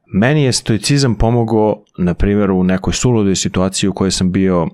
Meni 0.08 0.44
je 0.44 0.54
stoicizam 0.54 1.16
pomogao, 1.16 1.84
na 1.98 2.14
primjer, 2.14 2.52
u 2.52 2.64
nekoj 2.64 2.94
suludoj 2.94 3.36
situaciji 3.36 3.88
u 3.88 3.94
kojoj 3.94 4.12
sam 4.12 4.32
bio 4.32 4.68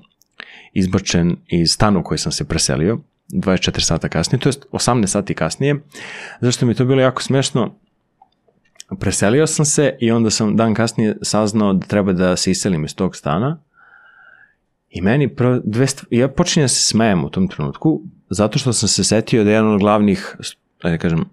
izbačen 0.73 1.35
iz 1.47 1.71
stana 1.71 1.99
u 1.99 2.03
koji 2.03 2.17
sam 2.17 2.31
se 2.31 2.43
preselio, 2.43 2.99
24 3.33 3.79
sata 3.79 4.09
kasnije, 4.09 4.39
to 4.39 4.49
jest 4.49 4.65
18 4.71 5.07
sati 5.07 5.33
kasnije, 5.33 5.75
zašto 6.41 6.65
mi 6.65 6.71
je 6.71 6.75
to 6.75 6.85
bilo 6.85 7.01
jako 7.01 7.21
smešno, 7.21 7.75
preselio 8.99 9.47
sam 9.47 9.65
se 9.65 9.97
i 9.99 10.11
onda 10.11 10.29
sam 10.29 10.55
dan 10.55 10.73
kasnije 10.73 11.17
saznao 11.21 11.73
da 11.73 11.87
treba 11.87 12.13
da 12.13 12.35
se 12.35 12.51
iselim 12.51 12.85
iz 12.85 12.95
tog 12.95 13.15
stana 13.15 13.59
i 14.89 15.01
meni 15.01 15.35
prvo 15.35 15.59
dve 15.63 15.87
stv... 15.87 16.05
ja 16.09 16.27
počinjem 16.27 16.63
da 16.63 16.67
se 16.67 16.83
smejem 16.83 17.23
u 17.23 17.29
tom 17.29 17.47
trenutku 17.47 18.01
zato 18.29 18.59
što 18.59 18.73
sam 18.73 18.89
se 18.89 19.03
setio 19.03 19.43
da 19.43 19.49
je 19.49 19.53
jedan 19.53 19.73
od 19.73 19.79
glavnih 19.79 20.35
ajde 20.83 20.97
da 20.97 21.01
kažem, 21.01 21.25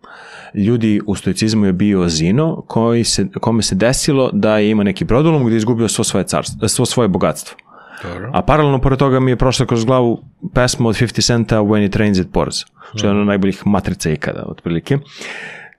ljudi 0.55 1.01
u 1.07 1.15
stoicizmu 1.15 1.67
je 1.67 1.73
bio 1.73 2.09
Zino, 2.09 2.63
koji 2.67 3.05
se, 3.05 3.27
kome 3.41 3.63
se 3.63 3.75
desilo 3.75 4.31
da 4.33 4.59
je 4.59 4.71
imao 4.71 4.85
neki 4.85 5.05
brodolom 5.05 5.45
gdje 5.45 5.55
je 5.55 5.59
izgubio 5.59 5.89
svo 5.89 6.05
svoje, 6.05 6.25
carstvo, 6.25 6.69
svo 6.69 6.87
svoje 6.87 7.09
bogatstvo. 7.09 7.57
Dobro. 8.03 8.31
A 8.35 8.43
paralelno 8.43 8.81
pored 8.81 8.99
toga 8.99 9.21
mi 9.21 9.31
je 9.31 9.37
prošla 9.37 9.67
kroz 9.67 9.85
glavu 9.85 10.23
pesma 10.55 10.89
od 10.89 10.97
50 10.97 11.27
Centa 11.27 11.59
When 11.59 11.87
it 11.87 11.97
rains 11.97 12.19
it 12.19 12.29
pours, 12.33 12.57
što 12.95 13.07
je 13.07 13.11
ono 13.11 13.25
najboljih 13.25 13.67
matrica 13.67 14.11
ikada, 14.11 14.45
otprilike. 14.47 14.99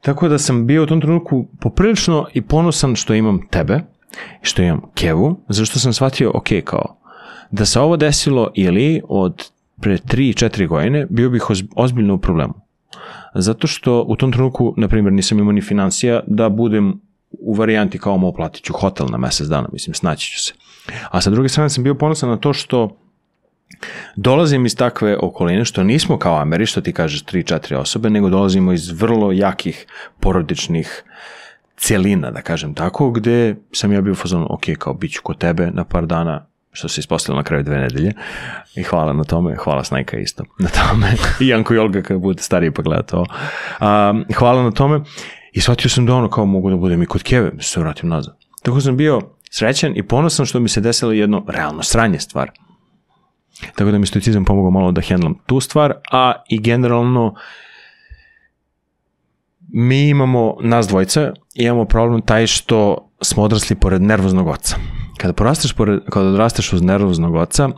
Tako 0.02 0.28
da 0.28 0.38
sam 0.38 0.68
bio 0.68 0.84
u 0.84 0.86
tom 0.86 1.02
trenutku 1.02 1.48
poprilično 1.60 2.26
i 2.34 2.42
ponosan 2.42 2.96
što 2.96 3.14
imam 3.14 3.48
tebe, 3.48 3.80
što 4.42 4.62
imam 4.62 4.82
Kevu, 4.94 5.40
zašto 5.48 5.80
sam 5.80 5.94
shvatio, 5.94 6.32
ok, 6.34 6.48
kao, 6.64 6.96
da 7.52 7.66
se 7.66 7.80
ovo 7.80 7.98
desilo 7.98 8.52
ili 8.56 9.02
od 9.10 9.52
pre 9.82 9.98
3-4 9.98 10.68
godine, 10.68 11.08
bio 11.10 11.30
bih 11.30 11.42
oz- 11.50 11.68
ozbiljno 11.76 12.14
u 12.14 12.18
problemu. 12.18 12.54
Zato 13.36 13.68
što 13.68 14.06
u 14.08 14.16
tom 14.16 14.32
trenutku, 14.32 14.74
na 14.78 14.88
primjer, 14.88 15.14
nisam 15.14 15.40
imao 15.40 15.52
ni 15.52 15.62
financija 15.62 16.20
da 16.28 16.50
budem 16.50 17.02
u 17.32 17.54
varijanti 17.54 18.00
kao 18.00 18.18
mo 18.18 18.32
platit 18.32 18.64
ću 18.64 18.74
hotel 18.74 19.08
na 19.12 19.18
mesec 19.18 19.48
dana, 19.48 19.70
mislim, 19.74 19.94
snaći 19.94 20.32
ću 20.32 20.44
se. 20.44 20.54
A 21.10 21.22
sa 21.22 21.30
druge 21.30 21.50
strane 21.50 21.70
sam 21.70 21.84
bio 21.84 21.96
ponosan 21.96 22.30
na 22.30 22.38
to 22.38 22.54
što 22.54 22.98
dolazim 24.16 24.66
iz 24.66 24.76
takve 24.76 25.18
okoline, 25.18 25.66
što 25.66 25.84
nismo 25.84 26.18
kao 26.18 26.42
Ameri, 26.42 26.66
što 26.66 26.82
ti 26.82 26.94
kažeš 26.94 27.26
3-4 27.26 27.76
osobe, 27.76 28.10
nego 28.10 28.30
dolazimo 28.30 28.74
iz 28.74 29.02
vrlo 29.02 29.32
jakih 29.32 29.86
porodičnih 30.20 31.04
celina, 31.78 32.32
da 32.32 32.42
kažem 32.42 32.74
tako, 32.74 33.12
gde 33.12 33.56
sam 33.72 33.94
ja 33.94 34.02
bio 34.02 34.12
u 34.12 34.16
fazonu, 34.16 34.48
ok, 34.50 34.64
kao 34.80 34.94
bit 34.94 35.12
ću 35.12 35.22
kod 35.24 35.38
tebe 35.38 35.72
na 35.74 35.84
par 35.84 36.06
dana, 36.06 36.46
što 36.72 36.88
se 36.88 37.00
ispostavilo 37.00 37.40
na 37.40 37.44
kraju 37.44 37.64
dve 37.64 37.78
nedelje. 37.78 38.14
I 38.76 38.84
hvala 38.84 39.14
na 39.14 39.24
tome, 39.24 39.56
hvala 39.56 39.84
Snajka 39.84 40.18
isto 40.18 40.44
na 40.60 40.70
tome. 40.70 41.14
I 41.42 41.48
Janko 41.48 41.74
i 41.74 41.78
Olga 41.78 42.02
kada 42.02 42.18
bude 42.18 42.44
stariji 42.44 42.72
pa 42.72 42.82
gleda 42.82 43.04
to. 43.04 43.26
A, 43.80 44.14
hvala 44.36 44.64
na 44.64 44.72
tome. 44.72 45.02
I 45.54 45.62
shvatio 45.62 45.90
sam 45.90 46.06
da 46.06 46.16
ono 46.16 46.30
kao 46.30 46.46
mogu 46.46 46.70
da 46.70 46.76
budem 46.76 47.04
i 47.04 47.06
kod 47.06 47.24
Keve, 47.24 47.52
da 47.52 47.64
se 47.64 47.80
vratim 47.80 48.10
nazad. 48.10 48.38
Tako 48.64 48.82
sam 48.82 48.98
bio 48.98 49.22
srećan 49.52 49.94
i 49.96 50.04
ponosan 50.04 50.46
što 50.46 50.60
mi 50.60 50.70
se 50.70 50.82
desilo 50.82 51.12
jedno 51.12 51.46
realno 51.48 51.84
sranje 51.84 52.20
stvar. 52.20 52.52
Tako 53.76 53.92
da 53.92 53.98
mi 53.98 54.06
stoicizam 54.06 54.46
pomogao 54.46 54.72
malo 54.72 54.92
da 54.92 55.02
hendlam 55.02 55.36
tu 55.46 55.60
stvar, 55.60 55.94
a 56.12 56.34
i 56.50 56.62
generalno 56.62 57.36
mi 59.68 60.10
imamo, 60.10 60.58
nas 60.62 60.88
dvojica, 60.88 61.34
imamo 61.54 61.86
problem 61.86 62.22
taj 62.22 62.48
što 62.48 63.09
smo 63.22 63.44
odrasli 63.44 63.76
pored 63.76 64.02
nervoznog 64.02 64.48
oca. 64.48 64.76
Kada 65.18 65.34
porasteš 65.34 65.74
pored, 65.74 66.00
kada 66.10 66.28
odrasteš 66.28 66.74
uz 66.74 66.82
nervoznog 66.82 67.36
oca, 67.36 67.70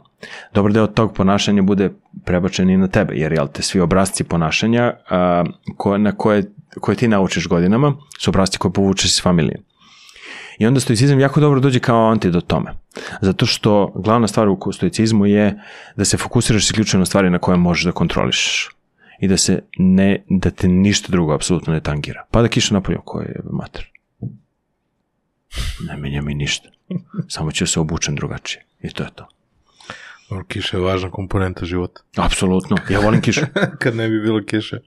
dobar 0.54 0.72
deo 0.72 0.88
tog 0.88 1.14
ponašanja 1.14 1.62
bude 1.62 1.90
prebačen 2.26 2.70
i 2.70 2.78
na 2.78 2.88
tebe, 2.88 3.14
jer 3.16 3.32
jel 3.32 3.48
te 3.48 3.62
svi 3.62 3.80
obrazci 3.80 4.24
ponašanja 4.24 4.94
a, 5.10 5.44
koje, 5.78 6.00
na 6.00 6.12
koje, 6.12 6.52
koje 6.80 6.96
ti 6.96 7.08
naučiš 7.08 7.48
godinama 7.48 7.96
su 8.20 8.32
obrazci 8.32 8.58
koje 8.58 8.74
povučeš 8.74 9.06
iz 9.06 9.22
familije. 9.22 9.62
I 10.60 10.66
onda 10.66 10.80
stoicizam 10.80 11.20
jako 11.20 11.40
dobro 11.40 11.60
dođe 11.60 11.80
kao 11.80 12.10
antidot 12.10 12.48
tome. 12.48 12.72
Zato 13.22 13.46
što 13.46 13.94
glavna 13.96 14.28
stvar 14.28 14.50
u 14.50 14.72
stoicizmu 14.74 15.26
je 15.26 15.62
da 15.96 16.06
se 16.06 16.18
fokusiraš 16.18 16.64
isključivo 16.64 17.00
na 17.00 17.06
stvari 17.06 17.30
na 17.30 17.40
koje 17.40 17.58
možeš 17.58 17.86
da 17.86 17.92
kontrolišeš. 17.92 18.70
I 19.20 19.28
da 19.28 19.38
se 19.38 19.62
ne, 19.78 20.24
da 20.30 20.50
te 20.50 20.68
ništa 20.68 21.12
drugo 21.12 21.34
apsolutno 21.34 21.74
ne 21.74 21.80
tangira. 21.80 22.26
Pada 22.32 22.48
kiša 22.48 22.74
napolje, 22.74 22.98
koje 23.06 23.26
je 23.26 23.42
mater. 23.52 23.92
Ne 25.80 25.98
menja 25.98 26.22
mi 26.22 26.34
ništa. 26.34 26.70
Samo 27.28 27.52
ću 27.52 27.68
se 27.68 27.80
obučem 27.80 28.16
drugačije. 28.16 28.66
I 28.82 28.90
to 28.90 29.04
je 29.04 29.10
to. 29.16 29.28
Dobro, 30.30 30.46
Kiša 30.46 30.78
je 30.78 30.84
važna 30.84 31.12
komponenta 31.12 31.66
života. 31.66 32.02
Apsolutno. 32.16 32.78
Ja 32.90 33.00
volim 33.00 33.22
kišu. 33.22 33.42
Kad 33.82 33.96
ne 33.96 34.10
bi 34.10 34.22
bilo 34.22 34.42
kiše, 34.46 34.78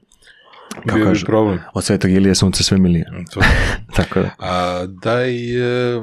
Kako 0.69 0.95
bio 0.95 1.05
bi 1.05 1.11
kažu? 1.11 1.25
problem. 1.25 1.59
Od 1.73 1.83
svetog 1.83 2.11
Ilije 2.11 2.35
sunce 2.35 2.63
sve 2.63 2.77
milije. 2.77 3.05
To. 3.31 3.41
Tako 3.95 4.19
da. 4.19 4.29
A 4.39 4.85
daj, 4.87 5.31
e, 5.57 6.01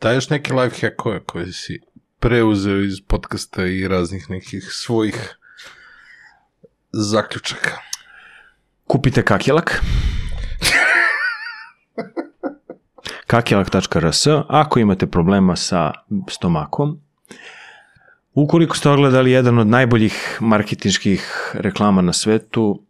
daj 0.00 0.14
još 0.14 0.30
neke 0.30 0.54
life 0.54 0.76
hackove 0.80 1.20
koje 1.24 1.52
si 1.52 1.80
preuzeo 2.20 2.78
iz 2.78 3.00
podcasta 3.06 3.66
i 3.66 3.88
raznih 3.88 4.30
nekih 4.30 4.64
svojih 4.70 5.36
zaključaka. 6.92 7.78
Kupite 8.86 9.22
kakjelak. 9.24 9.80
kakjelak.rs 13.26 14.26
Ako 14.48 14.78
imate 14.78 15.06
problema 15.06 15.56
sa 15.56 15.92
stomakom, 16.28 17.00
ukoliko 18.34 18.76
ste 18.76 18.90
ogledali 18.90 19.32
jedan 19.32 19.58
od 19.58 19.66
najboljih 19.66 20.38
marketinških 20.40 21.50
reklama 21.54 22.02
na 22.02 22.12
svetu, 22.12 22.82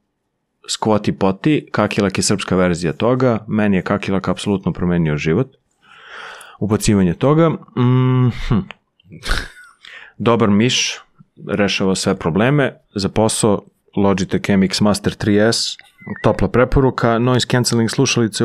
Squatty 0.68 1.12
Potty, 1.12 1.70
kakjelak 1.70 2.18
je 2.18 2.22
srpska 2.22 2.56
verzija 2.56 2.92
toga, 2.92 3.44
meni 3.48 3.76
je 3.76 3.82
kakjelak 3.82 4.28
apsolutno 4.28 4.72
promenio 4.72 5.16
život. 5.16 5.56
Ubacivanje 6.58 7.14
toga, 7.14 7.50
mm, 7.50 8.30
hm, 8.48 8.60
Dobar 10.18 10.50
miš, 10.50 11.00
rešava 11.48 11.94
sve 11.94 12.14
probleme. 12.14 12.74
Za 12.94 13.08
posao 13.08 13.62
Logitech 13.96 14.50
MX 14.50 14.80
Master 14.80 15.12
3S, 15.12 15.76
topla 16.22 16.48
preporuka, 16.48 17.18
noise 17.18 17.46
cancelling 17.46 17.90
slušalice 17.90 18.44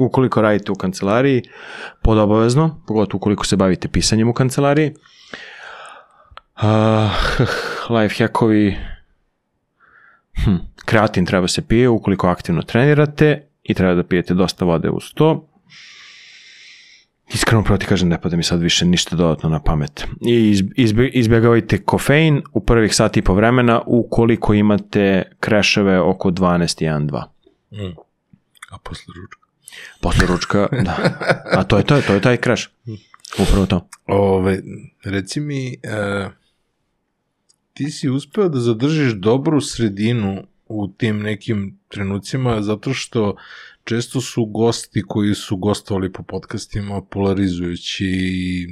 ukoliko 0.00 0.42
radite 0.42 0.72
u 0.72 0.74
kancelariji, 0.74 1.42
pod 2.02 2.18
obavezno, 2.18 2.80
pogotovo 2.86 3.16
ukoliko 3.16 3.46
se 3.46 3.56
bavite 3.56 3.88
pisanjem 3.88 4.28
u 4.28 4.32
kancelariji. 4.32 4.94
Uh, 6.62 6.64
life 7.98 8.24
hackovi, 8.24 8.76
hm, 10.44 10.56
kreatin 10.84 11.26
treba 11.26 11.48
se 11.48 11.62
pije 11.62 11.88
ukoliko 11.88 12.28
aktivno 12.28 12.62
trenirate 12.62 13.42
i 13.62 13.74
treba 13.74 13.94
da 13.94 14.02
pijete 14.02 14.34
dosta 14.34 14.64
vode 14.64 14.90
uz 14.90 15.12
to. 15.14 15.47
Iskreno 17.34 17.64
proti 17.64 17.86
kažem, 17.86 18.08
ne 18.08 18.20
pada 18.20 18.36
mi 18.36 18.42
sad 18.42 18.62
više 18.62 18.86
ništa 18.86 19.16
dodatno 19.16 19.48
na 19.48 19.62
pamet. 19.62 20.04
I 20.20 20.62
izbjegavajte 21.12 21.78
kofein 21.78 22.42
u 22.52 22.64
prvih 22.64 22.94
sat 22.94 23.16
i 23.16 23.22
po 23.22 23.34
vremena 23.34 23.82
ukoliko 23.86 24.54
imate 24.54 25.22
kreševe 25.40 26.00
oko 26.00 26.30
12.1.2. 26.30 27.22
A 28.70 28.78
posle 28.78 29.14
ručka? 29.16 29.48
Posle 30.00 30.26
ručka, 30.26 30.68
da. 30.86 30.96
A 31.52 31.64
to 31.64 31.76
je 31.76 31.84
to, 31.84 32.00
to 32.00 32.14
je 32.14 32.20
taj 32.20 32.36
kreš. 32.36 32.70
Upravo 33.38 33.66
to. 33.66 33.88
Ove, 34.06 34.62
reci 35.04 35.40
mi, 35.40 35.72
e, 35.72 36.28
ti 37.72 37.90
si 37.90 38.08
uspeo 38.08 38.48
da 38.48 38.60
zadržiš 38.60 39.12
dobru 39.12 39.60
sredinu 39.60 40.42
u 40.66 40.88
tim 40.88 41.20
nekim 41.22 41.78
trenucima, 41.88 42.62
zato 42.62 42.94
što 42.94 43.36
često 43.88 44.20
su 44.20 44.44
gosti 44.44 45.02
koji 45.06 45.34
su 45.34 45.56
gostovali 45.56 46.12
po 46.12 46.22
podcastima 46.22 47.02
polarizujući 47.02 48.04
i 48.06 48.66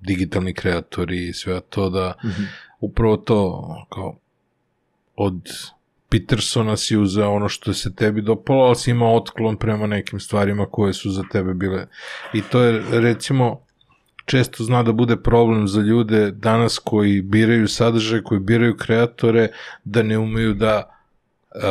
digitalni 0.00 0.54
kreatori 0.54 1.28
i 1.28 1.32
sve 1.32 1.60
to 1.60 1.90
da 1.90 2.14
upravo 2.80 3.16
to 3.16 3.66
kao 3.92 4.18
od 5.16 5.40
Petersona 6.08 6.76
si 6.76 6.96
uzeo 6.96 7.30
ono 7.30 7.48
što 7.48 7.72
se 7.74 7.94
tebi 7.94 8.22
dopalo, 8.22 8.64
ali 8.64 8.76
si 8.76 8.90
imao 8.90 9.16
otklon 9.16 9.56
prema 9.56 9.86
nekim 9.86 10.20
stvarima 10.20 10.66
koje 10.70 10.92
su 10.92 11.10
za 11.10 11.22
tebe 11.32 11.54
bile. 11.54 11.86
I 12.34 12.42
to 12.42 12.62
je 12.62 13.00
recimo 13.00 13.66
često 14.24 14.64
zna 14.64 14.82
da 14.82 14.92
bude 14.92 15.16
problem 15.16 15.68
za 15.68 15.80
ljude 15.80 16.30
danas 16.30 16.78
koji 16.78 17.22
biraju 17.22 17.68
sadržaj, 17.68 18.22
koji 18.22 18.40
biraju 18.40 18.76
kreatore, 18.76 19.48
da 19.84 20.02
ne 20.02 20.18
umeju 20.18 20.54
da 20.54 20.95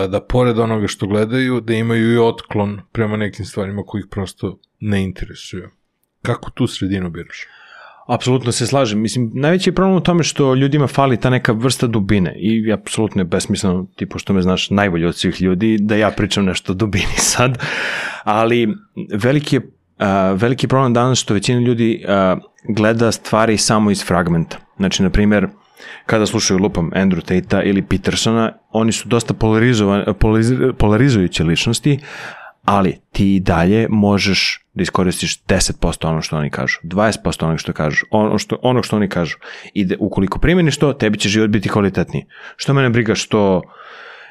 da 0.10 0.22
pored 0.22 0.60
onoga 0.60 0.88
što 0.88 1.08
gledaju, 1.08 1.62
da 1.62 1.74
imaju 1.74 2.14
i 2.14 2.18
otklon 2.18 2.82
prema 2.92 3.18
nekim 3.18 3.46
stvarima 3.46 3.84
koji 3.86 4.00
ih 4.00 4.08
prosto 4.12 4.60
ne 4.80 5.04
interesuju. 5.04 5.70
Kako 6.22 6.52
tu 6.52 6.68
sredinu 6.68 7.10
biraš? 7.10 7.46
Apsolutno 8.08 8.52
se 8.52 8.68
slažem. 8.68 9.02
Mislim, 9.02 9.32
najveći 9.34 9.70
je 9.70 9.76
problem 9.76 9.98
u 9.98 10.02
tome 10.02 10.24
što 10.24 10.54
ljudima 10.54 10.88
fali 10.88 11.20
ta 11.20 11.30
neka 11.30 11.52
vrsta 11.52 11.88
dubine 11.88 12.36
i 12.38 12.72
apsolutno 12.72 13.22
je 13.22 13.26
besmisleno, 13.26 13.88
ti 13.96 14.06
pošto 14.06 14.34
me 14.34 14.42
znaš 14.42 14.70
najbolje 14.70 15.08
od 15.08 15.16
svih 15.16 15.42
ljudi, 15.42 15.78
da 15.82 15.96
ja 15.96 16.12
pričam 16.12 16.46
nešto 16.46 16.72
o 16.72 16.76
dubini 16.76 17.18
sad, 17.34 17.58
ali 18.24 18.68
veliki 19.14 19.56
je 19.56 19.60
uh, 19.60 20.42
veliki 20.42 20.68
problem 20.68 20.94
danas 20.94 21.20
što 21.20 21.34
većina 21.34 21.60
ljudi 21.60 22.04
uh, 22.04 22.40
gleda 22.76 23.12
stvari 23.12 23.58
samo 23.58 23.92
iz 23.92 24.06
fragmenta. 24.06 24.58
Znači, 24.78 25.04
na 25.04 25.10
primjer, 25.10 25.48
kada 26.06 26.26
slušaju 26.26 26.60
lupam 26.60 26.90
Andrew 26.92 27.22
Tate-a 27.22 27.64
ili 27.64 27.82
Petersona, 27.82 28.52
oni 28.72 28.92
su 28.92 29.08
dosta 29.08 29.34
polarizujuće 30.78 31.44
ličnosti, 31.44 32.00
ali 32.66 32.98
ti 33.12 33.36
i 33.36 33.40
dalje 33.40 33.88
možeš 33.90 34.66
da 34.74 34.84
iskoristiš 34.84 35.44
10% 35.44 36.08
ono 36.08 36.22
što 36.22 36.38
oni 36.38 36.50
kažu, 36.50 36.80
20% 36.84 37.46
onog 37.46 37.60
što 37.60 37.74
kažu, 37.74 38.06
ono 38.12 38.38
što, 38.38 38.60
onog 38.62 38.86
što 38.86 38.96
oni 38.96 39.10
kažu. 39.10 39.38
I 39.74 39.86
da, 39.86 39.96
ukoliko 40.00 40.40
primjeniš 40.40 40.78
to, 40.78 40.94
tebi 40.94 41.18
će 41.18 41.30
život 41.30 41.50
biti 41.50 41.70
kvalitetniji. 41.70 42.26
Što 42.56 42.74
mene 42.74 42.90
briga 42.90 43.16
što 43.16 43.62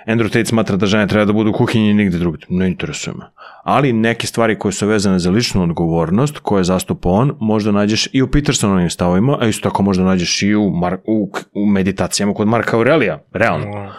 Andrew 0.07 0.29
Tate 0.29 0.45
smatra 0.45 0.77
da 0.77 0.87
žene 0.87 1.07
treba 1.07 1.25
da 1.25 1.33
budu 1.33 1.51
u 1.51 1.53
kuhinji 1.53 1.91
i 1.91 1.95
nigde 1.95 2.19
drugde. 2.19 2.47
Ne 2.49 2.69
interesuje 2.69 3.15
me. 3.15 3.25
Ali 3.63 3.93
neke 3.93 4.27
stvari 4.27 4.59
koje 4.59 4.73
su 4.73 4.87
vezane 4.87 5.19
za 5.19 5.31
ličnu 5.31 5.63
odgovornost, 5.63 6.39
koje 6.39 6.65
zastupa 6.65 7.09
on, 7.09 7.37
možda 7.41 7.73
nađeš 7.73 8.09
i 8.13 8.23
u 8.23 8.31
Petersonovim 8.31 8.91
stavovima, 8.91 9.39
a 9.41 9.47
isto 9.47 9.69
tako 9.69 9.83
možda 9.83 10.05
nađeš 10.05 10.43
i 10.43 10.55
u, 10.55 10.71
Mar 10.71 10.97
u, 11.07 11.33
u 11.53 11.67
meditacijama 11.67 12.35
kod 12.35 12.49
Marka 12.49 12.77
Aurelija, 12.77 13.23
realno. 13.33 13.93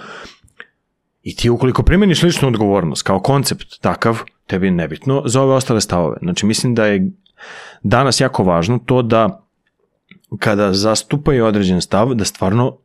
I 1.23 1.35
ti 1.35 1.49
ukoliko 1.49 1.83
primjeniš 1.83 2.23
ličnu 2.23 2.47
odgovornost 2.47 3.03
kao 3.03 3.19
koncept 3.19 3.81
takav, 3.81 4.19
tebi 4.47 4.67
je 4.67 4.71
nebitno 4.71 5.23
za 5.25 5.41
ove 5.41 5.53
ostale 5.53 5.81
stavove. 5.81 6.17
Znači 6.21 6.45
mislim 6.45 6.75
da 6.75 6.85
je 6.85 7.11
danas 7.83 8.21
jako 8.21 8.43
važno 8.43 8.79
to 8.85 9.01
da 9.01 9.45
kada 10.39 10.73
zastupaju 10.73 11.45
određen 11.45 11.81
stav, 11.81 12.13
da 12.13 12.25
stvarno 12.25 12.77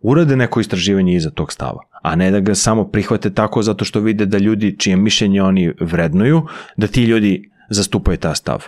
urade 0.00 0.36
neko 0.36 0.60
istraživanje 0.60 1.14
iza 1.14 1.30
tog 1.30 1.52
stava, 1.52 1.80
a 2.02 2.16
ne 2.16 2.30
da 2.30 2.40
ga 2.40 2.54
samo 2.54 2.84
prihvate 2.88 3.34
tako 3.34 3.62
zato 3.62 3.84
što 3.84 4.00
vide 4.00 4.26
da 4.26 4.38
ljudi 4.38 4.76
čije 4.78 4.96
mišljenje 4.96 5.42
oni 5.42 5.72
vrednuju, 5.80 6.46
da 6.76 6.86
ti 6.86 7.04
ljudi 7.04 7.50
zastupaju 7.70 8.16
ta 8.16 8.34
stav. 8.34 8.64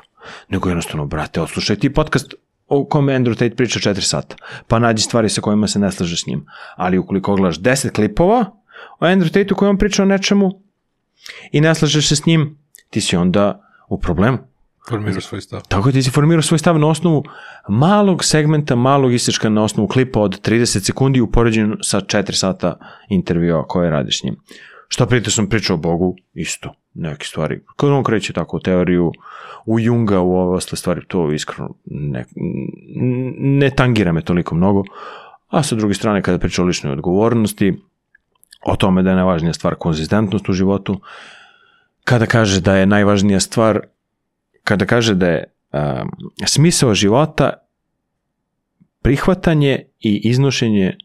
Nego 0.49 0.69
jednostavno, 0.69 1.07
brate, 1.07 1.41
odslušaj 1.41 1.77
ti 1.77 1.93
podcast 1.93 2.35
o 2.69 2.85
kome 2.85 3.13
Andrew 3.13 3.35
Tate 3.35 3.57
priča 3.57 3.91
4 3.91 4.01
sata, 4.01 4.37
pa 4.69 4.79
nađi 4.79 5.03
stvari 5.03 5.29
sa 5.29 5.41
kojima 5.41 5.69
se 5.69 5.79
ne 5.79 5.93
slažeš 5.93 6.23
s 6.23 6.27
njim. 6.27 6.47
Ali 6.77 6.99
ukoliko 6.99 7.35
gledaš 7.35 7.59
10 7.61 7.91
klipova 7.91 8.45
o 9.01 9.07
Andrew 9.07 9.33
Tate-u 9.33 9.57
koji 9.57 9.69
on 9.69 9.79
priča 9.79 10.03
o 10.03 10.07
nečemu 10.07 10.63
i 11.53 11.61
ne 11.61 11.75
slažeš 11.75 12.09
se 12.09 12.17
s 12.17 12.27
njim, 12.27 12.59
ti 12.91 13.01
si 13.01 13.17
onda 13.17 13.61
u 13.89 13.99
problemu. 14.01 14.39
Formirao 14.89 15.21
svoj 15.21 15.41
stav. 15.41 15.63
Tako 15.69 15.93
ti 15.93 16.03
si 16.03 16.11
formirao 16.11 16.43
svoj 16.43 16.59
stav 16.59 16.79
na 16.79 16.87
osnovu 16.87 17.25
malog 17.69 18.25
segmenta, 18.25 18.77
malog 18.77 19.15
isečka 19.15 19.49
na 19.49 19.63
osnovu 19.65 19.89
klipa 19.89 20.21
od 20.21 20.49
30 20.49 20.87
sekundi 20.87 21.21
u 21.21 21.31
poređenju 21.31 21.77
sa 21.83 22.01
4 22.01 22.33
sata 22.33 22.79
intervjua 23.09 23.67
koje 23.67 23.91
radiš 23.91 24.21
s 24.21 24.23
njim. 24.23 24.37
Šta 24.89 25.07
prije 25.07 25.31
sam 25.31 25.49
pričao 25.49 25.75
o 25.75 25.79
Bogu, 25.79 26.17
isto, 26.35 26.75
neke 26.95 27.27
stvari. 27.27 27.61
Kad 27.77 27.91
on 27.91 28.05
kreće 28.05 28.33
tako 28.33 28.57
u 28.57 28.61
teoriju, 28.61 29.13
u 29.67 29.81
Junga, 29.81 30.21
u 30.21 30.37
ove 30.37 30.57
ostale 30.57 30.77
stvari, 30.77 31.01
to 31.09 31.33
iskreno 31.33 31.75
ne, 31.85 32.25
ne 33.39 33.71
tangira 33.71 34.13
me 34.13 34.23
toliko 34.23 34.55
mnogo. 34.55 34.85
A 35.49 35.63
sa 35.63 35.75
druge 35.75 35.95
strane, 35.95 36.23
kada 36.23 36.39
priča 36.39 36.63
o 36.63 36.65
ličnoj 36.65 36.93
odgovornosti, 36.93 37.83
o 38.67 38.77
tome 38.77 39.03
da 39.03 39.11
je 39.11 39.17
najvažnija 39.17 39.53
stvar 39.53 39.75
konzistentnost 39.75 40.49
u 40.49 40.53
životu, 40.53 41.01
kada 42.05 42.27
kaže 42.27 42.61
da 42.61 42.77
je 42.77 42.87
najvažnija 42.87 43.41
stvar 43.41 43.81
kada 44.65 44.87
kaže 44.87 45.15
da 45.15 45.29
je 45.29 45.45
um, 45.73 46.11
smisao 46.47 46.95
života 46.95 47.53
prihvatanje 49.03 49.83
i 50.01 50.21
iznošenje 50.25 50.97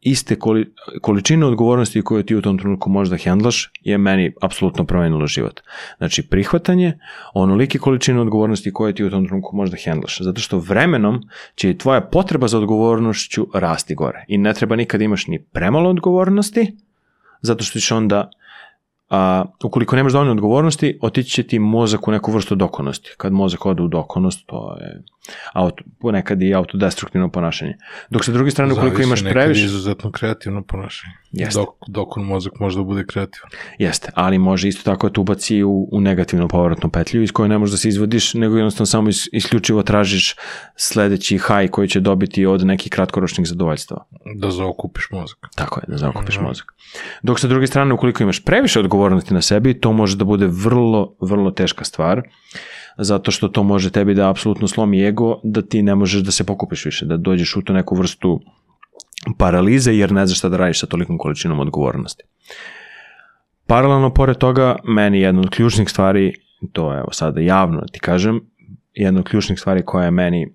iste 0.00 0.38
koli, 0.38 0.72
količine 1.00 1.46
odgovornosti 1.46 2.02
koje 2.02 2.26
ti 2.26 2.36
u 2.36 2.42
tom 2.42 2.58
trenutku 2.58 2.90
možeš 2.90 3.10
da 3.10 3.16
hendlaš 3.16 3.70
je 3.80 3.98
meni 3.98 4.32
apsolutno 4.42 4.84
promenilo 4.84 5.26
život. 5.26 5.60
Znači 5.98 6.22
prihvatanje 6.22 6.98
onolike 7.34 7.78
količine 7.78 8.20
odgovornosti 8.20 8.72
koje 8.72 8.94
ti 8.94 9.04
u 9.04 9.10
tom 9.10 9.26
trenutku 9.26 9.56
možeš 9.56 9.70
da 9.70 9.76
hendlaš. 9.84 10.18
Zato 10.20 10.40
što 10.40 10.58
vremenom 10.58 11.22
će 11.54 11.70
i 11.70 11.78
tvoja 11.78 12.00
potreba 12.00 12.48
za 12.48 12.58
odgovornošću 12.58 13.46
rasti 13.54 13.94
gore. 13.94 14.24
I 14.28 14.38
ne 14.38 14.54
treba 14.54 14.76
nikad 14.76 15.02
imaš 15.02 15.26
ni 15.26 15.42
premalo 15.42 15.90
odgovornosti, 15.90 16.76
zato 17.40 17.64
što 17.64 17.78
ćeš 17.78 17.92
onda 17.92 18.30
a, 19.10 19.44
ukoliko 19.64 19.96
nemaš 19.96 20.12
dovoljno 20.12 20.32
odgovornosti, 20.32 20.98
otići 21.02 21.30
će 21.30 21.42
ti 21.42 21.58
mozak 21.58 22.08
u 22.08 22.10
neku 22.10 22.32
vrstu 22.32 22.54
dokonosti. 22.54 23.14
Kad 23.16 23.32
mozak 23.32 23.66
ode 23.66 23.82
u 23.82 23.88
dokonost, 23.88 24.46
to 24.46 24.76
je 24.80 25.02
auto, 25.52 25.84
ponekad 26.00 26.42
i 26.42 26.54
autodestruktivno 26.54 27.28
ponašanje. 27.28 27.76
Dok 28.10 28.24
sa 28.24 28.32
druge 28.32 28.50
strane, 28.50 28.72
ukoliko 28.72 28.96
Zavisi, 28.96 29.08
imaš 29.08 29.22
nekad 29.22 29.32
previše... 29.32 29.64
izuzetno 29.64 30.10
kreativno 30.10 30.62
ponašanje. 30.62 31.14
Jeste. 31.36 31.60
Dok, 31.60 31.68
dok 31.88 32.16
on 32.16 32.24
mozak 32.24 32.52
može 32.60 32.78
da 32.78 32.82
bude 32.84 33.04
kreativan. 33.06 33.50
Jeste, 33.78 34.10
ali 34.14 34.38
može 34.38 34.68
isto 34.68 34.82
tako 34.82 35.08
da 35.08 35.12
te 35.12 35.20
ubaci 35.20 35.62
u, 35.62 35.88
u 35.92 36.00
negativnu 36.00 36.48
povratnu 36.48 36.90
petlju 36.90 37.22
iz 37.22 37.32
koje 37.32 37.48
ne 37.48 37.58
možeš 37.58 37.72
da 37.72 37.76
se 37.76 37.88
izvodiš, 37.88 38.34
nego 38.34 38.56
jednostavno 38.56 38.86
samo 38.86 39.08
is, 39.08 39.28
isključivo 39.32 39.82
tražiš 39.82 40.34
sledeći 40.76 41.38
haj 41.38 41.68
koji 41.68 41.88
će 41.88 42.00
dobiti 42.00 42.46
od 42.46 42.66
nekih 42.66 42.92
kratkoročnih 42.92 43.48
zadovoljstava. 43.48 44.04
Da 44.34 44.50
zaokupiš 44.50 45.08
mozak. 45.10 45.38
Tako 45.54 45.80
je, 45.80 45.84
da 45.88 45.96
zaokupiš 45.96 46.40
mozak. 46.40 46.74
Dok 47.22 47.40
sa 47.40 47.48
druge 47.48 47.66
strane, 47.66 47.94
ukoliko 47.94 48.22
imaš 48.22 48.44
previše 48.44 48.80
odgovornosti 48.80 49.34
na 49.34 49.42
sebi, 49.42 49.80
to 49.80 49.92
može 49.92 50.16
da 50.16 50.24
bude 50.24 50.46
vrlo, 50.46 51.16
vrlo 51.20 51.50
teška 51.50 51.84
stvar, 51.84 52.22
zato 52.98 53.30
što 53.30 53.48
to 53.48 53.62
može 53.62 53.90
tebi 53.90 54.14
da 54.14 54.30
apsolutno 54.30 54.68
slomi 54.68 55.04
ego, 55.06 55.40
da 55.44 55.62
ti 55.62 55.82
ne 55.82 55.94
možeš 55.94 56.22
da 56.22 56.30
se 56.30 56.44
pokupiš 56.44 56.84
više, 56.84 57.06
da 57.06 57.16
dođeš 57.16 57.56
u 57.56 57.62
tu 57.62 57.72
neku 57.72 57.94
vrstu 57.94 58.40
paralize, 59.34 59.96
jer 59.96 60.12
ne 60.12 60.26
znaš 60.26 60.38
šta 60.38 60.48
da 60.48 60.56
radiš 60.56 60.80
sa 60.80 60.86
tolikom 60.86 61.18
količinom 61.18 61.60
odgovornosti. 61.60 62.24
Paralelno, 63.66 64.14
pored 64.14 64.36
toga, 64.36 64.76
meni 64.84 65.20
jedna 65.20 65.40
od 65.40 65.50
ključnih 65.50 65.88
stvari, 65.90 66.32
to 66.72 66.92
je 66.92 66.98
evo 66.98 67.12
sada 67.12 67.40
javno 67.40 67.82
ti 67.92 68.00
kažem, 68.00 68.40
jedna 68.94 69.20
od 69.20 69.28
ključnih 69.28 69.58
stvari 69.58 69.82
koja 69.84 70.04
je 70.04 70.10
meni 70.10 70.52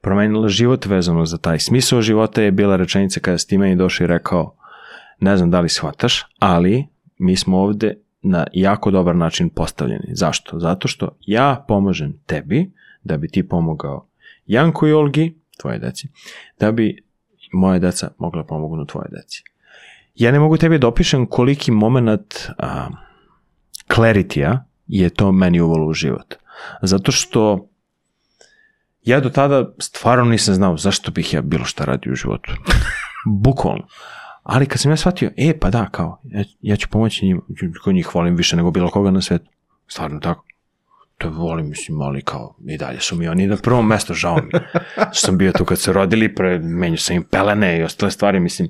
promenila 0.00 0.48
život 0.48 0.86
vezano 0.86 1.26
za 1.26 1.38
taj 1.38 1.58
smisao 1.58 2.02
života 2.02 2.42
je 2.42 2.52
bila 2.52 2.76
rečenica 2.76 3.20
kada 3.20 3.38
si 3.38 3.48
ti 3.48 3.58
meni 3.58 3.76
došao 3.76 4.04
i 4.04 4.08
rekao 4.08 4.56
ne 5.20 5.36
znam 5.36 5.50
da 5.50 5.60
li 5.60 5.68
shvataš, 5.68 6.24
ali 6.38 6.86
mi 7.18 7.36
smo 7.36 7.58
ovde 7.58 7.94
na 8.22 8.46
jako 8.52 8.90
dobar 8.90 9.16
način 9.16 9.48
postavljeni. 9.48 10.08
Zašto? 10.12 10.58
Zato 10.58 10.88
što 10.88 11.16
ja 11.20 11.64
pomažem 11.68 12.20
tebi 12.26 12.72
da 13.02 13.16
bi 13.16 13.28
ti 13.28 13.48
pomogao 13.48 14.08
Janku 14.46 14.86
i 14.86 14.92
Olgi, 14.92 15.34
tvoje 15.60 15.78
deci, 15.78 16.08
da 16.60 16.72
bi 16.72 17.04
moje 17.54 17.80
deca 17.80 18.10
mogla 18.18 18.44
pomognu 18.44 18.86
tvoje 18.86 19.08
deci. 19.10 19.42
Ja 20.14 20.32
ne 20.32 20.38
mogu 20.38 20.56
tebi 20.56 20.78
da 20.78 20.88
opišem 20.88 21.26
koliki 21.26 21.70
moment 21.70 22.34
a, 22.58 22.88
je 24.86 25.10
to 25.10 25.32
meni 25.32 25.60
uvalo 25.60 25.86
u 25.86 25.92
život. 25.92 26.34
Zato 26.82 27.12
što 27.12 27.68
ja 29.02 29.20
do 29.20 29.30
tada 29.30 29.72
stvarno 29.78 30.24
nisam 30.24 30.54
znao 30.54 30.76
zašto 30.76 31.10
bih 31.10 31.34
ja 31.34 31.42
bilo 31.42 31.64
šta 31.64 31.84
radio 31.84 32.12
u 32.12 32.16
životu. 32.16 32.52
Bukvalno. 33.44 33.86
Ali 34.42 34.66
kad 34.66 34.80
sam 34.80 34.92
ja 34.92 34.96
shvatio, 34.96 35.30
e, 35.36 35.58
pa 35.58 35.70
da, 35.70 35.88
kao, 35.90 36.20
ja, 36.24 36.44
ja 36.60 36.76
ću 36.76 36.88
pomoći 36.88 37.26
njima, 37.26 37.40
ko 37.84 37.92
njih 37.92 38.14
volim 38.14 38.36
više 38.36 38.56
nego 38.56 38.70
bilo 38.70 38.90
koga 38.90 39.10
na 39.10 39.20
svetu. 39.20 39.50
Stvarno 39.86 40.20
tako. 40.20 40.44
To 41.24 41.30
volim, 41.30 41.68
mislim, 41.68 42.00
ali 42.00 42.22
kao, 42.22 42.56
i 42.66 42.78
dalje 42.78 43.00
su 43.00 43.16
mi 43.16 43.28
oni 43.28 43.46
na 43.46 43.56
prvom 43.56 43.86
mestu, 43.86 44.14
žao 44.14 44.36
mi. 44.36 44.50
Što 45.12 45.26
sam 45.26 45.38
bio 45.38 45.52
tu 45.52 45.64
kad 45.64 45.78
se 45.78 45.92
rodili, 45.92 46.34
pre, 46.34 46.58
menju 46.58 46.96
sam 46.96 47.16
im 47.16 47.22
pelene 47.22 47.78
i 47.78 47.82
ostale 47.82 48.10
stvari, 48.10 48.40
mislim. 48.40 48.68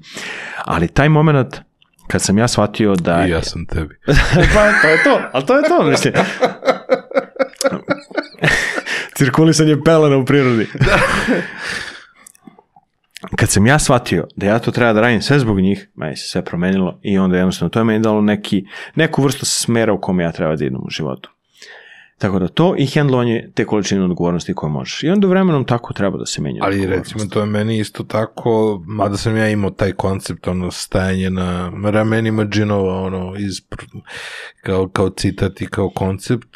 Ali 0.64 0.88
taj 0.88 1.08
moment, 1.08 1.60
kad 2.06 2.22
sam 2.22 2.38
ja 2.38 2.48
shvatio 2.48 2.94
da... 2.94 3.26
I 3.26 3.30
ja 3.30 3.42
sam 3.42 3.66
tebi. 3.66 3.98
pa 4.54 4.72
to 4.82 4.88
je 4.88 5.02
to, 5.04 5.20
ali 5.32 5.46
to 5.46 5.56
je 5.56 5.62
to, 5.68 5.82
mislim. 5.82 6.14
Cirkulisanje 9.16 9.76
pelena 9.84 10.16
u 10.16 10.24
prirodi. 10.24 10.66
Kad 13.36 13.50
sam 13.50 13.66
ja 13.66 13.78
shvatio 13.78 14.26
da 14.36 14.46
ja 14.46 14.58
to 14.58 14.70
treba 14.70 14.92
da 14.92 15.00
radim 15.00 15.22
sve 15.22 15.38
zbog 15.38 15.60
njih, 15.60 15.88
meni 15.94 16.16
se 16.16 16.28
sve 16.28 16.44
promenilo 16.44 17.00
i 17.02 17.18
onda 17.18 17.36
jednostavno 17.36 17.70
to 17.70 17.78
je 17.78 17.84
meni 17.84 18.00
dalo 18.00 18.20
neki, 18.20 18.64
neku 18.94 19.22
vrstu 19.22 19.46
smera 19.46 19.92
u 19.92 20.00
kome 20.00 20.24
ja 20.24 20.32
treba 20.32 20.56
da 20.56 20.64
idem 20.64 20.80
u 20.80 20.90
životu. 20.90 21.33
Tako 22.18 22.38
da 22.38 22.48
to 22.48 22.74
i 22.78 22.86
hendlovanje 22.86 23.50
te 23.54 23.64
količine 23.64 24.04
odgovornosti 24.04 24.54
koje 24.54 24.70
možeš. 24.70 25.02
I 25.02 25.08
onda 25.08 25.26
vremenom 25.26 25.64
tako 25.64 25.92
treba 25.92 26.18
da 26.18 26.26
se 26.26 26.42
menja. 26.42 26.60
Ali 26.62 26.86
recimo 26.86 27.24
to 27.24 27.40
je 27.40 27.46
meni 27.46 27.78
isto 27.78 28.02
tako, 28.04 28.82
mada 28.86 29.16
sam 29.16 29.36
ja 29.36 29.48
imao 29.48 29.70
taj 29.70 29.92
koncept, 29.92 30.48
ono, 30.48 30.70
stajanje 30.70 31.30
na 31.30 31.72
ramenima 31.84 32.44
džinova, 32.44 33.00
ono, 33.02 33.34
iz, 33.38 33.60
kao, 34.62 34.88
kao 34.88 35.10
citat 35.10 35.60
i 35.60 35.66
kao 35.66 35.90
koncept, 35.90 36.48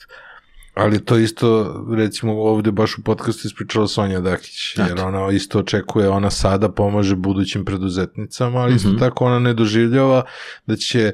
ali 0.74 1.05
to 1.05 1.16
isto, 1.18 1.74
recimo 1.97 2.32
ovde 2.43 2.70
baš 2.70 2.98
u 2.98 3.02
podcastu 3.02 3.47
ispričala 3.47 3.89
Sonja 3.89 4.20
Dakić, 4.20 4.76
jer 4.76 5.01
ona 5.01 5.30
isto 5.32 5.59
očekuje, 5.59 6.09
ona 6.09 6.30
sada 6.30 6.68
pomaže 6.68 7.16
budućim 7.16 7.64
preduzetnicama, 7.64 8.59
ali 8.60 8.74
isto 8.74 8.89
Mhm. 8.89 8.98
tako 8.98 9.24
ona 9.24 9.39
ne 9.39 9.55
doživljava 9.55 10.22
da 10.66 10.76
će 10.76 11.12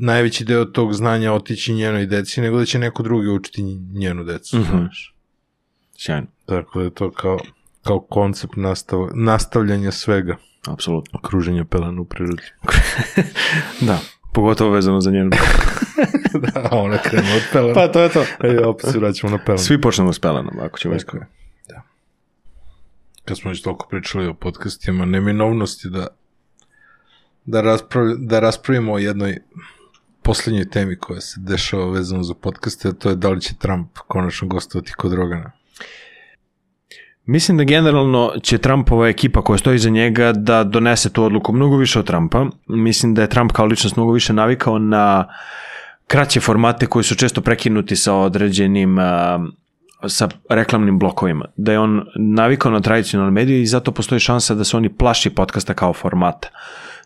najveći 0.00 0.44
deo 0.44 0.64
tog 0.64 0.94
znanja 0.94 1.32
otići 1.32 1.72
njenoj 1.74 2.06
deci, 2.06 2.40
nego 2.40 2.58
da 2.58 2.64
će 2.64 2.78
neko 2.78 3.02
drugi 3.02 3.28
učiti 3.28 3.62
njenu 3.92 4.24
decu. 4.24 4.58
Mhm. 4.58 4.76
znaš. 4.76 5.14
Sjajno, 5.98 6.26
Tako 6.46 6.78
da 6.78 6.84
je 6.84 6.94
to 6.94 7.10
kao, 7.10 7.38
kao 7.82 8.00
koncept 8.00 8.56
nastav, 8.56 9.08
nastavljanja 9.14 9.90
svega, 9.92 10.36
apsolutno. 10.68 11.20
kruženja 11.20 11.64
pelena 11.64 12.00
u 12.00 12.04
prirodi. 12.04 12.42
da, 13.86 13.98
pogotovo 14.32 14.70
vezano 14.70 15.00
za 15.00 15.10
njenu. 15.10 15.30
da, 16.54 16.68
ona 16.72 16.98
krenu 16.98 17.28
od 17.36 17.42
pelena. 17.52 17.74
pa 17.74 17.88
to 17.88 18.00
je 18.00 18.08
to. 18.08 18.24
E, 18.42 18.64
opet 18.64 18.90
se 18.90 18.98
vraćamo 18.98 19.30
na 19.30 19.44
pelena. 19.44 19.62
Svi 19.62 19.80
počnemo 19.80 20.12
s 20.12 20.18
pelenom, 20.18 20.58
ako 20.60 20.78
ćemo 20.78 20.94
iskreno. 20.94 21.26
da. 21.68 21.82
Kad 23.24 23.38
smo 23.38 23.50
već 23.50 23.62
toliko 23.62 23.88
pričali 23.90 24.26
o 24.26 24.34
podcastima, 24.34 25.04
neminovnosti 25.04 25.90
da 25.90 26.06
da, 27.46 27.60
rasprav, 27.60 28.06
da 28.18 28.40
raspravimo 28.40 28.92
o 28.92 28.98
jednoj 28.98 29.38
poslednjoj 30.26 30.70
temi 30.70 30.96
koja 30.96 31.20
se 31.20 31.40
dešava 31.40 31.90
vezano 31.90 32.22
za 32.22 32.34
podcaste, 32.34 32.88
a 32.88 32.92
to 32.92 33.08
je 33.08 33.16
da 33.16 33.30
li 33.30 33.40
će 33.40 33.54
Trump 33.54 33.98
konačno 34.08 34.48
gostovati 34.48 34.92
kod 34.92 35.12
Rogana. 35.12 35.52
Mislim 37.26 37.58
da 37.58 37.64
generalno 37.64 38.32
će 38.42 38.58
Trumpova 38.58 39.08
ekipa 39.08 39.42
koja 39.42 39.58
stoji 39.58 39.78
za 39.78 39.90
njega 39.90 40.32
da 40.32 40.64
donese 40.64 41.12
tu 41.12 41.24
odluku 41.24 41.52
mnogo 41.52 41.76
više 41.76 41.98
od 41.98 42.06
Trumpa. 42.06 42.46
Mislim 42.66 43.14
da 43.14 43.22
je 43.22 43.28
Trump 43.28 43.52
kao 43.52 43.66
ličnost 43.66 43.96
mnogo 43.96 44.12
više 44.12 44.32
navikao 44.32 44.78
na 44.78 45.28
kraće 46.06 46.40
formate 46.40 46.86
koji 46.86 47.04
su 47.04 47.14
često 47.14 47.40
prekinuti 47.40 47.96
sa 47.96 48.14
određenim 48.14 48.96
sa 50.08 50.28
reklamnim 50.50 50.98
blokovima. 50.98 51.44
Da 51.56 51.72
je 51.72 51.78
on 51.78 52.02
navikao 52.16 52.72
na 52.72 52.80
tradicionalne 52.80 53.32
medije 53.32 53.62
i 53.62 53.66
zato 53.66 53.92
postoji 53.92 54.20
šansa 54.20 54.54
da 54.54 54.64
se 54.64 54.76
oni 54.76 54.88
plaši 54.96 55.30
podcasta 55.30 55.74
kao 55.74 55.92
formata. 55.92 56.48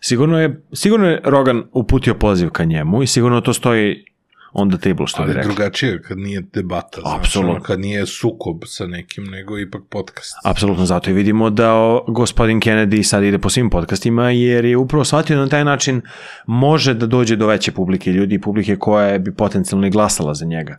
Sigurno 0.01 0.41
je, 0.41 0.63
sigurno 0.73 1.07
je 1.07 1.21
Rogan 1.25 1.63
uputio 1.73 2.15
poziv 2.15 2.51
ka 2.51 2.65
njemu 2.65 3.03
i 3.03 3.07
sigurno 3.07 3.41
to 3.41 3.53
stoji 3.53 4.05
on 4.53 4.71
the 4.71 4.79
table, 4.79 5.07
što 5.07 5.23
bi 5.23 5.25
Ali 5.25 5.33
rekli. 5.35 5.55
drugačije 5.55 6.03
kad 6.03 6.19
nije 6.19 6.41
debata, 6.53 7.01
znaš, 7.01 7.19
Apsolutno. 7.19 7.53
ono, 7.53 7.63
kad 7.63 7.81
nije 7.81 8.07
sukob 8.07 8.57
sa 8.67 8.87
nekim, 8.87 9.25
nego 9.25 9.59
ipak 9.59 9.83
podcast. 9.91 10.33
Apsolutno, 10.45 10.87
zato 10.87 11.11
i 11.11 11.13
vidimo 11.13 11.51
da 11.51 11.75
o, 11.75 12.05
gospodin 12.09 12.61
Kennedy 12.61 13.03
sad 13.03 13.23
ide 13.25 13.39
po 13.39 13.51
svim 13.51 13.71
podcastima, 13.71 14.31
jer 14.31 14.65
je 14.65 14.77
upravo 14.77 15.05
shvatio 15.05 15.37
da 15.37 15.43
na 15.43 15.49
taj 15.49 15.65
način 15.65 16.01
može 16.47 16.95
da 16.95 17.07
dođe 17.07 17.37
do 17.37 17.47
veće 17.47 17.73
publike 17.73 18.13
ljudi, 18.13 18.41
publike 18.41 18.77
koja 18.77 19.19
bi 19.19 19.35
potencijalno 19.35 19.87
i 19.87 19.91
glasala 19.91 20.35
za 20.35 20.45
njega. 20.47 20.77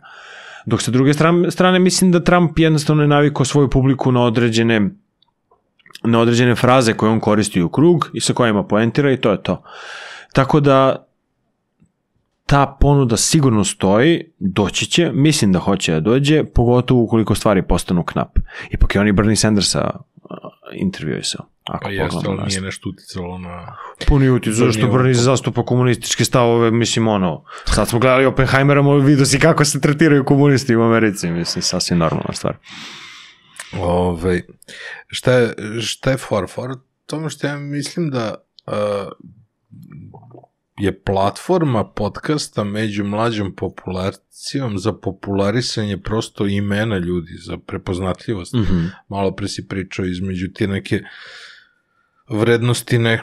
Dok 0.66 0.82
sa 0.82 0.90
druge 0.90 1.12
strane, 1.12 1.50
strane 1.50 1.78
mislim 1.78 2.12
da 2.12 2.24
Trump 2.24 2.58
jednostavno 2.58 3.02
je 3.02 3.08
navikao 3.08 3.44
svoju 3.44 3.70
publiku 3.70 4.12
na 4.12 4.22
određene 4.24 4.90
na 6.04 6.20
određene 6.20 6.54
fraze 6.54 6.94
koje 6.94 7.12
on 7.12 7.20
koristi 7.20 7.62
u 7.62 7.68
krug 7.68 8.10
i 8.14 8.20
sa 8.20 8.32
kojima 8.32 8.64
poentira 8.64 9.12
i 9.12 9.16
to 9.16 9.30
je 9.30 9.42
to. 9.42 9.62
Tako 10.32 10.60
da 10.60 11.06
ta 12.46 12.76
ponuda 12.80 13.16
sigurno 13.16 13.64
stoji, 13.64 14.24
doći 14.38 14.86
će, 14.86 15.10
mislim 15.12 15.52
da 15.52 15.58
hoće 15.58 15.92
da 15.92 16.00
dođe, 16.00 16.44
pogotovo 16.44 17.02
ukoliko 17.02 17.34
stvari 17.34 17.62
postanu 17.62 18.04
knap. 18.04 18.38
Ipak 18.70 18.94
je 18.94 19.00
on 19.00 19.08
i 19.08 19.12
Bernie 19.12 19.36
Sandersa 19.36 19.90
intervjuisao. 20.74 21.46
Ako 21.64 21.84
Pa 21.84 21.90
jeste, 21.90 22.18
ali 22.28 22.42
nije 22.46 22.60
nešto 22.60 22.88
uticalo 22.88 23.38
na... 23.38 23.76
Puni 24.08 24.30
uti, 24.30 24.52
zašto 24.52 24.80
Bernie 24.80 24.92
Bernie 24.92 25.12
Oko. 25.12 25.22
zastupa 25.22 25.64
komunističke 25.64 26.24
stavove, 26.24 26.70
mislim 26.70 27.08
ono, 27.08 27.44
sad 27.64 27.88
smo 27.88 27.98
gledali 27.98 28.24
Oppenheimera, 28.24 28.82
mo 28.82 28.94
vidio 28.94 29.26
si 29.26 29.38
kako 29.38 29.64
se 29.64 29.80
tretiraju 29.80 30.24
komunisti 30.24 30.76
u 30.76 30.82
Americi, 30.82 31.30
mislim, 31.30 31.62
sasvim 31.62 31.98
normalna 31.98 32.32
stvar. 32.32 32.56
Ove, 33.78 34.42
šta, 35.12 35.32
je, 35.32 35.54
šta 35.80 36.10
je 36.10 36.16
for? 36.16 36.46
For 36.48 36.74
tome 37.06 37.30
što 37.30 37.46
ja 37.46 37.58
mislim 37.58 38.10
da 38.10 38.34
uh, 38.66 38.74
je 40.78 41.00
platforma 41.00 41.84
podcasta 41.84 42.64
među 42.64 43.04
mlađom 43.04 43.54
populacijom 43.54 44.78
za 44.78 44.92
popularisanje 44.92 45.98
prosto 45.98 46.46
imena 46.46 46.98
ljudi, 46.98 47.32
za 47.36 47.56
prepoznatljivost. 47.56 48.54
Mhm. 48.54 48.84
Malo 49.08 49.32
pre 49.36 49.48
si 49.48 49.68
pričao 49.68 50.04
između 50.04 50.48
ti 50.54 50.66
neke 50.66 51.02
vrednosti 52.28 52.98
ne, 52.98 53.20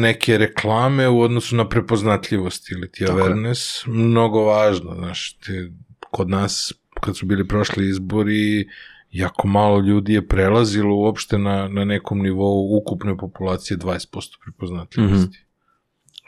neke 0.00 0.38
reklame 0.38 1.08
u 1.08 1.20
odnosu 1.20 1.56
na 1.56 1.68
prepoznatljivost 1.68 2.70
ili 2.70 2.92
ti 2.92 3.04
awareness, 3.04 3.86
mnogo 3.86 4.44
važno, 4.44 4.94
znaš, 4.94 5.32
te, 5.32 5.70
kod 6.10 6.28
nas 6.28 6.72
kad 7.00 7.16
su 7.16 7.26
bili 7.26 7.48
prošli 7.48 7.88
izbori, 7.88 8.68
jako 9.14 9.48
malo 9.48 9.80
ljudi 9.80 10.12
je 10.12 10.28
prelazilo 10.28 10.96
uopšte 10.96 11.38
na, 11.38 11.68
na 11.68 11.84
nekom 11.84 12.18
nivou 12.18 12.78
ukupne 12.78 13.16
populacije 13.16 13.76
20% 13.78 14.06
prepoznatljivosti. 14.44 15.38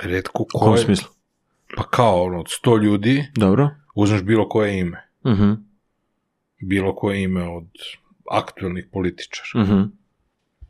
Redko 0.01 0.43
U 0.43 0.47
ko 0.49 0.59
kom 0.59 0.75
je, 0.75 0.79
smislu? 0.79 1.09
pa 1.77 1.83
kao 1.83 2.23
ono, 2.23 2.41
od 2.41 2.47
100 2.65 2.83
ljudi 2.83 3.25
Dobro. 3.37 3.71
uzmeš 3.95 4.23
bilo 4.23 4.49
koje 4.49 4.79
ime, 4.79 5.09
Mhm. 5.27 5.53
bilo 6.61 6.95
koje 6.95 7.23
ime 7.23 7.49
od 7.49 7.67
aktualnih 8.31 8.89
političara. 8.93 9.63
Mhm. 9.65 9.83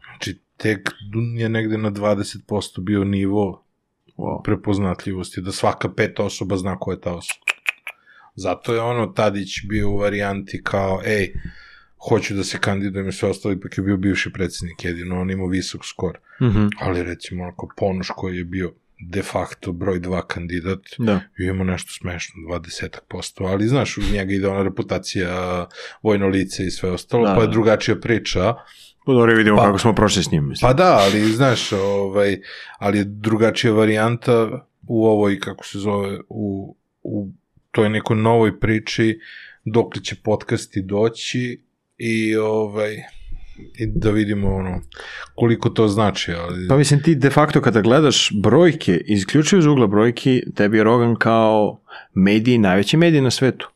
Znači, 0.05 0.41
tek 0.57 0.91
je 1.37 1.49
negde 1.49 1.79
na 1.79 1.91
20% 1.91 2.81
bio 2.81 3.05
nivo 3.05 3.63
Wow. 4.17 4.43
prepoznatljivosti, 4.43 5.41
da 5.41 5.53
svaka 5.53 5.93
peta 5.93 6.25
osoba 6.25 6.57
zna 6.57 6.79
ko 6.79 6.91
je 6.93 7.01
ta 7.01 7.15
osoba. 7.15 7.41
Zato 8.35 8.75
je 8.75 8.81
ono 8.81 9.07
Tadić 9.07 9.49
bio 9.69 9.91
u 9.91 9.97
varijanti 9.97 10.63
kao, 10.63 11.01
ej, 11.07 11.33
hoću 12.09 12.35
da 12.35 12.45
se 12.45 12.59
kandidujem 12.59 13.09
i 13.09 13.13
sve 13.13 13.29
ostalo, 13.29 13.55
ipak 13.55 13.79
je 13.79 13.85
bio 13.85 13.97
bivši 13.97 14.33
predsednik, 14.33 14.85
jedino 14.85 15.21
on 15.21 15.31
imao 15.31 15.47
visok 15.47 15.85
skor. 15.85 16.19
Mhm. 16.43 16.67
Ali 16.81 17.03
recimo, 17.03 17.43
onako, 17.43 17.69
Ponoš 17.77 18.09
koji 18.17 18.37
je 18.37 18.45
bio 18.45 18.73
de 19.01 19.23
facto 19.23 19.73
broj 19.73 19.99
dva 20.01 20.27
kandidat, 20.27 20.81
Da. 20.99 21.21
bio 21.39 21.51
ima 21.51 21.65
nešto 21.65 21.93
smešno, 21.93 22.35
20%, 22.49 23.47
ali 23.47 23.69
znaš, 23.69 23.99
uz 23.99 24.13
njega 24.13 24.33
ide 24.33 24.49
ona 24.49 24.63
reputacija, 24.63 25.67
vojno 26.03 26.27
lice 26.29 26.67
i 26.67 26.71
sve 26.71 26.91
ostalo, 26.91 27.27
Da, 27.29 27.35
pa 27.35 27.41
je 27.41 27.47
da. 27.47 27.53
drugačija 27.53 27.97
priča, 27.97 28.55
Pa 29.07 29.13
dobro, 29.13 29.35
vidimo 29.35 29.57
Pa- 29.57 29.65
kako 29.65 29.79
smo 29.79 29.95
prošli 29.95 30.23
s 30.23 30.31
njim. 30.31 30.49
Mislim. 30.49 30.69
Pa 30.69 30.75
da, 30.75 30.99
ali 31.01 31.21
znaš, 31.25 31.73
ovaj, 31.73 32.41
ali 32.79 32.99
je 32.99 33.05
drugačija 33.05 33.73
varijanta 33.73 34.67
u 34.89 35.07
ovoj, 35.07 35.41
kako 35.41 35.65
se 35.67 35.79
zove, 35.79 36.19
u, 36.29 36.77
u 37.03 37.29
toj 37.71 37.89
nekoj 37.89 38.17
novoj 38.17 38.61
priči, 38.61 39.19
dok 39.65 39.97
li 39.97 40.05
će 40.05 40.17
podcasti 40.25 40.83
doći 40.83 41.63
i 41.99 42.37
ovaj, 42.37 42.97
i 43.79 43.87
da 43.87 44.11
vidimo 44.11 44.55
ono, 44.55 44.81
koliko 45.35 45.69
to 45.71 45.89
znači, 45.89 46.33
ali... 46.33 46.69
Pa 46.69 46.77
mislim 46.77 47.03
ti 47.03 47.15
de 47.15 47.31
facto 47.31 47.61
kada 47.61 47.81
gledaš 47.81 48.31
brojke, 48.43 48.97
isključivo 49.07 49.59
iz 49.59 49.67
ugla 49.67 49.87
brojki, 49.87 50.43
tebi 50.55 50.77
je 50.77 50.85
Rogan 50.85 51.17
kao 51.17 51.81
mediji, 52.15 52.59
najveći 52.59 52.97
mediji 52.97 53.21
na 53.21 53.31
svetu. 53.31 53.71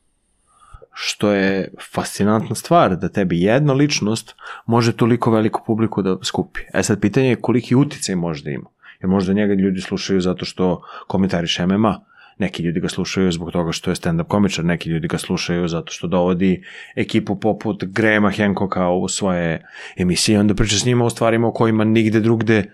što 0.93 1.33
je 1.33 1.69
fascinantna 1.95 2.55
stvar 2.55 2.97
da 2.97 3.09
tebi 3.09 3.41
jedna 3.43 3.73
ličnost 3.73 4.35
može 4.67 4.93
toliko 4.97 5.31
veliku 5.31 5.63
publiku 5.67 6.03
da 6.03 6.19
skupi. 6.23 6.61
E 6.75 6.83
sad, 6.83 7.01
pitanje 7.01 7.29
je 7.29 7.37
koliki 7.37 7.75
uticaj 7.75 8.17
može 8.17 8.45
da 8.45 8.51
ima. 8.51 8.69
Jer 9.01 9.09
možda 9.09 9.33
njega 9.33 9.55
ljudi 9.55 9.81
slušaju 9.81 10.21
zato 10.21 10.45
što 10.45 10.83
komentariše 11.07 11.67
MMA, 11.67 12.01
neki 12.41 12.63
ljudi 12.63 12.81
ga 12.81 12.89
slušaju 12.89 13.33
zbog 13.33 13.51
toga 13.53 13.73
što 13.73 13.91
je 13.91 13.95
stand-up 13.95 14.25
komičar, 14.29 14.65
neki 14.65 14.89
ljudi 14.89 15.09
ga 15.09 15.19
slušaju 15.19 15.69
zato 15.69 15.93
što 15.93 16.07
dovodi 16.07 16.65
ekipu 16.97 17.41
poput 17.41 17.85
Grahama 17.85 18.31
Hancocka 18.31 18.89
u 18.89 19.09
svoje 19.09 19.67
emisije, 19.97 20.41
onda 20.41 20.55
priča 20.55 20.77
s 20.77 20.85
njima 20.85 21.05
o 21.05 21.11
stvarima 21.11 21.49
o 21.49 21.53
kojima 21.53 21.85
nigde 21.85 22.21
drugde 22.21 22.65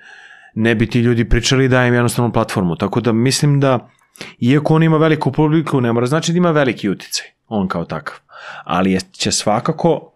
ne 0.54 0.74
bi 0.74 0.86
ti 0.86 1.00
ljudi 1.00 1.28
pričali 1.28 1.68
da 1.68 1.86
im 1.86 1.94
jednostavno 1.94 2.32
platformu. 2.32 2.76
Tako 2.76 3.00
da 3.00 3.12
mislim 3.12 3.60
da, 3.60 3.88
iako 4.40 4.74
on 4.74 4.82
ima 4.82 4.96
veliku 4.96 5.32
publiku, 5.32 5.80
ne 5.80 5.92
mora 5.92 6.06
znači 6.06 6.32
da 6.32 6.38
ima 6.38 6.50
veliki 6.50 6.88
uticaj, 6.88 7.26
on 7.48 7.68
kao 7.68 7.84
takav. 7.84 8.14
Ali 8.64 8.92
je, 8.92 9.00
će 9.00 9.32
svakako, 9.32 10.12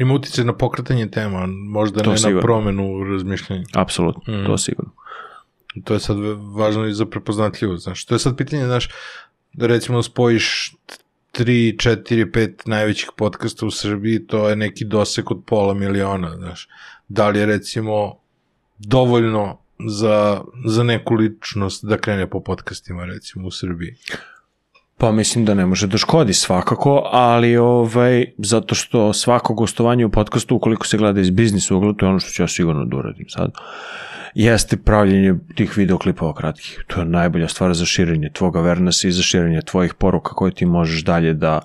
Ima 0.00 0.14
utjecaj 0.14 0.44
na 0.44 0.52
pokretanje 0.52 1.08
tema, 1.10 1.46
možda 1.46 2.02
To 2.02 2.10
ne 2.10 2.18
sigurno. 2.18 2.36
na 2.36 2.42
promenu 2.42 3.04
razmišljanja. 3.04 3.64
apsolutno, 3.74 4.34
mm. 4.34 4.46
to 4.46 4.58
sigurno. 4.58 4.90
To 5.84 5.94
je 5.94 6.00
sad 6.00 6.16
važno 6.56 6.86
i 6.86 6.94
za 6.94 7.06
prepoznatljivost, 7.06 7.82
znaš. 7.84 8.04
To 8.04 8.14
je 8.14 8.18
sad 8.18 8.36
pitanje, 8.36 8.64
znaš, 8.64 8.88
da 9.52 9.66
recimo 9.66 10.02
spojiš 10.02 10.74
3, 11.34 11.76
4, 11.76 12.30
5 12.30 12.68
najvećih 12.68 13.10
podcasta 13.16 13.66
u 13.66 13.70
Srbiji, 13.70 14.26
to 14.26 14.48
je 14.48 14.56
neki 14.56 14.84
dosek 14.84 15.30
od 15.30 15.42
pola 15.46 15.74
miliona, 15.74 16.36
znaš. 16.36 16.68
Da 17.08 17.28
li 17.28 17.38
je 17.38 17.46
recimo 17.46 18.18
dovoljno 18.78 19.58
za, 19.88 20.40
za 20.66 20.82
neku 20.82 21.14
ličnost 21.14 21.84
da 21.84 21.98
krene 21.98 22.30
po 22.30 22.40
podcastima, 22.40 23.04
recimo, 23.04 23.46
u 23.46 23.50
Srbiji? 23.50 23.94
Pa 24.96 25.12
mislim 25.12 25.44
da 25.44 25.54
ne 25.54 25.66
može 25.66 25.86
da 25.86 25.98
škodi 25.98 26.34
svakako, 26.34 27.02
ali 27.12 27.56
ovaj, 27.56 28.24
zato 28.38 28.74
što 28.74 29.12
svako 29.12 29.54
gostovanje 29.54 30.06
u 30.06 30.10
podcastu, 30.10 30.56
ukoliko 30.56 30.86
se 30.86 30.98
gleda 30.98 31.20
iz 31.20 31.30
biznis 31.30 31.70
ugla, 31.70 31.92
to 31.92 32.06
je 32.06 32.10
ono 32.10 32.20
što 32.20 32.30
ću 32.30 32.42
ja 32.42 32.48
sigurno 32.48 32.84
da 32.84 32.96
uradim 32.96 33.28
sad, 33.28 33.52
jeste 34.44 34.76
pravljenje 34.76 35.34
tih 35.54 35.76
videoklipova 35.76 36.34
kratkih. 36.34 36.84
To 36.86 37.00
je 37.00 37.06
najbolja 37.06 37.48
stvar 37.48 37.74
za 37.74 37.84
širenje 37.84 38.30
tvog 38.32 38.56
awarenessa 38.56 39.08
i 39.08 39.12
za 39.12 39.22
širenje 39.22 39.62
tvojih 39.62 39.94
poruka 39.94 40.34
koje 40.34 40.54
ti 40.54 40.66
možeš 40.66 41.04
dalje 41.04 41.34
da 41.34 41.60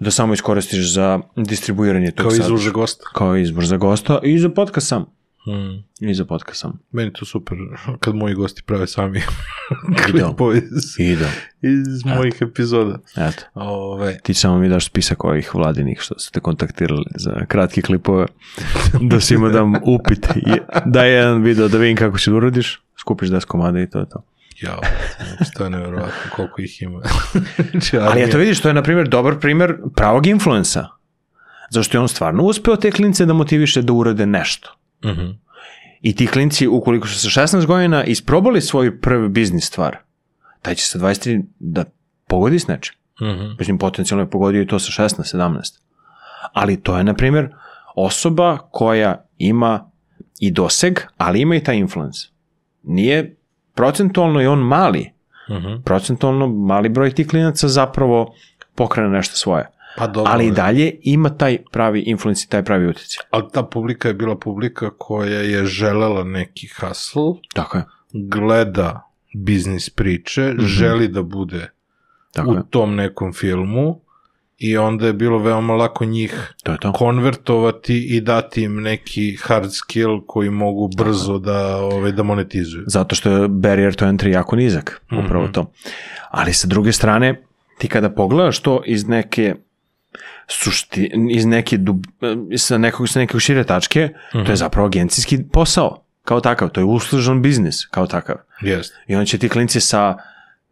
da 0.00 0.10
samo 0.10 0.34
iskoristiš 0.34 0.92
za 0.92 1.20
distribuiranje 1.36 2.10
tog 2.10 2.26
Kao 2.26 2.36
izvor 2.36 2.60
za 2.60 2.70
gosta. 2.70 3.04
Kao 3.14 3.36
izbor 3.36 3.66
za 3.66 3.76
gosta 3.76 4.18
i 4.22 4.38
za 4.38 4.48
podcast 4.48 4.88
sam. 4.88 5.15
Hmm. 5.46 5.84
I 6.00 6.14
za 6.14 6.24
podcast 6.24 6.60
sam. 6.60 6.78
Meni 6.92 7.12
to 7.12 7.24
super, 7.24 7.56
kad 8.00 8.14
moji 8.14 8.34
gosti 8.34 8.62
prave 8.62 8.86
sami 8.86 9.20
Video. 10.06 10.26
klipove 10.26 10.56
iz, 10.56 10.98
I 10.98 11.16
da. 11.16 11.26
iz 11.62 12.04
mojih 12.06 12.34
epizoda. 12.40 12.98
Eto. 13.18 13.42
Ove, 13.54 14.18
Ti 14.18 14.34
samo 14.34 14.58
mi 14.58 14.68
daš 14.68 14.86
spisak 14.86 15.24
ovih 15.24 15.54
vladinih 15.54 15.98
što 16.00 16.18
su 16.18 16.32
te 16.32 16.40
kontaktirali 16.40 17.04
za 17.10 17.46
kratke 17.46 17.82
klipove, 17.82 18.26
da 19.10 19.20
si 19.20 19.34
ima 19.34 19.48
dam 19.48 19.74
upit. 19.76 20.26
Je- 20.36 20.66
Daj 20.86 21.12
jedan 21.12 21.42
video 21.42 21.68
da 21.68 21.78
vidim 21.78 21.96
kako 21.96 22.18
će 22.18 22.30
da 22.30 22.36
uradiš, 22.36 22.82
skupiš 22.96 23.28
10 23.28 23.44
komada 23.44 23.80
i 23.80 23.90
to 23.90 23.98
je 23.98 24.08
to. 24.08 24.22
Znači, 25.28 25.52
to 25.52 25.64
je 25.64 25.70
nevjerovatno 25.70 26.12
koliko 26.30 26.62
ih 26.62 26.82
ima. 26.82 27.00
Znači, 27.70 27.98
Ali 27.98 28.22
eto 28.22 28.38
vidiš, 28.38 28.60
to 28.60 28.68
je 28.68 28.74
na 28.74 28.82
primjer 28.82 29.08
dobar 29.08 29.38
primjer 29.38 29.76
pravog 29.96 30.26
influensa. 30.26 30.86
Zašto 31.70 31.96
je 31.96 32.02
on 32.02 32.08
stvarno 32.08 32.42
uspeo 32.42 32.76
te 32.76 32.90
klince 32.90 33.26
da 33.26 33.32
motiviše 33.32 33.82
da 33.82 33.92
urade 33.92 34.26
nešto. 34.26 34.76
Mhm. 35.06 35.30
I 36.00 36.16
ti 36.16 36.26
klinci, 36.26 36.66
ukoliko 36.66 37.08
su 37.08 37.30
sa 37.30 37.40
16 37.40 37.66
godina 37.66 38.04
isprobali 38.04 38.60
svoju 38.60 39.00
prvi 39.00 39.28
biznis 39.28 39.66
stvar, 39.66 39.96
taj 40.62 40.74
će 40.74 40.86
sa 40.86 40.98
23 40.98 41.44
da 41.58 41.84
pogodi 42.26 42.58
s 42.58 42.66
nečim. 42.66 42.94
Mhm. 43.22 43.44
Mislim, 43.58 43.78
potencijalno 43.78 44.24
je 44.24 44.30
pogodio 44.30 44.62
i 44.62 44.66
to 44.66 44.78
sa 44.78 45.02
16, 45.02 45.36
17. 45.36 45.80
Ali 46.52 46.82
to 46.82 46.98
je, 46.98 47.04
na 47.04 47.14
primjer, 47.14 47.48
osoba 47.94 48.58
koja 48.70 49.24
ima 49.38 49.90
i 50.40 50.50
doseg, 50.50 51.00
ali 51.16 51.40
ima 51.40 51.56
i 51.56 51.64
taj 51.64 51.76
influence. 51.76 52.28
Nije 52.82 53.36
procentualno 53.74 54.42
i 54.42 54.46
on 54.46 54.58
mali. 54.58 55.12
Mhm. 55.50 55.82
Procentualno 55.84 56.46
mali 56.46 56.88
broj 56.88 57.10
tih 57.10 57.28
klinaca 57.28 57.68
zapravo 57.68 58.34
pokrene 58.74 59.08
nešto 59.08 59.36
svoje. 59.36 59.66
Pa 59.96 60.06
dobro. 60.06 60.32
Ali 60.32 60.44
i 60.44 60.48
je. 60.48 60.52
dalje 60.52 60.94
ima 61.02 61.28
taj 61.30 61.58
pravi 61.64 62.00
influence 62.00 62.44
i 62.44 62.50
taj 62.50 62.62
pravi 62.62 62.86
utjecaj. 62.86 63.24
Ali 63.30 63.44
ta 63.52 63.62
publika 63.64 64.08
je 64.08 64.14
bila 64.14 64.36
publika 64.36 64.90
koja 64.90 65.40
je 65.40 65.66
želela 65.66 66.24
neki 66.24 66.68
hustle, 66.70 67.22
Tako 67.54 67.78
je. 67.78 67.84
gleda 68.12 69.02
biznis 69.34 69.90
priče, 69.90 70.54
želi 70.58 71.08
da 71.08 71.22
bude 71.22 71.70
Tako 72.32 72.50
u 72.50 72.54
je. 72.54 72.62
tom 72.70 72.94
nekom 72.94 73.32
filmu 73.32 74.00
i 74.58 74.76
onda 74.76 75.06
je 75.06 75.12
bilo 75.12 75.38
veoma 75.38 75.74
lako 75.74 76.04
njih 76.04 76.54
To 76.62 76.72
je 76.72 76.78
to. 76.78 76.92
konvertovati 76.92 78.06
i 78.06 78.20
dati 78.20 78.62
im 78.62 78.76
neki 78.76 79.36
hard 79.36 79.72
skill 79.72 80.20
koji 80.26 80.50
mogu 80.50 80.88
brzo 80.88 81.38
da, 81.38 81.76
ovaj, 81.76 82.12
da 82.12 82.22
monetizuju. 82.22 82.84
Zato 82.86 83.14
što 83.14 83.30
je 83.32 83.48
barrier 83.48 83.94
to 83.94 84.06
entry 84.06 84.28
jako 84.28 84.56
nizak, 84.56 85.02
upravo 85.24 85.48
to. 85.48 85.70
Ali 86.30 86.52
sa 86.52 86.66
druge 86.66 86.92
strane, 86.92 87.42
ti 87.78 87.88
kada 87.88 88.10
pogledaš 88.10 88.58
to 88.60 88.82
iz 88.86 89.08
neke 89.08 89.54
sušti, 90.48 91.10
iz 91.30 91.46
neke 91.46 91.76
dub, 91.76 92.04
sa 92.56 92.78
nekog, 92.78 93.08
sa 93.08 93.18
nekog 93.18 93.40
šire 93.40 93.64
tačke, 93.64 94.08
to 94.32 94.52
je 94.52 94.56
zapravo 94.56 94.86
agencijski 94.86 95.38
posao, 95.52 96.04
kao 96.24 96.40
takav, 96.40 96.68
to 96.68 96.80
je 96.80 96.84
uslužan 96.84 97.42
biznis, 97.42 97.86
kao 97.86 98.06
takav. 98.06 98.36
Jeste. 98.60 98.96
I 99.06 99.14
onda 99.14 99.24
će 99.24 99.38
ti 99.38 99.48
klinci 99.48 99.80
sa 99.80 100.16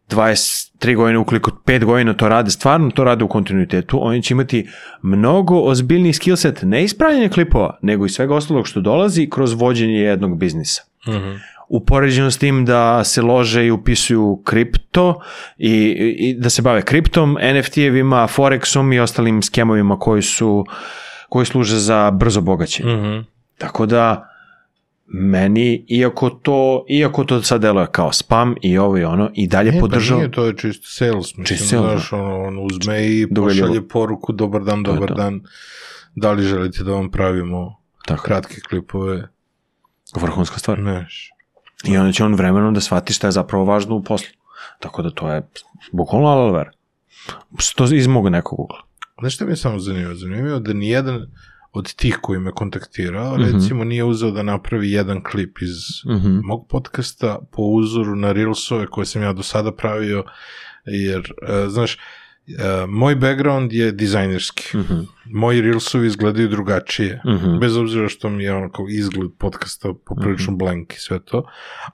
23 0.09 0.95
godine, 0.95 1.19
ukoliko 1.19 1.51
5 1.65 1.83
godina 1.83 2.13
to 2.13 2.29
rade, 2.29 2.51
stvarno 2.51 2.91
to 2.91 3.03
rade 3.03 3.23
u 3.23 3.27
kontinuitetu, 3.27 3.99
oni 4.01 4.23
će 4.23 4.33
imati 4.33 4.67
mnogo 5.01 5.59
ozbiljniji 5.59 6.13
skillset, 6.13 6.59
ne 6.61 6.83
ispravljanje 6.83 7.29
klipova, 7.29 7.77
nego 7.81 8.05
i 8.05 8.09
svega 8.09 8.35
ostalog 8.35 8.67
što 8.67 8.81
dolazi 8.81 9.29
kroz 9.29 9.53
vođenje 9.53 9.99
jednog 9.99 10.37
biznisa. 10.37 10.81
Mhm. 11.07 11.35
Upoređeno 11.69 12.31
s 12.31 12.37
tim 12.37 12.65
da 12.65 13.03
se 13.03 13.21
lože 13.21 13.65
i 13.65 13.71
upisuju 13.71 14.41
kripto 14.43 15.21
i, 15.57 15.71
i 16.19 16.33
da 16.33 16.49
se 16.49 16.61
bave 16.61 16.81
kriptom, 16.81 17.37
NFT-evima, 17.41 18.27
Forexom 18.27 18.95
i 18.95 18.99
ostalim 18.99 19.41
skemovima 19.41 19.99
koji 19.99 20.21
su 20.21 20.65
koji 21.29 21.45
služe 21.45 21.77
za 21.77 22.11
brzo 22.11 22.41
bogaćenje. 22.41 22.95
Mhm. 22.95 23.19
Tako 23.57 23.85
da 23.85 24.29
meni, 25.07 25.85
iako 25.87 26.29
to, 26.29 26.85
iako 26.89 27.23
to 27.23 27.41
sad 27.41 27.61
deluje 27.61 27.87
kao 27.91 28.11
spam 28.11 28.55
i 28.61 28.77
ovo 28.77 28.97
i 28.97 29.03
ono, 29.03 29.31
i 29.33 29.47
dalje 29.47 29.69
E, 29.69 29.73
pa 29.73 29.79
podržavam. 29.79 30.19
nije, 30.21 30.31
to 30.31 30.45
je 30.45 30.57
čisto 30.57 30.87
sales. 30.87 31.37
Mislim, 31.37 31.45
Čisto 31.45 31.65
sales, 31.65 31.91
znaš, 31.91 32.13
ono, 32.13 32.41
on 32.41 32.59
uzme 32.61 33.07
i 33.07 33.27
pošalje 33.35 33.87
poruku, 33.87 34.33
dobar 34.33 34.63
dan, 34.63 34.83
To 34.83 34.93
dobar 34.93 35.13
dan. 35.15 35.41
Da 36.15 36.31
li 36.31 36.43
želite 36.43 36.83
da 36.83 36.91
vam 36.91 37.11
pravimo 37.11 37.81
Tako, 38.05 38.23
kratke 38.23 38.55
klipove? 38.69 39.27
vrhunska 40.15 40.59
stvar. 40.59 40.79
Neš. 40.79 41.29
I 41.85 41.97
onda 41.97 42.11
će 42.11 42.23
on 42.23 42.35
vremenom 42.35 42.73
da 42.73 42.81
shvati 42.81 43.13
šta 43.13 43.27
je 43.27 43.31
zapravo 43.31 43.65
važno 43.65 43.95
u 43.95 44.03
poslu. 44.03 44.27
Tako 44.79 45.01
da 45.01 45.09
to 45.09 45.31
je 45.31 45.47
bukvalno 45.91 46.27
alver. 46.27 46.69
To 47.75 47.85
iz 47.85 48.07
mog 48.07 48.29
nekog 48.29 48.59
ugla. 48.59 48.81
Znaš 49.19 49.35
što 49.35 49.45
mi 49.45 49.51
je 49.51 49.55
samo 49.55 49.79
zanimljivo? 49.79 50.15
Zanimljivo 50.15 50.59
da 50.59 50.73
nijedan 50.73 51.21
od 51.73 51.93
tih 51.93 52.19
koji 52.21 52.39
me 52.39 52.51
kontaktirao, 52.51 53.37
Mhm. 53.37 53.43
recimo, 53.45 53.83
nije 53.83 54.03
uzeo 54.03 54.31
da 54.31 54.43
napravi 54.43 54.91
jedan 54.91 55.23
klip 55.23 55.57
iz 55.61 55.75
Mhm. 56.07 56.39
mog 56.43 56.67
podcasta 56.69 57.39
po 57.51 57.61
uzoru 57.61 58.15
na 58.15 58.31
Reelsove 58.31 58.87
koje 58.87 59.05
sam 59.05 59.21
ja 59.21 59.33
do 59.33 59.43
sada 59.43 59.71
pravio, 59.71 60.23
jer, 60.85 61.21
e, 61.47 61.69
znaš, 61.69 61.97
e, 62.47 62.85
moj 62.87 63.15
background 63.15 63.73
je 63.73 63.91
dizajnerski. 63.91 64.77
Mhm. 64.77 64.99
Moji 65.25 65.61
Reelsovi 65.61 66.07
izgledaju 66.07 66.47
drugačije. 66.49 67.21
Mhm. 67.25 67.59
Bez 67.59 67.77
obzira 67.77 68.09
što 68.09 68.29
mi 68.29 68.43
je 68.43 68.53
ono 68.53 68.71
kao 68.71 68.85
izgled 68.89 69.29
podcasta 69.37 69.93
poprilično 70.05 70.55
blank 70.55 70.93
i 70.93 70.99
sve 70.99 71.19
to, 71.19 71.45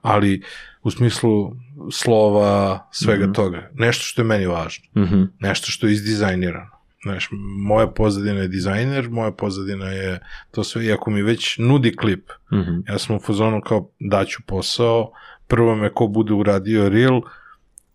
ali 0.02 0.41
u 0.84 0.91
smislu 0.91 1.56
slova, 1.91 2.88
svega 2.91 3.34
toga. 3.34 3.69
Nešto 3.73 4.03
što 4.03 4.22
je 4.22 4.26
meni 4.26 4.45
važno. 4.45 4.86
Mhm. 4.98 5.23
Nešto 5.40 5.72
što 5.72 5.88
je 5.88 5.94
izdizajnirano. 5.94 6.72
Znaš, 7.03 7.30
moja 7.57 7.88
pozadina 7.88 8.40
je 8.40 8.48
dizajner, 8.48 9.10
moja 9.10 9.32
pozadina 9.32 9.86
je 9.86 10.19
to 10.52 10.64
sve, 10.64 10.86
i 10.86 10.91
ako 10.91 11.11
mi 11.11 11.22
već 11.22 11.57
nudi 11.57 11.95
klip, 11.95 12.30
Mhm. 12.53 12.72
ja 12.88 12.98
sam 12.99 13.15
u 13.15 13.19
fazonu 13.19 13.61
kao 13.61 13.90
daću 13.99 14.41
posao, 14.48 15.11
prvo 15.48 15.76
me 15.76 15.94
ko 15.94 16.07
bude 16.07 16.34
uradio 16.34 16.90
reel, 16.90 17.22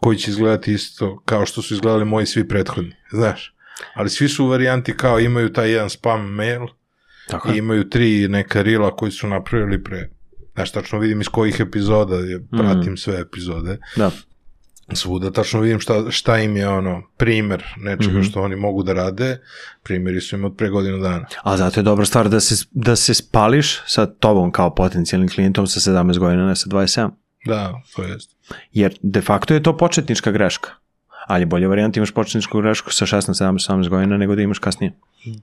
koji 0.00 0.16
će 0.16 0.30
izgledati 0.30 0.72
isto 0.72 1.22
kao 1.24 1.46
što 1.46 1.62
su 1.62 1.74
izgledali 1.74 2.04
moji 2.04 2.26
svi 2.26 2.48
prethodni, 2.48 2.96
znaš. 3.12 3.54
Ali 3.94 4.10
svi 4.10 4.28
su 4.28 4.44
u 4.44 4.48
varijanti 4.48 4.96
kao 4.96 5.20
imaju 5.20 5.52
taj 5.52 5.70
jedan 5.70 5.90
spam 5.90 6.26
mail 6.26 6.66
Tako 7.28 7.52
i 7.52 7.58
imaju 7.58 7.88
tri 7.88 8.28
neka 8.28 8.62
reela 8.62 8.96
koji 8.96 9.12
su 9.12 9.26
napravili 9.26 9.84
pre 9.84 10.16
Znaš, 10.56 10.72
tačno 10.72 10.98
vidim 10.98 11.20
iz 11.20 11.28
kojih 11.28 11.60
epizoda, 11.60 12.16
je, 12.16 12.46
pratim 12.50 12.96
sve 12.96 13.20
epizode, 13.20 13.78
Da. 13.96 14.10
svuda, 14.92 15.30
tačno 15.30 15.60
vidim 15.60 15.80
šta, 15.80 16.10
šta 16.10 16.38
im 16.38 16.56
je 16.56 16.68
ono, 16.68 17.02
primer 17.16 17.64
nečega 17.76 18.22
što 18.22 18.42
oni 18.42 18.56
mogu 18.56 18.82
da 18.82 18.92
rade, 18.92 19.38
primjeri 19.82 20.20
su 20.20 20.36
im 20.36 20.44
od 20.44 20.56
pre 20.56 20.68
godinu 20.68 20.98
dana. 20.98 21.26
A 21.42 21.56
zato 21.56 21.80
je 21.80 21.84
dobra 21.84 22.04
stvar 22.04 22.28
da 22.28 22.40
se, 22.40 22.66
da 22.70 22.96
se 22.96 23.14
spališ 23.14 23.82
sa 23.86 24.06
tobom 24.06 24.52
kao 24.52 24.74
potencijalnim 24.74 25.28
klijentom 25.28 25.66
sa 25.66 25.90
17 25.90 26.18
godina, 26.18 26.46
ne 26.46 26.56
sa 26.56 26.68
27. 26.68 27.10
Da, 27.46 27.80
to 27.96 28.02
jest. 28.02 28.30
Jer 28.72 28.94
de 29.02 29.20
facto 29.20 29.54
je 29.54 29.62
to 29.62 29.76
početnička 29.76 30.30
greška. 30.30 30.70
Ali 31.26 31.42
je 31.42 31.46
bolja 31.46 31.68
varijanta 31.68 31.98
imaš 32.00 32.10
početničku 32.10 32.60
grešku 32.60 32.90
sa 32.90 33.06
16, 33.06 33.20
17, 33.34 33.70
18 33.70 33.88
godina 33.88 34.16
nego 34.16 34.34
da 34.34 34.42
imaš 34.42 34.58
kasnije. 34.58 34.92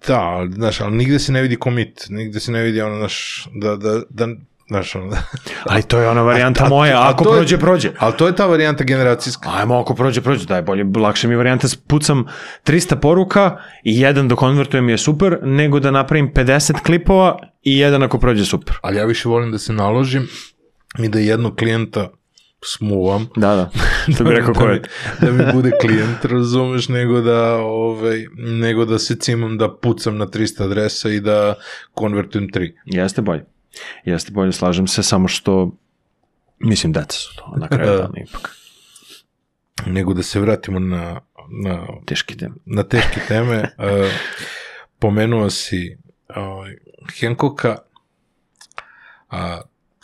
Da, 0.08 0.20
ali, 0.20 0.52
znaš, 0.52 0.82
ali 0.82 0.96
nigde 0.96 1.20
se 1.20 1.32
ne 1.32 1.42
vidi 1.42 1.58
commit, 1.64 2.06
nigde 2.10 2.40
se 2.40 2.52
ne 2.52 2.62
vidi 2.62 2.82
ono, 2.82 2.98
znaš, 2.98 3.48
da, 3.54 3.76
da, 3.76 4.02
da, 4.10 4.28
znaš, 4.68 4.96
ono, 4.96 5.08
da, 5.08 5.18
Ali 5.70 5.84
to 5.84 6.00
je 6.00 6.10
ona 6.10 6.22
varijanta 6.22 6.66
A- 6.66 6.70
moja, 6.70 6.98
a 7.00 7.10
ako 7.10 7.24
to 7.24 7.30
je- 7.30 7.38
prođe, 7.38 7.58
prođe. 7.58 7.92
ali 8.00 8.14
to 8.18 8.28
je 8.28 8.36
ta 8.36 8.46
varijanta 8.46 8.84
generacijska. 8.84 9.50
Ajmo, 9.54 9.80
ako 9.80 9.96
prođe, 9.96 10.22
prođe, 10.22 10.46
daj 10.46 10.62
bolje, 10.62 10.86
lakše 10.96 11.28
mi 11.28 11.36
varijanta, 11.36 11.68
pucam 11.88 12.26
300 12.66 12.96
poruka 12.96 13.58
i 13.84 14.00
jedan 14.00 14.28
da 14.28 14.36
konvertujem 14.36 14.90
je 14.90 14.98
super, 14.98 15.38
nego 15.44 15.80
da 15.80 15.92
napravim 15.92 16.32
50 16.34 16.82
klipova 16.82 17.40
i 17.64 17.78
jedan 17.78 18.04
ako 18.04 18.18
prođe 18.18 18.46
super. 18.46 18.76
Ali 18.82 18.98
ja 18.98 19.06
više 19.06 19.30
volim 19.30 19.52
da 19.52 19.58
se 19.58 19.74
naložim 19.74 20.28
i 21.00 21.10
da 21.10 21.20
jednog 21.20 21.56
klijenta 21.56 22.10
smuvam. 22.66 23.28
Da, 23.36 23.56
da, 23.56 23.70
to 24.18 24.24
bi 24.24 24.30
rekao 24.30 24.54
ko 24.54 24.68
je. 24.68 24.82
da, 25.22 25.32
mi, 25.32 25.38
da 25.38 25.46
mi 25.46 25.54
bude 25.54 25.72
klijent, 25.82 26.26
razumeš, 26.26 26.90
nego 26.90 27.22
da, 27.22 27.56
ovaj, 27.56 28.26
nego 28.38 28.86
da 28.86 29.00
se 29.00 29.16
cimam 29.16 29.58
da 29.58 29.76
pucam 29.76 30.18
na 30.18 30.26
300 30.28 30.64
adresa 30.64 31.10
i 31.10 31.20
da 31.20 31.56
konvertujem 31.94 32.48
3. 32.50 32.72
Jeste 32.86 33.22
bolje. 33.22 33.46
Jeste 34.06 34.32
bolje, 34.32 34.52
slažem 34.52 34.88
se, 34.88 35.04
samo 35.04 35.28
što, 35.28 35.72
mislim, 36.60 36.94
deca 36.94 37.18
su 37.18 37.36
to, 37.36 37.54
na 37.58 37.68
kraju 37.68 37.92
Da. 37.92 37.98
dana 37.98 38.14
ipak. 38.30 38.56
Nego 39.86 40.14
da 40.14 40.24
se 40.24 40.40
vratimo 40.40 40.80
na, 40.80 41.22
na, 41.64 41.88
Teški 42.06 42.38
tem. 42.38 42.56
na 42.66 42.84
teške 42.84 43.20
teme. 43.28 43.64
Uh, 43.78 44.12
pomenuo 45.00 45.50
si 45.50 45.98
ovaj, 46.36 46.76
Hancocka, 47.20 47.78
a 49.30 49.62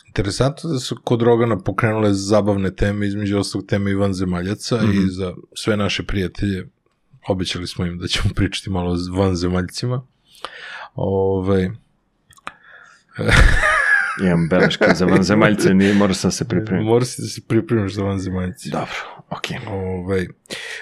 interesantno 0.09 0.69
da 0.69 0.79
su 0.79 0.95
kod 1.03 1.21
Rogana 1.21 1.59
pokrenule 1.59 2.13
zabavne 2.13 2.75
teme, 2.75 3.07
između 3.07 3.39
ostalog 3.39 3.67
teme 3.67 3.91
i 3.91 3.95
vanzemaljaca 3.95 4.75
mm 4.75 4.79
-hmm. 4.79 5.07
i 5.07 5.11
za 5.11 5.33
sve 5.55 5.77
naše 5.77 6.03
prijatelje 6.03 6.67
obećali 7.27 7.67
smo 7.67 7.85
im 7.85 7.97
da 7.97 8.07
ćemo 8.07 8.33
pričati 8.35 8.69
malo 8.69 8.91
o 8.91 9.17
vanzemaljcima. 9.17 10.01
Ove, 10.95 11.71
Imam 14.25 14.47
beleške 14.49 14.85
za 14.95 15.05
vanzemaljce, 15.05 15.73
nije, 15.73 15.93
morao 15.93 16.13
sam 16.13 16.31
se 16.31 16.47
pripremiti. 16.47 16.85
mora 16.85 17.05
se 17.05 17.21
da 17.21 17.27
se 17.27 17.41
pripremiš 17.47 17.93
za 17.93 18.03
vanzemaljci. 18.03 18.69
Dobro, 18.69 19.23
okej. 19.29 19.57
Ovaj, 19.67 20.27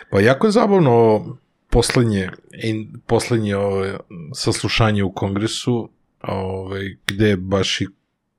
pa 0.10 0.20
jako 0.20 0.48
je 0.48 0.52
zabavno 0.52 1.26
poslednje, 1.70 2.30
in, 2.64 3.02
poslednje 3.08 3.56
ove, 3.56 3.98
saslušanje 4.34 5.04
u 5.04 5.12
kongresu, 5.12 5.90
ovaj, 6.22 6.96
gde 7.08 7.38
baš 7.38 7.82
i 7.82 7.88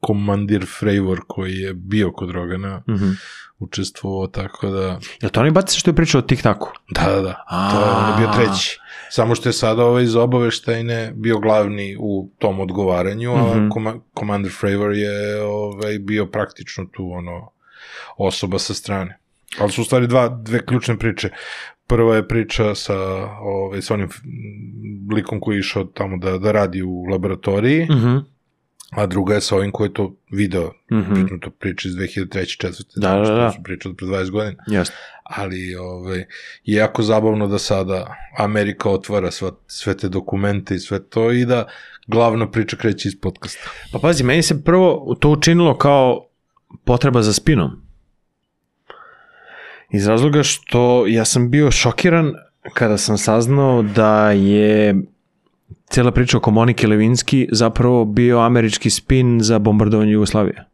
komandir 0.01 0.67
Frejvor 0.79 1.21
koji 1.29 1.55
je 1.55 1.75
bio 1.75 2.13
kod 2.13 2.31
Rogana 2.31 2.83
Mm 2.89 2.93
-hmm. 2.95 3.15
učestvovao, 3.59 4.27
tako 4.27 4.69
da... 4.69 4.99
Je 5.23 5.29
to 5.29 5.41
onaj 5.41 5.51
baci 5.53 5.79
što 5.81 5.91
je 5.91 5.95
pričao 5.95 6.19
o 6.19 6.23
TikToku? 6.23 6.69
Da, 6.91 7.03
da, 7.13 7.21
da. 7.21 7.45
To 7.73 7.81
je, 7.81 7.91
on 7.91 8.11
je 8.11 8.17
bio 8.19 8.33
treći. 8.35 8.79
Samo 9.11 9.35
što 9.35 9.49
je 9.49 9.53
sada 9.53 9.85
ovaj 9.85 10.03
iz 10.05 10.17
obaveštajne 10.17 11.13
bio 11.17 11.39
glavni 11.39 11.97
u 12.01 12.31
tom 12.39 12.61
odgovaranju, 12.61 13.33
a 13.33 13.55
Mhm. 13.57 13.69
koma, 13.69 13.95
Commander 14.19 14.53
Fravor 14.61 14.93
je 14.95 15.43
ovaj, 15.43 15.99
bio 15.99 16.27
praktično 16.27 16.85
tu 16.93 17.11
ono 17.13 17.51
osoba 18.17 18.59
sa 18.59 18.75
strane. 18.75 19.19
Ali 19.61 19.73
su 19.73 19.83
u 19.83 19.85
stvari 19.85 20.07
dva, 20.07 20.29
dve 20.29 20.67
ključne 20.67 20.99
priče. 20.99 21.31
Prva 21.87 22.17
je 22.17 22.29
priča 22.29 22.75
sa, 22.75 22.97
ovaj, 23.41 23.83
sa 23.83 23.95
onim 23.95 24.09
likom 25.15 25.41
koji 25.41 25.57
je 25.57 25.61
išao 25.61 25.85
tamo 25.85 26.17
da, 26.17 26.39
da 26.39 26.53
radi 26.53 26.83
u 26.83 27.03
laboratoriji, 27.05 27.85
Mm 27.85 27.95
-hmm. 27.95 28.25
A 28.91 29.07
druga 29.07 29.35
je 29.35 29.41
sa 29.41 29.57
ovim 29.57 29.73
koji 29.73 29.89
je 29.89 29.95
to 29.95 30.15
video. 30.31 30.73
Mm 30.93 31.39
to 31.41 31.51
priča 31.51 31.89
iz 31.89 31.95
2003. 31.95 32.67
4. 32.67 32.83
Da, 32.97 33.17
da, 33.17 33.35
da. 33.35 33.53
su 33.53 33.63
priča 33.63 33.89
od 33.89 33.97
pre 33.97 34.07
20 34.07 34.31
godina 34.31 34.63
Jeste. 34.67 34.95
ali 35.23 35.75
ovaj, 35.75 36.19
je 36.19 36.27
jako 36.65 37.03
zabavno 37.03 37.47
da 37.47 37.59
sada 37.59 38.15
Amerika 38.39 38.91
otvara 38.91 39.31
sva, 39.31 39.51
sve 39.67 39.97
te 39.97 40.09
dokumente 40.09 40.75
i 40.75 40.79
sve 40.79 41.05
to 41.05 41.33
i 41.33 41.45
da 41.45 41.67
glavna 42.07 42.51
priča 42.51 42.77
kreće 42.77 43.09
iz 43.09 43.21
podcasta. 43.21 43.71
Pa 43.93 43.99
pazi, 43.99 44.25
meni 44.25 44.43
se 44.43 44.65
prvo 44.65 45.17
to 45.21 45.31
učinilo 45.31 45.79
kao 45.79 46.27
potreba 46.85 47.23
za 47.23 47.33
spinom. 47.33 47.71
Iz 49.91 50.07
razloga 50.07 50.43
što 50.43 51.07
ja 51.07 51.25
sam 51.25 51.51
bio 51.51 51.71
šokiran 51.71 52.33
kada 52.75 52.99
sam 52.99 53.19
saznao 53.19 53.83
da 53.83 54.31
je 54.31 54.95
cijela 55.91 56.11
priča 56.11 56.37
oko 56.37 56.51
Monike 56.51 56.87
Levinski 56.87 57.49
zapravo 57.53 58.05
bio 58.05 58.39
američki 58.39 58.91
spin 58.91 59.41
za 59.41 59.59
bombardovanje 59.59 60.13
Jugoslavije. 60.13 60.65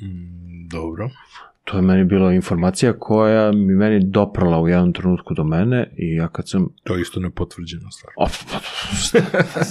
Mm, 0.00 0.68
dobro. 0.68 1.10
To 1.64 1.76
je 1.76 1.82
meni 1.82 2.04
bila 2.04 2.32
informacija 2.32 2.92
koja 2.98 3.52
mi 3.52 3.74
meni 3.74 4.00
doprala 4.04 4.60
u 4.60 4.68
jednom 4.68 4.92
trenutku 4.92 5.34
do 5.34 5.44
mene 5.44 5.90
i 5.96 6.14
ja 6.14 6.28
kad 6.28 6.48
sam... 6.48 6.68
To 6.84 6.94
je 6.94 7.02
isto 7.02 7.20
nepotvrđena 7.20 7.90
stvar. 7.90 8.12
O, 8.16 8.28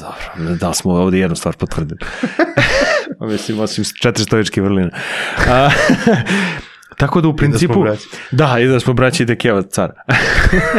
dobro, 0.02 0.56
da 0.56 0.70
li 0.70 0.76
smo 0.76 0.92
ovdje 0.92 1.20
jednu 1.20 1.36
stvar 1.36 1.56
potvrdili. 1.56 2.00
Mislim, 3.32 3.60
osim 3.60 3.84
četiri 4.02 4.24
stojičke 4.24 4.62
vrline. 4.62 4.92
A, 5.50 5.70
tako 7.00 7.22
da 7.22 7.28
u 7.28 7.36
principu... 7.36 7.82
braća. 7.82 8.08
da, 8.32 8.60
i 8.60 8.68
da 8.68 8.80
smo 8.80 8.94
braći 8.94 9.24
i 9.24 9.26
da 9.26 9.36
kjeva 9.36 9.62
car. 9.62 9.92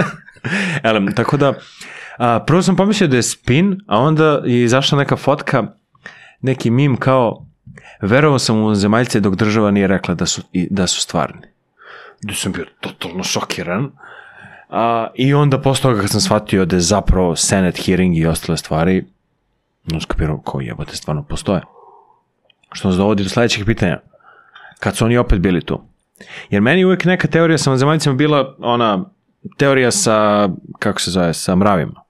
Elem, 0.82 1.12
tako 1.14 1.36
da, 1.36 1.54
a, 2.20 2.44
prvo 2.46 2.62
sam 2.62 2.76
pomislio 2.76 3.08
da 3.08 3.16
je 3.16 3.22
spin, 3.22 3.80
a 3.86 3.98
onda 3.98 4.42
je 4.44 4.64
izašla 4.64 4.98
neka 4.98 5.16
fotka, 5.16 5.66
neki 6.40 6.70
mim 6.70 6.96
kao 6.96 7.46
verovao 8.02 8.38
sam 8.38 8.62
u 8.62 8.74
zemaljce 8.74 9.20
dok 9.20 9.34
država 9.34 9.70
nije 9.70 9.86
rekla 9.86 10.14
da 10.14 10.26
su, 10.26 10.42
da 10.70 10.86
su 10.86 11.00
stvarni. 11.00 11.46
Da 12.22 12.34
sam 12.34 12.52
bio 12.52 12.64
totalno 12.80 13.22
šokiran. 13.22 13.90
A, 14.70 15.06
I 15.14 15.34
onda 15.34 15.60
posle 15.60 15.82
toga 15.82 16.00
kad 16.00 16.10
sam 16.10 16.20
shvatio 16.20 16.64
da 16.64 16.76
je 16.76 16.80
zapravo 16.80 17.36
Senate 17.36 17.82
hearing 17.82 18.16
i 18.18 18.26
ostale 18.26 18.56
stvari, 18.56 19.04
no 19.84 20.00
skapirao 20.00 20.40
ko 20.40 20.60
jebote 20.60 20.96
stvarno 20.96 21.22
postoje. 21.22 21.62
Što 22.72 22.88
nas 22.88 22.96
dovodi 22.96 23.22
do 23.22 23.28
sledećeg 23.28 23.66
pitanja. 23.66 24.00
Kad 24.80 24.96
su 24.96 25.04
oni 25.04 25.16
opet 25.16 25.38
bili 25.38 25.60
tu? 25.60 25.80
Jer 26.50 26.62
meni 26.62 26.84
uvek 26.84 27.04
neka 27.04 27.28
teorija 27.28 27.58
sa 27.58 27.70
vanzemaljcima 27.70 28.14
bila 28.14 28.54
ona 28.58 29.04
teorija 29.56 29.90
sa, 29.90 30.48
kako 30.78 31.00
se 31.00 31.10
zove, 31.10 31.34
sa 31.34 31.54
mravima. 31.54 32.09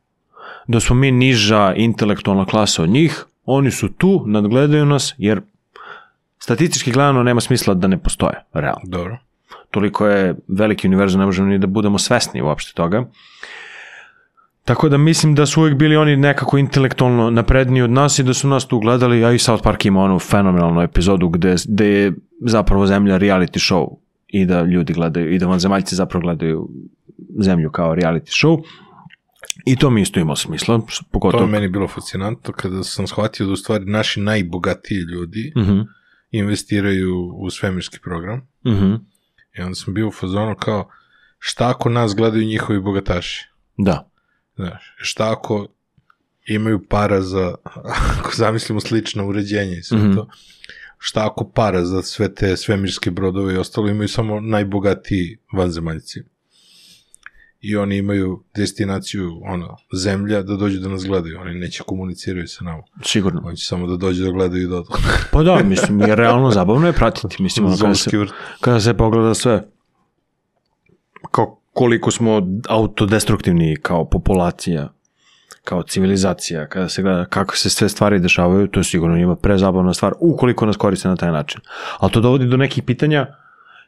Da 0.71 0.81
smo 0.81 0.97
mi 0.97 1.11
niža 1.11 1.75
intelektualna 1.77 2.45
klasa 2.45 2.83
od 2.83 2.89
njih, 2.89 3.25
oni 3.45 3.71
su 3.71 3.89
tu, 3.89 4.25
nadgledaju 4.27 4.87
nas, 4.87 5.15
jer 5.19 5.41
statistički 6.39 6.93
gledano 6.93 7.23
nema 7.23 7.41
smisla 7.41 7.75
da 7.75 7.89
ne 7.89 7.99
postoje, 7.99 8.45
realno 8.53 8.81
Dobro. 8.85 9.19
toliko 9.71 10.07
je 10.07 10.35
veliki 10.49 10.89
univerzum, 10.89 11.21
ne 11.21 11.27
možemo 11.27 11.49
ni 11.49 11.59
da 11.59 11.67
budemo 11.67 11.99
svesni 11.99 12.43
uopšte 12.43 12.73
toga. 12.75 13.05
Tako 14.65 14.89
da 14.89 14.97
mislim 14.97 15.35
da 15.35 15.47
su 15.47 15.61
uvijek 15.61 15.77
bili 15.77 15.97
oni 15.97 16.17
nekako 16.17 16.59
intelektualno 16.59 17.31
napredniji 17.31 17.83
od 17.83 17.91
nas 17.91 18.19
i 18.19 18.23
da 18.23 18.35
su 18.35 18.49
nas 18.49 18.67
tu 18.67 18.79
gledali, 18.79 19.25
a 19.25 19.33
i 19.33 19.39
South 19.39 19.63
Park 19.65 19.85
ima 19.85 20.03
onu 20.03 20.19
fenomenalnu 20.19 20.83
epizodu 20.83 21.29
gde, 21.29 21.55
gde 21.69 21.87
je 21.87 22.13
zapravo 22.41 22.87
zemlja 22.87 23.19
reality 23.19 23.73
show 23.73 23.97
i 24.29 24.45
da 24.45 24.63
ljudi 24.63 24.93
gledaju, 24.93 25.35
i 25.35 25.39
da 25.39 25.47
vanzemaljci 25.47 25.97
zapravo 25.97 26.23
gledaju 26.23 26.69
zemlju 27.39 27.71
kao 27.71 27.95
reality 27.95 28.45
show. 28.45 28.63
I 29.67 29.77
to 29.77 29.91
mi 29.91 30.03
isto 30.03 30.21
ima 30.21 30.37
smisla, 30.37 30.79
To 30.79 30.87
pogotovo... 31.11 31.43
je 31.43 31.49
meni 31.49 31.69
bilo 31.69 31.89
fascinantno 31.89 32.53
kada 32.53 32.85
sam 32.85 33.07
shvatio 33.07 33.47
da 33.47 33.53
u 33.53 33.57
stvari 33.57 33.85
naši 33.85 34.21
najbogatiji 34.21 34.99
ljudi 34.99 35.53
Mhm, 35.57 35.81
investiraju 36.33 37.33
u 37.35 37.51
svemirski 37.51 37.99
program 38.01 38.49
mhm, 38.67 38.95
i 39.59 39.63
onda 39.63 39.75
sam 39.75 39.95
bio 39.95 40.09
u 40.09 40.13
fazonu 40.13 40.55
kao 40.55 40.91
šta 41.39 41.71
ako 41.71 41.89
nas 41.89 42.15
gledaju 42.15 42.45
njihovi 42.45 42.81
bogataši? 42.81 43.47
da. 43.77 44.11
Znaš, 44.55 44.95
šta 44.99 45.33
ako 45.33 45.67
imaju 46.47 46.87
para 46.89 47.21
za, 47.23 47.55
ako 48.19 48.31
zamislimo 48.35 48.81
slično 48.81 49.27
uređenje 49.27 49.77
i 49.77 49.83
sve 49.83 49.99
Mhm. 49.99 50.15
to, 50.15 50.29
šta 50.99 51.27
ako 51.27 51.51
para 51.51 51.85
za 51.85 52.03
sve 52.03 52.35
te 52.35 52.57
svemirske 52.57 53.11
brodove 53.11 53.55
i 53.55 53.59
ostalo 53.59 53.89
imaju 53.89 54.09
samo 54.09 54.41
najbogatiji 54.41 55.39
vanzemaljci. 55.53 56.21
I 57.61 57.77
oni 57.77 57.97
imaju 57.97 58.43
destinaciju, 58.57 59.41
ono, 59.45 59.77
zemlja, 59.97 60.43
da 60.43 60.57
dođu 60.57 60.81
da 60.81 60.89
nas 60.89 61.05
gledaju. 61.05 61.41
Oni 61.41 61.55
neće 61.55 61.83
komuniciraju 61.83 62.49
sa 62.49 62.65
nama. 62.65 62.83
Sigurno. 63.05 63.43
Oni 63.45 63.57
će 63.57 63.65
samo 63.65 63.87
da 63.87 63.97
dođu 63.97 64.25
da 64.25 64.31
gledaju 64.31 64.63
i 64.63 64.67
da 64.67 64.77
odu. 64.77 64.89
Pa 65.33 65.43
da, 65.43 65.63
mislim, 65.63 66.01
jer 66.01 66.19
realno 66.19 66.51
zabavno 66.51 66.87
je 66.87 66.93
pratiti. 66.93 67.43
Mislim, 67.43 67.67
ono, 67.67 67.77
kada 67.77 67.95
se, 67.95 68.11
kada 68.61 68.81
se 68.81 68.95
pogleda 68.95 69.35
sve, 69.35 69.69
kao 71.31 71.61
koliko 71.73 72.11
smo 72.11 72.43
autodestruktivni 72.69 73.77
kao 73.83 74.09
populacija, 74.09 74.93
kao 75.65 75.83
civilizacija, 75.83 76.69
kada 76.69 76.89
se 76.89 77.03
gleda 77.03 77.25
kako 77.25 77.57
se 77.57 77.71
sve 77.71 77.89
stvari 77.89 78.21
dešavaju, 78.21 78.69
to 78.69 78.81
je 78.81 78.85
sigurno 78.85 79.17
njima 79.17 79.37
prezabavna 79.37 79.95
stvar, 79.95 80.13
ukoliko 80.21 80.67
nas 80.67 80.77
koriste 80.77 81.09
na 81.09 81.17
taj 81.17 81.33
način. 81.33 81.61
Ali 81.99 82.13
to 82.13 82.21
dovodi 82.21 82.47
do 82.47 82.57
nekih 82.57 82.83
pitanja 82.83 83.27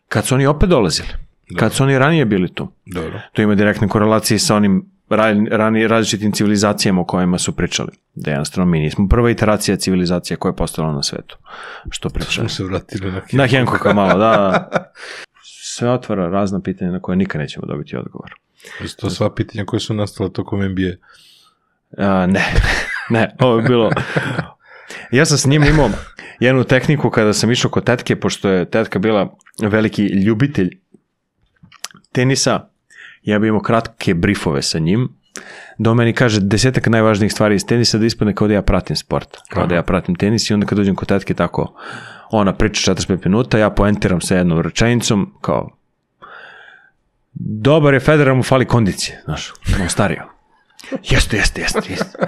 kad 0.09 0.27
su 0.27 0.35
oni 0.35 0.47
opet 0.47 0.69
dolazili, 0.69 1.09
kad 1.57 1.73
su 1.73 1.83
oni 1.83 1.99
ranije 1.99 2.25
bili 2.25 2.55
tu. 2.55 2.69
Dobro. 2.87 3.21
To 3.33 3.43
ima 3.43 3.55
direktne 3.55 3.89
korelacije 3.89 4.39
sa 4.39 4.57
onim 4.57 4.87
ra- 5.11 5.49
rani, 5.51 5.89
različitim 5.89 6.33
civilizacijama 6.33 7.01
o 7.01 7.05
kojima 7.05 7.39
su 7.39 7.57
pričali. 7.57 7.91
Da 8.15 8.31
jednostavno 8.31 8.71
mi 8.71 8.81
nismo 8.81 9.09
prva 9.09 9.31
iteracija 9.31 9.77
civilizacije 9.77 10.37
koja 10.37 10.51
je 10.51 10.57
postala 10.57 10.93
na 10.93 11.03
svetu. 11.03 11.39
Što 11.91 12.09
pričaju. 12.09 12.49
Smo 12.49 12.49
se 12.49 12.65
vratili 12.65 13.13
na 13.13 13.23
Na 13.33 13.47
Henkoka 13.47 13.93
malo, 13.93 14.19
da. 14.19 14.37
da. 14.37 14.93
Sve 15.75 15.91
otvara 15.91 16.29
razna 16.29 16.61
pitanja 16.61 16.91
na 16.91 17.01
koje 17.01 17.17
nikad 17.17 17.41
nećemo 17.41 17.67
dobiti 17.67 17.97
odgovor. 17.97 18.31
Jesu 18.81 18.97
to 18.97 19.11
sva 19.11 19.35
pitanja 19.35 19.65
koje 19.65 19.81
su 19.81 19.95
nastale 19.95 20.33
tokom 20.33 20.61
NBA? 20.65 20.93
A, 21.99 22.27
ne, 22.27 22.45
ne, 23.11 23.37
ovo 23.41 23.57
je 23.57 23.63
bilo... 23.63 23.91
Ja 25.11 25.25
sam 25.25 25.39
s 25.39 25.47
njim 25.47 25.65
imao 25.65 25.91
jednu 26.41 26.65
tehniku 26.65 27.11
kada 27.11 27.33
sam 27.33 27.51
išao 27.51 27.71
kod 27.71 27.85
tetke, 27.85 28.17
pošto 28.17 28.49
je 28.49 28.71
tetka 28.71 28.99
bila 28.99 29.35
veliki 29.63 30.03
ljubitelj 30.03 30.71
tenisa, 32.13 32.61
ja 33.23 33.39
bi 33.39 33.49
imao 33.49 33.61
kratke 33.61 34.15
briefove 34.15 34.63
sa 34.63 34.79
njim, 34.79 35.09
do 35.79 35.95
meni 35.95 36.13
kaže 36.13 36.41
desetak 36.41 36.87
najvažnijih 36.87 37.33
stvari 37.33 37.55
iz 37.55 37.67
tenisa 37.67 37.99
da 37.99 38.07
ispadne 38.07 38.35
kao 38.35 38.49
da 38.49 38.55
ja 38.55 38.63
pratim 38.63 38.97
sport, 38.97 39.37
kao 39.49 39.67
da 39.67 39.75
ja 39.75 39.83
pratim 39.83 40.15
tenis 40.15 40.51
i 40.51 40.55
onda 40.55 40.67
kad 40.67 40.79
dođem 40.79 40.95
kod 40.95 41.09
tetke 41.09 41.35
tako, 41.35 41.75
ona 42.31 42.53
priča 42.53 42.95
45 42.95 43.19
minuta, 43.25 43.59
ja 43.59 43.71
poentiram 43.71 44.21
sa 44.21 44.37
jednom 44.37 44.61
rečenicom, 44.61 45.35
kao 45.41 45.71
dobar 47.35 47.95
je 47.95 48.01
Federer, 48.01 48.35
mu 48.35 48.43
fali 48.43 48.65
kondicije, 48.65 49.23
znaš, 49.25 49.53
on 49.83 49.89
stario. 49.89 50.23
Jeste, 51.03 51.37
jeste, 51.37 51.61
jeste, 51.61 51.81
jeste. 51.89 52.19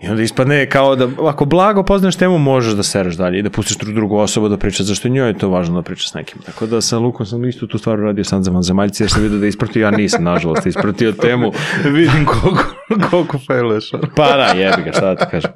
I 0.00 0.08
onda 0.08 0.22
ispadne 0.22 0.70
kao 0.70 0.96
da, 0.96 1.08
ako 1.28 1.44
blago 1.44 1.82
poznaš 1.82 2.16
temu, 2.16 2.38
možeš 2.38 2.72
da 2.72 2.82
sereš 2.82 3.14
dalje 3.14 3.38
i 3.38 3.42
da 3.42 3.50
pustiš 3.50 3.76
dru- 3.78 3.94
drugu 3.94 4.16
osobu 4.16 4.48
da 4.48 4.56
priča, 4.56 4.82
zašto 4.84 5.08
njoj 5.08 5.28
je 5.28 5.38
to 5.38 5.48
važno 5.48 5.74
da 5.74 5.82
priča 5.82 6.08
s 6.08 6.14
nekim. 6.14 6.42
Tako 6.46 6.66
da 6.66 6.80
sa 6.80 6.98
Lukom 6.98 7.26
sam 7.26 7.44
isto 7.44 7.66
tu 7.66 7.78
stvar 7.78 7.98
radio 7.98 8.24
sam 8.24 8.44
za 8.44 8.50
vanzemaljci, 8.50 9.02
jer 9.02 9.10
sam 9.10 9.22
vidio 9.22 9.38
da 9.38 9.46
ispratio, 9.46 9.82
ja 9.82 9.90
nisam, 9.90 10.24
nažalost, 10.24 10.66
ispratio 10.66 11.12
temu. 11.12 11.52
Vidim 11.84 12.26
koliko, 12.26 12.64
koliko 13.10 13.38
failuješ. 13.46 13.90
Pa 14.16 14.36
da, 14.36 14.44
jebi 14.44 14.82
ga, 14.82 14.92
šta 14.92 15.14
da 15.14 15.16
ti 15.16 15.24
kažem. 15.30 15.50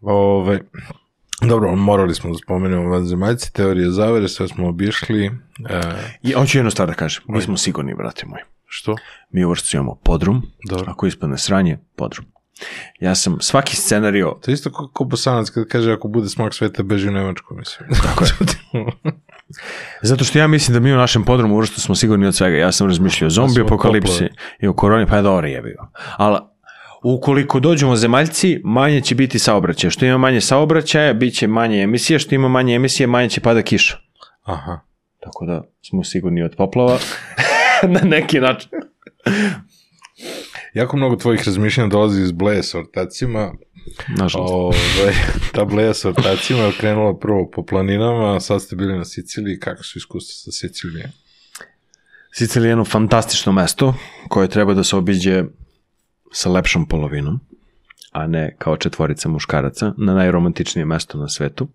Ove, 0.00 0.60
dobro, 1.42 1.76
morali 1.76 2.14
smo 2.14 2.30
da 2.30 2.38
spomenemo 2.38 2.88
vanzemaljci, 2.90 3.52
teorije 3.52 3.90
zavere, 3.90 4.28
sve 4.28 4.48
smo 4.48 4.68
obišli. 4.68 5.26
E, 5.70 5.80
I 6.22 6.32
hoću 6.32 6.58
jednu 6.58 6.70
stvar 6.70 6.88
da 6.88 6.94
kažem, 6.94 7.22
mi 7.28 7.40
smo 7.42 7.56
sigurni, 7.56 7.94
brate 7.94 8.26
moji. 8.26 8.42
Što? 8.72 8.96
Mi 9.30 9.44
u 9.44 9.50
vrstu 9.50 9.76
imamo 9.76 9.94
podrum, 9.94 10.42
Dobro. 10.68 10.84
ako 10.88 11.06
ispadne 11.06 11.38
sranje, 11.38 11.78
podrum. 11.96 12.26
Ja 13.00 13.14
sam 13.14 13.36
svaki 13.40 13.76
scenario, 13.76 14.38
To 14.42 14.50
je 14.50 14.52
isto 14.52 14.72
kao 14.72 14.88
ko 14.92 15.04
Bosanac 15.04 15.50
kad 15.50 15.68
kaže 15.68 15.92
ako 15.92 16.08
bude 16.08 16.28
smak 16.28 16.54
sveta 16.54 16.82
beži 16.82 17.08
u 17.08 17.12
Nemačku, 17.12 17.54
mislim. 17.54 17.88
Tako 18.06 18.24
je. 18.24 18.30
Zato 20.02 20.24
što 20.24 20.38
ja 20.38 20.46
mislim 20.46 20.74
da 20.74 20.80
mi 20.80 20.92
u 20.92 20.96
našem 20.96 21.24
podrumu 21.24 21.54
uvrstu 21.54 21.80
smo 21.80 21.94
sigurni 21.94 22.26
od 22.26 22.34
svega. 22.34 22.56
Ja 22.56 22.72
sam 22.72 22.86
razmišljao 22.86 23.26
o 23.26 23.30
zombi 23.30 23.52
smo 23.52 23.64
apokalipsi 23.64 24.28
i 24.60 24.66
o 24.66 24.72
koroni, 24.72 25.06
pa 25.06 25.16
je 25.16 25.22
dobro 25.22 25.46
jebi 25.48 25.70
ga. 25.70 25.90
Ali 26.16 26.38
ukoliko 27.04 27.60
dođemo 27.60 27.96
zemaljci, 27.96 28.60
manje 28.64 29.00
će 29.00 29.14
biti 29.14 29.38
saobraćaja. 29.38 29.90
Što 29.90 30.06
ima 30.06 30.18
manje 30.18 30.40
saobraćaja, 30.40 31.12
bit 31.12 31.34
će 31.34 31.46
manje 31.46 31.82
emisije. 31.82 32.18
Što 32.18 32.34
ima 32.34 32.48
manje 32.48 32.74
emisije, 32.74 33.06
manje 33.06 33.28
će 33.28 33.40
pada 33.40 33.62
kiša. 33.62 33.98
Aha. 34.42 34.78
Tako 35.20 35.46
da 35.46 35.62
smo 35.88 36.04
sigurni 36.04 36.42
od 36.42 36.54
poplava. 36.56 36.98
Na 37.94 38.00
neki 38.04 38.40
način. 38.40 38.70
Jako 40.74 40.96
mnogo 40.96 41.16
tvojih 41.16 41.42
razmišljanja 41.46 41.88
dolazi 41.88 42.22
iz 42.22 42.32
bleje 42.32 42.62
sa 42.62 42.78
ortacima. 42.78 43.52
Nažalost. 44.18 44.54
Ove, 44.54 45.12
ta 45.52 45.64
bleja 45.64 45.94
sa 45.94 46.08
ortacima 46.08 46.58
je 46.58 46.72
krenula 46.80 47.18
prvo 47.18 47.50
po 47.50 47.66
planinama, 47.66 48.36
a 48.36 48.40
sad 48.40 48.62
ste 48.62 48.76
bili 48.76 48.98
na 48.98 49.04
Siciliji. 49.04 49.58
Kako 49.58 49.82
su 49.82 49.98
iskustva 49.98 50.32
sa 50.34 50.52
Sicilijom? 50.52 51.10
Sicilija 52.32 52.68
je 52.68 52.70
jedno 52.70 52.84
fantastično 52.84 53.52
mesto 53.52 53.94
koje 54.28 54.48
treba 54.48 54.74
da 54.74 54.84
se 54.84 54.96
obiđe 54.96 55.44
sa 56.32 56.50
lepšom 56.50 56.86
polovinom, 56.88 57.40
a 58.12 58.26
ne 58.26 58.56
kao 58.58 58.76
četvorica 58.76 59.28
muškaraca, 59.28 59.92
na 59.96 60.14
najromantičnije 60.14 60.84
mesto 60.84 61.18
na 61.18 61.28
svetu. 61.28 61.68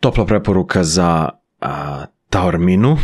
Topla 0.00 0.26
preporuka 0.26 0.84
za 0.84 1.28
a, 1.60 2.04
Taorminu, 2.34 2.96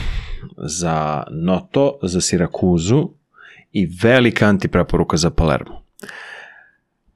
za 0.56 1.22
Noto, 1.30 1.98
za 2.02 2.20
Sirakuzu 2.20 3.08
i 3.72 3.88
velika 4.02 4.46
antipreporuka 4.46 5.16
za 5.16 5.30
Palermo. 5.30 5.82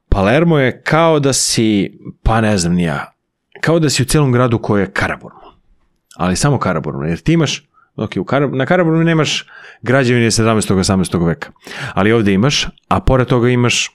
Palermo 0.09 0.59
je 0.59 0.83
kao 0.83 1.21
da 1.21 1.33
si, 1.33 1.99
pa 2.23 2.41
ne 2.41 2.59
znam 2.59 2.79
ja, 2.79 3.13
kao 3.61 3.79
da 3.79 3.91
si 3.91 4.03
u 4.03 4.07
celom 4.07 4.33
gradu 4.33 4.59
koji 4.59 4.83
je 4.83 4.93
Karaburmo 4.93 5.45
ali 6.17 6.37
samo 6.37 6.59
Karaburmu, 6.59 7.05
jer 7.05 7.19
ti 7.19 7.33
imaš, 7.33 7.69
ok, 7.97 8.11
u 8.17 8.25
Karab, 8.25 8.55
na 8.55 8.67
Karaburmu 8.67 9.05
nemaš 9.05 9.47
građevine 9.83 10.27
17. 10.27 10.75
18. 10.75 11.27
veka, 11.27 11.51
ali 11.95 12.13
ovde 12.13 12.33
imaš, 12.33 12.69
a 12.89 13.01
pored 13.01 13.27
toga 13.27 13.49
imaš 13.49 13.91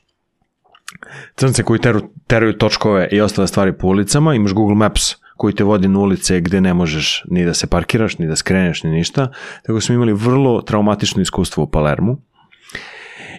crnce 1.36 1.64
koji 1.64 1.80
teru, 1.80 2.02
teraju 2.28 2.58
točkove 2.58 3.10
i 3.12 3.22
ostale 3.22 3.48
stvari 3.48 3.78
po 3.78 3.88
ulicama, 3.88 4.36
imaš 4.36 4.54
Google 4.54 4.76
Maps 4.76 5.16
koji 5.40 5.56
te 5.56 5.64
vodi 5.64 5.88
na 5.88 6.00
ulice 6.00 6.42
gde 6.42 6.62
ne 6.62 6.74
možeš 6.74 7.24
ni 7.32 7.46
da 7.46 7.54
se 7.54 7.68
parkiraš, 7.68 8.18
ni 8.18 8.28
da 8.28 8.36
skreneš, 8.36 8.84
ni 8.84 8.90
ništa, 8.90 9.32
tako 9.66 9.82
smo 9.82 9.96
imali 9.96 10.14
vrlo 10.14 10.62
traumatično 10.62 11.22
iskustvo 11.22 11.64
u 11.64 11.70
Palermu 11.72 12.18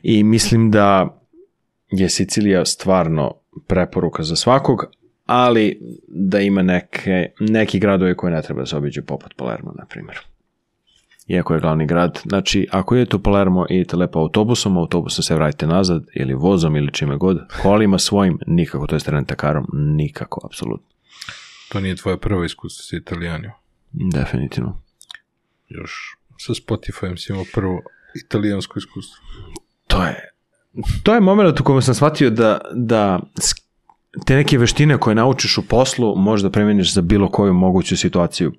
i 0.02 0.24
mislim 0.24 0.70
da 0.70 1.18
je 1.90 2.08
Sicilija 2.08 2.64
stvarno 2.64 3.34
preporuka 3.66 4.22
za 4.22 4.36
svakog, 4.36 4.84
ali 5.26 5.80
da 6.08 6.40
ima 6.40 6.62
neke, 6.62 7.32
neki 7.40 7.78
gradovi 7.78 8.16
koje 8.16 8.32
ne 8.32 8.42
treba 8.42 8.60
da 8.60 8.66
se 8.66 8.76
obiđu 8.76 9.02
poput 9.02 9.34
Palermo, 9.36 9.72
na 9.78 9.86
primjer. 9.86 10.18
Iako 11.28 11.54
je 11.54 11.60
glavni 11.60 11.86
grad. 11.86 12.20
Znači, 12.28 12.66
ako 12.70 12.96
idete 12.96 13.16
u 13.16 13.22
Palermo 13.22 13.66
i 13.70 13.74
idete 13.74 13.96
lepo 13.96 14.18
autobusom, 14.18 14.76
autobusom 14.76 15.22
se 15.22 15.34
vratite 15.34 15.66
nazad, 15.66 16.04
ili 16.14 16.34
vozom, 16.34 16.76
ili 16.76 16.92
čime 16.92 17.16
god, 17.16 17.38
kolima 17.62 17.98
svojim, 17.98 18.38
nikako, 18.46 18.86
to 18.86 18.96
je 18.96 19.00
rentakarom, 19.06 19.66
nikako, 19.72 20.40
apsolutno. 20.46 20.99
To 21.70 21.80
nije 21.80 21.96
tvoje 21.96 22.18
prvo 22.18 22.44
iskustvo 22.44 22.82
sa 22.82 22.96
Italijanima. 22.96 23.52
Definitivno. 23.92 24.80
Još 25.68 26.16
sa 26.38 26.52
Spotifyem 26.54 27.16
si 27.16 27.32
imao 27.32 27.44
prvo 27.54 27.82
italijansko 28.16 28.78
iskustvo. 28.78 29.24
To 29.86 30.04
je, 30.04 30.30
to 31.02 31.14
je 31.14 31.20
moment 31.20 31.60
u 31.60 31.64
kojem 31.64 31.82
sam 31.82 31.94
shvatio 31.94 32.30
da, 32.30 32.60
da 32.72 33.20
te 34.26 34.34
neke 34.36 34.58
veštine 34.58 34.98
koje 34.98 35.14
naučiš 35.14 35.58
u 35.58 35.68
poslu 35.68 36.16
možeš 36.16 36.42
da 36.42 36.50
premeniš 36.50 36.94
za 36.94 37.00
bilo 37.02 37.28
koju 37.28 37.54
moguću 37.54 37.96
situaciju. 37.96 38.52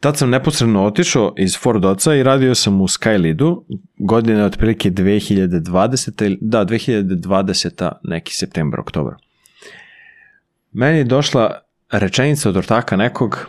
Tad 0.00 0.16
sam 0.18 0.30
neposredno 0.30 0.84
otišao 0.84 1.34
iz 1.38 1.56
Ford 1.58 1.84
Oca 1.84 2.14
i 2.14 2.22
radio 2.22 2.54
sam 2.54 2.80
u 2.80 2.88
Skylidu, 2.88 3.62
godine 3.98 4.44
otprilike 4.44 4.90
2020. 4.90 6.24
ili- 6.24 6.38
Da, 6.40 6.64
2020. 6.64 7.92
neki 8.02 8.34
septembar, 8.34 8.80
oktobar. 8.80 9.14
Meni 10.72 10.98
je 10.98 11.04
došla 11.04 11.60
rečenica 11.92 12.48
od 12.48 12.56
ortaka 12.56 12.96
nekog, 12.96 13.48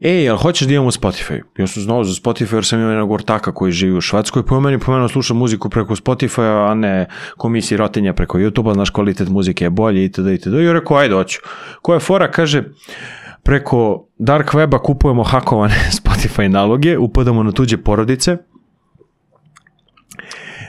Ej, 0.00 0.24
jel 0.24 0.36
hoćeš 0.36 0.66
da 0.66 0.74
imamo 0.74 0.90
Spotify? 0.90 1.40
Ja 1.58 1.66
sam 1.66 1.82
znao 1.82 2.04
za 2.04 2.12
Spotify 2.22 2.54
jer 2.54 2.64
sam 2.64 2.78
imao 2.78 2.90
jednog 2.90 3.10
ortaka 3.10 3.52
koji 3.52 3.72
živi 3.72 3.96
u 3.96 4.00
Švedskoj, 4.00 4.46
pa 4.46 4.60
meni 4.60 4.78
pomenuo 4.78 5.08
sluša 5.08 5.34
muziku 5.34 5.70
preko 5.70 5.96
Spotify, 5.96 6.70
a 6.70 6.74
ne 6.74 7.06
komisiji 7.36 7.78
rotinja 7.78 8.12
preko 8.12 8.38
YouTube-a, 8.38 8.74
znaš 8.74 8.90
kvalitet 8.90 9.28
muzike 9.28 9.64
je 9.64 9.70
bolji 9.70 10.04
itd. 10.04 10.26
itd. 10.26 10.54
I 10.54 10.72
rekao, 10.72 10.96
ajde, 10.96 11.14
hoću. 11.14 11.40
Koja 11.82 11.96
je 11.96 12.00
fora, 12.00 12.30
kaže, 12.30 12.64
preko 13.42 14.08
dark 14.18 14.54
weba 14.54 14.82
kupujemo 14.82 15.22
hakovane 15.22 15.74
Spotify 16.02 16.48
naloge, 16.48 16.98
upadamo 16.98 17.42
na 17.42 17.52
tuđe 17.52 17.76
porodice, 17.76 18.36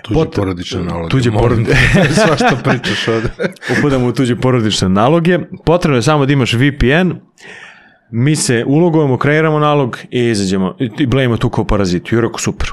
Tuđe 0.08 0.16
Pot- 0.16 0.36
porodične 0.36 0.84
naloge. 0.84 1.10
tuđe 1.10 1.32
porodice. 1.32 1.72
da- 1.96 2.14
Sva 2.18 2.36
što 2.38 2.58
pričaš 2.64 3.08
ovde. 3.08 3.30
upadamo 3.80 4.08
u 4.08 4.12
tuđe 4.12 4.36
porodične 4.36 4.90
naloge, 4.90 5.40
potrebno 5.66 5.98
je 5.98 6.02
samo 6.02 6.26
da 6.26 6.34
imaš 6.34 6.54
VPN, 6.54 7.12
mi 8.12 8.36
se 8.36 8.64
ulogujemo, 8.68 9.18
kreiramo 9.18 9.60
nalog 9.60 9.98
i 10.12 10.20
izađemo 10.22 10.76
i- 11.00 11.08
blejimo 11.08 11.38
tu 11.38 11.50
kao 11.50 11.66
paraziti. 11.66 12.16
I 12.16 12.22
rekao, 12.22 12.38
super. 12.40 12.70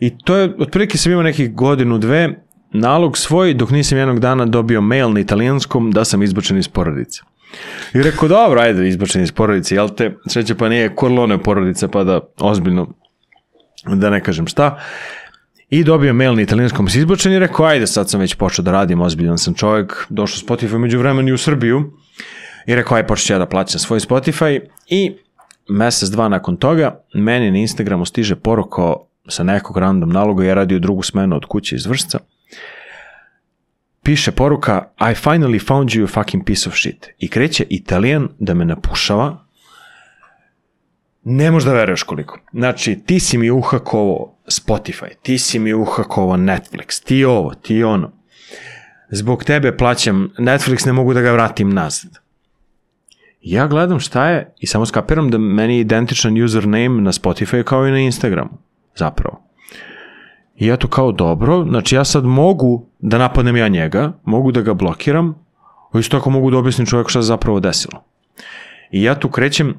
I 0.00 0.18
to 0.18 0.36
je, 0.36 0.54
otprilike 0.58 0.98
sam 0.98 1.12
imao 1.12 1.22
nekih 1.22 1.54
godinu, 1.54 1.98
dve, 1.98 2.34
nalog 2.72 3.18
svoj, 3.18 3.54
dok 3.54 3.70
nisam 3.70 3.98
jednog 3.98 4.18
dana 4.20 4.46
dobio 4.46 4.80
mail 4.80 5.12
na 5.12 5.20
italijanskom 5.20 5.90
da 5.90 6.04
sam 6.04 6.22
izbačen 6.22 6.58
iz 6.58 6.68
porodice. 6.68 7.20
I 7.94 8.02
rekao, 8.02 8.28
dobro, 8.28 8.60
ajde, 8.60 8.88
izbačen 8.88 9.22
iz 9.22 9.32
porodice, 9.32 9.74
jel 9.74 9.88
te, 9.88 10.16
sreće 10.28 10.54
pa 10.54 10.68
nije 10.68 10.94
Corleone 11.00 11.38
porodica, 11.38 11.88
pa 11.88 12.04
da 12.04 12.20
ozbiljno, 12.40 12.94
da 13.86 14.10
ne 14.10 14.20
kažem 14.20 14.46
šta. 14.46 14.78
I 15.72 15.84
dobio 15.84 16.12
mail 16.14 16.34
na 16.34 16.42
italijanskom 16.42 16.88
si 16.88 16.98
izbačen 16.98 17.32
i 17.32 17.38
rekao, 17.38 17.66
ajde, 17.66 17.86
sad 17.86 18.10
sam 18.10 18.20
već 18.20 18.34
počeo 18.34 18.62
da 18.62 18.72
radim, 18.72 19.00
ozbiljan 19.00 19.38
sam 19.38 19.54
čovjek, 19.54 20.06
došao 20.08 20.48
Spotify 20.48 20.78
među 20.78 20.98
vremenu 20.98 21.28
i 21.28 21.32
u 21.32 21.38
Srbiju 21.38 21.92
i 22.66 22.74
rekao, 22.74 22.96
aj, 22.96 23.06
počet 23.06 23.26
ću 23.26 23.32
ja 23.32 23.38
da 23.38 23.46
plaćam 23.46 23.78
svoj 23.78 24.00
Spotify 24.00 24.60
i 24.88 25.12
mesec, 25.68 26.08
dva 26.08 26.28
nakon 26.28 26.56
toga, 26.56 27.04
meni 27.14 27.50
na 27.50 27.58
Instagramu 27.58 28.04
stiže 28.04 28.36
poruka 28.36 28.92
sa 29.28 29.42
nekog 29.42 29.78
random 29.78 30.10
naloga, 30.10 30.44
ja 30.44 30.54
radio 30.54 30.78
drugu 30.78 31.02
smenu 31.02 31.36
od 31.36 31.44
kuće 31.44 31.76
iz 31.76 31.86
Vršca, 31.86 32.18
piše 34.02 34.32
poruka 34.32 34.92
I 35.00 35.14
finally 35.14 35.66
found 35.66 35.88
you 35.88 36.04
a 36.04 36.22
fucking 36.22 36.44
piece 36.44 36.68
of 36.68 36.74
shit. 36.76 37.08
I 37.18 37.28
kreće 37.28 37.64
Italijan 37.68 38.28
da 38.38 38.54
me 38.54 38.64
napušava. 38.64 39.41
Ne 41.24 41.50
možeš 41.50 41.66
da 41.66 41.72
veruješ 41.72 42.02
koliko. 42.02 42.38
Znači, 42.52 43.02
ti 43.06 43.20
si 43.20 43.38
mi 43.38 43.50
uhakovo 43.50 44.38
Spotify, 44.46 45.08
ti 45.22 45.38
si 45.38 45.58
mi 45.58 45.74
uhakovo 45.74 46.36
Netflix, 46.36 47.04
ti 47.04 47.24
ovo, 47.24 47.54
ti 47.54 47.84
ono. 47.84 48.12
Zbog 49.10 49.44
tebe 49.44 49.76
plaćam 49.76 50.30
Netflix, 50.38 50.86
ne 50.86 50.92
mogu 50.92 51.14
da 51.14 51.20
ga 51.20 51.32
vratim 51.32 51.70
nazad. 51.70 52.10
Ja 53.40 53.66
gledam 53.66 54.00
šta 54.00 54.28
je 54.28 54.54
i 54.58 54.66
samo 54.66 54.86
skapiram 54.86 55.30
da 55.30 55.38
meni 55.38 55.74
je 55.74 55.80
identičan 55.80 56.42
username 56.42 57.02
na 57.02 57.12
Spotify 57.12 57.62
kao 57.62 57.86
i 57.86 57.90
na 57.90 57.98
Instagramu, 57.98 58.58
zapravo. 58.96 59.42
I 60.56 60.66
ja 60.66 60.76
to 60.76 60.88
kao 60.88 61.12
dobro, 61.12 61.64
znači 61.68 61.94
ja 61.94 62.04
sad 62.04 62.24
mogu 62.24 62.86
da 62.98 63.18
napadnem 63.18 63.56
ja 63.56 63.68
njega, 63.68 64.12
mogu 64.24 64.52
da 64.52 64.60
ga 64.60 64.74
blokiram, 64.74 65.34
a 65.92 65.98
isto 65.98 66.18
tako 66.18 66.30
mogu 66.30 66.50
da 66.50 66.58
objasnim 66.58 66.86
čovjeku 66.86 67.10
šta 67.10 67.22
se 67.22 67.26
zapravo 67.26 67.60
desilo. 67.60 68.04
I 68.90 69.02
ja 69.02 69.14
tu 69.14 69.30
krećem 69.30 69.74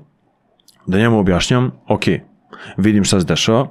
da 0.86 0.98
njemu 0.98 1.20
objašnjam, 1.20 1.72
ok, 1.88 2.04
vidim 2.78 3.04
šta 3.04 3.20
se 3.20 3.26
dešava, 3.26 3.68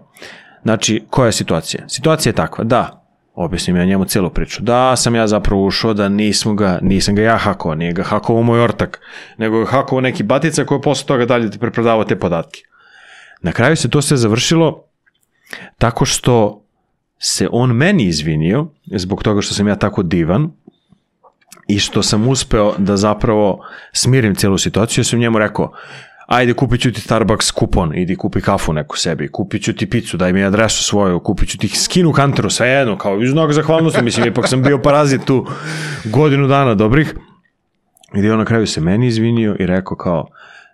znači 0.62 1.04
koja 1.10 1.26
je 1.26 1.32
situacija? 1.32 1.88
Situacija 1.88 2.30
je 2.30 2.34
takva, 2.34 2.64
da, 2.64 3.02
objasnim 3.34 3.76
ja 3.76 3.84
njemu 3.84 4.04
celu 4.04 4.30
priču, 4.30 4.62
da 4.62 4.96
sam 4.96 5.14
ja 5.14 5.26
zapravo 5.26 5.66
ušao, 5.66 5.94
da 5.94 6.08
nisam 6.08 6.56
ga, 6.56 6.78
nisam 6.82 7.14
ga 7.14 7.22
ja 7.22 7.36
hakovao, 7.36 7.74
nije 7.74 7.92
ga 7.92 8.02
hakovao 8.02 8.42
moj 8.42 8.60
ortak, 8.60 9.00
nego 9.36 9.58
je 9.58 9.66
hakovao 9.66 10.00
neki 10.00 10.22
batica 10.22 10.64
koji 10.64 10.80
posle 10.80 11.06
toga 11.06 11.26
dalje 11.26 11.50
ti 11.50 11.58
preprodavao 11.58 12.04
te 12.04 12.18
podatke. 12.18 12.60
Na 13.42 13.52
kraju 13.52 13.76
se 13.76 13.90
to 13.90 14.02
sve 14.02 14.16
završilo 14.16 14.84
tako 15.78 16.04
što 16.04 16.64
se 17.18 17.48
on 17.52 17.70
meni 17.70 18.04
izvinio 18.04 18.66
zbog 18.86 19.22
toga 19.22 19.40
što 19.40 19.54
sam 19.54 19.68
ja 19.68 19.76
tako 19.76 20.02
divan 20.02 20.50
i 21.68 21.78
što 21.78 22.02
sam 22.02 22.28
uspeo 22.28 22.74
da 22.78 22.96
zapravo 22.96 23.64
smirim 23.92 24.34
celu 24.34 24.58
situaciju. 24.58 25.02
Ja 25.02 25.04
sam 25.04 25.18
njemu 25.18 25.38
rekao, 25.38 25.72
ajde 26.32 26.54
kupit 26.54 26.80
ću 26.80 26.92
ti 26.92 27.00
Starbucks 27.00 27.50
kupon, 27.50 27.98
idi 27.98 28.16
kupi 28.16 28.40
kafu 28.40 28.72
neku 28.72 28.96
sebi, 28.96 29.28
kupit 29.28 29.62
ću 29.62 29.72
ti 29.72 29.90
picu, 29.90 30.16
daj 30.16 30.32
mi 30.32 30.44
adresu 30.44 30.84
svoju, 30.84 31.20
kupit 31.20 31.48
ću 31.48 31.58
ti 31.58 31.68
skinu 31.68 32.12
kanteru, 32.12 32.50
sve 32.50 32.68
jedno, 32.68 32.98
kao 32.98 33.22
iz 33.22 33.30
znak 33.30 33.52
zahvalnosti, 33.52 34.02
mislim, 34.02 34.26
ipak 34.26 34.48
sam 34.48 34.62
bio 34.62 34.78
parazit 34.78 35.24
tu 35.24 35.46
godinu 36.04 36.48
dana 36.48 36.74
dobrih. 36.74 37.14
I 38.14 38.30
on 38.30 38.38
na 38.38 38.44
kraju 38.44 38.66
se 38.66 38.80
meni 38.80 39.06
izvinio 39.06 39.56
i 39.58 39.66
rekao 39.66 39.96
kao, 39.96 40.26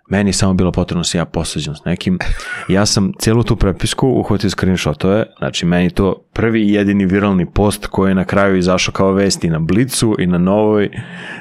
meni 0.09 0.29
je 0.29 0.33
samo 0.33 0.53
bilo 0.53 0.71
potrebno 0.71 0.99
da 0.99 1.03
se 1.03 1.17
ja 1.17 1.25
posađam 1.25 1.75
s 1.75 1.85
nekim. 1.85 2.19
Ja 2.67 2.85
sam 2.85 3.11
cijelu 3.19 3.43
tu 3.43 3.55
prepisku 3.55 4.07
uhvatio 4.07 4.49
screenshotove, 4.49 5.25
znači 5.37 5.65
meni 5.65 5.89
to 5.89 6.23
prvi 6.33 6.61
i 6.61 6.73
jedini 6.73 7.05
viralni 7.05 7.51
post 7.51 7.87
koji 7.87 8.11
je 8.11 8.15
na 8.15 8.25
kraju 8.25 8.57
izašao 8.57 8.93
kao 8.93 9.11
vesti 9.11 9.49
na 9.49 9.59
Blicu 9.59 10.15
i 10.19 10.27
na 10.27 10.37
Novoj, 10.37 10.89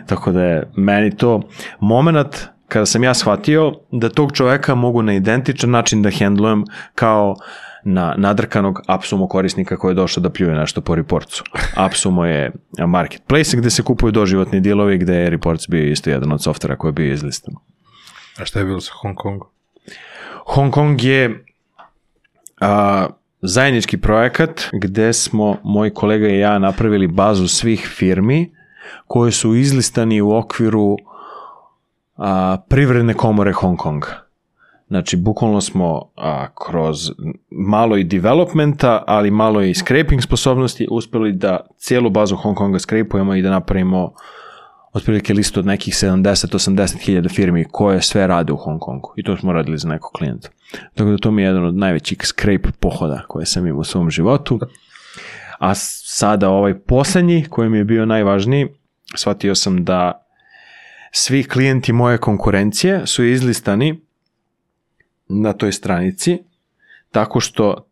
tako 0.07 0.33
da 0.33 0.43
je 0.45 0.71
meni 0.77 1.17
to 1.17 1.43
moment 1.81 2.49
kada 2.69 2.87
sam 2.87 3.05
ja 3.05 3.15
shvatio 3.15 3.73
da 3.91 4.09
tog 4.09 4.33
čoveka 4.33 4.75
mogu 4.75 5.03
na 5.03 5.15
identičan 5.15 5.71
način 5.71 6.03
da 6.03 6.11
hendlujem 6.11 6.65
kao 6.95 7.37
na 7.85 8.15
nadrkanog 8.17 8.81
Apsumo 8.87 9.29
korisnika 9.29 9.77
koji 9.77 9.91
je 9.91 9.95
došao 9.95 10.23
da 10.23 10.31
pljuje 10.31 10.55
nešto 10.55 10.81
po 10.81 10.95
reportcu. 10.95 11.45
Apsumo 11.77 12.25
je 12.27 12.53
marketplace 12.87 13.57
gde 13.57 13.71
se 13.71 13.83
kupuju 13.83 14.13
doživotni 14.13 14.61
dilovi 14.61 14.99
gde 14.99 15.15
je 15.15 15.31
reports 15.31 15.69
bio 15.69 15.91
isto 15.91 16.11
jedan 16.11 16.33
od 16.33 16.43
softvera 16.43 16.77
koji 16.77 16.89
je 16.89 16.93
bio 16.93 17.13
izlistan. 17.13 17.55
A 18.41 18.45
šta 18.45 18.59
je 18.59 18.65
bilo 18.65 18.81
sa 18.81 18.93
Hong 18.95 19.17
Kongom? 19.17 19.49
Hong 20.47 20.73
Kong 20.73 21.05
je 21.05 21.45
a, 22.61 23.07
zajednički 23.43 23.97
projekat 23.97 24.63
gde 24.73 25.13
smo, 25.13 25.57
moj 25.65 25.95
kolega 25.95 26.29
i 26.29 26.39
ja, 26.39 26.59
napravili 26.59 27.07
bazu 27.07 27.49
svih 27.49 27.89
firmi 27.97 28.55
koje 29.07 29.33
su 29.33 29.55
izlistani 29.55 30.21
u 30.21 30.37
okviru 30.37 30.97
a, 32.19 32.57
privredne 32.69 33.15
komore 33.15 33.53
Hong 33.53 33.79
Konga. 33.79 34.29
Znači, 34.89 35.17
bukvalno 35.17 35.61
smo 35.61 36.11
a, 36.17 36.47
kroz 36.67 36.99
malo 37.51 37.97
i 37.97 38.05
developmenta, 38.05 39.05
ali 39.07 39.31
malo 39.31 39.63
i 39.63 39.75
scraping 39.75 40.23
sposobnosti 40.23 40.89
uspeli 40.91 41.33
da 41.33 41.61
cijelu 41.77 42.11
bazu 42.11 42.37
Hong 42.37 42.57
Konga 42.57 42.79
scrapujemo 42.79 43.35
i 43.35 43.43
da 43.43 43.51
napravimo 43.51 44.13
otprilike 44.93 45.35
listu 45.35 45.61
od 45.61 45.67
nekih 45.67 45.95
70-80 45.95 46.99
hiljada 46.99 47.29
firmi 47.29 47.65
koje 47.71 48.03
sve 48.03 48.27
rade 48.27 48.53
u 48.53 48.57
Hong 48.57 48.81
Kongu. 48.81 49.15
I 49.17 49.23
to 49.23 49.37
smo 49.37 49.53
radili 49.53 49.79
za 49.79 49.89
nekog 49.89 50.13
klijenta. 50.13 50.49
Tako 50.95 51.11
da 51.11 51.17
to 51.17 51.31
mi 51.31 51.43
je 51.43 51.47
jedan 51.47 51.65
od 51.65 51.75
najvećih 51.75 52.19
scrape 52.23 52.69
pohoda 52.81 53.23
koje 53.29 53.47
sam 53.47 53.67
imao 53.67 53.81
u 53.81 53.85
svom 53.85 54.11
životu. 54.11 54.61
A 55.59 55.75
sada 55.75 56.51
ovaj 56.51 56.79
poslednji 56.79 57.47
koji 57.51 57.69
mi 57.69 57.79
je 57.79 57.85
bio 57.85 58.07
najvažniji, 58.07 58.69
shvatio 59.17 59.55
sam 59.55 59.85
da 59.85 60.28
svi 61.13 61.45
klijenti 61.45 61.93
moje 61.93 62.19
konkurencije 62.19 63.07
su 63.07 63.25
izlistani 63.25 64.01
na 65.29 65.53
toj 65.53 65.73
stranici 65.73 66.39
tako 67.11 67.41
što 67.41 67.89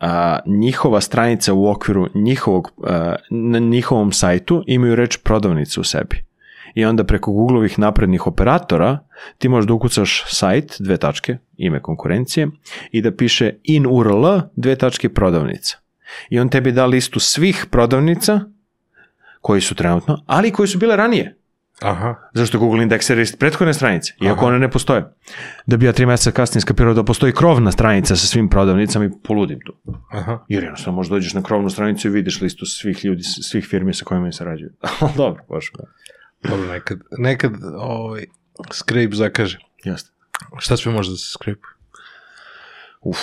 a, 0.00 0.38
njihova 0.46 1.00
stranica 1.00 1.54
u 1.54 1.70
okviru 1.70 2.08
njihovog, 2.14 2.72
a, 2.84 3.14
na 3.30 3.58
njihovom 3.58 4.12
sajtu 4.12 4.64
imaju 4.66 4.94
reč 4.94 5.16
prodavnica 5.16 5.80
u 5.80 5.84
sebi. 5.84 6.24
I 6.74 6.84
onda 6.84 7.04
preko 7.04 7.32
Googleovih 7.32 7.78
naprednih 7.78 8.26
operatora 8.26 8.98
ti 9.38 9.48
možeš 9.48 9.68
da 9.68 9.74
ukucaš 9.74 10.24
sajt, 10.26 10.76
dve 10.78 10.96
tačke, 10.96 11.36
ime 11.56 11.82
konkurencije, 11.82 12.48
i 12.90 13.02
da 13.02 13.16
piše 13.16 13.54
in 13.62 13.86
URL, 13.86 14.40
dve 14.56 14.76
tačke 14.76 15.08
prodavnica. 15.08 15.76
I 16.30 16.38
on 16.38 16.48
tebi 16.48 16.72
da 16.72 16.86
listu 16.86 17.20
svih 17.20 17.66
prodavnica 17.70 18.40
koji 19.40 19.60
su 19.60 19.74
trenutno, 19.74 20.22
ali 20.26 20.50
koji 20.50 20.68
su 20.68 20.78
bile 20.78 20.96
ranije. 20.96 21.36
Aha. 21.84 22.14
Zašto 22.34 22.58
Google 22.58 22.82
indeksira 22.82 23.22
iz 23.22 23.36
prethodne 23.36 23.74
stranice, 23.74 24.12
iako 24.20 24.38
Aha. 24.38 24.46
one 24.46 24.58
ne 24.58 24.70
postoje. 24.70 25.04
Da 25.66 25.76
bi 25.76 25.86
ja 25.86 25.92
tri 25.92 26.06
meseca 26.06 26.30
kasnije 26.30 26.60
skapirao 26.60 26.94
da 26.94 27.04
postoji 27.04 27.32
krovna 27.32 27.72
stranica 27.72 28.16
sa 28.16 28.26
svim 28.26 28.48
prodavnicama 28.48 29.04
i 29.04 29.10
poludim 29.24 29.58
tu. 29.66 29.74
Aha. 30.12 30.38
Jer 30.48 30.62
jednostavno 30.62 30.96
možda 30.96 31.14
dođeš 31.14 31.34
na 31.34 31.42
krovnu 31.42 31.70
stranicu 31.70 32.08
i 32.08 32.10
vidiš 32.10 32.40
listu 32.40 32.66
svih 32.66 33.04
ljudi, 33.04 33.22
svih 33.22 33.64
firmi 33.64 33.94
sa 33.94 34.04
kojima 34.04 34.32
se 34.32 34.44
rađuju. 34.44 34.70
Dobro, 35.16 35.44
baš. 35.48 35.72
Dobro, 36.42 36.66
nekad, 36.66 36.98
nekad 37.18 37.52
ovaj, 37.76 38.24
scrape 38.72 39.14
zakaže. 39.14 39.58
Jeste. 39.84 40.10
Šta 40.58 40.76
sve 40.76 40.92
može 40.92 41.10
da 41.10 41.16
se 41.16 41.30
scrape? 41.30 41.66
Uf. 43.00 43.18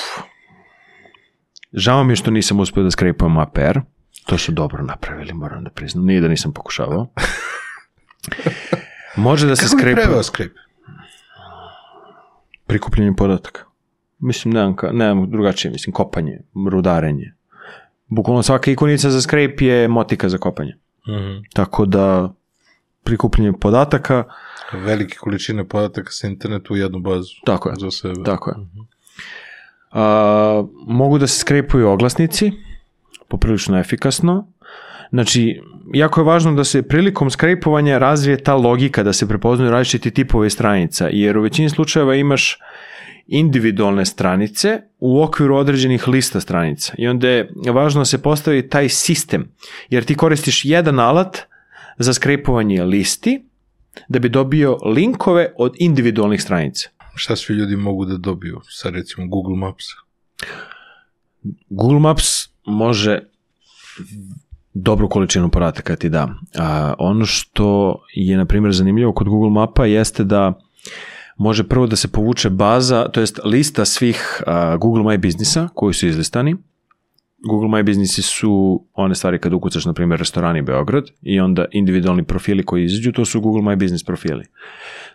Žao 1.73 2.03
mi 2.03 2.11
je 2.11 2.15
što 2.15 2.31
nisam 2.31 2.59
uspio 2.59 2.83
da 2.83 2.91
skrepujem 2.91 3.37
APR. 3.37 3.79
To 4.25 4.37
su 4.37 4.51
dobro 4.51 4.83
napravili, 4.83 5.33
moram 5.33 5.63
da 5.63 5.69
priznam. 5.69 6.05
Nije 6.05 6.21
da 6.21 6.27
nisam 6.27 6.53
pokušavao. 6.53 7.07
Može 9.17 9.47
da 9.47 9.55
se 9.55 9.63
Kako 9.63 9.75
bi 9.75 9.81
skrepuje 9.81 10.05
preveo 10.05 10.23
scrape? 10.23 10.59
prikupljanje 12.67 13.13
podataka. 13.13 13.61
Mislim, 14.19 14.53
nemam, 14.53 14.75
ka, 14.75 14.91
nemam 14.91 15.31
drugačije, 15.31 15.71
mislim, 15.71 15.93
kopanje, 15.93 16.39
rudarenje. 16.69 17.33
Bukvalno 18.07 18.43
svaka 18.43 18.71
ikonica 18.71 19.09
za 19.09 19.21
scrape 19.21 19.65
je 19.65 19.87
motika 19.87 20.29
za 20.29 20.37
kopanje. 20.37 20.77
Mhm. 21.07 21.37
Tako 21.53 21.85
da 21.85 22.33
prikupljanje 23.03 23.53
podataka, 23.53 24.23
Velike 24.73 25.17
količine 25.17 25.67
podataka 25.67 26.11
sa 26.11 26.27
internetu 26.27 26.73
u 26.73 26.77
jednu 26.77 26.99
bazu. 26.99 27.33
tako 27.45 27.69
je. 27.69 27.75
Za 27.79 27.91
sebe. 27.91 28.23
Tako 28.25 28.49
je. 28.49 28.55
A, 29.91 30.63
mogu 30.87 31.17
da 31.17 31.27
se 31.27 31.39
skrepuju 31.39 31.89
oglasnici, 31.89 32.51
poprilično 33.27 33.79
efikasno. 33.79 34.47
Znači, 35.11 35.61
jako 35.93 36.21
je 36.21 36.25
važno 36.25 36.53
da 36.53 36.63
se 36.63 36.81
prilikom 36.81 37.29
skrepovanja 37.29 37.97
razvije 37.97 38.43
ta 38.43 38.55
logika 38.55 39.03
da 39.03 39.13
se 39.13 39.27
prepoznaju 39.27 39.71
različiti 39.71 40.11
tipovi 40.11 40.49
stranica, 40.49 41.07
jer 41.11 41.37
u 41.37 41.41
većini 41.41 41.69
slučajeva 41.69 42.15
imaš 42.15 42.59
individualne 43.27 44.05
stranice 44.05 44.81
u 44.99 45.21
okviru 45.23 45.55
određenih 45.55 46.07
lista 46.07 46.39
stranica. 46.39 46.93
I 46.97 47.07
onda 47.07 47.27
je 47.27 47.49
važno 47.73 48.01
da 48.01 48.05
se 48.05 48.21
postavi 48.21 48.69
taj 48.69 48.89
sistem, 48.89 49.51
jer 49.89 50.03
ti 50.03 50.15
koristiš 50.15 50.65
jedan 50.65 50.99
alat 50.99 51.37
za 51.97 52.13
skrepovanje 52.13 52.83
listi 52.83 53.43
da 54.07 54.19
bi 54.19 54.29
dobio 54.29 54.77
linkove 54.85 55.53
od 55.57 55.75
individualnih 55.79 56.41
stranica. 56.41 56.89
Šta 57.15 57.35
svi 57.35 57.53
ljudi 57.53 57.75
mogu 57.75 58.05
da 58.05 58.17
dobiju 58.17 58.61
sa 58.69 58.89
recimo 58.89 59.27
Google 59.27 59.55
Maps? 59.55 59.85
Google 61.69 61.99
Maps 61.99 62.49
može 62.65 63.19
dobru 64.73 65.09
količinu 65.09 65.49
podataka 65.49 65.95
ti 65.95 66.09
da. 66.09 66.29
A, 66.57 66.93
ono 66.99 67.25
što 67.25 67.95
je, 68.13 68.37
na 68.37 68.45
primjer, 68.45 68.73
zanimljivo 68.73 69.13
kod 69.13 69.29
Google 69.29 69.49
Mapa 69.49 69.85
jeste 69.85 70.23
da 70.23 70.53
može 71.37 71.63
prvo 71.63 71.87
da 71.87 71.95
se 71.95 72.07
povuče 72.07 72.49
baza, 72.49 73.07
to 73.07 73.19
jest 73.19 73.39
lista 73.43 73.85
svih 73.85 74.43
a, 74.47 74.77
Google 74.77 75.03
My 75.03 75.17
Businessa 75.17 75.69
koji 75.73 75.93
su 75.93 76.07
izlistani. 76.07 76.55
Google 77.43 77.69
My 77.69 77.83
Businessi 77.83 78.21
su 78.21 78.83
one 78.93 79.15
stvari 79.15 79.39
kad 79.39 79.53
ukucaš, 79.53 79.85
na 79.85 79.93
primjer, 79.93 80.19
restorani 80.19 80.61
Beograd 80.61 81.03
i 81.21 81.39
onda 81.39 81.65
individualni 81.71 82.23
profili 82.23 82.63
koji 82.63 82.85
izađu, 82.85 83.11
to 83.11 83.25
su 83.25 83.41
Google 83.41 83.61
My 83.61 83.75
Business 83.75 84.03
profili. 84.03 84.45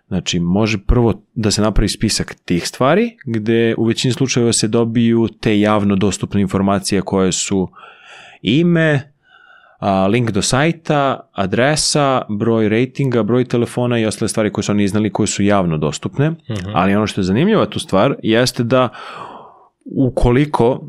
Znači, 0.09 0.41
može 0.41 0.79
prvo 0.79 1.23
da 1.35 1.51
se 1.51 1.63
napravi 1.63 1.89
spisak 1.89 2.35
tih 2.35 2.69
stvari, 2.69 3.17
gde 3.27 3.75
u 3.79 3.85
većini 3.85 4.15
slučajeva 4.15 4.53
se 4.53 4.69
dobiju 4.69 5.29
te 5.41 5.61
javno 5.61 5.97
dostupne 5.97 6.41
informacije 6.41 7.01
koje 7.01 7.33
su 7.33 7.69
ime, 8.43 9.13
a, 9.79 10.07
link 10.07 10.31
do 10.31 10.43
sajta, 10.43 11.29
adresa, 11.33 12.23
broj 12.29 12.69
ratinga, 12.69 13.23
broj 13.23 13.45
telefona 13.45 13.99
i 13.99 14.07
ostale 14.07 14.29
stvari 14.29 14.53
koje 14.53 14.65
su 14.65 14.73
oni 14.73 14.85
iznali 14.85 15.13
koje 15.13 15.27
su 15.27 15.43
javno 15.43 15.79
dostupne. 15.79 16.33
Ali 16.75 16.95
ono 16.95 17.07
što 17.07 17.21
je 17.21 17.25
zanimljiva 17.25 17.67
tu 17.67 17.79
stvar 17.79 18.15
jeste 18.23 18.63
da 18.63 18.89
ukoliko 19.85 20.89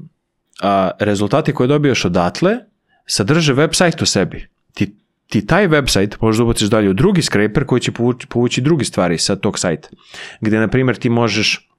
a, 0.61 0.89
rezultati 0.99 1.53
koje 1.53 1.67
dobiješ 1.67 2.05
odatle 2.05 2.57
sadrže 3.05 3.53
web 3.53 3.69
sajt 3.73 4.01
u 4.01 4.05
sebi, 4.05 4.47
ti 4.73 4.95
ti 5.27 5.45
taj 5.45 5.67
website 5.67 6.15
možeš 6.21 6.37
da 6.37 6.43
ubaciš 6.43 6.69
dalje 6.69 6.89
u 6.89 6.93
drugi 6.93 7.21
scraper 7.21 7.65
koji 7.65 7.81
će 7.81 7.91
povući, 7.91 8.27
povući 8.27 8.61
druge 8.61 8.85
stvari 8.85 9.17
sa 9.17 9.35
tog 9.35 9.59
sajta. 9.59 9.89
Gde, 10.41 10.59
na 10.59 10.67
primjer, 10.67 10.97
ti 10.97 11.09
možeš 11.09 11.69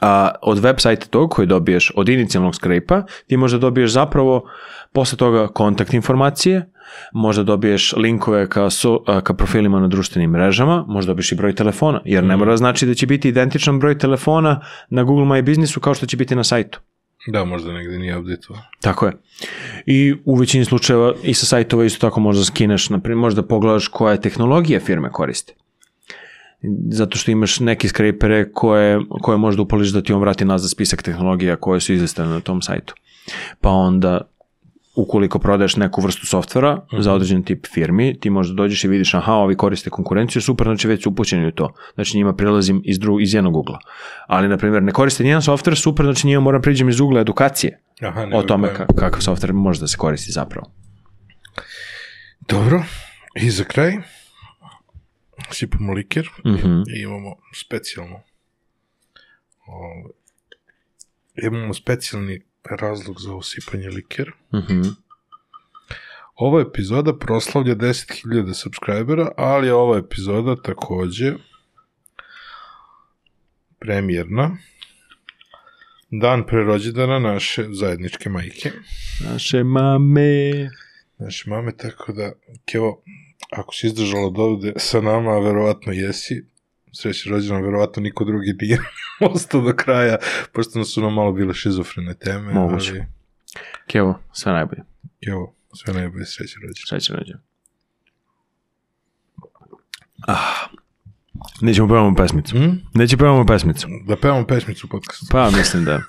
a, 0.00 0.30
od 0.42 0.58
website 0.58 1.08
tog 1.10 1.30
koji 1.30 1.46
dobiješ 1.46 1.92
od 1.96 2.08
inicijalnog 2.08 2.54
scrape 2.54 2.94
ti 3.26 3.36
možda 3.36 3.58
dobiješ 3.58 3.92
zapravo 3.92 4.48
posle 4.92 5.18
toga 5.18 5.48
kontakt 5.48 5.94
informacije, 5.94 6.72
možda 7.12 7.42
dobiješ 7.42 7.92
linkove 7.96 8.48
ka, 8.48 8.70
so, 8.70 8.98
ka 9.24 9.34
profilima 9.34 9.80
na 9.80 9.88
društvenim 9.88 10.30
mrežama, 10.30 10.84
možda 10.88 11.10
dobiješ 11.10 11.32
i 11.32 11.34
broj 11.34 11.54
telefona, 11.54 12.00
jer 12.04 12.24
ne 12.24 12.36
mora 12.36 12.56
znači 12.56 12.86
da 12.86 12.94
će 12.94 13.06
biti 13.06 13.28
identičan 13.28 13.78
broj 13.78 13.98
telefona 13.98 14.60
na 14.90 15.02
Google 15.02 15.24
My 15.24 15.42
Businessu 15.42 15.80
kao 15.80 15.94
što 15.94 16.06
će 16.06 16.16
biti 16.16 16.34
na 16.34 16.44
sajtu. 16.44 16.80
Da, 17.26 17.44
možda 17.44 17.72
negde 17.72 17.98
nije 17.98 18.18
update 18.18 18.46
Tako 18.80 19.06
je. 19.06 19.12
I 19.86 20.14
u 20.24 20.34
većini 20.34 20.64
slučajeva 20.64 21.14
i 21.22 21.34
sa 21.34 21.46
sajtova 21.46 21.84
isto 21.84 22.06
tako 22.06 22.20
možda 22.20 22.44
skineš, 22.44 22.90
naprimjer, 22.90 23.18
možda 23.18 23.42
pogledaš 23.42 23.88
koja 23.88 24.16
tehnologija 24.16 24.80
firme 24.80 25.10
koriste. 25.12 25.54
Zato 26.90 27.18
što 27.18 27.30
imaš 27.30 27.60
neke 27.60 27.88
skrejpere 27.88 28.52
koje, 28.52 29.00
koje 29.22 29.38
možda 29.38 29.62
upališ 29.62 29.88
da 29.88 30.02
ti 30.02 30.12
on 30.12 30.20
vrati 30.20 30.44
nazad 30.44 30.70
spisak 30.70 31.02
tehnologija 31.02 31.56
koje 31.56 31.80
su 31.80 31.92
izlistane 31.92 32.28
na 32.28 32.40
tom 32.40 32.62
sajtu. 32.62 32.94
Pa 33.60 33.70
onda 33.70 34.20
ukoliko 34.96 35.38
prodaješ 35.38 35.76
neku 35.76 36.00
vrstu 36.00 36.26
softvera 36.26 36.72
uh 36.72 36.98
-huh. 36.98 37.02
za 37.02 37.12
određen 37.12 37.42
tip 37.42 37.66
firmi, 37.66 38.20
ti 38.20 38.30
možda 38.30 38.54
dođeš 38.54 38.84
i 38.84 38.88
vidiš, 38.88 39.14
aha, 39.14 39.32
ovi 39.32 39.56
koriste 39.56 39.90
konkurenciju, 39.90 40.42
super, 40.42 40.64
znači 40.64 40.88
već 40.88 41.02
su 41.02 41.10
upućeni 41.10 41.46
u 41.46 41.52
to. 41.52 41.72
Znači 41.94 42.16
njima 42.16 42.32
prilazim 42.32 42.82
iz, 42.84 42.98
dru, 42.98 43.20
iz 43.20 43.34
jednog 43.34 43.56
ugla. 43.56 43.78
Ali, 44.26 44.48
na 44.48 44.56
primjer, 44.56 44.82
ne 44.82 44.92
koriste 44.92 45.22
nijedan 45.22 45.42
softver, 45.42 45.76
super, 45.76 46.04
znači 46.04 46.26
njima 46.26 46.40
moram 46.40 46.62
priđem 46.62 46.88
iz 46.88 47.00
ugla 47.00 47.20
edukacije 47.20 47.82
Aha, 48.02 48.26
ne 48.26 48.36
o 48.38 48.42
tome 48.42 48.74
ka, 48.74 48.86
kakav 48.86 49.20
softver 49.20 49.52
može 49.52 49.80
da 49.80 49.86
se 49.86 49.96
koristi 49.96 50.32
zapravo. 50.32 50.72
Dobro, 52.48 52.82
i 53.34 53.50
za 53.50 53.64
kraj 53.64 53.92
sipamo 55.54 55.92
liker 55.92 56.28
Mm 56.44 56.54
-hmm. 56.54 56.84
i 56.96 57.02
imamo 57.02 57.36
specijalno 57.54 58.22
o, 59.66 60.08
imamo 61.42 61.74
specijalni 61.74 62.42
razlog 62.64 63.20
za 63.20 63.34
osipanje 63.34 63.88
likera. 63.88 64.32
Mm 64.52 64.58
-hmm. 64.58 64.94
Ova 66.34 66.60
epizoda 66.60 67.18
proslavlja 67.18 67.74
10.000 67.74 68.54
subscribera, 68.54 69.32
ali 69.36 69.70
ova 69.70 69.98
epizoda 69.98 70.62
takođe 70.62 71.34
premijerna. 73.78 74.56
Dan 76.10 76.46
pre 76.46 76.64
rođendana 76.64 77.18
naše 77.18 77.66
zajedničke 77.72 78.28
majke. 78.28 78.70
Naše 79.24 79.64
mame. 79.64 80.70
Naše 81.18 81.50
mame, 81.50 81.76
tako 81.76 82.12
da, 82.12 82.32
Kevo, 82.64 83.02
ako 83.50 83.74
si 83.74 83.86
izdržala 83.86 84.30
do 84.30 84.42
ovde 84.42 84.72
sa 84.76 85.00
nama, 85.00 85.38
verovatno 85.38 85.92
jesi, 85.92 86.44
sreći 86.92 87.28
rođena, 87.28 87.60
verovatno 87.60 88.02
niko 88.02 88.24
drugi 88.24 88.54
nije 88.60 88.78
ostao 89.34 89.60
do 89.60 89.72
kraja, 89.76 90.16
pošto 90.52 90.84
su 90.84 91.00
nam 91.02 91.14
malo 91.14 91.32
bile 91.32 91.54
šizofrene 91.54 92.14
teme. 92.14 92.52
Moguće. 92.52 92.90
Ali, 92.90 93.04
Kevo, 93.86 94.18
sve 94.32 94.52
najbolje. 94.52 94.82
Kevo, 95.24 95.54
sve 95.74 95.94
najbolje, 95.94 96.26
sreći 96.26 96.56
rođena. 96.62 96.86
Sreće 96.88 97.12
rođena. 97.12 97.40
Ah. 100.28 100.66
Nećemo 101.60 101.88
pevamo 101.88 102.16
pesmicu. 102.16 102.56
Hmm? 102.56 102.80
Neće 102.94 103.16
pevamo 103.16 103.46
pesmicu. 103.46 103.88
Da 104.06 104.16
pevamo 104.16 104.46
pesmicu 104.46 104.86
u 104.86 104.90
podcastu. 104.90 105.26
Pa, 105.30 105.50
mislim 105.50 105.84
da. 105.84 106.00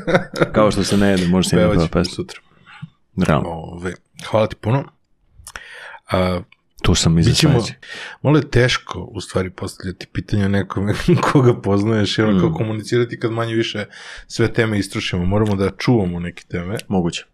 Kao 0.54 0.70
što 0.70 0.84
se 0.84 0.96
ne 0.96 1.08
jede, 1.10 1.28
može 1.28 1.48
se 1.48 1.56
ne 1.56 1.62
Pevat 1.62 1.74
peva 1.74 1.86
ćemo 1.86 1.92
pesmicu. 1.92 2.14
sutra. 2.14 2.40
Realno. 3.26 3.48
Ove, 3.48 3.92
hvala 4.30 4.46
ti 4.46 4.56
puno. 4.56 4.84
A, 6.10 6.40
Tu 6.82 6.94
sam 6.94 7.18
i 7.18 7.22
za 7.22 7.30
Bićemo, 7.30 7.64
malo 8.22 8.36
je 8.36 8.50
teško 8.50 9.00
u 9.02 9.20
stvari 9.20 9.50
postavljati 9.50 10.06
pitanja 10.06 10.48
nekome 10.48 10.94
koga 11.32 11.54
poznaješ 11.54 12.18
i 12.18 12.22
onako 12.22 12.48
Mm. 12.48 12.54
komunicirati 12.54 13.18
kad 13.18 13.32
manje 13.32 13.54
više 13.54 13.84
sve 14.26 14.52
teme 14.52 14.78
istrošimo. 14.78 15.24
Moramo 15.24 15.56
da 15.56 15.70
čuvamo 15.70 16.20
neke 16.20 16.42
teme, 16.48 16.76
Moguće. 16.88 17.24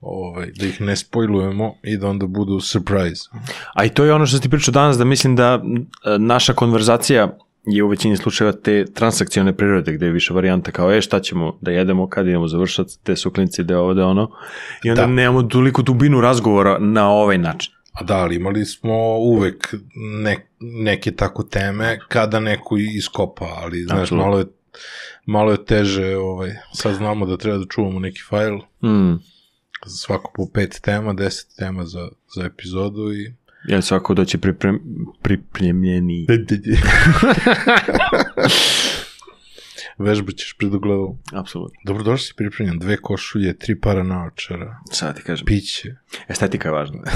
ovaj, 0.00 0.50
da 0.50 0.66
ih 0.66 0.80
ne 0.80 0.96
spojlujemo 0.96 1.74
i 1.82 1.96
da 1.96 2.08
onda 2.08 2.26
budu 2.26 2.60
surprise. 2.60 3.28
A 3.74 3.84
i 3.84 3.88
to 3.88 4.04
je 4.04 4.12
ono 4.14 4.26
što 4.26 4.38
ti 4.38 4.48
pričao 4.48 4.72
danas, 4.72 4.98
da 4.98 5.04
mislim 5.04 5.36
da 5.36 5.62
naša 6.18 6.52
konverzacija 6.52 7.38
je 7.64 7.82
u 7.82 7.88
većini 7.88 8.16
slučajeva 8.16 8.52
te 8.54 8.84
transakcione 8.86 9.56
prirode, 9.56 9.92
gde 9.92 10.06
je 10.06 10.12
više 10.12 10.34
varijanta 10.34 10.70
kao, 10.70 10.92
e, 10.92 11.00
šta 11.00 11.20
ćemo 11.20 11.58
da 11.60 11.70
jedemo, 11.70 12.08
kad 12.08 12.26
idemo 12.26 12.48
završati, 12.48 12.98
te 13.02 13.16
su 13.16 13.30
klinci, 13.30 13.62
da 13.62 13.74
je 13.74 13.78
ovo, 13.78 13.94
da 13.94 14.06
ono. 14.06 14.30
I 14.84 14.90
onda 14.90 15.02
Da. 15.02 15.06
nemamo 15.08 15.42
toliko 15.42 15.82
dubinu 15.82 16.20
razgovora 16.20 16.78
na 16.78 17.10
ovaj 17.10 17.38
način. 17.38 17.72
Da, 18.00 18.16
ali 18.16 18.36
imali 18.36 18.64
smo 18.64 18.94
uvek 19.18 19.74
ne, 20.14 20.36
neke 20.60 21.12
tako 21.12 21.42
teme 21.42 21.98
kada 22.08 22.40
neko 22.40 22.76
iskopa, 22.78 23.44
ali 23.54 23.82
znaš, 23.82 24.00
Apsolutno. 24.00 24.26
malo 24.26 24.38
je, 24.38 24.44
malo 25.26 25.52
je 25.52 25.64
teže, 25.64 26.16
ovaj, 26.16 26.50
sad 26.74 26.94
znamo 26.94 27.26
da 27.26 27.36
treba 27.36 27.58
da 27.58 27.64
čuvamo 27.66 27.98
neki 27.98 28.20
fajl, 28.20 28.56
Mm. 28.82 29.12
za 29.86 29.96
svako 29.96 30.32
po 30.36 30.46
pet 30.48 30.80
tema, 30.82 31.12
deset 31.14 31.56
tema 31.56 31.84
za, 31.84 32.08
za 32.30 32.44
epizodu 32.44 33.12
i 33.12 33.34
Jel 33.64 33.80
svako 33.82 34.14
da 34.14 34.24
će 34.24 34.38
priprem, 34.38 34.80
pripremljeni. 35.22 36.26
vežba 39.98 40.32
ćeš 40.32 40.54
pred 40.54 40.74
ogledalom. 40.74 41.18
Apsolutno. 41.32 41.80
Dobro, 41.84 42.02
došli 42.02 42.26
si 42.26 42.34
pripremljen, 42.34 42.78
dve 42.78 42.96
košulje, 42.96 43.58
tri 43.58 43.80
para 43.80 44.02
naočara, 44.02 44.76
Sad 44.90 45.16
ti 45.16 45.22
kažem. 45.22 45.46
piće. 45.46 45.94
Estetika 46.28 46.68
je 46.68 46.72
važna. 46.72 46.98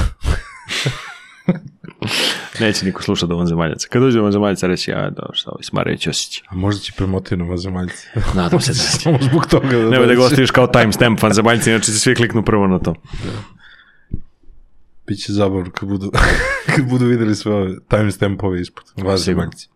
Neće 2.60 2.86
niko 2.86 3.02
slušati 3.02 3.28
do 3.28 3.36
vanzemaljaca. 3.36 3.88
Kad 3.90 4.02
dođe 4.02 4.18
do 4.18 4.22
vanzemaljaca 4.22 4.66
reći, 4.66 4.90
ja, 4.90 5.10
dobro, 5.10 5.32
šta 5.32 5.50
ovaj 5.50 5.62
Smarević 5.62 6.00
Ćosić. 6.00 6.42
A 6.48 6.54
možda 6.54 6.80
će 6.80 6.92
premotiti 6.96 7.36
na 7.36 7.44
vanzemaljci. 7.44 8.08
Nadam 8.34 8.60
se 8.60 8.72
da 8.72 8.78
će. 8.78 8.82
Samo 8.82 9.18
zbog 9.20 9.46
toga 9.46 9.68
da 9.68 9.90
Nemoj 9.90 10.14
da 10.14 10.22
ostaviš 10.22 10.50
kao 10.50 10.66
timestamp 10.66 11.22
vanzemaljci, 11.22 11.70
inače 11.70 11.92
se 11.92 11.98
svi 11.98 12.14
kliknu 12.14 12.44
prvo 12.44 12.66
na 12.66 12.78
to. 12.78 12.94
Biće 15.06 15.32
zabavno 15.32 15.70
kad 15.70 15.88
budu, 15.88 16.10
kad 16.76 16.88
budu 16.88 17.06
videli 17.06 17.34
sve 17.34 17.54
ove 17.54 17.76
timestampove 17.88 18.60
ispod. 18.60 18.84
Vanzemaljci. 18.96 19.68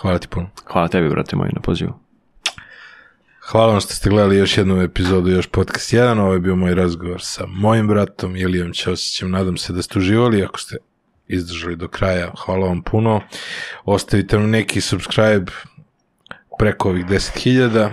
Hvala 0.00 0.18
ti 0.18 0.28
puno. 0.28 0.50
Hvala 0.64 0.88
tebi, 0.88 1.08
brate 1.08 1.36
moji, 1.36 1.50
na 1.54 1.60
pozivu. 1.60 2.03
Hvala 3.46 3.72
vam 3.72 3.80
što 3.80 3.94
ste 3.94 4.10
gledali 4.10 4.36
još 4.36 4.58
jednu 4.58 4.82
epizodu, 4.82 5.30
još 5.30 5.46
podcast 5.46 5.92
1. 5.92 6.20
Ovo 6.20 6.32
je 6.32 6.40
bio 6.40 6.56
moj 6.56 6.74
razgovor 6.74 7.20
sa 7.22 7.46
mojim 7.46 7.88
bratom 7.88 8.36
Ilijom 8.36 8.72
Ćosićem. 8.72 9.30
Nadam 9.30 9.56
se 9.56 9.72
da 9.72 9.82
ste 9.82 9.98
uživali. 9.98 10.42
Ako 10.42 10.60
ste 10.60 10.76
izdržali 11.28 11.76
do 11.76 11.88
kraja, 11.88 12.32
hvala 12.44 12.66
vam 12.66 12.82
puno. 12.82 13.20
Ostavite 13.84 14.38
nam 14.38 14.50
neki 14.50 14.80
subscribe 14.80 15.52
preko 16.58 16.88
ovih 16.88 17.06
10.000. 17.06 17.90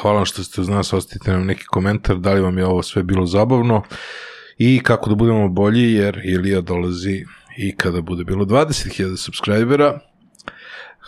Hvala 0.00 0.16
vam 0.16 0.26
što 0.26 0.44
ste 0.44 0.60
uz 0.60 0.68
nas, 0.68 0.92
ostavite 0.92 1.30
nam 1.30 1.46
neki 1.46 1.64
komentar, 1.64 2.16
da 2.16 2.32
li 2.32 2.40
vam 2.40 2.58
je 2.58 2.66
ovo 2.66 2.82
sve 2.82 3.02
bilo 3.02 3.26
zabavno 3.26 3.82
i 4.58 4.80
kako 4.82 5.10
da 5.10 5.16
budemo 5.16 5.48
bolji, 5.48 5.92
jer 5.92 6.20
Ilija 6.24 6.60
dolazi 6.60 7.24
i 7.56 7.76
kada 7.76 8.00
bude 8.00 8.24
bilo 8.24 8.44
20.000 8.44 9.16
subscribera. 9.16 9.98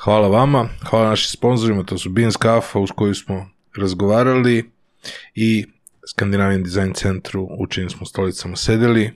Hvala 0.05 0.29
vama, 0.29 0.69
hvala 0.91 1.09
našim 1.09 1.31
sponsorima, 1.31 1.85
to 1.85 1.99
su 1.99 2.11
Beans 2.11 2.37
Kafa 2.37 2.79
uz 2.79 2.91
koju 2.97 3.15
smo 3.15 3.56
razgovarali 3.81 4.71
i 5.35 5.67
Skandinavian 6.09 6.63
Design 6.63 6.95
Centru 6.95 7.49
u 7.59 7.67
čijim 7.67 7.91
smo 7.91 8.07
stolicama 8.07 8.57
sedeli. 8.57 9.13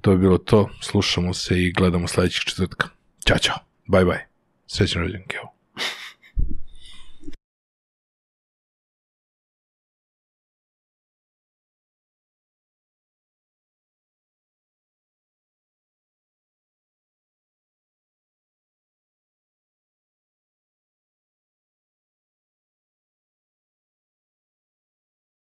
To 0.00 0.10
je 0.10 0.18
bilo 0.18 0.38
to, 0.38 0.70
slušamo 0.82 1.34
se 1.34 1.62
i 1.62 1.72
gledamo 1.72 2.08
sledećeg 2.08 2.42
četvrtka. 2.44 2.88
Ćao, 3.26 3.38
čao, 3.38 3.56
bye 3.88 4.04
bye. 4.04 4.20
Srećan 4.66 5.02
rođen, 5.02 5.22
Keo. 5.28 5.51